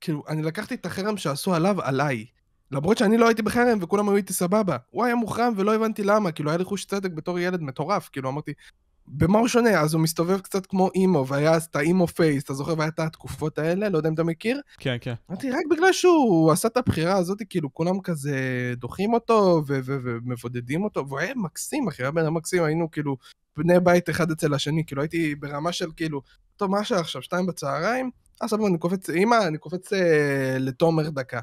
כאילו, 0.00 0.24
אני 0.28 0.42
לקחתי 0.42 0.74
את 0.74 0.86
החרם 0.86 1.16
שעשו 1.16 1.54
עליו 1.54 1.82
עליי. 1.82 2.26
למרות 2.70 2.98
שאני 2.98 3.16
לא 3.16 3.26
הייתי 3.26 3.42
בחרם 3.42 3.78
וכולם 3.80 4.08
היו 4.08 4.16
איתי 4.16 4.32
סבבה. 4.32 4.76
הוא 4.90 5.04
היה 5.04 5.14
מוחרם 5.14 5.52
ולא 5.56 5.74
הבנתי 5.74 6.02
למה, 6.02 6.32
כאילו 6.32 6.50
היה 6.50 6.58
לי 6.58 6.64
חוש 6.64 6.84
צדק 6.84 7.10
בתור 7.10 7.38
ילד 7.38 7.62
מטורף, 7.62 8.08
כאילו 8.08 8.28
אמרתי, 8.28 8.52
במה 9.10 9.38
הוא 9.38 9.48
שונה? 9.48 9.80
אז 9.80 9.94
הוא 9.94 10.02
מסתובב 10.02 10.40
קצת 10.40 10.66
כמו 10.66 10.90
אימו, 10.94 11.26
והיה 11.26 11.52
אז 11.52 11.64
את 11.64 11.76
האימו 11.76 12.06
פייס, 12.06 12.44
אתה 12.44 12.54
זוכר? 12.54 12.74
והיה 12.78 12.88
את 12.88 12.98
התקופות 12.98 13.58
האלה, 13.58 13.88
לא 13.88 13.96
יודע 13.96 14.08
אם 14.08 14.14
אתה 14.14 14.24
מכיר? 14.24 14.60
כן, 14.78 14.96
כן. 15.00 15.14
אמרתי, 15.30 15.50
רק 15.50 15.66
בגלל 15.70 15.92
שהוא 15.92 16.52
עשה 16.52 16.68
את 16.68 16.76
הבחירה 16.76 17.16
הזאת, 17.16 17.38
כאילו 17.50 17.74
כולם 17.74 18.00
כזה 18.00 18.38
דוחים 18.76 19.14
אותו 19.14 19.62
ומבודדים 19.66 20.84
אותו, 20.84 21.08
והוא 21.08 21.18
היה 21.18 21.34
מקסים, 21.36 21.88
אחי, 21.88 22.02
היה 22.02 22.10
בן 22.10 22.22
אדם 22.22 22.34
מקסים, 22.34 22.64
היינו 22.64 22.90
כאילו 22.90 23.16
בני 23.56 23.80
בית 23.80 24.10
אחד 24.10 24.30
אצל 24.30 24.54
השני, 24.54 24.84
כאילו 24.86 25.02
הייתי 25.02 25.34
ברמה 25.34 25.72
של 25.72 25.90
כאילו, 25.96 26.22
טוב, 26.56 26.70
מה 26.70 26.78
השעה 26.78 27.00
עכשיו? 27.00 27.22
שתיים 27.22 27.46
בצהריים? 27.46 28.10
אה, 28.42 28.48
סבבה, 28.48 28.66
אני 28.66 28.78
קופץ, 28.78 29.10
אמא, 29.10 29.36
אני 29.46 29.58
קופץ 29.58 29.92
אה, 29.92 30.56
לתומר 30.58 31.10
דקה. 31.10 31.40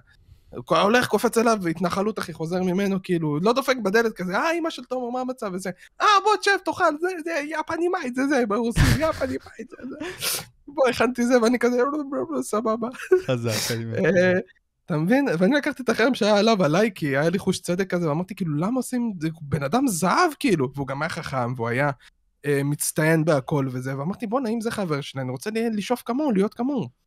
הולך, 0.69 1.07
קופץ 1.07 1.37
אליו, 1.37 1.57
והתנחלות, 1.61 2.19
אחי, 2.19 2.33
חוזר 2.33 2.63
ממנו, 2.63 2.99
כאילו, 3.03 3.39
לא 3.39 3.53
דופק 3.53 3.75
בדלת 3.83 4.13
כזה, 4.13 4.37
אה, 4.37 4.53
אמא 4.53 4.69
של 4.69 4.83
תומר, 4.83 5.09
מה 5.09 5.21
המצב? 5.21 5.51
וזה, 5.53 5.69
אה, 6.01 6.07
בוא, 6.23 6.35
תשב, 6.35 6.57
תאכל, 6.65 6.97
זה, 7.01 7.07
זה, 7.23 7.31
ебёна 7.59 7.87
мать, 7.87 8.15
זה, 8.15 8.27
זה, 8.27 8.45
ברוסית, 8.45 8.83
ебёна 8.99 9.27
мать, 9.27 9.69
זה, 9.69 9.77
זה. 9.89 10.05
בוא, 10.67 10.87
הכנתי 10.87 11.25
זה, 11.25 11.41
ואני 11.41 11.59
כזה, 11.59 11.77
סבבה. 12.41 12.87
חזק, 13.25 13.75
אני 13.75 13.85
מבין. 13.85 14.05
אה, 14.05 14.39
אתה 14.85 14.97
מבין? 14.97 15.25
ואני 15.39 15.55
לקחתי 15.55 15.83
את 15.83 15.89
החרם 15.89 16.13
שהיה 16.13 16.37
עליו 16.37 16.63
עליי, 16.63 16.91
כי 16.95 17.07
היה 17.07 17.29
לי 17.29 17.39
חוש 17.39 17.59
צדק 17.59 17.89
כזה, 17.89 18.09
ואמרתי, 18.09 18.35
כאילו, 18.35 18.55
למה 18.55 18.77
עושים... 18.77 19.13
זה 19.19 19.29
בן 19.41 19.63
אדם 19.63 19.87
זהב, 19.87 20.31
כאילו. 20.39 20.71
והוא 20.75 20.87
גם 20.87 21.01
היה 21.01 21.09
חכם, 21.09 21.53
והוא 21.55 21.67
היה 21.67 21.91
אה, 22.45 22.61
מצטיין 22.63 23.25
בהכל 23.25 23.67
וזה, 23.71 23.97
ואמרתי, 23.97 24.27
בואנה, 24.27 24.49
אם 24.49 24.61
זה 24.61 24.71
חבר 24.71 25.01
שלי, 25.01 25.21
אני 25.21 25.31
רוצה 25.31 25.49
לשאוף 25.73 26.01
כמוהו, 26.05 26.31
להיות 26.31 26.53
כמוהו. 26.53 27.04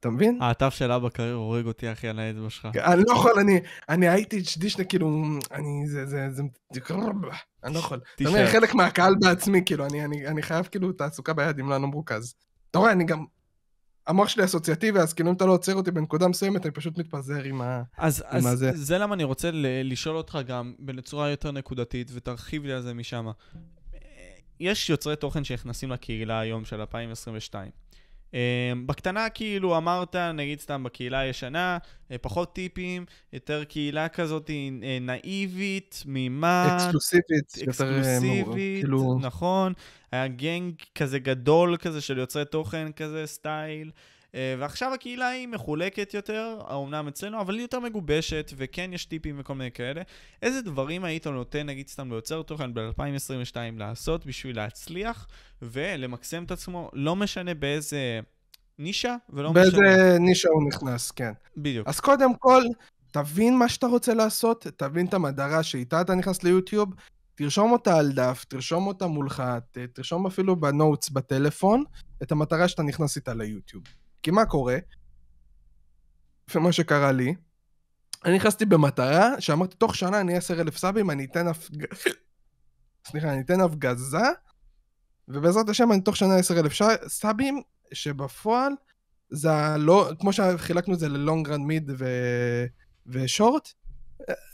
אתה 0.00 0.10
מבין? 0.10 0.38
העטף 0.40 0.74
של 0.74 0.92
אבא 0.92 1.08
קריר 1.08 1.34
הורג 1.34 1.66
אותי, 1.66 1.92
אחי, 1.92 2.08
על 2.08 2.18
האצבע 2.18 2.50
שלך. 2.50 2.68
אני 2.76 3.02
לא 3.08 3.12
יכול, 3.12 3.32
אני, 3.40 3.60
אני 3.88 4.08
הייתי 4.08 4.44
שדישנה, 4.44 4.84
כאילו, 4.84 5.24
אני, 5.52 5.86
זה, 5.86 6.06
זה, 6.06 6.30
זה, 6.30 6.42
אני 7.64 7.74
לא 7.74 7.78
יכול. 7.78 8.00
אתה. 8.14 8.28
אומר, 8.28 8.46
חלק 8.46 8.74
מהקהל 8.74 9.14
בעצמי, 9.20 9.62
כאילו, 9.66 9.86
אני, 9.86 10.04
אני, 10.04 10.26
אני 10.26 10.42
חייב 10.42 10.66
כאילו 10.66 10.92
תעסוקה 10.92 11.32
ביד, 11.32 11.58
אם 11.60 11.68
לא, 11.70 11.78
לא 11.80 11.88
מרוכז. 11.88 12.34
אתה 12.70 12.78
רואה, 12.78 12.92
אני 12.92 13.04
גם, 13.04 13.24
המוח 14.06 14.28
שלי 14.28 14.44
אסוציאטיבי, 14.44 14.98
אז 14.98 15.12
כאילו, 15.12 15.30
אם 15.30 15.34
אתה 15.34 15.46
לא 15.46 15.52
עוצר 15.52 15.74
אותי 15.74 15.90
בנקודה 15.90 16.28
מסוימת, 16.28 16.66
אני 16.66 16.72
פשוט 16.72 16.98
מתפזר 16.98 17.42
עם 17.44 17.60
ה... 17.60 17.82
אז, 17.98 18.24
עם 18.30 18.36
אז 18.36 18.46
הזה. 18.46 18.70
זה 18.74 18.98
למה 18.98 19.14
אני 19.14 19.24
רוצה 19.24 19.50
ל- 19.50 19.92
לשאול 19.92 20.16
אותך 20.16 20.38
גם 20.46 20.74
בצורה 20.78 21.30
יותר 21.30 21.50
נקודתית, 21.52 22.10
ותרחיב 22.14 22.64
לי 22.64 22.72
על 22.72 22.82
זה 22.82 22.94
משם. 22.94 23.26
יש 24.60 24.90
יוצרי 24.90 25.16
תוכן 25.16 25.44
שנכנסים 25.44 25.90
לקהילה 25.90 26.40
היום 26.40 26.64
של 26.64 26.80
2022. 26.80 27.70
אה, 28.34 28.72
בקטנה 28.86 29.28
כאילו 29.28 29.76
אמרת, 29.76 30.16
נגיד 30.16 30.60
סתם 30.60 30.82
בקהילה 30.84 31.18
הישנה, 31.18 31.78
אה, 32.10 32.18
פחות 32.18 32.54
טיפים, 32.54 33.04
יותר 33.32 33.64
קהילה 33.64 34.08
כזאת 34.08 34.50
אה, 34.50 34.98
נאיבית, 35.00 36.00
תמימה, 36.02 36.76
אקסקלוסיבית, 36.76 37.54
אה, 37.58 37.64
אקסקלוסיבית, 37.64 38.82
כאילו, 38.82 39.18
נכון. 39.20 39.72
היה 40.12 40.28
גנג 40.28 40.74
כזה 40.94 41.18
גדול 41.18 41.76
כזה 41.76 42.00
של 42.00 42.18
יוצרי 42.18 42.44
תוכן 42.44 42.92
כזה, 42.92 43.26
סטייל. 43.26 43.90
אה, 44.34 44.54
ועכשיו 44.58 44.94
הקהילה 44.94 45.28
היא 45.28 45.48
מחולקת 45.48 46.14
יותר, 46.14 46.58
האומנם 46.66 47.08
אצלנו, 47.08 47.40
אבל 47.40 47.54
היא 47.54 47.62
יותר 47.62 47.80
מגובשת, 47.80 48.52
וכן 48.56 48.90
יש 48.92 49.04
טיפים 49.04 49.36
וכל 49.38 49.54
מיני 49.54 49.70
כאלה. 49.70 50.02
איזה 50.42 50.62
דברים 50.62 51.04
היית 51.04 51.26
נותן, 51.26 51.66
נגיד 51.66 51.88
סתם 51.88 52.10
ליוצר 52.10 52.42
תוכן 52.42 52.74
ב-2022 52.74 53.56
לעשות 53.76 54.26
בשביל 54.26 54.56
להצליח 54.56 55.26
ולמקסם 55.62 56.44
את 56.44 56.50
עצמו, 56.50 56.90
לא 56.92 57.16
משנה 57.16 57.54
באיזה 57.54 58.20
נישה, 58.78 59.16
ולא 59.30 59.50
משנה... 59.50 59.62
באיזה 59.62 60.16
נישה 60.20 60.48
הוא 60.48 60.68
נכנס, 60.68 61.10
כן. 61.10 61.32
בדיוק. 61.56 61.88
אז 61.88 62.00
קודם 62.00 62.34
כל, 62.34 62.62
תבין 63.10 63.58
מה 63.58 63.68
שאתה 63.68 63.86
רוצה 63.86 64.14
לעשות, 64.14 64.66
תבין 64.76 65.06
את 65.06 65.14
המטרה 65.14 65.62
שאיתה 65.62 66.00
אתה 66.00 66.14
נכנס 66.14 66.42
ליוטיוב, 66.42 66.94
תרשום 67.34 67.72
אותה 67.72 67.98
על 67.98 68.12
דף, 68.12 68.44
תרשום 68.48 68.86
אותה 68.86 69.06
מולך, 69.06 69.42
תרשום 69.92 70.26
אפילו 70.26 70.56
בנוטס 70.56 71.08
בטלפון, 71.08 71.84
את 72.22 72.32
המטרה 72.32 72.68
שאתה 72.68 72.82
נכנס 72.82 73.16
איתה 73.16 73.34
ליוטיוב. 73.34 73.82
כי 74.22 74.30
מה 74.30 74.46
קורה? 74.46 74.78
לפי 76.48 76.58
מה 76.58 76.72
שקרה 76.72 77.12
לי, 77.12 77.34
אני 78.24 78.36
נכנסתי 78.36 78.64
במטרה 78.64 79.40
שאמרתי, 79.40 79.76
תוך 79.76 79.94
שנה 79.96 80.20
אני 80.20 80.36
10,000 80.36 80.76
סאבים, 80.76 81.10
אני 81.10 81.24
אתן 81.24 81.46
הפג... 81.46 81.84
סליחה, 83.08 83.32
אני 83.32 83.40
אתן 83.40 83.60
הפגזה, 83.60 84.18
ובעזרת 85.28 85.68
השם 85.68 85.92
אני 85.92 86.00
תוך 86.00 86.16
שנה 86.16 86.36
10,000 86.36 86.72
ש... 86.72 86.82
סאבים, 87.08 87.62
שבפועל 87.92 88.72
זה 89.30 89.52
הלא, 89.52 90.10
כמו 90.20 90.32
שחילקנו 90.32 90.94
את 90.94 90.98
זה 90.98 91.08
ללונג 91.08 91.48
רן 91.48 91.60
מיד. 91.60 91.90
ושורט, 93.06 93.68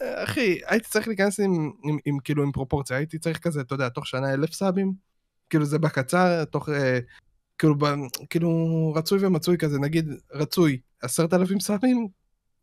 אחי, 0.01 0.59
הייתי 0.67 0.89
צריך 0.89 1.09
להיכנס 1.09 1.41
עם, 1.41 1.71
עם, 1.85 1.99
עם 2.05 2.19
כאילו 2.19 2.43
עם 2.43 2.53
פרופורציה, 2.53 2.97
הייתי 2.97 3.19
צריך 3.19 3.39
כזה, 3.39 3.61
אתה 3.61 3.75
יודע, 3.75 3.89
תוך 3.89 4.07
שנה 4.07 4.35
אלף 4.35 4.53
סאבים, 4.53 4.93
כאילו 5.51 5.65
זה 5.65 5.79
בקצר, 5.79 6.45
תוך, 6.45 6.69
אה, 6.69 6.99
כאילו, 7.59 7.75
כאילו 8.31 8.93
רצוי 8.97 9.27
ומצוי 9.27 9.59
כזה, 9.59 9.79
נגיד 9.79 10.09
רצוי 10.33 10.81
עשרת 11.03 11.35
אלפים 11.35 11.61
סאבים, 11.61 12.09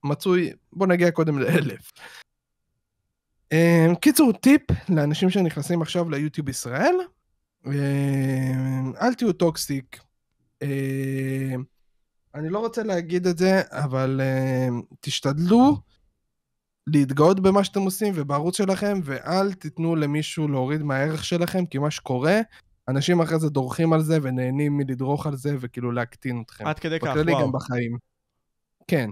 מצוי, 0.03 0.52
בוא 0.74 0.88
נגיע 0.88 1.11
קודם 1.11 1.40
לאלף. 1.40 1.91
אה, 3.52 3.88
קיצור, 4.02 4.34
טיפ 4.34 4.61
לאנשים 4.90 5.30
שנכנסים 5.30 5.82
עכשיו 5.82 6.10
ליוטיוב 6.10 6.49
ישראל, 6.49 6.95
אה, 7.68 7.72
אל 9.02 9.14
תהיו 9.14 9.34
toxic. 9.34 9.99
אה, 10.61 11.56
אני 12.36 12.49
לא 12.49 12.60
רוצה 12.60 12.84
להגיד 12.84 13.28
את 13.28 13.38
זה, 13.38 13.61
אבל 13.72 14.22
תשתדלו 14.99 15.78
להתגאות 16.88 17.40
במה 17.40 17.64
שאתם 17.64 17.82
עושים 17.82 18.14
ובערוץ 18.18 18.57
שלכם, 18.57 18.99
ואל 19.03 19.53
תיתנו 19.53 19.95
למישהו 19.95 20.48
להוריד 20.48 20.84
מהערך 20.84 21.26
שלכם, 21.26 21.65
כי 21.65 21.78
מה 21.78 21.91
שקורה, 21.91 22.40
אנשים 22.88 23.22
אחרי 23.22 23.39
זה 23.39 23.49
דורכים 23.49 23.93
על 23.93 24.01
זה 24.01 24.18
ונהנים 24.22 24.77
מלדרוך 24.77 25.27
על 25.27 25.35
זה 25.35 25.55
וכאילו 25.60 25.91
להקטין 25.91 26.41
אתכם. 26.45 26.68
עד 26.68 26.80
כדי 26.80 26.99
כך, 26.99 27.07
בכללי 27.07 27.31
וואו. 27.31 27.43
גם 27.43 27.51
בחיים. 27.51 27.97
כן. 28.88 29.10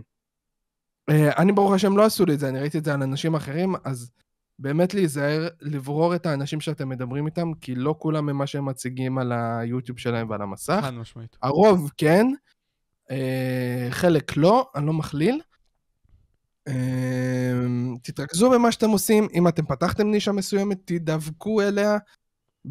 Uh, 1.11 1.13
אני 1.37 1.51
ברוך 1.51 1.73
השם 1.73 1.97
לא 1.97 2.05
עשו 2.05 2.25
לי 2.25 2.33
את 2.33 2.39
זה, 2.39 2.49
אני 2.49 2.59
ראיתי 2.59 2.77
את 2.77 2.85
זה 2.85 2.93
על 2.93 3.03
אנשים 3.03 3.35
אחרים, 3.35 3.75
אז 3.83 4.11
באמת 4.59 4.93
להיזהר, 4.93 5.47
לברור 5.61 6.15
את 6.15 6.25
האנשים 6.25 6.61
שאתם 6.61 6.89
מדברים 6.89 7.25
איתם, 7.25 7.51
כי 7.61 7.75
לא 7.75 7.95
כולם 7.99 8.29
הם 8.29 8.37
מה 8.37 8.47
שהם 8.47 8.65
מציגים 8.65 9.17
על 9.17 9.31
היוטיוב 9.31 9.97
שלהם 9.97 10.29
ועל 10.29 10.41
המסך. 10.41 10.79
חד 10.81 10.93
משמעית. 10.93 11.37
הרוב 11.41 11.91
כן, 11.97 12.27
אה, 13.11 13.87
חלק 13.89 14.37
לא, 14.37 14.69
אני 14.75 14.85
לא 14.85 14.93
מכליל. 14.93 15.41
אה, 16.67 16.73
תתרכזו 18.03 18.49
במה 18.49 18.71
שאתם 18.71 18.89
עושים, 18.89 19.27
אם 19.33 19.47
אתם 19.47 19.65
פתחתם 19.65 20.07
נישה 20.07 20.31
מסוימת, 20.31 20.77
תדבקו 20.85 21.61
אליה. 21.61 21.97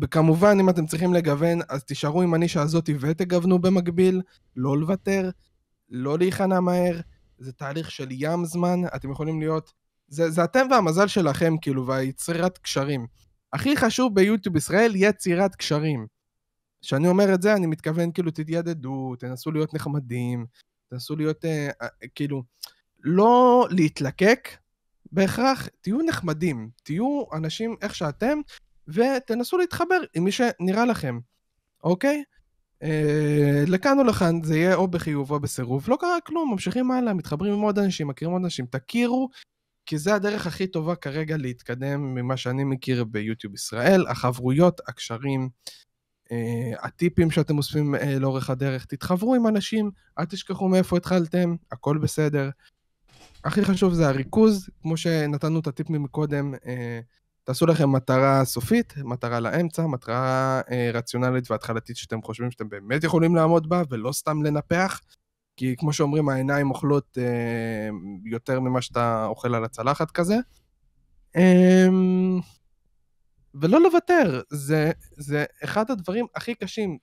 וכמובן, 0.02 0.56
אם 0.60 0.70
אתם 0.70 0.86
צריכים 0.86 1.14
לגוון, 1.14 1.58
אז 1.68 1.84
תישארו 1.84 2.22
עם 2.22 2.34
הנישה 2.34 2.62
הזאת 2.62 2.90
ותגוונו 3.00 3.58
במקביל, 3.58 4.22
לא 4.56 4.78
לוותר, 4.78 5.30
לא 5.88 6.18
להיכנע 6.18 6.60
מהר. 6.60 7.00
זה 7.38 7.52
תהליך 7.52 7.90
של 7.90 8.08
ים 8.10 8.44
זמן, 8.44 8.80
אתם 8.96 9.10
יכולים 9.10 9.40
להיות... 9.40 9.72
זה, 10.08 10.30
זה 10.30 10.44
אתם 10.44 10.66
והמזל 10.70 11.06
שלכם, 11.06 11.54
כאילו, 11.60 11.86
והיצירת 11.86 12.58
קשרים. 12.58 13.06
הכי 13.52 13.76
חשוב 13.76 14.14
ביוטיוב 14.14 14.56
ישראל, 14.56 14.92
יצירת 14.94 15.54
קשרים. 15.54 16.06
כשאני 16.82 17.08
אומר 17.08 17.34
את 17.34 17.42
זה, 17.42 17.54
אני 17.54 17.66
מתכוון, 17.66 18.12
כאילו, 18.12 18.30
תתיידדו, 18.30 19.14
תנסו 19.18 19.50
להיות 19.50 19.74
נחמדים, 19.74 20.46
תנסו 20.90 21.16
להיות, 21.16 21.44
אה, 21.44 21.70
אה, 21.82 21.88
כאילו, 22.14 22.42
לא 23.02 23.66
להתלקק 23.70 24.48
בהכרח, 25.12 25.68
תהיו 25.80 25.98
נחמדים, 26.02 26.70
תהיו 26.82 27.24
אנשים 27.32 27.76
איך 27.82 27.94
שאתם, 27.94 28.38
ותנסו 28.88 29.58
להתחבר 29.58 30.00
עם 30.14 30.24
מי 30.24 30.32
שנראה 30.32 30.84
לכם, 30.84 31.18
אוקיי? 31.84 32.22
אה, 32.82 33.64
לכאן 33.66 33.98
או 33.98 34.04
לכאן, 34.04 34.42
זה 34.42 34.56
יהיה 34.56 34.74
או 34.74 34.88
בחיוב 34.88 35.30
או 35.30 35.40
בסירוב, 35.40 35.84
לא 35.88 35.96
קרה 36.00 36.20
כלום, 36.26 36.52
ממשיכים 36.52 36.90
הלאה, 36.90 37.14
מתחברים 37.14 37.52
עם 37.52 37.60
עוד 37.60 37.78
אנשים, 37.78 38.08
מכירים 38.08 38.32
עוד 38.32 38.42
אנשים, 38.44 38.66
תכירו, 38.66 39.28
כי 39.86 39.98
זה 39.98 40.14
הדרך 40.14 40.46
הכי 40.46 40.66
טובה 40.66 40.94
כרגע 40.94 41.36
להתקדם 41.36 42.14
ממה 42.14 42.36
שאני 42.36 42.64
מכיר 42.64 43.04
ביוטיוב 43.04 43.54
ישראל, 43.54 44.06
החברויות, 44.06 44.80
הקשרים, 44.88 45.48
אה, 46.32 46.86
הטיפים 46.86 47.30
שאתם 47.30 47.58
אוספים 47.58 47.94
אה, 47.94 48.18
לאורך 48.18 48.50
הדרך, 48.50 48.84
תתחברו 48.84 49.34
עם 49.34 49.46
אנשים, 49.46 49.90
אל 50.18 50.24
תשכחו 50.24 50.68
מאיפה 50.68 50.96
התחלתם, 50.96 51.54
הכל 51.72 51.98
בסדר. 51.98 52.50
הכי 53.44 53.64
חשוב 53.64 53.94
זה 53.94 54.08
הריכוז, 54.08 54.70
כמו 54.82 54.96
שנתנו 54.96 55.60
את 55.60 55.66
הטיפ 55.66 55.90
מקודם, 55.90 56.54
אה, 56.66 57.00
תעשו 57.50 57.66
לכם 57.66 57.92
מטרה 57.92 58.44
סופית, 58.44 58.94
מטרה 58.96 59.40
לאמצע, 59.40 59.86
מטרה 59.86 60.60
אה, 60.70 60.90
רציונלית 60.94 61.50
והתחלתית 61.50 61.96
שאתם 61.96 62.22
חושבים 62.22 62.50
שאתם 62.50 62.68
באמת 62.68 63.04
יכולים 63.04 63.34
לעמוד 63.34 63.68
בה, 63.68 63.82
ולא 63.90 64.12
סתם 64.12 64.42
לנפח, 64.42 65.00
כי 65.56 65.76
כמו 65.78 65.92
שאומרים, 65.92 66.28
העיניים 66.28 66.70
אוכלות 66.70 67.18
אה, 67.18 67.88
יותר 68.24 68.60
ממה 68.60 68.82
שאתה 68.82 69.26
אוכל 69.26 69.54
על 69.54 69.64
הצלחת 69.64 70.10
כזה. 70.10 70.36
אה, 71.36 71.88
ולא 73.54 73.80
לוותר, 73.80 74.40
זה, 74.50 74.90
זה 75.16 75.44
אחד 75.64 75.90
הדברים 75.90 76.26
הכי 76.34 76.54
קשים, 76.54 76.98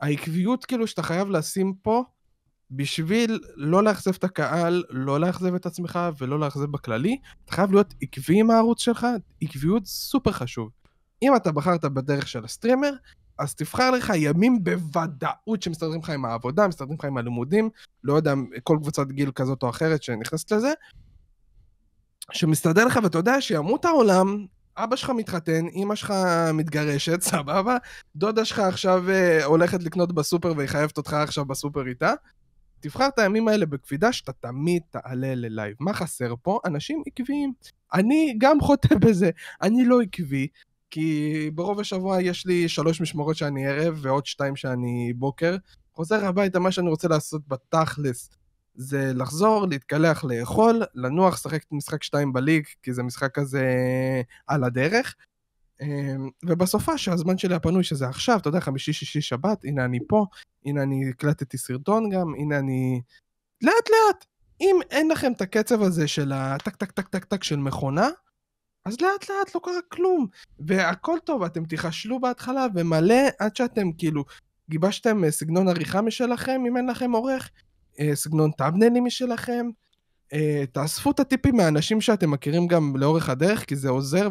והעקביות 0.00 0.64
כאילו 0.64 0.86
שאתה 0.86 1.02
חייב 1.02 1.28
לשים 1.28 1.74
פה, 1.82 2.04
בשביל 2.70 3.40
לא 3.56 3.84
לאכזב 3.84 4.14
את 4.14 4.24
הקהל, 4.24 4.84
לא 4.90 5.20
לאכזב 5.20 5.54
את 5.54 5.66
עצמך 5.66 5.98
ולא 6.18 6.40
לאכזב 6.40 6.64
בכללי, 6.64 7.18
אתה 7.44 7.52
חייב 7.52 7.72
להיות 7.72 7.94
עקבי 8.00 8.40
עם 8.40 8.50
הערוץ 8.50 8.80
שלך, 8.80 9.06
עקביות 9.42 9.86
סופר 9.86 10.32
חשוב. 10.32 10.70
אם 11.22 11.36
אתה 11.36 11.52
בחרת 11.52 11.84
בדרך 11.84 12.28
של 12.28 12.44
הסטרימר, 12.44 12.92
אז 13.38 13.54
תבחר 13.54 13.90
לך 13.90 14.12
ימים 14.14 14.64
בוודאות 14.64 15.62
שמסתדרים 15.62 16.00
לך 16.00 16.10
עם 16.10 16.24
העבודה, 16.24 16.68
מסתדרים 16.68 16.96
לך 16.98 17.04
עם 17.04 17.16
הלימודים, 17.16 17.70
לא 18.04 18.14
יודע, 18.14 18.34
כל 18.62 18.78
קבוצת 18.82 19.06
גיל 19.06 19.30
כזאת 19.30 19.62
או 19.62 19.70
אחרת 19.70 20.02
שנכנסת 20.02 20.52
לזה, 20.52 20.72
שמסתדר 22.32 22.84
לך 22.84 22.98
ואתה 23.02 23.18
יודע 23.18 23.40
שימות 23.40 23.84
העולם, 23.84 24.46
אבא 24.76 24.96
שלך 24.96 25.10
מתחתן, 25.10 25.66
אמא 25.74 25.94
שלך 25.94 26.14
מתגרשת, 26.54 27.20
סבבה, 27.22 27.76
דודה 28.16 28.44
שלך 28.44 28.58
עכשיו 28.58 29.10
אה, 29.10 29.44
הולכת 29.44 29.82
לקנות 29.82 30.12
בסופר 30.12 30.52
והיא 30.56 30.68
חייבת 30.68 30.96
אותך 30.96 31.12
עכשיו 31.12 31.44
בסופר 31.44 31.86
איתה, 31.86 32.12
תבחר 32.80 33.08
את 33.08 33.18
הימים 33.18 33.48
האלה 33.48 33.66
בקפידה 33.66 34.12
שאתה 34.12 34.32
תמיד 34.32 34.82
תעלה 34.90 35.34
ללייב. 35.34 35.76
מה 35.80 35.92
חסר 35.92 36.34
פה? 36.42 36.60
אנשים 36.64 37.02
עקביים. 37.06 37.52
אני 37.94 38.34
גם 38.38 38.60
חוטא 38.60 38.94
בזה. 39.06 39.30
אני 39.62 39.84
לא 39.84 40.00
עקבי, 40.00 40.46
כי 40.90 41.50
ברוב 41.54 41.80
השבוע 41.80 42.22
יש 42.22 42.46
לי 42.46 42.68
שלוש 42.68 43.00
משמרות 43.00 43.36
שאני 43.36 43.66
ערב 43.66 43.98
ועוד 44.02 44.26
שתיים 44.26 44.56
שאני 44.56 45.12
בוקר. 45.16 45.56
חוזר 45.92 46.24
הביתה, 46.24 46.58
מה 46.58 46.72
שאני 46.72 46.88
רוצה 46.88 47.08
לעשות 47.08 47.42
בתכלס 47.48 48.30
זה 48.74 49.12
לחזור, 49.14 49.66
להתקלח, 49.66 50.24
לאכול, 50.24 50.82
לנוח, 50.94 51.34
לשחק 51.34 51.62
משחק 51.72 52.02
שתיים 52.02 52.32
בליג, 52.32 52.64
כי 52.82 52.92
זה 52.92 53.02
משחק 53.02 53.34
כזה 53.34 53.72
על 54.46 54.64
הדרך. 54.64 55.14
אמ, 55.80 56.28
ובסופה 56.44 56.98
שהזמן 56.98 57.38
שלי 57.38 57.54
הפנוי 57.54 57.84
שזה 57.84 58.08
עכשיו, 58.08 58.38
אתה 58.38 58.48
יודע, 58.48 58.60
חמישי, 58.60 58.92
שישי, 58.92 59.20
שבת, 59.20 59.64
הנה 59.64 59.84
אני 59.84 59.98
פה, 60.08 60.26
הנה 60.66 60.82
אני 60.82 61.10
הקלטתי 61.10 61.58
סרטון 61.58 62.10
גם, 62.10 62.34
הנה 62.38 62.58
אני... 62.58 63.00
לאט 63.62 63.88
לאט. 63.90 64.24
אם 64.60 64.76
אין 64.90 65.08
לכם 65.08 65.32
את 65.32 65.40
הקצב 65.40 65.82
הזה 65.82 66.08
של 66.08 66.32
הטק 66.34 66.76
טק 66.76 66.90
טק 66.90 67.08
טק 67.08 67.24
טק 67.24 67.44
של 67.44 67.56
מכונה, 67.56 68.08
אז 68.84 69.00
לאט 69.00 69.30
לאט 69.30 69.54
לא 69.54 69.60
קרה 69.64 69.80
כלום. 69.88 70.26
והכל 70.58 71.18
טוב, 71.24 71.42
אתם 71.42 71.64
תיכשלו 71.64 72.20
בהתחלה 72.20 72.66
ומלא 72.74 73.14
עד 73.38 73.56
שאתם 73.56 73.92
כאילו 73.92 74.24
גיבשתם 74.70 75.24
אה, 75.24 75.30
סגנון 75.30 75.68
עריכה 75.68 76.02
משלכם, 76.02 76.62
אם 76.68 76.76
אין 76.76 76.86
לכם 76.86 77.12
עורך, 77.12 77.50
אה, 78.00 78.10
סגנון 78.14 78.50
טאבנלים 78.50 79.04
משלכם. 79.04 79.66
אה, 80.32 80.64
תאספו 80.72 81.10
את 81.10 81.20
הטיפים 81.20 81.56
מהאנשים 81.56 82.00
שאתם 82.00 82.30
מכירים 82.30 82.66
גם 82.66 82.96
לאורך 82.96 83.28
הדרך, 83.28 83.64
כי 83.64 83.76
זה 83.76 83.88
עוזר 83.88 84.28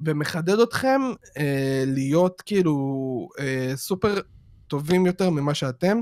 ומחדד 0.00 0.60
אתכם 0.60 1.00
אה, 1.38 1.84
להיות 1.86 2.42
כאילו 2.46 2.74
אה, 3.38 3.72
סופר 3.76 4.20
טובים 4.66 5.06
יותר 5.06 5.30
ממה 5.30 5.54
שאתם. 5.54 6.00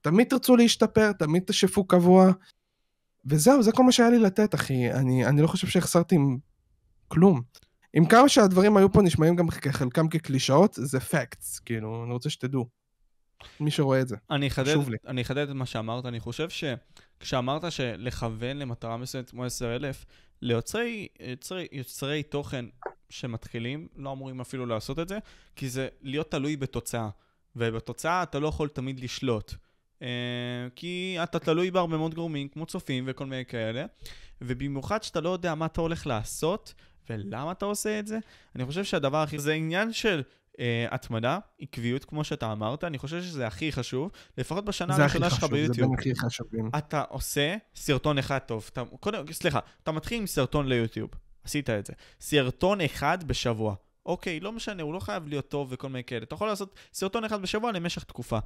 תמיד 0.00 0.28
תרצו 0.28 0.56
להשתפר, 0.56 1.12
תמיד 1.12 1.42
תשפו 1.46 1.84
קבוע. 1.84 2.32
וזהו, 3.26 3.62
זה 3.62 3.72
כל 3.72 3.82
מה 3.82 3.92
שהיה 3.92 4.10
לי 4.10 4.18
לתת, 4.18 4.54
אחי. 4.54 4.92
אני, 4.92 5.26
אני 5.26 5.42
לא 5.42 5.46
חושב 5.46 5.66
שהחסרתי 5.66 6.14
עם 6.14 6.38
כלום. 7.08 7.42
עם 7.94 8.06
כמה 8.06 8.28
שהדברים 8.28 8.76
היו 8.76 8.92
פה 8.92 9.02
נשמעים 9.02 9.36
גם 9.36 9.50
חלקם 9.50 10.08
כקלישאות, 10.08 10.74
זה 10.80 11.00
פקטס, 11.00 11.58
כאילו, 11.58 12.04
אני 12.04 12.12
רוצה 12.12 12.30
שתדעו. 12.30 12.68
מי 13.60 13.70
שרואה 13.70 14.00
את 14.00 14.08
זה, 14.08 14.16
אני 14.30 14.48
אחדד, 14.48 14.76
אני 15.06 15.22
אחדד 15.22 15.48
את 15.48 15.54
מה 15.54 15.66
שאמרת, 15.66 16.06
אני 16.06 16.20
חושב 16.20 16.48
שכשאמרת 16.48 17.72
שלכוון 17.72 18.56
למטרה 18.56 18.96
מסוימת 18.96 19.30
כמו 19.30 19.44
10,000, 19.44 20.04
ליוצרי 20.42 21.08
יוצרי, 21.20 21.66
יוצרי 21.72 22.22
תוכן 22.22 22.64
שמתחילים, 23.10 23.88
לא 23.96 24.12
אמורים 24.12 24.40
אפילו 24.40 24.66
לעשות 24.66 24.98
את 24.98 25.08
זה, 25.08 25.18
כי 25.56 25.68
זה 25.68 25.88
להיות 26.02 26.30
תלוי 26.30 26.56
בתוצאה. 26.56 27.08
ובתוצאה 27.56 28.22
אתה 28.22 28.38
לא 28.38 28.48
יכול 28.48 28.68
תמיד 28.68 29.00
לשלוט. 29.00 29.54
Uh, 30.00 30.04
כי 30.76 31.16
אתה 31.22 31.38
תלוי 31.38 31.70
בהרבה 31.70 31.96
מאוד 31.96 32.14
גורמים, 32.14 32.48
כמו 32.48 32.66
צופים 32.66 33.04
וכל 33.06 33.26
מיני 33.26 33.44
כאלה, 33.44 33.84
ובמיוחד 34.40 35.02
שאתה 35.02 35.20
לא 35.20 35.28
יודע 35.28 35.54
מה 35.54 35.66
אתה 35.66 35.80
הולך 35.80 36.06
לעשות, 36.06 36.74
ולמה 37.10 37.52
אתה 37.52 37.64
עושה 37.64 37.98
את 37.98 38.06
זה, 38.06 38.18
אני 38.56 38.66
חושב 38.66 38.84
שהדבר 38.84 39.18
הכי... 39.18 39.38
זה 39.38 39.52
עניין 39.52 39.92
של 39.92 40.22
uh, 40.52 40.58
התמדה, 40.90 41.38
עקביות, 41.60 42.04
כמו 42.04 42.24
שאתה 42.24 42.52
אמרת, 42.52 42.84
אני 42.84 42.98
חושב 42.98 43.22
שזה 43.22 43.46
הכי 43.46 43.72
חשוב, 43.72 44.10
לפחות 44.38 44.64
בשנה 44.64 44.94
הראשונה 44.96 45.30
שלך 45.30 45.44
ביוטיוב. 45.44 45.88
זה 45.88 45.94
הכי 45.98 46.14
חשובים. 46.14 46.70
אתה 46.78 47.02
עושה 47.08 47.56
סרטון 47.74 48.18
אחד 48.18 48.38
טוב, 48.38 48.70
אתה, 48.72 48.82
קודם, 49.00 49.32
סליחה, 49.32 49.58
אתה 49.82 49.92
מתחיל 49.92 50.20
עם 50.20 50.26
סרטון 50.26 50.68
ליוטיוב. 50.68 51.10
עשית 51.44 51.70
את 51.70 51.86
זה. 51.86 51.92
סרטון 52.20 52.80
אחד 52.80 53.24
בשבוע. 53.24 53.74
אוקיי, 54.06 54.40
לא 54.40 54.52
משנה, 54.52 54.82
הוא 54.82 54.94
לא 54.94 55.00
חייב 55.00 55.28
להיות 55.28 55.48
טוב 55.48 55.68
וכל 55.70 55.88
מיני 55.88 56.04
כאלה. 56.04 56.22
אתה 56.22 56.34
יכול 56.34 56.48
לעשות 56.48 56.74
סרטון 56.92 57.24
אחד 57.24 57.42
בשבוע 57.42 57.72
למשך 57.72 58.04
תקופה. 58.04 58.38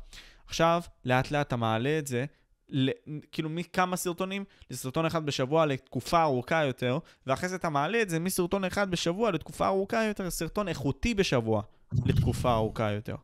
עכשיו, 0.47 0.83
לאט 1.05 1.31
לאט 1.31 1.47
אתה 1.47 1.57
מעלה 1.57 1.99
את 1.99 2.07
זה, 2.07 2.25
ל, 2.69 2.91
כאילו 3.33 3.49
מכמה 3.49 3.97
סרטונים 3.97 4.45
לסרטון 4.71 5.07
אחד 5.07 5.27
בשבוע 5.27 5.67
לתקופה 5.67 6.23
ארוכה 6.23 6.65
יותר, 6.65 6.99
ואחרי 7.27 7.49
זה 7.49 7.57
אתה 7.57 7.69
מעלה 7.69 8.03
את 8.03 8.11
זה 8.11 8.19
מסרטון 8.19 8.65
אחד 8.65 8.91
בשבוע 8.91 9.31
לתקופה 9.31 9.67
ארוכה 9.67 10.05
יותר, 10.05 10.31
סרטון 10.31 10.69
איכותי 10.69 11.15
בשבוע 11.15 11.63
לתקופה 12.05 12.55
ארוכה 12.55 12.91
יותר. 12.91 13.17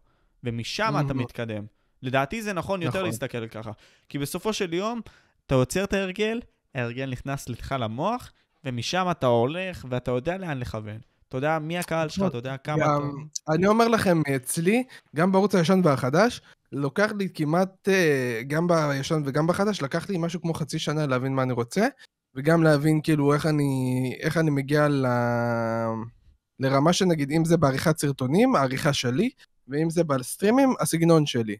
ומשם 0.44 0.94
אתה 1.06 1.14
מתקדם. 1.14 1.64
לדעתי 2.02 2.42
זה 2.42 2.52
נכון 2.52 2.82
יותר 2.82 2.98
נכון. 2.98 3.06
להסתכל 3.06 3.48
ככה. 3.48 3.70
כי 4.08 4.18
בסופו 4.18 4.52
של 4.52 4.74
יום, 4.74 5.00
אתה 5.46 5.54
יוצר 5.54 5.84
את 5.84 5.92
ההרגל, 5.92 6.40
ההרגל 6.74 7.10
נכנס 7.10 7.48
לך 7.48 7.74
למוח, 7.78 8.32
ומשם 8.64 9.06
אתה 9.10 9.26
הולך 9.26 9.86
ואתה 9.88 10.10
יודע 10.10 10.38
לאן 10.38 10.58
לכוון. 10.58 10.98
אתה 11.28 11.36
יודע 11.36 11.58
מי 11.58 11.78
הקהל 11.78 12.08
שלך, 12.08 12.26
אתה 12.26 12.38
יודע 12.38 12.56
כמה... 12.56 12.76
גם, 12.76 13.12
אתה... 13.44 13.52
אני 13.52 13.66
אומר 13.66 13.88
לכם, 13.88 14.22
אצלי, 14.36 14.84
גם 15.16 15.32
בערוץ 15.32 15.54
הישן 15.54 15.80
והחדש, 15.84 16.40
לוקח 16.72 17.12
לי 17.18 17.28
כמעט, 17.34 17.88
אה, 17.88 18.40
גם 18.46 18.66
בישן 18.68 19.22
וגם 19.24 19.46
בחדש, 19.46 19.82
לקח 19.82 20.10
לי 20.10 20.18
משהו 20.18 20.40
כמו 20.40 20.54
חצי 20.54 20.78
שנה 20.78 21.06
להבין 21.06 21.34
מה 21.34 21.42
אני 21.42 21.52
רוצה, 21.52 21.86
וגם 22.34 22.62
להבין 22.62 23.00
כאילו 23.02 23.34
איך 23.34 23.46
אני, 23.46 24.14
איך 24.20 24.36
אני 24.36 24.50
מגיע 24.50 24.88
ל... 24.88 25.06
לרמה 26.62 26.92
שנגיד, 26.92 27.30
אם 27.30 27.44
זה 27.44 27.56
בעריכת 27.56 27.98
סרטונים, 27.98 28.56
העריכה 28.56 28.92
שלי, 28.92 29.30
ואם 29.68 29.90
זה 29.90 30.04
בסטרימים, 30.04 30.74
הסגנון 30.80 31.26
שלי. 31.26 31.56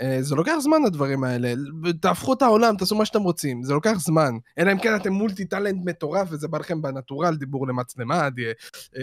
אה, 0.00 0.18
זה 0.20 0.34
לוקח 0.34 0.56
זמן 0.60 0.84
הדברים 0.86 1.24
האלה, 1.24 1.54
תהפכו 2.00 2.32
את 2.32 2.42
העולם, 2.42 2.76
תעשו 2.76 2.94
מה 2.96 3.04
שאתם 3.04 3.22
רוצים, 3.22 3.62
זה 3.62 3.72
לוקח 3.72 3.94
זמן. 3.98 4.32
אלא 4.58 4.72
אם 4.72 4.78
כן 4.78 4.96
אתם 4.96 5.12
מולטי 5.12 5.44
טאלנט 5.44 5.84
מטורף 5.84 6.28
וזה 6.30 6.48
בא 6.48 6.58
לכם 6.58 6.82
בנטורל, 6.82 7.36
דיבור 7.36 7.68
למצלמה, 7.68 8.30
די, 8.30 8.42
אה, 8.46 9.02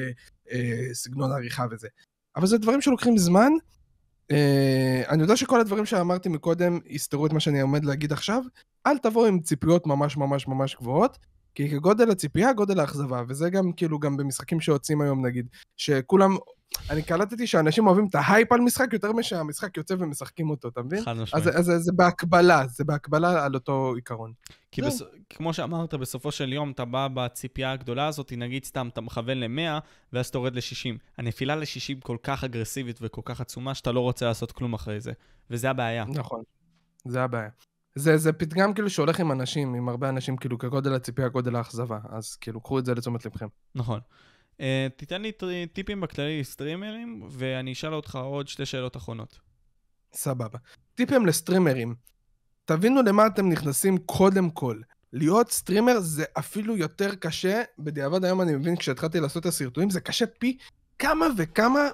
אה, 0.51 0.93
סגנון 0.93 1.31
עריכה 1.31 1.65
וזה. 1.71 1.87
אבל 2.35 2.47
זה 2.47 2.57
דברים 2.57 2.81
שלוקחים 2.81 3.17
זמן, 3.17 3.51
אה, 4.31 5.03
אני 5.09 5.21
יודע 5.21 5.37
שכל 5.37 5.61
הדברים 5.61 5.85
שאמרתי 5.85 6.29
מקודם 6.29 6.79
יסתרו 6.85 7.25
את 7.25 7.33
מה 7.33 7.39
שאני 7.39 7.61
עומד 7.61 7.85
להגיד 7.85 8.11
עכשיו, 8.11 8.43
אל 8.87 8.97
תבואו 8.97 9.25
עם 9.25 9.39
ציפיות 9.39 9.87
ממש 9.87 10.17
ממש 10.17 10.47
ממש 10.47 10.75
גבוהות, 10.75 11.17
כי 11.57 11.69
כגודל 11.69 12.11
הציפייה, 12.11 12.53
גודל 12.53 12.79
האכזבה, 12.79 13.21
וזה 13.27 13.49
גם 13.49 13.71
כאילו 13.71 13.99
גם 13.99 14.17
במשחקים 14.17 14.61
שיוצאים 14.61 15.01
היום 15.01 15.25
נגיד, 15.25 15.47
שכולם, 15.77 16.37
אני 16.89 17.03
קלטתי 17.03 17.47
שאנשים 17.47 17.87
אוהבים 17.87 18.07
את 18.09 18.15
ההייפ 18.15 18.51
על 18.51 18.61
משחק 18.61 18.93
יותר 18.93 19.11
משהמשחק 19.11 19.77
יוצא 19.77 19.95
ומשחקים 19.99 20.49
אותו, 20.49 20.67
אתה 20.67 20.81
מבין? 20.81 21.01
חד 21.01 21.11
אז, 21.11 21.19
משמעית. 21.21 21.47
אז, 21.47 21.69
אז 21.69 21.81
זה 21.83 21.91
בהקבלה, 21.95 22.67
זה 22.67 22.83
בהקבלה 22.83 23.45
על 23.45 23.53
אותו 23.53 23.93
עיקרון. 23.95 24.33
כי. 24.71 24.81
בס... 24.81 25.01
כמו 25.29 25.53
שאמרת, 25.53 25.93
בסופו 25.93 26.31
של 26.31 26.53
יום 26.53 26.71
אתה 26.71 26.85
בא 26.85 27.07
בציפייה 27.13 27.71
הגדולה 27.71 28.07
הזאת, 28.07 28.33
נגיד 28.37 28.63
סתם 28.63 28.87
אתה 28.93 29.01
מכוון 29.01 29.37
ל-100, 29.37 29.79
ואז 30.13 30.27
אתה 30.27 30.37
יורד 30.37 30.55
ל-60. 30.55 30.97
הנפילה 31.17 31.55
ל-60 31.55 32.01
כל 32.03 32.17
כך 32.23 32.43
אגרסיבית 32.43 32.99
וכל 33.01 33.21
כך 33.25 33.41
עצומה, 33.41 33.75
שאתה 33.75 33.91
לא 33.91 33.99
רוצה 33.99 34.25
לעשות 34.25 34.51
כלום 34.51 34.73
אחרי 34.73 34.99
זה. 34.99 35.11
וזה 35.49 35.69
הבעיה. 35.69 36.05
נכון, 36.13 36.43
זה 37.05 37.23
הבעיה. 37.23 37.49
זה, 37.97 38.17
זה 38.17 38.33
פתגם 38.33 38.73
כאילו 38.73 38.89
שהולך 38.89 39.19
עם 39.19 39.31
אנשים, 39.31 39.73
עם 39.73 39.89
הרבה 39.89 40.09
אנשים, 40.09 40.37
כאילו 40.37 40.57
כגודל 40.57 40.93
הציפייה, 40.93 41.27
גודל 41.27 41.55
האכזבה. 41.55 41.99
אז 42.09 42.35
כאילו, 42.35 42.61
קחו 42.61 42.79
את 42.79 42.85
זה 42.85 42.93
לתשומת 42.93 43.25
לבכם. 43.25 43.47
נכון. 43.75 43.99
אה, 44.57 44.59
תיתן 44.95 45.21
לי 45.21 45.31
טיפים 45.73 46.01
בכללי 46.01 46.43
סטרימרים, 46.43 47.23
ואני 47.29 47.73
אשאל 47.73 47.93
אותך 47.93 48.15
עוד 48.15 48.47
שתי 48.47 48.65
שאלות 48.65 48.97
אחרונות. 48.97 49.39
סבבה. 50.13 50.59
טיפים 50.95 51.25
לסטרימרים. 51.25 51.95
תבינו 52.65 53.01
למה 53.01 53.27
אתם 53.27 53.49
נכנסים 53.49 53.97
קודם 53.97 54.49
כל. 54.49 54.81
להיות 55.13 55.51
סטרימר 55.51 55.99
זה 55.99 56.23
אפילו 56.39 56.77
יותר 56.77 57.15
קשה, 57.15 57.63
בדיעבד 57.79 58.25
היום 58.25 58.41
אני 58.41 58.55
מבין 58.55 58.75
כשהתחלתי 58.75 59.19
לעשות 59.19 59.41
את 59.41 59.45
הסרטונים, 59.45 59.89
זה 59.89 60.01
קשה 60.01 60.25
פי 60.25 60.57
כמה 60.99 61.27
וכמה, 61.37 61.89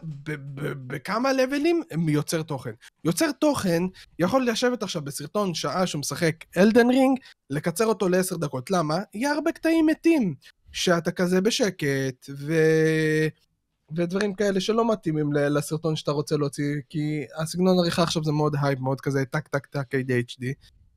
בכמה 0.87 1.33
לבלים 1.33 1.83
מיוצר 1.97 2.41
תוכן. 2.43 2.71
יוצר 3.03 3.31
תוכן 3.31 3.83
יכול 4.19 4.47
לשבת 4.47 4.83
עכשיו 4.83 5.01
בסרטון 5.01 5.53
שעה 5.53 5.87
שהוא 5.87 5.99
משחק 5.99 6.35
Elden 6.57 6.89
Ring, 6.89 7.19
לקצר 7.49 7.85
אותו 7.85 8.09
לעשר 8.09 8.37
דקות. 8.37 8.71
למה? 8.71 8.97
יהיה 9.13 9.31
הרבה 9.31 9.51
קטעים 9.51 9.85
מתים. 9.85 10.35
שאתה 10.73 11.11
כזה 11.11 11.41
בשקט, 11.41 12.29
ו... 12.29 12.53
ודברים 13.95 14.33
כאלה 14.33 14.61
שלא 14.61 14.91
מתאימים 14.91 15.33
לסרטון 15.33 15.95
שאתה 15.95 16.11
רוצה 16.11 16.37
להוציא, 16.37 16.75
כי 16.89 17.25
הסגנון 17.37 17.79
עריכה 17.79 18.03
עכשיו 18.03 18.23
זה 18.23 18.31
מאוד 18.31 18.55
הייפ, 18.61 18.79
מאוד 18.79 19.01
כזה 19.01 19.25
טק 19.25 19.47
טק 19.47 19.65
טק 19.65 19.95
ADHD, 19.95 20.43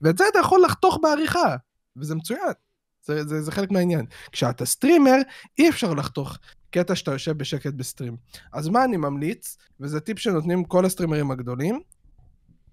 ואת 0.02 0.18
זה 0.18 0.24
אתה 0.30 0.38
יכול 0.38 0.62
לחתוך 0.64 0.98
בעריכה, 1.02 1.56
וזה 1.96 2.14
מצוין. 2.14 2.52
זה, 3.06 3.24
זה, 3.24 3.42
זה 3.42 3.52
חלק 3.52 3.70
מהעניין. 3.70 4.06
כשאתה 4.32 4.66
סטרימר, 4.66 5.16
אי 5.58 5.68
אפשר 5.68 5.94
לחתוך 5.94 6.38
קטע 6.70 6.94
שאתה 6.94 7.12
יושב 7.12 7.38
בשקט 7.38 7.72
ב 7.72 7.78
stream. 7.78 8.16
אז 8.52 8.68
מה 8.68 8.84
אני 8.84 8.96
ממליץ, 8.96 9.56
וזה 9.80 10.00
טיפ 10.00 10.18
שנותנים 10.18 10.64
כל 10.64 10.84
הסטרימרים 10.84 11.30
הגדולים, 11.30 11.80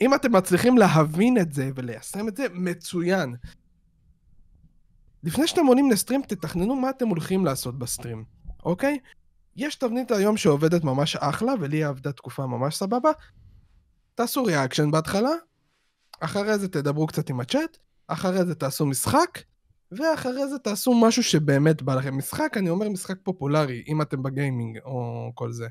אם 0.02 0.14
אתם 0.14 0.32
מצליחים 0.32 0.78
להבין 0.78 1.38
את 1.38 1.54
זה 1.54 1.70
וליישם 1.76 2.28
את 2.28 2.38
זה, 2.38 2.46
מצוין. 2.54 3.36
לפני 5.24 5.48
שאתם 5.48 5.66
עולים 5.66 5.92
ל 5.92 5.95
stream, 5.96 6.22
תתכננו 6.28 6.76
מה 6.76 6.90
אתם 6.90 7.08
הולכים 7.08 7.46
לעשות 7.46 7.80
ב 7.80 7.85
stream, 7.85 8.24
אוקיי? 8.66 9.00
יש 9.56 9.76
תבנית 9.76 10.12
היום 10.12 10.38
שעובדת 10.38 10.84
ממש 10.84 11.16
אחלה, 11.16 11.54
ולי 11.60 11.78
היא 11.78 11.86
עבדה 11.86 12.12
תקופה 12.12 12.48
ממש 12.48 12.76
סבבה. 12.76 13.12
תעשו 14.16 14.44
reaction 14.44 14.92
בהתחלה, 14.92 15.32
אחרי 16.20 16.58
זה 16.58 16.68
תדברו 16.68 17.08
קצת 17.08 17.30
עם 17.30 17.40
הצ'אט, 17.40 17.78
אחרי 18.08 18.46
זה 18.46 18.56
תעשו 18.56 18.86
משחק, 18.86 19.40
ואחרי 19.98 20.48
זה 20.48 20.60
תעשו 20.60 20.94
משהו 20.94 21.24
שבאמת 21.24 21.82
בא 21.82 21.96
לכם. 21.96 22.18
משחק, 22.18 22.58
אני 22.58 22.70
אומר 22.70 22.90
משחק 22.90 23.16
פופולרי, 23.24 23.84
אם 23.88 24.02
אתם 24.02 24.24
בגיימינג 24.24 24.78
או 24.86 25.32
כל 25.36 25.52
זה. 25.52 25.68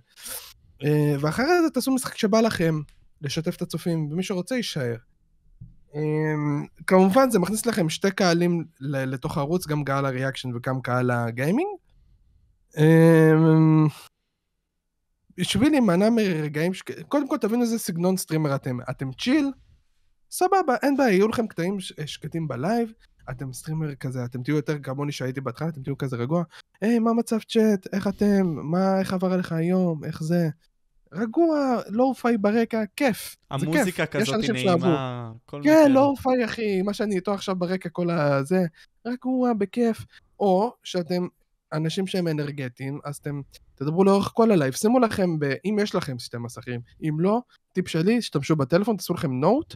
אה, 0.84 1.14
ואחרי 1.20 1.62
זה 1.64 1.70
תעשו 1.70 1.94
משחק 1.94 2.16
שבא 2.16 2.40
לכם, 2.40 2.80
לשתף 3.22 3.56
את 3.56 3.62
הצופים, 3.62 4.08
ומי 4.12 4.22
שרוצה 4.22 4.56
יישאר. 4.56 4.96
אמ, 5.94 6.66
כמובן 6.86 7.30
זה 7.30 7.38
מכניס 7.38 7.66
לכם 7.66 7.88
שתי 7.88 8.10
קהלים 8.10 8.64
לתוך 8.80 9.36
הערוץ, 9.36 9.66
גם 9.66 9.84
קהל 9.84 10.06
ה 10.06 10.12
reaction 10.12 10.54
וגם 10.54 10.80
קהל 10.80 11.10
הגיימינג. 11.10 11.68
אמ, 12.78 13.86
בשביל 15.36 15.70
להימנע 15.70 16.10
מרגעים, 16.10 16.74
ש... 16.74 16.82
קודם 17.08 17.28
כל 17.28 17.38
תבינו 17.38 17.62
איזה 17.62 17.78
סגנון 17.78 18.16
סטרימר 18.16 18.54
אתם. 18.54 18.78
אתם 18.90 19.12
chill, 19.12 19.50
סבבה, 20.30 20.76
אין 20.82 20.96
בעיה, 20.96 21.10
יהיו 21.10 21.28
לכם 21.28 21.46
קטעים 21.46 21.80
שקטים 22.06 22.48
ב 22.48 22.56
live, 22.56 22.92
אתם 23.30 23.52
סטרימר 23.52 23.94
כזה, 23.94 24.24
אתם 24.24 24.42
תהיו 24.42 24.56
יותר 24.56 24.78
כמוני 24.78 25.12
שהייתי 25.12 25.40
בהתחלה, 25.40 25.68
אתם 25.68 25.82
תהיו 25.82 25.98
כזה 25.98 26.16
רגוע. 26.16 26.42
היי, 26.80 26.98
מה 26.98 27.12
מצב 27.12 27.38
צ'אט? 27.38 27.94
איך 27.94 28.08
אתם? 28.08 28.42
מה, 28.44 29.00
איך 29.00 29.12
עבר 29.12 29.32
עליך 29.32 29.52
היום? 29.52 30.04
איך 30.04 30.22
זה? 30.22 30.48
רגוע, 31.12 31.80
lo-fi 31.88 32.38
ברקע, 32.38 32.82
כיף. 32.96 32.96
כיף. 32.96 33.36
המוזיקה 33.50 34.02
יש 34.02 34.08
כזאת. 34.08 34.50
נעימה, 34.52 35.32
כן. 35.62 35.92
lo-fi 35.92 36.44
אחי, 36.44 36.82
מה 36.82 36.94
שאני 36.94 37.14
איתו 37.14 37.34
עכשיו 37.34 37.56
ברקע 37.56 37.88
כל 37.88 38.10
הזה, 38.10 38.66
רגוע, 39.06 39.52
בכיף. 39.52 40.04
או 40.40 40.72
שאתם 40.84 41.26
אנשים 41.72 42.06
שהם 42.06 42.28
אנרגטיים, 42.28 43.00
אז 43.04 43.16
אתם 43.16 43.40
תדברו 43.74 44.04
לאורך 44.04 44.30
כל 44.34 44.50
ה 44.50 44.54
live, 44.54 44.72
שימו 44.72 44.98
לכם, 44.98 45.38
ב... 45.38 45.54
אם 45.64 45.76
יש 45.82 45.94
לכם 45.94 46.18
שתי 46.18 46.38
מסכים, 46.38 46.80
אם 47.02 47.16
לא, 47.20 47.40
טיפ 47.72 47.88
שלי, 47.88 48.18
תשתמשו 48.18 48.56
בטלפון, 48.56 48.96
תעשו 48.96 49.14
לכם 49.14 49.32
note, 49.32 49.74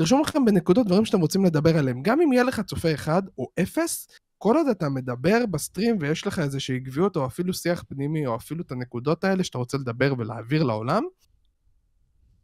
תרשום 0.00 0.20
לכם 0.20 0.44
בנקודות 0.44 0.86
דברים 0.86 1.04
שאתם 1.04 1.20
רוצים 1.20 1.44
לדבר 1.44 1.78
עליהם. 1.78 2.02
גם 2.02 2.20
אם 2.20 2.32
יהיה 2.32 2.42
לך 2.42 2.60
צופה 2.60 2.94
אחד 2.94 3.22
או 3.38 3.48
אפס, 3.62 4.08
כל 4.38 4.56
עוד 4.56 4.66
אתה 4.66 4.88
מדבר 4.88 5.46
ב 5.46 5.53
stream 5.53 5.96
ויש 6.00 6.26
לך 6.26 6.38
איזושהי 6.38 6.76
עקביות 6.76 7.16
או 7.16 7.26
אפילו 7.26 7.54
שיח 7.54 7.84
פנימי 7.88 8.26
או 8.26 8.36
אפילו 8.36 8.62
את 8.62 8.72
הנקודות 8.72 9.24
האלה 9.24 9.44
שאתה 9.44 9.58
רוצה 9.58 9.78
לדבר 9.78 10.14
ולהעביר 10.18 10.62
לעולם, 10.62 11.02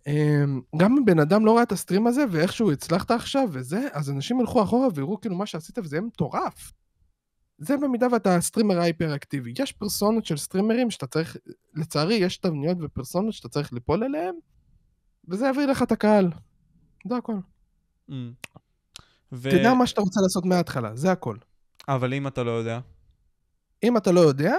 אמ, 0.07 0.61
גם 0.77 0.97
אם 0.99 1.05
בן 1.05 1.19
אדם 1.19 1.47
לא 1.47 1.55
ראה 1.55 1.63
את 1.63 1.73
ה 1.73 1.77
stream 1.77 2.07
הזה 2.07 2.25
ואיכשהו 2.31 2.73
הצלחת 2.73 3.11
עכשיו 3.11 3.49
וזה, 3.53 3.89
אז 3.93 4.11
אנשים 4.11 4.41
ילכו 4.41 4.63
אחורה 4.63 4.89
ויראו 4.95 5.21
כאילו 5.21 5.37
מה 5.37 5.47
שעשית 5.47 5.79
וזה 5.79 5.97
יהיה 5.97 6.07
מטורף. 6.07 6.73
זה 7.59 7.77
במידה 7.77 8.07
ואתה 8.13 8.41
סטרימר 8.41 8.81
הייפר 8.81 9.15
אקטיבי. 9.15 9.55
יש 9.59 9.73
פרסונות 9.73 10.27
של 10.27 10.37
סטרימרים 10.37 10.91
שאתה 10.91 11.07
צריך, 11.07 11.37
לצערי 11.75 12.15
יש 12.15 12.39
תבניות 12.39 12.79
ופרסונות 12.81 13.33
שאתה 13.33 13.49
צריך 13.49 13.73
ליפול 13.73 14.05
אליהם, 14.05 14.35
וזה 15.29 15.49
יביא 15.49 15.67
לך 15.67 15.83
את 15.83 15.93
הקהל. 15.93 16.31
זה 17.09 17.17
הכל. 17.17 17.35
Mm. 18.11 18.13
ו... 19.33 19.51
תדע 19.51 19.75
מה 19.75 19.87
שאתה 19.87 20.01
רוצה 20.01 20.21
לעשות 20.21 20.45
מההתחלה, 20.45 20.97
זה 20.97 21.13
הכל. 21.13 21.37
אבל 21.89 22.15
אם 22.15 22.27
אתה 22.27 22.43
לא 22.43 22.51
יודע, 22.51 22.81
אם 23.83 23.97
אתה 23.97 24.13
לא 24.13 24.21
יודע, 24.21 24.55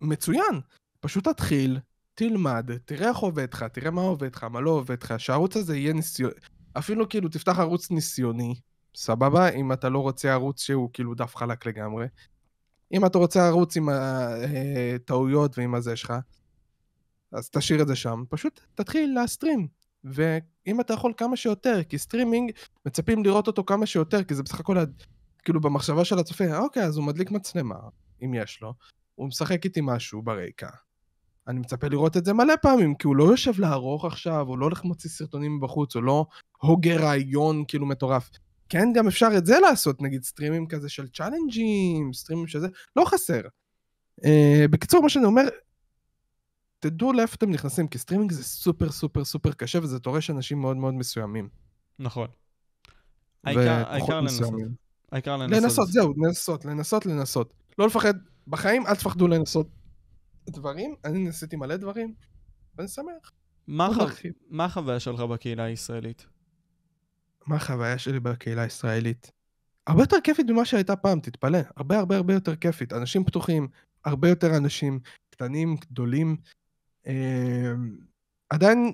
מצוין. 0.00 0.60
פשוט 1.00 1.28
תתחיל, 1.28 1.78
תלמד, 2.14 2.70
תראה 2.84 3.08
איך 3.08 3.16
עובד 3.16 3.54
לך, 3.54 3.62
תראה 3.62 3.90
מה 3.90 4.02
עובד 4.02 4.36
לך, 4.36 4.44
מה 4.44 4.60
לא 4.60 4.70
עובד 4.70 5.02
לך, 5.02 5.20
שהערוץ 5.20 5.56
הזה 5.56 5.76
יהיה 5.76 5.92
ניסיון... 5.92 6.30
אפילו 6.78 7.08
כאילו 7.08 7.28
תפתח 7.28 7.58
ערוץ 7.58 7.90
ניסיוני, 7.90 8.54
סבבה? 8.94 9.48
אם 9.48 9.72
אתה 9.72 9.88
לא 9.88 9.98
רוצה 9.98 10.32
ערוץ 10.32 10.62
שהוא 10.62 10.90
כאילו 10.92 11.14
דף 11.14 11.36
חלק 11.36 11.66
לגמרי. 11.66 12.06
אם 12.92 13.06
אתה 13.06 13.18
רוצה 13.18 13.46
ערוץ 13.46 13.76
עם 13.76 13.88
הטעויות 13.92 15.58
ועם 15.58 15.74
הזה 15.74 15.96
שלך, 15.96 16.12
אז 17.32 17.50
תשאיר 17.50 17.82
את 17.82 17.88
זה 17.88 17.96
שם. 17.96 18.22
פשוט 18.28 18.60
תתחיל 18.74 19.14
להסטרים. 19.14 19.68
ואם 20.04 20.80
אתה 20.80 20.94
יכול 20.94 21.12
כמה 21.16 21.36
שיותר, 21.36 21.82
כי 21.84 21.98
סטרימינג, 21.98 22.52
מצפים 22.86 23.24
לראות 23.24 23.46
אותו 23.46 23.64
כמה 23.64 23.86
שיותר, 23.86 24.24
כי 24.24 24.34
זה 24.34 24.42
בסך 24.42 24.60
הכל, 24.60 24.76
כאילו 25.44 25.60
במחשבה 25.60 26.04
של 26.04 26.18
הצופה, 26.18 26.58
אוקיי, 26.58 26.84
אז 26.84 26.96
הוא 26.96 27.04
מדליק 27.04 27.30
מצלמה, 27.30 27.78
אם 28.24 28.34
יש 28.34 28.62
לו, 28.62 28.74
הוא 29.14 29.28
משחק 29.28 29.64
איזה 29.64 29.80
משהו 29.82 30.22
ברקע. 30.22 30.68
אני 31.48 31.60
מצפה 31.60 31.88
לראות 31.88 32.16
את 32.16 32.24
זה 32.24 32.32
מלא 32.32 32.54
פעמים, 32.62 32.94
כי 32.94 33.06
הוא 33.06 33.16
לא 33.16 33.24
יושב 33.24 33.60
לערוך 33.60 34.04
עכשיו, 34.04 34.46
הוא 34.46 34.58
לא 34.58 34.64
הולך 34.64 34.84
מוציא 34.84 35.10
סרטונים 35.10 35.56
מבחוץ, 35.56 35.94
הוא 35.94 36.02
לא 36.02 36.26
הוגה 36.58 36.96
רעיון 36.96 37.64
כאילו 37.68 37.86
מטורף. 37.86 38.30
כן, 38.68 38.92
גם 38.94 39.06
אפשר 39.06 39.28
את 39.36 39.46
זה 39.46 39.58
לעשות, 39.60 40.02
נגיד 40.02 40.22
סטרימים 40.24 40.66
כזה 40.66 40.88
של 40.88 41.08
צ'אלנג'ים, 41.08 42.12
סטרימים 42.12 42.46
שזה, 42.46 42.68
לא 42.96 43.04
חסר. 43.04 43.40
אה, 44.20 44.68
בקיצור, 44.70 45.02
מה 45.02 45.08
שאני 45.08 45.24
אומר, 45.24 45.42
תדעו 46.78 47.12
לאיפה 47.12 47.34
אתם 47.34 47.50
נכנסים, 47.50 47.88
כי 47.88 47.98
סטרימינג 47.98 48.32
זה 48.32 48.44
סופר 48.44 48.90
סופר 48.90 49.24
סופר 49.24 49.52
קשה, 49.52 49.78
וזה 49.82 49.98
דורש 49.98 50.30
אנשים 50.30 50.60
מאוד 50.60 50.76
מאוד 50.76 50.94
מסוימים. 50.94 51.48
נכון. 51.98 52.28
העיקר 53.44 54.20
לנסות. 54.20 54.54
העיקר 55.12 55.36
לנסות. 55.36 55.62
לנסות, 55.62 55.88
זהו, 55.88 56.14
לנסות, 56.16 56.64
לנסות, 56.64 57.06
לנסות. 57.06 57.54
לא 57.78 57.86
לפחד, 57.86 58.14
בחיים 58.46 58.86
אל 58.86 58.94
תפחדו 58.94 59.28
לנסות 59.28 59.68
דברים, 60.50 60.94
אני 61.04 61.18
ניסיתי 61.18 61.56
מלא 61.56 61.76
דברים, 61.76 62.14
ואני 62.76 62.88
שמח. 62.88 63.32
מה 63.66 63.88
להרחיב. 63.88 64.32
מה 64.48 64.64
החוויה 64.64 65.00
שלך 65.00 65.20
בקהילה 65.20 65.64
הישראלית? 65.64 66.26
מה 67.46 67.56
החוויה 67.56 67.98
שלי 67.98 68.20
בקהילה 68.20 68.62
הישראלית? 68.62 69.32
הרבה 69.86 70.02
יותר 70.02 70.16
כיפית 70.24 70.46
ממה 70.50 70.64
שהייתה 70.64 70.96
פעם, 70.96 71.20
תתפלא. 71.20 71.58
הרבה 71.76 71.98
הרבה 71.98 72.16
הרבה 72.16 72.34
יותר 72.34 72.56
כיפית. 72.56 72.92
אנשים 72.92 73.24
פתוחים, 73.24 73.68
הרבה 74.04 74.28
יותר 74.28 74.56
אנשים 74.56 75.00
קטנים, 75.30 75.76
גדולים. 75.76 76.36
אה, 77.08 77.72
עדיין, 78.50 78.92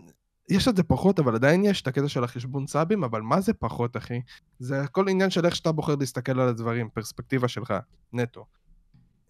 יש 0.50 0.68
את 0.68 0.76
זה 0.76 0.82
פחות, 0.82 1.18
אבל 1.18 1.34
עדיין 1.34 1.64
יש 1.64 1.82
את 1.82 1.86
הקטע 1.86 2.08
של 2.08 2.24
החשבון 2.24 2.66
סאבים, 2.66 3.04
אבל 3.04 3.20
מה 3.20 3.40
זה 3.40 3.52
פחות, 3.52 3.96
אחי? 3.96 4.20
זה 4.58 4.80
הכל 4.80 5.08
עניין 5.08 5.30
של 5.30 5.46
איך 5.46 5.56
שאתה 5.56 5.72
בוחר 5.72 5.94
להסתכל 5.94 6.40
על 6.40 6.48
הדברים, 6.48 6.88
פרספקטיבה 6.94 7.48
שלך, 7.48 7.74
נטו. 8.12 8.44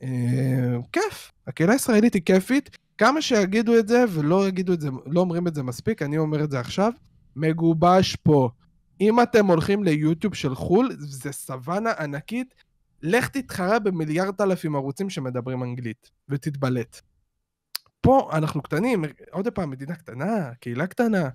אה, 0.03 0.77
כיף. 0.93 1.33
הקהילה 1.47 1.73
הישראלית 1.73 2.15
היא 2.15 2.23
כיפית, 2.23 2.79
כמה 2.99 3.23
שיגידו 3.23 3.79
את 3.79 3.89
זה 3.89 4.05
ולא 4.09 4.49
יגידו 4.49 4.73
את 4.73 4.81
זה, 4.81 4.89
לא 5.07 5.21
אומרים 5.21 5.49
את 5.49 5.55
זה 5.55 5.63
מספיק, 5.63 6.03
אני 6.03 6.19
אומר 6.19 6.45
את 6.45 6.51
זה 6.51 6.61
עכשיו, 6.61 6.93
מגובש 7.37 8.17
פה. 8.17 8.51
אם 9.01 9.23
אתם 9.23 9.47
הולכים 9.47 9.85
ליוטיוב 9.85 10.35
של 10.35 10.55
חו"ל, 10.55 10.91
זה 10.99 11.33
סוואנה 11.33 11.91
ענקית, 11.99 12.55
לך 13.03 13.29
תתחרה 13.29 13.79
במיליארד 13.79 14.43
אלפים 14.43 14.77
ערוצים 14.77 15.11
שמדברים 15.11 15.63
אנגלית, 15.63 16.11
ותתבלט. 16.29 17.01
פה 18.05 18.31
אנחנו 18.33 18.63
קטנים, 18.63 19.05
עוד 19.31 19.49
פעם, 19.49 19.71
מדינה 19.71 19.95
קטנה, 19.95 20.55
קהילה 20.61 20.87
קטנה, 20.87 21.29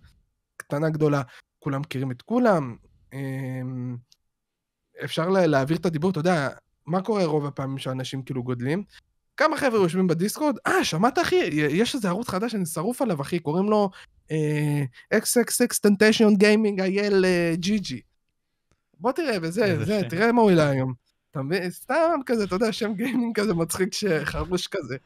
קטנה 0.57 0.89
גדולה, 0.89 1.21
כולם 1.59 1.81
מכירים 1.81 2.11
את 2.11 2.21
כולם. 2.21 2.75
אמ, 3.13 3.97
אפשר 5.03 5.29
להעביר 5.29 5.77
את 5.77 5.85
הדיבור, 5.85 6.11
אתה 6.11 6.19
יודע, 6.19 6.49
מה 6.85 7.01
קורה 7.01 7.25
רוב 7.25 7.45
הפעמים 7.45 7.77
שאנשים 7.77 8.23
כאילו 8.23 8.43
גודלים? 8.43 8.83
כמה 9.37 9.57
חבר'ה 9.57 9.79
יושבים 9.79 10.07
בדיסקורד, 10.07 10.55
אה, 10.67 10.83
שמעת 10.83 11.19
אחי? 11.19 11.35
יש 11.53 11.95
איזה 11.95 12.07
ערוץ 12.07 12.29
חדש 12.29 12.51
שאני 12.51 12.65
שרוף 12.65 13.01
עליו, 13.01 13.21
אחי, 13.21 13.39
קוראים 13.39 13.69
לו 13.69 13.89
אה, 14.31 14.83
XXX 15.13 15.87
Tentation 15.87 16.41
Gaming 16.43 16.81
אייל 16.81 17.25
ג'י 17.53 17.79
ג'י. 17.79 18.01
בוא 18.99 19.11
תראה, 19.11 19.37
וזה, 19.41 19.85
זה, 19.85 20.01
תראה 20.09 20.31
מה 20.31 20.41
הוא 20.41 20.49
העלה 20.49 20.69
היום. 20.69 20.93
אתה 21.31 21.41
מבין? 21.41 21.71
סתם 21.71 22.19
כזה, 22.25 22.43
אתה 22.43 22.55
יודע, 22.55 22.71
שם 22.71 22.93
גיימינג 22.93 23.39
כזה 23.39 23.53
מצחיק 23.53 23.93
שחרוש 23.93 24.67
כזה. 24.67 24.97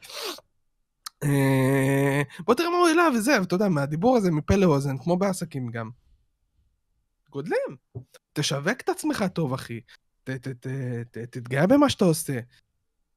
אה, 1.24 2.22
בוא 2.40 2.54
תראה 2.54 2.70
מה 2.70 2.76
הוא 2.76 2.88
העלה 2.88 3.08
וזה, 3.14 3.40
ואתה 3.40 3.54
יודע, 3.54 3.68
מהדיבור 3.68 4.16
הזה 4.16 4.30
מפה 4.30 4.56
לאוזן, 4.56 4.98
כמו 4.98 5.16
בעסקים 5.16 5.70
גם. 5.70 5.90
גודלים. 7.30 7.76
תשווק 8.32 8.80
את 8.80 8.88
עצמך 8.88 9.24
טוב, 9.32 9.52
אחי. 9.52 9.80
תתגאה 11.30 11.66
במה 11.66 11.88
שאתה 11.88 12.04
עושה. 12.04 12.40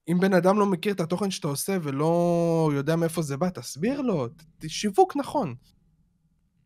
אם 0.08 0.18
בן 0.20 0.34
אדם 0.34 0.60
לא 0.60 0.66
מכיר 0.66 0.94
את 0.94 1.00
התוכן 1.00 1.32
שאתה 1.32 1.48
עושה 1.48 1.78
ולא 1.82 2.72
יודע 2.74 2.96
מאיפה 2.96 3.22
זה 3.22 3.38
בא, 3.38 3.50
תסביר 3.50 4.02
לו. 4.02 4.28
שיווק 4.68 5.16
נכון. 5.16 5.56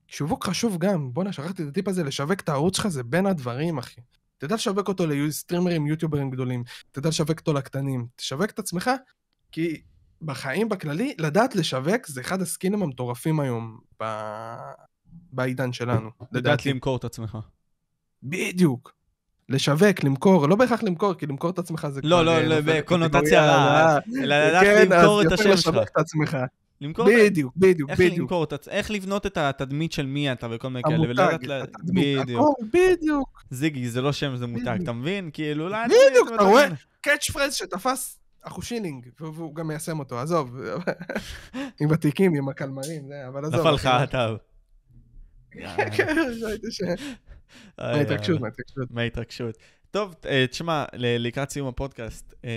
שיווק 0.08 0.46
חשוב 0.46 0.78
גם. 0.78 1.14
בואנה, 1.14 1.34
שכחתי 1.34 1.64
את 1.64 1.68
הטיפ 1.68 1.88
הזה, 1.88 2.04
לשווק 2.04 2.40
את 2.40 2.50
הערוץ 2.50 2.76
שלך 2.76 2.88
זה 2.88 3.04
בין 3.04 3.26
הדברים, 3.26 3.78
אחי. 3.78 4.02
תדע 4.38 4.56
לשווק 4.56 4.88
אותו 4.88 5.08
לסטרימרים, 5.08 5.88
יוטיוברים 5.88 6.30
גדולים. 6.30 6.64
תדע 6.92 7.10
לשווק 7.10 7.40
אותו 7.40 7.54
לקטנים. 7.54 8.08
תשווק 8.16 8.50
את 8.50 8.60
עצמך, 8.60 8.92
כי 9.52 9.82
בחיים 10.22 10.70
בכללי, 10.70 11.16
לדעת 11.18 11.56
לשווק 11.56 12.08
זה 12.08 12.22
אחד 12.22 12.42
הסקינים 12.42 12.84
המטורפים 12.84 13.40
היום 13.40 13.80
ב... 14.02 14.06
בעידן 15.32 15.74
שלנו. 15.74 16.10
לדעת 16.32 16.66
למכור 16.66 16.98
את 16.98 17.04
עצמך. 17.04 17.38
בדיוק. 18.24 18.94
לשווק, 19.50 20.04
למכור, 20.04 20.50
לא 20.50 20.56
בהכרח 20.56 20.84
למכור, 20.84 21.14
כי 21.14 21.26
למכור 21.26 21.50
את 21.50 21.60
עצמך 21.60 21.88
זה 21.92 22.02
לא, 22.04 22.26
לא, 22.26 22.42
לא, 22.42 22.56
בקונוטציה 22.66 23.46
רעה, 23.46 23.98
אלא 24.18 24.48
לדעת 24.48 24.90
למכור 24.90 25.22
את 25.22 25.32
השם 25.32 25.58
שלך. 25.58 25.80
כן. 26.32 26.38
למכור 26.82 27.06
בדיוק, 27.06 27.54
בדיוק, 27.58 27.90
איך 27.90 28.00
בדיוק. 28.00 28.20
למכור, 28.20 28.46
איך 28.70 28.92
לבנות 28.92 29.26
את 29.26 29.38
התדמית 29.38 29.92
של 29.92 30.06
מי 30.06 30.32
אתה 30.32 30.48
וכל 30.52 30.68
מיני 30.68 30.84
כאלה. 30.84 30.96
המותג, 30.96 31.50
הכל, 32.20 32.44
בדיוק. 32.74 33.44
זיגי, 33.50 33.90
זה 33.90 34.02
לא 34.02 34.12
שם, 34.12 34.36
זה 34.36 34.48
מותג, 34.48 34.78
אתה 34.84 34.92
מבין? 34.92 35.30
כאילו, 35.34 35.70
לא... 35.70 35.78
בדיוק, 35.86 36.30
אתה 36.36 36.44
רואה? 36.44 36.68
קאץ' 37.02 37.32
פרז 37.32 37.54
שתפס 37.54 38.21
אחושילינג, 38.42 39.10
והוא 39.20 39.56
גם 39.56 39.68
מיישם 39.68 40.00
אותו, 40.00 40.20
עזוב. 40.20 40.58
עם 41.82 41.92
התיקים, 41.94 42.36
עם 42.36 42.50
הקלמרים, 42.50 43.08
זה, 43.08 43.28
אבל 43.28 43.46
עזוב. 43.46 43.60
נפל 43.60 43.72
לך 43.72 43.86
הטב. 43.86 44.36
כן, 45.98 46.16
ראיתי 46.44 46.72
ש... 46.72 46.82
מההתרגשות, 47.78 48.42
מההתרגשות. 48.42 48.92
מההתרגשות. 48.92 49.58
טוב, 49.92 50.16
אה, 50.26 50.48
תשמע, 50.48 50.86
לקראת 50.94 51.50
סיום 51.50 51.68
הפודקאסט, 51.68 52.34
אה, 52.46 52.50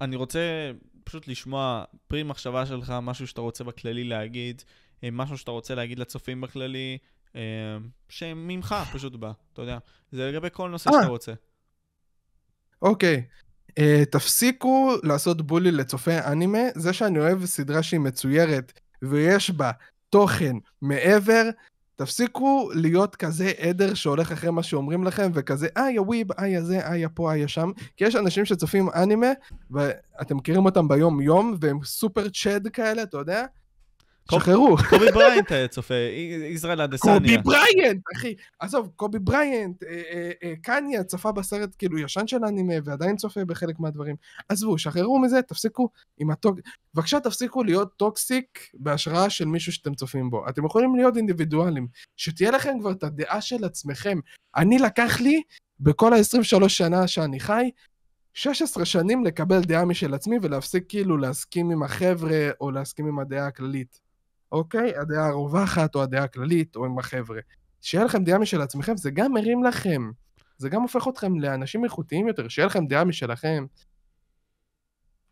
אני 0.00 0.16
רוצה 0.16 0.70
פשוט 1.04 1.28
לשמוע 1.28 1.84
פרי 2.08 2.22
מחשבה 2.22 2.66
שלך, 2.66 2.94
משהו 3.02 3.26
שאתה 3.26 3.40
רוצה 3.40 3.64
בכללי 3.64 4.04
להגיד, 4.04 4.62
אה, 5.04 5.08
משהו 5.12 5.38
שאתה 5.38 5.50
רוצה 5.50 5.74
להגיד 5.74 5.98
לצופים 5.98 6.40
בכללי, 6.40 6.98
שממך 8.08 8.74
פשוט 8.92 9.16
בא, 9.16 9.32
אתה 9.52 9.62
יודע. 9.62 9.78
זה 10.12 10.30
לגבי 10.30 10.48
כל 10.52 10.70
נושא 10.70 10.90
שאתה 10.90 11.08
רוצה. 11.08 11.32
אוקיי. 12.82 13.22
תפסיקו 14.10 14.92
לעשות 15.02 15.42
בולי 15.42 15.70
לצופי 15.70 16.18
אנימה, 16.18 16.58
זה 16.74 16.92
שאני 16.92 17.18
אוהב 17.18 17.44
סדרה 17.44 17.82
שהיא 17.82 18.00
מצוירת 18.00 18.72
ויש 19.02 19.50
בה 19.50 19.70
תוכן 20.10 20.56
מעבר, 20.82 21.50
תפסיקו 21.96 22.70
להיות 22.74 23.16
כזה 23.16 23.52
עדר 23.58 23.94
שהולך 23.94 24.32
אחרי 24.32 24.50
מה 24.50 24.62
שאומרים 24.62 25.04
לכם, 25.04 25.30
וכזה, 25.34 25.68
אה, 25.76 25.90
יא 25.90 26.00
וויב, 26.00 26.32
אה, 26.32 26.48
יא 26.48 26.60
זה, 26.60 26.86
אה, 26.86 26.96
יא 26.96 27.08
פה, 27.14 27.30
אה, 27.30 27.36
יא 27.36 27.46
שם, 27.46 27.70
כי 27.96 28.04
יש 28.04 28.16
אנשים 28.16 28.44
שצופים 28.44 28.88
אנימה, 28.94 29.26
ואתם 29.70 30.36
מכירים 30.36 30.64
אותם 30.64 30.88
ביום-יום, 30.88 31.56
והם 31.60 31.78
סופר 31.84 32.28
chad 32.28 32.68
כאלה, 32.68 33.02
אתה 33.02 33.16
יודע? 33.18 33.44
שחררו. 34.30 34.76
קובי 34.90 35.10
בריינט 35.12 35.52
היה 35.52 35.68
צופה, 35.68 35.94
ישראל 36.50 36.80
אדסניה. 36.80 37.18
קובי 37.18 37.38
בריינט, 37.38 38.02
אחי. 38.16 38.34
עזוב, 38.60 38.90
קובי 38.96 39.18
בריינט, 39.18 39.82
אה, 39.82 40.02
אה, 40.12 40.30
אה, 40.42 40.54
קניה 40.62 41.04
צפה 41.04 41.32
בסרט 41.32 41.74
כאילו 41.78 41.98
ישן 41.98 42.26
של 42.26 42.44
אנימה, 42.44 42.74
ועדיין 42.84 43.16
צופה 43.16 43.44
בחלק 43.44 43.80
מהדברים. 43.80 44.16
עזבו, 44.48 44.78
שחררו 44.78 45.18
מזה, 45.18 45.42
תפסיקו 45.42 45.88
עם 46.18 46.30
הטוק... 46.30 46.58
בבקשה 46.94 47.20
תפסיקו 47.20 47.64
להיות 47.64 47.96
toxic 47.96 48.58
בהשראה 48.74 49.30
של 49.30 49.44
מישהו 49.44 49.72
שאתם 49.72 49.94
צופים 49.94 50.30
בו. 50.30 50.48
אתם 50.48 50.66
יכולים 50.66 50.96
להיות 50.96 51.16
אינדיבידואלים. 51.16 51.86
שתהיה 52.16 52.50
לכם 52.50 52.76
כבר 52.80 52.92
את 52.92 53.02
הדעה 53.02 53.40
של 53.40 53.64
עצמכם. 53.64 54.18
אני 54.56 54.78
לקח 54.78 55.20
לי, 55.20 55.42
בכל 55.80 56.12
ה-23 56.12 56.68
שנה 56.68 57.06
שאני 57.06 57.40
חי, 57.40 57.70
16 58.34 58.84
שנים 58.84 59.24
לקבל 59.24 59.60
דעה 59.60 59.84
משל 59.84 60.14
עצמי 60.14 60.36
ולהפסיק 60.42 60.84
כאילו 60.88 61.16
להסכים 61.16 61.70
עם 61.70 61.82
החבר'ה 61.82 62.50
או 62.60 62.70
להסכים 62.70 63.06
עם 63.06 63.18
הדעה 63.18 63.46
הכללית. 63.46 64.00
אוקיי? 64.52 64.96
הדעה 64.96 65.28
הרווחת 65.28 65.94
או 65.94 66.02
הדעה 66.02 66.24
הכללית 66.24 66.76
או 66.76 66.84
עם 66.84 66.98
החבר'ה. 66.98 67.40
שיהיה 67.80 68.04
לכם 68.04 68.24
דעה 68.24 68.38
משל 68.38 68.60
עצמכם, 68.60 68.96
זה 68.96 69.10
גם 69.10 69.32
מרים 69.32 69.64
לכם. 69.64 70.10
זה 70.58 70.68
גם 70.68 70.82
הופך 70.82 71.08
אתכם 71.08 71.40
לאנשים 71.40 71.84
איכותיים 71.84 72.28
יותר, 72.28 72.48
שיהיה 72.48 72.66
לכם 72.66 72.86
דעה 72.86 73.04
משלכם. 73.04 73.66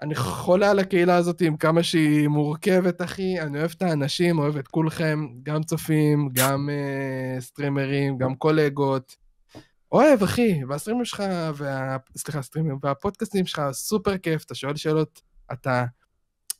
אני 0.02 0.14
חולה 0.14 0.70
על 0.70 0.78
הקהילה 0.78 1.16
הזאת 1.16 1.40
עם 1.40 1.56
כמה 1.56 1.82
שהיא 1.82 2.28
מורכבת, 2.28 3.02
אחי. 3.02 3.40
אני 3.40 3.58
אוהב 3.58 3.70
את 3.76 3.82
האנשים, 3.82 4.38
אוהב 4.38 4.56
את 4.56 4.68
כולכם, 4.68 5.26
גם 5.42 5.62
צופים, 5.62 6.28
גם 6.32 6.68
uh, 6.68 7.40
סטרימרים, 7.40 8.18
גם 8.18 8.34
קולגות. 8.34 9.16
אוהב, 9.92 10.22
אחי, 10.22 10.60
והסטרימים 10.68 11.04
שלך, 11.04 11.22
וה... 11.54 11.96
סליחה, 12.16 12.38
הסטרימים, 12.38 12.78
והפודקאסטים 12.82 13.46
שלך 13.46 13.62
סופר 13.72 14.18
כיף, 14.18 14.44
אתה 14.44 14.54
שואל 14.54 14.76
שאלות, 14.76 15.22
אתה 15.52 15.84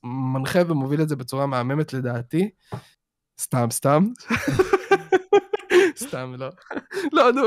מנחה 0.04 0.58
ומוביל 0.68 1.02
את 1.02 1.08
זה 1.08 1.16
בצורה 1.16 1.46
מהממת 1.46 1.92
לדעתי. 1.92 2.50
סתם, 3.40 3.66
סתם. 3.70 4.06
סתם, 5.96 6.34
לא. 6.38 6.48
לא, 7.12 7.32
נו. 7.32 7.42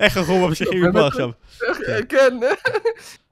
איך 0.00 0.16
אנחנו 0.16 0.48
ממשיכים 0.48 0.84
מפה 0.84 1.06
עכשיו? 1.06 1.30
כן, 2.08 2.38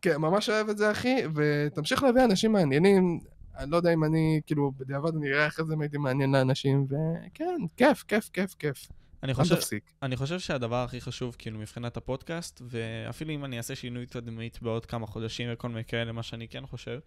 כן, 0.03 0.17
ממש 0.17 0.49
אוהב 0.49 0.69
את 0.69 0.79
זה, 0.79 0.91
אחי, 0.91 1.17
ותמשיך 1.35 2.03
להביא 2.03 2.25
אנשים 2.25 2.53
מעניינים. 2.53 3.21
אני 3.59 3.71
לא 3.71 3.77
יודע 3.77 3.93
אם 3.93 4.05
אני, 4.05 4.41
כאילו, 4.47 4.73
בדיעבד 4.79 5.17
אני 5.17 5.33
אראה 5.33 5.45
איך 5.45 5.63
זה 5.63 5.75
הייתי 5.81 5.99
מעניין 5.99 6.33
לאנשים, 6.33 6.87
וכן, 6.87 7.61
כיף, 7.77 8.03
כיף, 8.03 8.29
כיף, 8.33 8.55
כיף. 8.59 8.89
אני 9.23 9.35
חושב, 9.35 9.57
אני 10.03 10.17
חושב 10.17 10.39
שהדבר 10.39 10.85
הכי 10.85 11.01
חשוב, 11.01 11.37
כאילו, 11.39 11.59
מבחינת 11.59 11.97
הפודקאסט, 11.97 12.63
ואפילו 12.65 13.35
אם 13.35 13.45
אני 13.45 13.59
אעשה 13.59 13.75
שינוי 13.75 14.07
תדמית 14.07 14.63
בעוד 14.63 14.87
כמה 14.87 15.07
חודשים 15.07 15.49
וכל 15.53 15.69
מיני 15.69 15.85
כאלה, 15.85 16.13
מה 16.13 16.23
שאני 16.23 16.49
כן 16.49 16.67
חושב, 16.67 16.99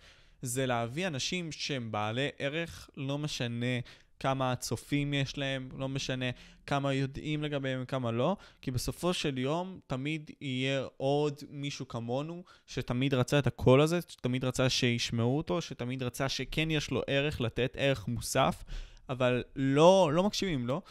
זה 0.42 0.66
להביא 0.66 1.08
אנשים 1.08 1.52
שהם 1.52 1.92
בעלי 1.92 2.30
ערך, 2.40 2.90
לא 2.98 3.18
משנה 3.18 3.80
כמה 4.20 4.56
צופים 4.56 5.14
יש 5.14 5.38
להם, 5.38 5.70
לא 5.78 5.90
משנה 5.90 6.26
כמה 6.68 6.94
יודעים 6.94 7.44
לגביהם 7.44 7.80
וכמה 7.84 8.12
לא, 8.12 8.38
כי 8.62 8.72
בסופו 8.72 9.14
של 9.14 9.38
יום 9.38 9.80
תמיד 9.88 10.32
יהיה 10.42 10.86
עוד 10.98 11.42
מישהו 11.50 11.88
כמונו, 11.88 12.44
שתמיד 12.66 13.14
רצה 13.14 13.40
את 13.40 13.48
הקול 13.48 13.82
הזה, 13.82 14.00
שתמיד 14.08 14.46
רצה 14.46 14.70
שישמעו 14.70 15.38
אותו, 15.38 15.62
שתמיד 15.62 16.04
רצה 16.04 16.30
שכן 16.30 16.72
יש 16.72 16.92
לו 16.92 17.02
ערך, 17.08 17.42
לתת 17.42 17.76
ערך 17.80 18.08
מוסף, 18.08 18.64
אבל 19.10 19.44
לא, 19.56 20.10
לא 20.14 20.24
מקשיבים 20.24 20.68
לו. 20.68 20.74
לא? 20.74 20.82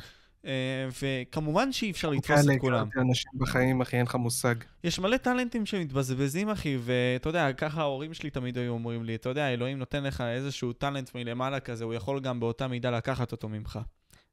אה, 0.46 0.88
וכמובן 1.02 1.72
שאי 1.72 1.90
אפשר 1.90 2.10
לתפוס 2.10 2.40
את 2.40 2.60
כולם. 2.60 2.90
כאלה 2.90 3.04
אנשים 3.04 3.30
בחיים, 3.34 3.80
אחי, 3.80 3.96
אין 3.96 4.06
לך 4.06 4.14
מושג. 4.14 4.54
יש 4.84 4.98
מלא 4.98 5.16
טאלנטים 5.16 5.66
שמתבזבזים, 5.66 6.50
אחי, 6.50 6.78
ואתה 6.80 7.28
יודע, 7.28 7.52
ככה 7.52 7.80
ההורים 7.80 8.14
שלי 8.14 8.30
תמיד 8.30 8.58
היו 8.58 8.72
אומרים 8.72 9.04
לי, 9.04 9.14
אתה 9.14 9.28
יודע, 9.28 9.52
אלוהים 9.52 9.78
נותן 9.78 10.02
לך 10.02 10.20
איזשהו 10.20 10.72
טאלנט 10.72 11.14
מלמעלה 11.14 11.60
כזה, 11.60 11.84
הוא 11.84 11.94
יכול 11.94 12.20
גם 12.20 12.40
באותה 12.40 12.68
מידה 12.68 12.90
לקחת 12.90 13.32
אותו 13.32 13.48
ממך. 13.48 13.78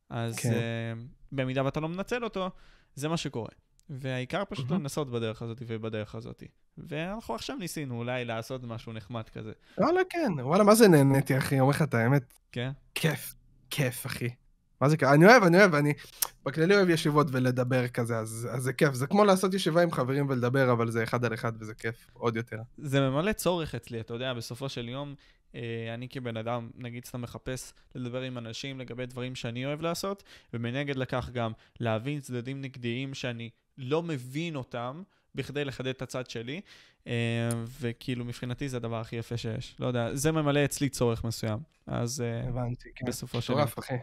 אז 0.10 0.36
כן. 0.36 0.50
uh, 0.50 1.00
במידה 1.32 1.66
ואתה 1.66 1.80
לא 1.80 1.90
מנצל 1.90 2.24
אותו, 2.24 2.50
זה 2.96 3.10
מה 3.10 3.18
שקורה. 3.18 3.50
והעיקר 3.90 4.44
פשוט 4.50 4.72
mm-hmm. 4.72 4.74
לנסות 4.74 5.12
בדרך 5.12 5.42
הזאת 5.42 5.62
ובדרך 5.68 6.16
הזאת. 6.16 6.44
ואנחנו 6.78 7.36
עכשיו 7.36 7.56
ניסינו 7.56 7.98
אולי 7.98 8.26
לעשות 8.26 8.64
משהו 8.64 8.94
נחמד 8.94 9.30
כזה. 9.30 9.52
וואלה, 9.78 10.02
כן. 10.10 10.32
וואלה, 10.40 10.64
מה 10.64 10.76
זה 10.76 10.88
נהניתי, 10.88 11.38
אחי? 11.38 11.60
אומר 11.60 11.70
לך 11.70 11.82
את 11.82 11.94
האמת. 11.94 12.34
כן? 12.52 12.72
כיף. 12.96 13.36
כיף, 13.70 14.06
אחי. 14.06 14.30
מה 14.82 14.90
זה 14.90 14.98
כיף? 14.98 15.10
אני 15.10 15.26
אוהב, 15.26 15.44
אני 15.44 15.58
אוהב, 15.58 15.76
אני 15.76 15.94
בכללי 16.46 16.76
אוהב 16.76 16.90
ישיבות 16.90 17.28
ולדבר 17.32 17.88
כזה, 17.88 18.18
אז, 18.18 18.48
אז 18.52 18.64
זה 18.64 18.74
כיף. 18.74 18.94
זה 18.94 19.08
כמו 19.08 19.26
לעשות 19.26 19.54
ישיבה 19.54 19.84
עם 19.84 19.92
חברים 19.92 20.30
ולדבר, 20.30 20.72
אבל 20.72 20.92
זה 20.92 21.04
אחד 21.04 21.26
על 21.26 21.34
אחד 21.34 21.54
וזה 21.60 21.74
כיף 21.74 22.08
עוד 22.14 22.36
יותר. 22.36 22.58
זה 22.78 23.00
ממלא 23.00 23.34
צורך 23.34 23.76
אצלי, 23.76 24.00
אתה 24.00 24.14
יודע, 24.14 24.34
בסופו 24.34 24.70
של 24.70 24.90
יום, 24.90 25.16
אה, 25.56 25.94
אני 25.94 26.10
כבן 26.10 26.38
אדם, 26.38 26.70
נגיד 26.76 27.06
סתם 27.06 27.22
מחפש 27.22 27.74
לדבר 27.96 28.22
עם 28.22 28.38
אנשים 28.38 28.80
לגבי 28.80 29.06
דברים 29.06 29.36
שאני 29.36 29.66
אוהב 29.66 29.82
לעשות, 29.82 30.24
ומנגד 30.54 30.96
לכך 30.96 31.30
גם 31.34 31.52
להבין 31.80 32.20
צדדים 32.20 32.62
נגדיים 32.62 33.14
שאני 33.14 33.50
לא 33.78 34.04
מבין 34.04 34.56
אותם, 34.56 35.04
בכדי 35.36 35.66
לחדד 35.66 35.88
את 35.88 36.02
הצד 36.02 36.30
שלי, 36.30 36.62
אה, 37.08 37.50
וכאילו 37.80 38.26
מבחינתי 38.26 38.70
זה 38.70 38.78
הדבר 38.78 39.00
הכי 39.00 39.16
יפה 39.16 39.38
שיש. 39.38 39.76
לא 39.80 39.88
יודע, 39.88 40.16
זה 40.16 40.32
ממלא 40.32 40.66
אצלי 40.66 40.90
צורך 40.90 41.24
מסוים. 41.24 41.60
אז 41.88 42.22
אה, 42.22 42.50
הבנתי, 42.50 42.90
כן. 42.96 43.06
בסופו 43.06 43.42
של 43.42 43.54
דבר. 43.54 43.64
מטורף, 43.64 43.80
אחי. 43.80 43.96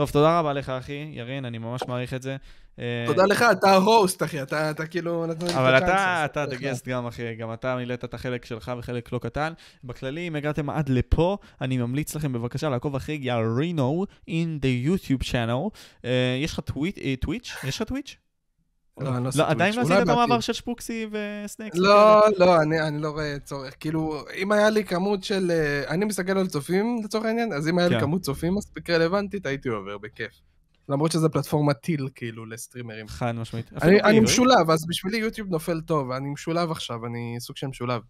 טוב, 0.00 0.10
תודה 0.10 0.38
רבה 0.38 0.52
לך, 0.52 0.68
אחי, 0.68 1.08
ירין, 1.12 1.44
אני 1.44 1.58
ממש 1.58 1.80
מעריך 1.88 2.14
את 2.14 2.22
זה. 2.22 2.36
אה, 2.78 3.04
תודה 3.06 3.24
לך, 3.24 3.44
אתה 3.52 3.70
ההוסט, 3.70 4.22
אחי, 4.22 4.42
אתה 4.42 4.70
אתה 4.70 4.86
כאילו 4.86 5.24
אבל 5.54 5.78
אתה, 5.78 6.24
אתה 6.24 6.44
the 6.44 6.54
guest 6.54 6.88
גם, 6.88 7.06
אחי, 7.06 7.34
גם 7.34 7.52
אתה 7.52 7.76
מילאת 7.76 8.04
את 8.04 8.14
החלק 8.14 8.44
שלך 8.44 8.72
וחלק 8.78 9.12
לא 9.12 9.18
קטן. 9.18 9.52
בכללי, 9.84 10.28
אם 10.28 10.36
הגעתם 10.36 10.70
עד 10.70 10.88
לפה, 10.88 11.36
אני 11.60 11.78
ממליץ 11.78 12.16
לכם 12.16 12.32
בבקשה 12.32 12.68
לעקוב 12.68 12.94
אחרי 12.94 13.18
ירינו 13.22 14.04
in 14.28 14.62
the 14.62 14.88
YouTube 14.88 15.24
channel. 15.30 15.70
אה, 16.04 16.38
יש 16.42 16.52
לך 16.52 16.60
טוויט, 16.60 16.98
אה, 16.98 17.14
טוויץ'? 17.20 17.56
יש 17.64 17.76
לך 17.80 17.88
טוויץ'? 17.88 18.16
לא, 18.98 19.16
אני 19.16 19.24
לא 19.24 19.28
עושה 19.28 19.48
עדיין 19.48 19.74
לא. 19.74 19.80
עשית 19.80 19.96
את 20.02 20.08
המעבר. 20.08 20.40
של 20.40 20.52
שפוקסי 20.52 21.06
וסנקס? 21.06 21.78
לא, 21.78 22.20
לא, 22.38 22.62
אני, 22.62 23.02
לא 23.02 23.10
רואה 23.10 23.36
צורך. 23.44 23.74
כאילו, 23.80 24.24
אם 24.36 24.52
היה 24.52 24.70
לי 24.70 24.84
כמות 24.84 25.24
של... 25.24 25.50
אה, 25.50 25.90
אני 25.90 26.04
מסתכל 26.04 26.38
על 26.38 26.46
צופים, 26.46 27.00
לצורך 27.04 27.24
העניין, 27.24 27.52
אז 27.52 27.68
אם 27.68 27.78
היה 27.78 27.88
לי 27.88 27.94
כן. 27.94 28.00
כמות 28.00 28.22
צופים 28.22 28.54
מספיק 28.54 28.90
רלוונטית, 28.90 29.46
הייתי 29.46 29.68
עובר 29.68 29.98
בכיף. 29.98 30.32
למרות 30.88 31.12
שזו 31.12 31.30
פלטפורמה 31.30 31.74
טיל, 31.74 32.08
כאילו, 32.14 32.46
לסטרימרים. 32.46 33.08
חד 33.08 33.32
משמעית. 33.32 33.70
אני? 33.82 34.20
משולב, 34.20 34.70
אז 34.70 34.86
בשבילי 34.86 35.18
יוטיוב 35.18 35.48
נופל 35.50 35.80
טוב, 35.80 36.10
אני 36.10 36.28
משולב 36.28 36.70
עכשיו, 36.70 37.06
אני 37.06 37.36
סוג 37.40 37.56
של 37.56 37.66
משולב. 37.66 38.00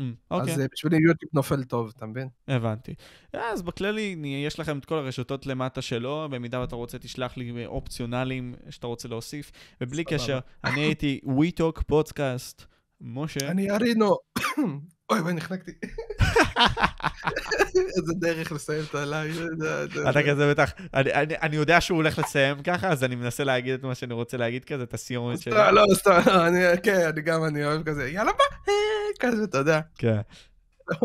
אמ, 0.00 0.14
אוקיי. 0.30 0.52
אז 0.52 0.60
אה, 0.60 0.66
בשבילי 0.72 0.96
יוטיוב 0.96 1.30
נופל 1.34 1.64
טוב, 1.64 1.92
אתה 1.96 2.06
מבין? 2.06 2.28
הבנתי. 2.48 2.94
אז 3.32 3.62
בכללי, 3.62 4.16
יש 4.46 4.60
לכם 4.60 4.78
את 4.78 4.84
כל 4.84 4.98
הרשתות 4.98 5.46
למטה 5.46 5.82
שלו, 5.82 6.28
במידה 6.30 6.60
ואתה 6.60 6.76
רוצה, 6.76 6.98
תשלח 6.98 7.36
לי 7.36 7.66
אופציונליים 7.66 8.54
שאתה 8.70 8.86
רוצה 8.86 9.08
להוסיף. 9.08 9.52
ובלי. 9.80 10.04
קשר, 10.04 10.38
אני 10.64 10.80
הייתי 10.80 11.20
WeTalk 11.38 11.82
פודקאסט. 11.86 12.75
משה, 13.00 13.48
אני 13.48 13.70
ארינו. 13.70 14.16
אוי, 15.10 15.20
וואי, 15.20 15.34
נחנקתי. 15.34 15.70
איזה 17.76 18.12
דרך 18.20 18.52
לסיים 18.52 18.84
את 18.90 18.94
הלייב. 18.94 19.36
אתה 20.10 20.22
כזה 20.22 20.50
בטח, 20.50 20.72
אני- 20.94 21.56
יודע 21.56 21.80
שהוא 21.80 21.96
הולך 21.96 22.18
לסיים 22.18 22.62
ככה, 22.62 22.88
אז 22.88 23.04
אני 23.04 23.14
מנסה 23.14 23.44
להגיד 23.44 23.74
את 23.74 23.82
מה 23.82 23.94
שאני 23.94 24.14
רוצה 24.14 24.36
להגיד 24.36 24.64
כזה, 24.64 24.82
את 24.82 24.94
הסיומת 24.94 25.40
שלי. 25.40 25.52
סתם, 25.52 25.74
לא, 25.74 25.82
סתם, 25.94 26.20
לא, 26.26 26.76
כן, 26.82 27.06
אני 27.08 27.22
גם, 27.22 27.44
אני 27.44 27.64
אוהב 27.64 27.82
כזה, 27.82 28.08
יאללה 28.08 28.32
ביי, 28.32 28.74
כזה, 29.20 29.44
אתה 29.44 29.58
יודע. 29.58 29.80
כן. 29.98 30.20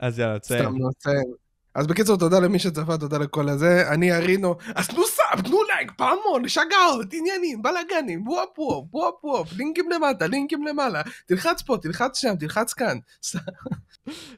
אז 0.00 0.18
יאללה, 0.18 0.38
תסיים. 0.38 0.62
סתם, 0.64 0.74
לא, 0.78 0.88
תסיים. 0.98 1.47
אז 1.78 1.86
בקיצור, 1.86 2.16
תודה 2.18 2.40
למי 2.40 2.58
שצפה, 2.58 2.98
תודה 2.98 3.18
לכל 3.18 3.48
הזה. 3.48 3.88
אני 3.88 4.12
ארינו, 4.12 4.56
אז 4.74 4.88
תנו 4.88 5.02
sub, 5.06 5.40
תנו 5.40 5.58
לייק, 5.62 5.92
פעמון, 5.96 6.48
שגעות, 6.48 7.12
עניינים, 7.12 7.62
בלאגנים, 7.62 8.28
וופ 8.28 8.58
וופ, 8.58 8.94
וופ 8.94 9.24
וופ, 9.24 9.52
לינקים 9.52 9.90
למטה, 9.90 10.26
לינקים 10.26 10.66
למעלה, 10.66 11.02
תלחץ 11.26 11.62
פה, 11.62 11.76
תלחץ 11.82 12.18
שם, 12.18 12.36
תלחץ 12.36 12.72
כאן. 12.72 12.98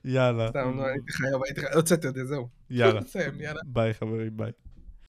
יאללה. 0.04 0.48
סתם, 0.48 0.76
לא, 0.76 0.86
הייתי 0.86 1.12
חייב, 1.12 1.44
הייתי 1.44 1.60
חייב, 1.60 1.74
הוצאתי 1.74 2.08
אותי, 2.08 2.26
זהו. 2.26 2.48
יאללה. 2.70 3.00
ביי 3.74 3.94
חברים, 3.94 4.36
ביי. 4.36 4.52